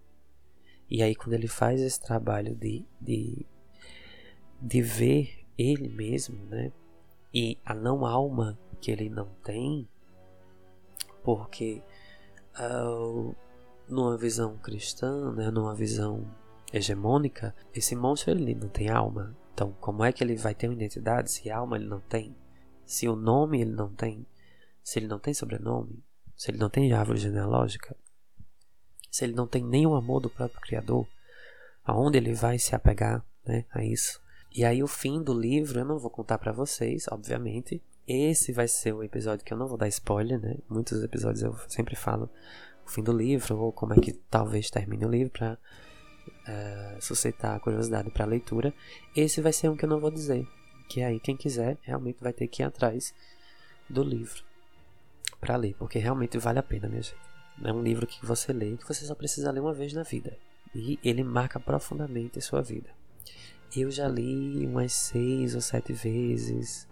E 0.89 1.03
aí, 1.03 1.13
quando 1.13 1.33
ele 1.33 1.49
faz 1.49 1.81
esse 1.81 1.99
trabalho 2.01 2.55
de, 2.55 2.85
de, 2.99 3.45
de 4.61 4.81
ver 4.81 5.45
ele 5.57 5.89
mesmo, 5.89 6.45
né? 6.45 6.71
E 7.33 7.57
a 7.65 7.73
não 7.73 8.05
alma 8.05 8.57
que 8.79 8.89
ele 8.89 9.09
não 9.09 9.27
tem, 9.43 9.87
porque 11.23 11.83
uh, 12.57 13.35
numa 13.87 14.17
visão 14.17 14.57
cristã, 14.57 15.31
né, 15.33 15.51
numa 15.51 15.75
visão 15.75 16.25
hegemônica, 16.73 17.53
esse 17.73 17.95
monstro 17.95 18.31
ele 18.31 18.55
não 18.55 18.69
tem 18.69 18.89
alma. 18.89 19.35
Então, 19.53 19.75
como 19.79 20.03
é 20.03 20.11
que 20.11 20.23
ele 20.23 20.35
vai 20.35 20.55
ter 20.55 20.67
uma 20.67 20.73
identidade 20.73 21.31
se 21.31 21.51
alma 21.51 21.75
ele 21.75 21.85
não 21.87 21.99
tem? 21.99 22.35
Se 22.85 23.07
o 23.07 23.15
nome 23.15 23.61
ele 23.61 23.71
não 23.71 23.89
tem? 23.93 24.25
Se 24.83 24.99
ele 24.99 25.07
não 25.07 25.19
tem 25.19 25.33
sobrenome? 25.33 26.03
Se 26.35 26.49
ele 26.49 26.57
não 26.57 26.69
tem 26.69 26.91
árvore 26.91 27.19
genealógica? 27.19 27.95
Se 29.11 29.23
ele 29.23 29.33
não 29.33 29.45
tem 29.45 29.63
nenhum 29.63 29.93
amor 29.93 30.19
do 30.19 30.29
próprio 30.29 30.61
Criador? 30.61 31.07
Aonde 31.83 32.17
ele 32.17 32.33
vai 32.33 32.57
se 32.57 32.73
apegar 32.73 33.23
né, 33.45 33.65
a 33.71 33.83
isso? 33.83 34.19
E 34.53 34.65
aí, 34.65 34.83
o 34.83 34.87
fim 34.87 35.21
do 35.21 35.39
livro 35.39 35.79
eu 35.79 35.85
não 35.85 35.99
vou 35.99 36.09
contar 36.09 36.37
para 36.37 36.51
vocês, 36.51 37.05
obviamente. 37.09 37.81
Esse 38.07 38.51
vai 38.51 38.67
ser 38.67 38.93
o 38.93 39.03
episódio 39.03 39.45
que 39.45 39.53
eu 39.53 39.57
não 39.57 39.67
vou 39.67 39.77
dar 39.77 39.87
spoiler, 39.87 40.39
né? 40.39 40.57
Muitos 40.67 41.01
episódios 41.03 41.41
eu 41.41 41.55
sempre 41.69 41.95
falo 41.95 42.29
o 42.85 42.89
fim 42.89 43.03
do 43.03 43.15
livro, 43.15 43.57
ou 43.57 43.71
como 43.71 43.93
é 43.93 43.97
que 43.97 44.11
talvez 44.11 44.69
termine 44.69 45.05
o 45.05 45.09
livro, 45.09 45.31
para 45.31 45.57
uh, 46.23 47.01
suscitar 47.01 47.55
a 47.55 47.59
curiosidade 47.59 48.09
para 48.09 48.25
leitura, 48.25 48.73
esse 49.15 49.39
vai 49.39 49.53
ser 49.53 49.69
um 49.69 49.77
que 49.77 49.85
eu 49.85 49.89
não 49.89 49.99
vou 49.99 50.11
dizer. 50.11 50.45
Que 50.89 51.01
aí 51.01 51.19
quem 51.19 51.37
quiser 51.37 51.77
realmente 51.83 52.21
vai 52.21 52.33
ter 52.33 52.47
que 52.47 52.61
ir 52.61 52.65
atrás 52.65 53.13
do 53.89 54.03
livro 54.03 54.43
para 55.41 55.57
ler, 55.57 55.75
porque 55.77 55.99
realmente 55.99 56.37
vale 56.37 56.59
a 56.59 56.63
pena, 56.63 56.87
minha 56.87 57.01
gente. 57.01 57.17
É 57.63 57.73
um 57.73 57.83
livro 57.83 58.07
que 58.07 58.25
você 58.25 58.53
lê, 58.53 58.77
que 58.77 58.87
você 58.87 59.03
só 59.03 59.13
precisa 59.13 59.51
ler 59.51 59.59
uma 59.59 59.73
vez 59.73 59.91
na 59.91 60.03
vida. 60.03 60.37
E 60.73 60.97
ele 61.03 61.23
marca 61.23 61.59
profundamente 61.59 62.39
a 62.39 62.41
sua 62.41 62.61
vida. 62.61 62.89
Eu 63.75 63.91
já 63.91 64.07
li 64.07 64.65
umas 64.65 64.93
seis 64.93 65.55
ou 65.55 65.61
sete 65.61 65.91
vezes, 65.91 66.87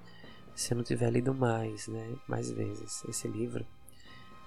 se 0.56 0.74
eu 0.74 0.78
não 0.78 0.84
tiver 0.84 1.10
lido 1.12 1.34
mais, 1.34 1.88
né? 1.88 2.16
Mais 2.28 2.52
vezes 2.52 3.06
esse 3.08 3.28
livro 3.28 3.66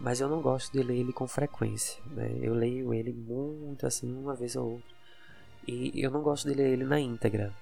mas 0.02 0.20
eu 0.20 0.28
não 0.28 0.42
gosto 0.42 0.72
de 0.72 0.82
ler 0.82 0.96
ele 0.96 1.12
com 1.12 1.28
frequência. 1.28 2.02
Né? 2.06 2.38
Eu 2.42 2.54
leio 2.54 2.92
ele 2.92 3.12
muito 3.12 3.86
assim, 3.86 4.12
uma 4.12 4.34
vez 4.34 4.56
ou 4.56 4.72
outra. 4.72 4.96
E 5.66 5.92
eu 6.02 6.10
não 6.10 6.22
gosto 6.22 6.48
de 6.48 6.54
ler 6.54 6.72
ele 6.72 6.84
na 6.84 6.98
íntegra. 6.98 7.54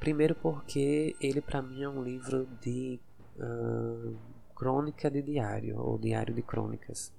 Primeiro 0.00 0.34
porque 0.34 1.14
ele 1.20 1.42
para 1.42 1.60
mim 1.60 1.82
é 1.82 1.88
um 1.88 2.02
livro 2.02 2.48
de 2.62 2.98
uh, 3.38 4.16
crônica 4.58 5.08
de 5.08 5.22
diário, 5.22 5.78
ou 5.78 5.96
diário 5.96 6.34
de 6.34 6.42
crônicas. 6.42 7.12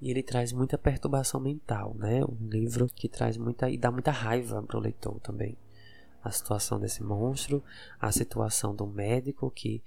E 0.00 0.08
ele 0.08 0.22
traz 0.22 0.52
muita 0.52 0.78
perturbação 0.78 1.40
mental, 1.40 1.94
né? 1.94 2.24
Um 2.24 2.48
livro 2.48 2.86
que 2.86 3.08
traz 3.08 3.36
muita 3.36 3.68
e 3.68 3.76
dá 3.76 3.90
muita 3.90 4.12
raiva 4.12 4.62
para 4.62 4.78
o 4.78 4.80
leitor 4.80 5.18
também. 5.20 5.58
A 6.22 6.30
situação 6.30 6.78
desse 6.78 7.02
monstro, 7.02 7.62
a 7.98 8.12
situação 8.12 8.72
do 8.74 8.86
médico 8.86 9.50
que 9.50 9.82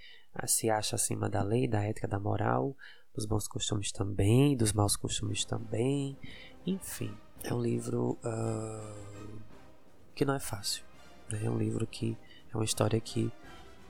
se 0.46 0.70
acha 0.70 0.98
acima 0.98 1.30
da 1.30 1.42
lei, 1.42 1.70
da 1.70 1.82
ética, 1.82 2.08
da 2.08 2.20
moral, 2.20 2.76
dos 3.16 3.26
bons 3.26 3.48
costumes 3.48 3.92
também, 3.92 4.58
dos 4.58 4.74
maus 4.74 4.98
costumes 4.98 5.46
também. 5.46 6.18
Enfim, 6.66 7.16
é 7.44 7.54
um 7.54 7.62
livro 7.62 8.20
uh, 8.26 9.42
que 10.14 10.26
não 10.26 10.34
é 10.34 10.40
fácil. 10.40 10.84
Né? 11.32 11.46
É 11.46 11.50
um 11.50 11.58
livro 11.58 11.88
que 11.88 12.18
é 12.54 12.58
uma 12.58 12.66
história 12.66 13.00
que 13.00 13.32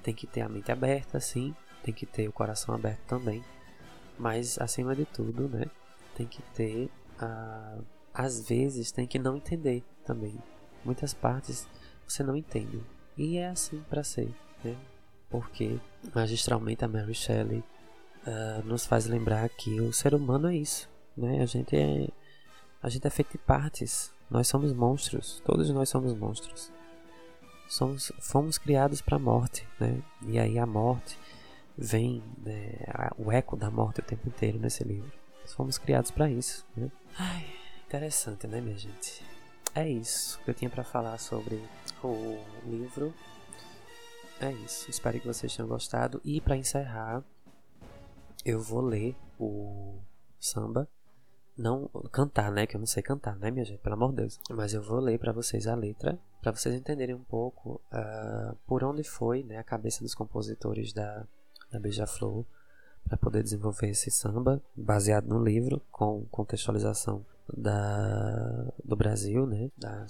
tem 0.03 0.14
que 0.14 0.27
ter 0.27 0.41
a 0.41 0.49
mente 0.49 0.72
aberta, 0.72 1.19
sim, 1.19 1.56
tem 1.84 1.93
que 1.93 2.05
ter 2.05 2.27
o 2.27 2.34
coração 2.34 2.73
aberto 2.73 3.01
também, 3.07 3.43
mas 4.18 4.57
acima 4.60 4.95
de 4.95 5.05
tudo, 5.05 5.47
né, 5.49 5.65
tem 6.15 6.26
que 6.26 6.41
ter, 6.53 6.89
uh, 7.22 7.84
às 8.14 8.47
vezes, 8.47 8.91
tem 8.91 9.05
que 9.05 9.19
não 9.19 9.38
entender 9.38 9.84
também. 10.05 10.38
Muitas 10.85 11.14
partes 11.14 11.68
você 12.07 12.23
não 12.23 12.35
entende 12.35 12.81
e 13.18 13.38
é 13.38 13.47
assim 13.47 13.84
para 13.89 14.03
ser. 14.03 14.34
Né? 14.64 14.76
porque 15.34 15.80
magistralmente 16.14 16.85
a 16.85 16.88
Mary 16.88 17.15
Shelley 17.15 17.64
uh, 18.27 18.64
nos 18.64 18.85
faz 18.85 19.07
lembrar 19.07 19.49
que 19.49 19.81
o 19.81 19.91
ser 19.91 20.14
humano 20.14 20.47
é 20.47 20.55
isso, 20.55 20.88
né? 21.18 21.41
A 21.41 21.47
gente 21.47 21.76
é 21.76 22.07
a 22.84 22.88
gente 22.88 23.07
é 23.07 23.10
feito 23.10 23.31
de 23.31 23.39
partes. 23.39 24.14
Nós 24.30 24.47
somos 24.47 24.72
monstros, 24.73 25.41
todos 25.43 25.72
nós 25.72 25.89
somos 25.89 26.14
monstros. 26.14 26.72
Somos, 27.68 28.11
fomos 28.19 28.60
criados 28.60 29.01
para 29.01 29.15
a 29.15 29.19
morte, 29.19 29.68
né? 29.80 30.03
E 30.27 30.38
aí 30.38 30.60
a 30.60 30.68
morte 30.68 31.18
vem, 31.78 32.24
né, 32.38 32.78
o 33.18 33.32
eco 33.32 33.56
da 33.56 33.70
morte 33.70 34.00
o 34.00 34.04
tempo 34.04 34.28
inteiro 34.28 34.60
nesse 34.60 34.84
livro. 34.84 35.12
Fomos 35.56 35.78
criados 35.78 36.10
para 36.10 36.30
isso, 36.30 36.66
né? 36.76 36.90
Ai, 37.18 37.45
interessante, 37.86 38.48
né, 38.48 38.62
minha 38.62 38.78
gente? 38.78 39.24
É 39.76 39.88
isso 39.88 40.40
que 40.44 40.52
eu 40.52 40.54
tinha 40.54 40.70
para 40.70 40.84
falar 40.84 41.18
sobre 41.18 41.62
o 42.04 42.40
livro. 42.66 43.14
É 44.40 44.52
isso. 44.52 44.90
Espero 44.90 45.20
que 45.20 45.26
vocês 45.26 45.56
tenham 45.56 45.68
gostado. 45.68 46.22
E 46.24 46.40
para 46.40 46.56
encerrar, 46.56 47.24
eu 48.45 48.62
vou 48.62 48.82
ler 48.82 49.16
o 49.40 50.00
samba. 50.40 50.88
Não 51.58 51.88
cantar, 52.12 52.52
né? 52.52 52.68
Que 52.68 52.76
eu 52.76 52.80
não 52.80 52.86
sei 52.88 53.02
cantar, 53.04 53.36
né, 53.38 53.50
minha 53.52 53.66
gente? 53.66 53.80
Pelo 53.80 53.95
amor 53.95 54.12
de 54.12 54.18
Deus. 54.18 54.40
Mas 54.50 54.74
eu 54.74 54.82
vou 54.82 55.00
ler 55.00 55.20
para 55.20 55.32
vocês 55.32 55.68
a 55.68 55.76
letra, 55.76 56.20
para 56.41 56.52
vocês 56.52 56.74
entenderem 56.74 57.16
um 57.16 57.24
pouco 57.24 57.82
uh, 57.91 58.56
por 58.68 58.84
onde 58.84 59.04
foi 59.04 59.44
né, 59.44 59.58
a 59.58 59.64
cabeça 59.64 60.04
dos 60.04 60.16
compositores 60.16 60.94
da, 60.94 61.28
da 61.74 61.80
Beija-Flor 61.80 62.45
para 63.06 63.18
poder 63.18 63.44
desenvolver 63.44 63.90
esse 63.90 64.10
samba 64.10 64.62
baseado 64.76 65.28
no 65.28 65.44
livro 65.44 65.82
com 65.91 66.26
contextualização 66.32 67.26
da, 67.52 68.72
do 68.84 68.95
Brasil, 68.95 69.45
né, 69.45 69.70
da 69.78 70.06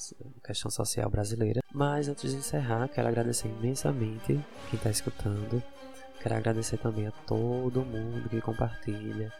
questão 0.46 0.70
social 0.70 1.10
brasileira. 1.10 1.62
Mas 1.74 2.08
antes 2.08 2.32
de 2.32 2.38
encerrar, 2.38 2.88
quero 2.90 3.08
agradecer 3.08 3.48
imensamente 3.48 4.40
quem 4.70 4.78
está 4.78 4.90
escutando. 4.90 5.64
Quero 6.22 6.36
agradecer 6.36 6.78
também 6.78 7.08
a 7.08 7.12
todo 7.12 7.84
mundo 7.84 8.30
que 8.30 8.40
compartilha 8.40 9.32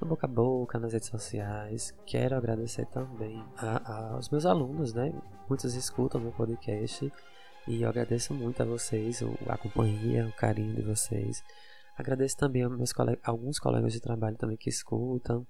no 0.00 0.06
boca 0.06 0.26
a 0.26 0.30
boca, 0.30 0.78
nas 0.78 0.92
redes 0.92 1.08
sociais. 1.08 1.94
Quero 2.06 2.36
agradecer 2.36 2.86
também 2.86 3.42
a, 3.56 4.12
aos 4.14 4.28
meus 4.28 4.46
alunos, 4.46 4.92
né? 4.92 5.12
Muitos 5.48 5.74
escutam 5.74 6.20
meu 6.20 6.32
podcast 6.32 7.10
e 7.66 7.82
eu 7.82 7.88
agradeço 7.88 8.32
muito 8.32 8.62
a 8.62 8.66
vocês, 8.66 9.22
a 9.48 9.56
companhia, 9.56 10.26
o 10.26 10.32
carinho 10.32 10.74
de 10.74 10.82
vocês. 10.82 11.42
Agradeço 11.98 12.36
também 12.36 12.62
a 12.62 12.68
meus 12.68 12.92
colegas, 12.92 13.20
alguns 13.24 13.58
colegas 13.58 13.92
de 13.92 13.98
trabalho 13.98 14.36
também 14.36 14.56
que 14.56 14.68
escutam, 14.68 15.44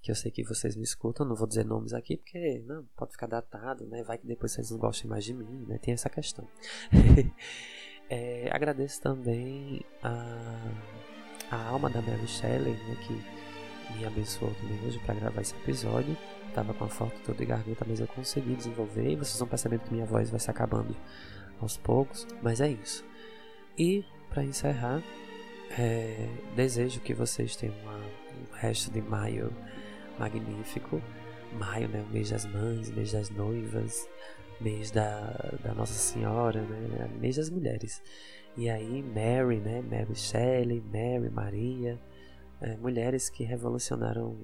que 0.00 0.10
eu 0.10 0.14
sei 0.14 0.30
que 0.30 0.42
vocês 0.42 0.74
me 0.74 0.82
escutam, 0.82 1.26
não 1.26 1.36
vou 1.36 1.46
dizer 1.46 1.62
nomes 1.62 1.92
aqui 1.92 2.16
porque 2.16 2.62
não 2.66 2.86
pode 2.96 3.12
ficar 3.12 3.26
datado, 3.26 3.86
né? 3.86 4.02
Vai 4.02 4.16
que 4.16 4.26
depois 4.26 4.52
vocês 4.52 4.70
não 4.70 4.78
gostem 4.78 5.10
mais 5.10 5.24
de 5.24 5.34
mim, 5.34 5.66
né? 5.68 5.76
Tem 5.76 5.92
essa 5.92 6.08
questão. 6.08 6.48
é, 8.08 8.48
agradeço 8.50 8.98
também 9.02 9.84
a, 10.02 10.72
a 11.50 11.68
alma 11.68 11.90
da 11.90 12.00
Mary 12.00 12.26
Shelley, 12.26 12.72
né? 12.72 12.96
Que 13.06 13.94
me 13.98 14.06
abençoou 14.06 14.54
também 14.54 14.80
hoje 14.86 14.98
para 15.00 15.14
gravar 15.14 15.42
esse 15.42 15.54
episódio. 15.54 16.16
Tava 16.54 16.72
com 16.72 16.84
a 16.84 16.88
foto 16.88 17.20
toda 17.26 17.36
de 17.36 17.44
garganta, 17.44 17.84
mas 17.86 18.00
eu 18.00 18.06
consegui 18.06 18.56
desenvolver 18.56 19.10
e 19.10 19.16
vocês 19.16 19.38
vão 19.38 19.48
percebendo 19.48 19.82
que 19.82 19.92
minha 19.92 20.06
voz 20.06 20.30
vai 20.30 20.40
se 20.40 20.50
acabando 20.50 20.96
aos 21.60 21.76
poucos, 21.76 22.26
mas 22.40 22.62
é 22.62 22.70
isso. 22.70 23.04
E 23.76 24.02
para 24.30 24.44
encerrar, 24.44 25.02
é, 25.70 26.28
desejo 26.54 27.00
que 27.00 27.14
vocês 27.14 27.56
tenham 27.56 27.76
uma, 27.80 27.98
um 27.98 28.52
resto 28.54 28.90
de 28.90 29.00
maio 29.00 29.52
magnífico. 30.18 31.02
Maio, 31.58 31.88
né? 31.88 32.04
O 32.08 32.12
mês 32.12 32.30
das 32.30 32.44
mães, 32.46 32.90
mês 32.90 33.12
das 33.12 33.30
noivas, 33.30 34.08
mês 34.60 34.90
da, 34.90 35.30
da 35.62 35.74
Nossa 35.74 35.94
Senhora, 35.94 36.62
né? 36.62 37.08
Mês 37.20 37.36
das 37.36 37.50
mulheres. 37.50 38.02
E 38.56 38.68
aí, 38.68 39.02
Mary, 39.02 39.58
né? 39.60 39.82
Mary 39.82 40.14
Shelley, 40.14 40.80
Mary, 40.80 41.30
Maria, 41.30 42.00
é, 42.60 42.76
mulheres 42.76 43.28
que 43.28 43.44
revolucionaram 43.44 44.36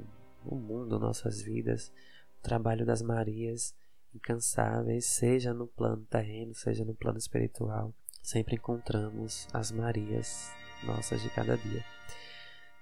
o 0.44 0.54
mundo, 0.54 0.98
nossas 0.98 1.42
vidas. 1.42 1.92
O 2.38 2.42
trabalho 2.42 2.86
das 2.86 3.02
Marias, 3.02 3.74
incansáveis, 4.14 5.06
seja 5.06 5.52
no 5.52 5.66
plano 5.66 6.04
terreno, 6.06 6.54
seja 6.54 6.84
no 6.84 6.94
plano 6.94 7.18
espiritual. 7.18 7.94
Sempre 8.22 8.56
encontramos 8.56 9.48
as 9.52 9.70
Marias 9.72 10.52
nossas 10.84 11.22
de 11.22 11.30
cada 11.30 11.56
dia. 11.56 11.84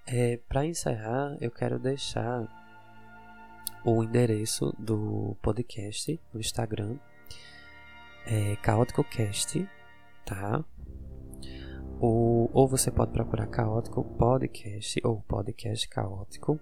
É, 0.06 0.38
Para 0.48 0.64
encerrar, 0.64 1.36
eu 1.40 1.50
quero 1.50 1.78
deixar 1.78 2.46
o 3.84 4.02
endereço 4.02 4.74
do 4.78 5.36
podcast 5.42 6.20
no 6.32 6.40
Instagram. 6.40 6.96
É 8.26 8.56
CaóticoCast, 8.56 9.68
tá? 10.24 10.64
Ou, 12.00 12.50
ou 12.52 12.68
você 12.68 12.90
pode 12.90 13.12
procurar 13.12 13.46
Caótico 13.46 14.04
Podcast 14.04 15.00
ou 15.04 15.20
Podcast 15.22 15.88
Caótico. 15.88 16.60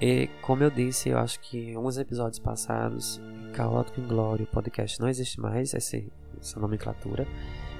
E 0.00 0.28
como 0.42 0.62
eu 0.62 0.70
disse, 0.70 1.08
eu 1.08 1.18
acho 1.18 1.40
que 1.40 1.70
em 1.70 1.76
alguns 1.76 1.96
episódios 1.96 2.38
passados, 2.38 3.20
Caótico 3.54 4.00
Inglório 4.00 4.46
Podcast 4.46 5.00
não 5.00 5.08
existe 5.08 5.40
mais, 5.40 5.72
essa, 5.72 5.96
essa 6.40 6.58
nomenclatura. 6.58 7.26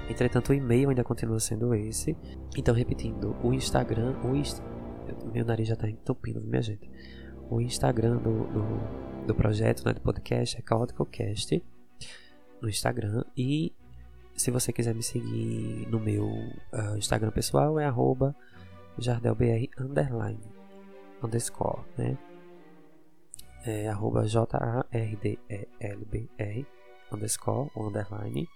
Entretanto, 0.09 0.49
o 0.49 0.53
e-mail 0.53 0.89
ainda 0.89 1.03
continua 1.03 1.39
sendo 1.39 1.73
esse. 1.73 2.15
Então, 2.55 2.75
repetindo, 2.75 3.35
o 3.43 3.53
Instagram, 3.53 4.15
o 4.23 4.35
Inst... 4.35 4.61
meu 5.33 5.43
nariz 5.45 5.67
já 5.67 5.73
está 5.73 5.89
entupindo, 5.89 6.41
minha 6.41 6.61
gente. 6.61 6.89
O 7.49 7.59
Instagram 7.59 8.17
do, 8.17 8.45
do, 8.47 9.25
do 9.27 9.35
projeto, 9.35 9.83
né, 9.85 9.93
do 9.93 10.01
podcast, 10.01 10.57
é 10.57 10.61
CaóticoCast 10.61 11.63
no 12.61 12.69
Instagram. 12.69 13.23
E 13.35 13.73
se 14.35 14.51
você 14.51 14.71
quiser 14.71 14.93
me 14.93 15.01
seguir 15.01 15.87
no 15.89 15.99
meu 15.99 16.25
uh, 16.27 16.97
Instagram 16.97 17.31
pessoal, 17.31 17.79
é 17.79 17.91
jardelbr 18.97 19.67
underline 19.79 20.39
underscore, 21.23 21.83
né? 21.97 22.17
É 23.65 23.87
arroba 23.87 24.27
J-A-R-D-E-L-B-R 24.27 25.47
underscore 27.11 27.71
ou 27.73 27.87
underline 27.87 28.47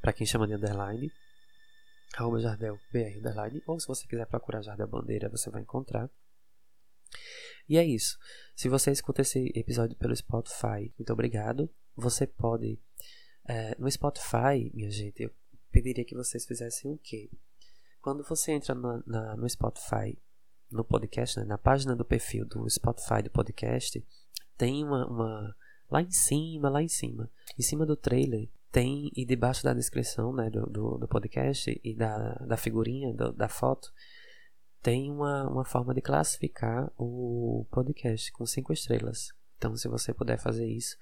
para 0.00 0.12
quem 0.12 0.26
chama 0.26 0.46
de 0.46 0.54
underline, 0.54 1.12
arroba 2.14 2.40
Jardel 2.40 2.78
BR 2.92 3.18
underline, 3.18 3.62
ou 3.66 3.78
se 3.78 3.86
você 3.86 4.06
quiser 4.06 4.26
procurar 4.26 4.62
Jardel 4.62 4.88
Bandeira, 4.88 5.28
você 5.28 5.50
vai 5.50 5.62
encontrar. 5.62 6.10
E 7.68 7.76
é 7.76 7.84
isso. 7.84 8.18
Se 8.56 8.68
você 8.68 8.90
escuta 8.90 9.22
esse 9.22 9.52
episódio 9.54 9.96
pelo 9.96 10.14
Spotify, 10.14 10.92
muito 10.98 11.12
obrigado. 11.12 11.70
Você 11.96 12.26
pode. 12.26 12.78
É, 13.46 13.76
no 13.78 13.90
Spotify, 13.90 14.70
minha 14.74 14.90
gente, 14.90 15.22
eu 15.22 15.30
pediria 15.70 16.04
que 16.04 16.14
vocês 16.14 16.46
fizessem 16.46 16.90
o 16.90 16.98
quê? 16.98 17.30
Quando 18.00 18.24
você 18.24 18.52
entra 18.52 18.74
na, 18.74 19.02
na, 19.06 19.36
no 19.36 19.48
Spotify, 19.48 20.18
no 20.70 20.84
podcast, 20.84 21.38
né, 21.38 21.44
na 21.44 21.58
página 21.58 21.94
do 21.94 22.04
perfil 22.04 22.44
do 22.46 22.68
Spotify 22.68 23.22
do 23.22 23.30
podcast, 23.30 24.04
tem 24.56 24.84
uma, 24.84 25.06
uma. 25.06 25.56
Lá 25.90 26.00
em 26.00 26.10
cima, 26.10 26.70
lá 26.70 26.82
em 26.82 26.88
cima. 26.88 27.30
Em 27.58 27.62
cima 27.62 27.84
do 27.84 27.96
trailer 27.96 28.48
tem, 28.70 29.10
e 29.16 29.24
debaixo 29.24 29.64
da 29.64 29.74
descrição 29.74 30.32
né, 30.32 30.48
do, 30.48 30.66
do, 30.66 30.98
do 30.98 31.08
podcast 31.08 31.80
e 31.82 31.94
da, 31.94 32.34
da 32.34 32.56
figurinha, 32.56 33.12
do, 33.12 33.32
da 33.32 33.48
foto, 33.48 33.92
tem 34.80 35.10
uma, 35.10 35.48
uma 35.48 35.64
forma 35.64 35.92
de 35.92 36.00
classificar 36.00 36.90
o 36.96 37.66
podcast 37.70 38.32
com 38.32 38.46
cinco 38.46 38.72
estrelas. 38.72 39.32
Então, 39.56 39.76
se 39.76 39.88
você 39.88 40.14
puder 40.14 40.38
fazer 40.38 40.66
isso, 40.66 40.96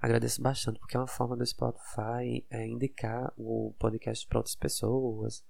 agradeço 0.00 0.42
bastante, 0.42 0.80
porque 0.80 0.96
é 0.96 1.00
uma 1.00 1.06
forma 1.06 1.36
do 1.36 1.46
Spotify 1.46 2.44
é, 2.50 2.66
indicar 2.66 3.32
o 3.36 3.74
podcast 3.78 4.26
para 4.26 4.38
outras 4.38 4.56
pessoas, 4.56 5.44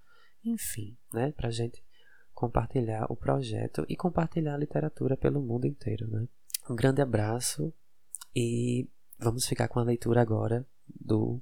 enfim, 0.45 0.97
né, 1.13 1.33
para 1.33 1.51
gente 1.51 1.83
compartilhar 2.35 3.07
o 3.11 3.17
projeto 3.17 3.87
e 3.89 3.97
compartilhar 3.97 4.55
a 4.55 4.59
literatura 4.59 5.17
pelo 5.17 5.41
mundo 5.41 5.67
inteiro, 5.67 6.07
né. 6.09 6.27
Um 6.69 6.75
grande 6.75 7.01
abraço 7.01 7.73
e 8.35 8.89
vamos 9.19 9.47
ficar 9.47 9.69
com 9.69 9.79
a 9.79 9.85
leitura 9.85 10.21
agora 10.21 10.67
do 10.89 11.41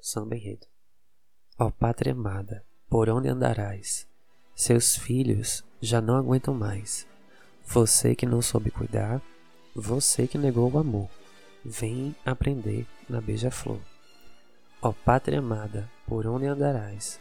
samba 0.00 0.36
enredo. 0.36 0.66
Ó 1.58 1.70
pátria 1.70 2.12
amada, 2.12 2.64
por 2.88 3.08
onde 3.08 3.28
andarás? 3.28 4.08
Seus 4.54 4.96
filhos 4.96 5.64
já 5.80 6.00
não 6.00 6.16
aguentam 6.16 6.54
mais. 6.54 7.06
Você 7.64 8.14
que 8.14 8.26
não 8.26 8.42
soube 8.42 8.70
cuidar, 8.70 9.22
você 9.74 10.26
que 10.26 10.36
negou 10.36 10.70
o 10.70 10.78
amor, 10.78 11.08
vem 11.64 12.14
aprender 12.24 12.86
na 13.08 13.20
beija-flor. 13.20 13.80
Ó 14.80 14.92
pátria 14.92 15.38
amada, 15.38 15.88
por 16.06 16.26
onde 16.26 16.46
andarás? 16.46 17.20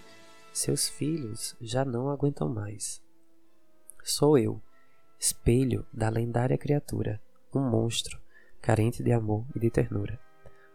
Seus 0.52 0.90
filhos 0.90 1.56
já 1.62 1.86
não 1.86 2.10
aguentam 2.10 2.50
mais. 2.50 3.02
Sou 4.04 4.38
eu, 4.38 4.62
espelho 5.20 5.86
da 5.94 6.10
lendária 6.10 6.58
criatura, 6.58 7.22
um 7.54 7.62
monstro, 7.62 8.20
carente 8.60 9.04
de 9.04 9.12
amor 9.12 9.46
e 9.56 9.60
de 9.60 9.70
ternura 9.70 10.20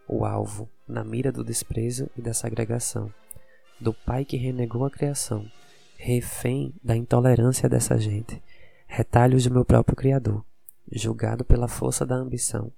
o 0.07 0.25
alvo, 0.25 0.69
na 0.87 1.03
mira 1.03 1.31
do 1.31 1.43
desprezo 1.43 2.09
e 2.17 2.21
da 2.21 2.33
segregação, 2.33 3.13
do 3.79 3.93
pai 3.93 4.23
que 4.23 4.37
renegou 4.37 4.85
a 4.85 4.89
criação, 4.89 5.49
refém 5.97 6.73
da 6.83 6.95
intolerância 6.95 7.67
dessa 7.67 7.97
gente, 7.97 8.41
retalhos 8.87 9.43
do 9.43 9.51
meu 9.51 9.65
próprio 9.65 9.95
Criador, 9.95 10.43
julgado 10.91 11.43
pela 11.43 11.67
força 11.67 12.05
da 12.05 12.15
ambição. 12.15 12.71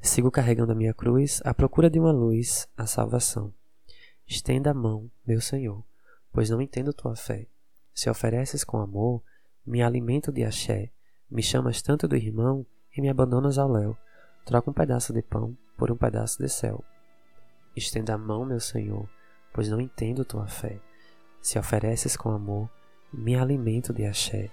Sigo 0.00 0.30
carregando 0.30 0.72
a 0.72 0.74
minha 0.74 0.94
cruz 0.94 1.40
à 1.44 1.52
procura 1.52 1.90
de 1.90 1.98
uma 1.98 2.12
luz, 2.12 2.66
a 2.76 2.86
salvação. 2.86 3.52
Estenda 4.26 4.70
a 4.70 4.74
mão, 4.74 5.10
meu 5.26 5.40
Senhor, 5.40 5.84
pois 6.32 6.50
não 6.50 6.60
entendo 6.60 6.92
tua 6.92 7.14
fé. 7.14 7.46
Se 7.94 8.08
ofereces 8.08 8.64
com 8.64 8.78
amor, 8.78 9.22
me 9.64 9.82
alimento 9.82 10.32
de 10.32 10.44
axé, 10.44 10.90
me 11.30 11.42
chamas 11.42 11.80
tanto 11.80 12.08
do 12.08 12.16
irmão 12.16 12.66
e 12.96 13.00
me 13.00 13.08
abandonas 13.08 13.58
ao 13.58 13.70
léu. 13.70 13.96
Troca 14.44 14.70
um 14.70 14.74
pedaço 14.74 15.12
de 15.12 15.22
pão 15.22 15.56
por 15.76 15.90
um 15.90 15.96
pedaço 15.96 16.42
de 16.42 16.48
céu. 16.50 16.84
Estenda 17.74 18.14
a 18.14 18.18
mão, 18.18 18.44
meu 18.44 18.60
Senhor, 18.60 19.08
pois 19.52 19.68
não 19.68 19.80
entendo 19.80 20.24
tua 20.24 20.46
fé. 20.46 20.78
Se 21.40 21.58
ofereces 21.58 22.14
com 22.16 22.30
amor, 22.30 22.68
me 23.12 23.36
alimento 23.36 23.92
de 23.92 24.04
axé. 24.04 24.50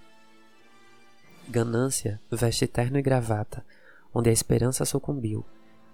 Ganância 1.49 2.21
veste 2.31 2.67
terno 2.67 2.97
e 2.97 3.01
gravata, 3.01 3.65
onde 4.13 4.29
a 4.29 4.33
esperança 4.33 4.85
sucumbiu. 4.85 5.45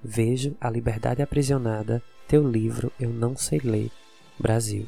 Vejo 0.03 0.55
a 0.61 0.69
liberdade 0.69 1.23
aprisionada, 1.23 2.03
teu 2.27 2.47
livro 2.47 2.91
eu 2.99 3.09
não 3.09 3.35
sei 3.35 3.59
ler, 3.59 3.91
Brasil. 4.39 4.87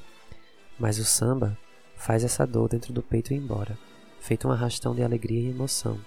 Mas 0.78 1.00
o 1.00 1.04
samba 1.04 1.58
faz 1.96 2.24
essa 2.24 2.46
dor 2.46 2.70
dentro 2.70 2.94
do 2.94 3.02
peito 3.02 3.34
ir 3.34 3.38
embora, 3.38 3.76
feito 4.20 4.48
um 4.48 4.52
arrastão 4.52 4.94
de 4.94 5.02
alegria 5.02 5.42
e 5.42 5.50
emoção. 5.50 6.00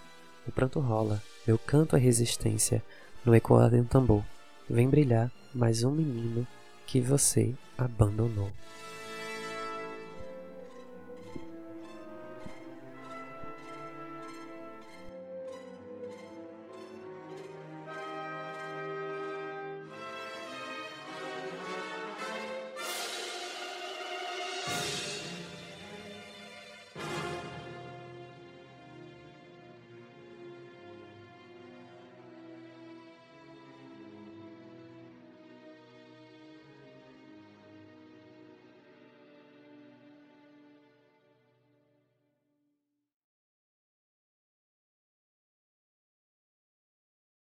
O 0.47 0.53
pranto 0.53 0.79
rola, 0.79 1.21
meu 1.45 1.59
canto 1.59 1.97
é 1.97 1.99
resistência, 1.99 2.83
no 3.25 3.35
ecoar 3.35 3.69
de 3.69 3.77
um 3.77 3.85
tambor. 3.85 4.23
Vem 4.71 4.89
brilhar 4.89 5.31
mais 5.53 5.83
um 5.83 5.91
menino 5.91 6.47
que 6.87 7.01
você 7.01 7.53
abandonou. 7.77 8.51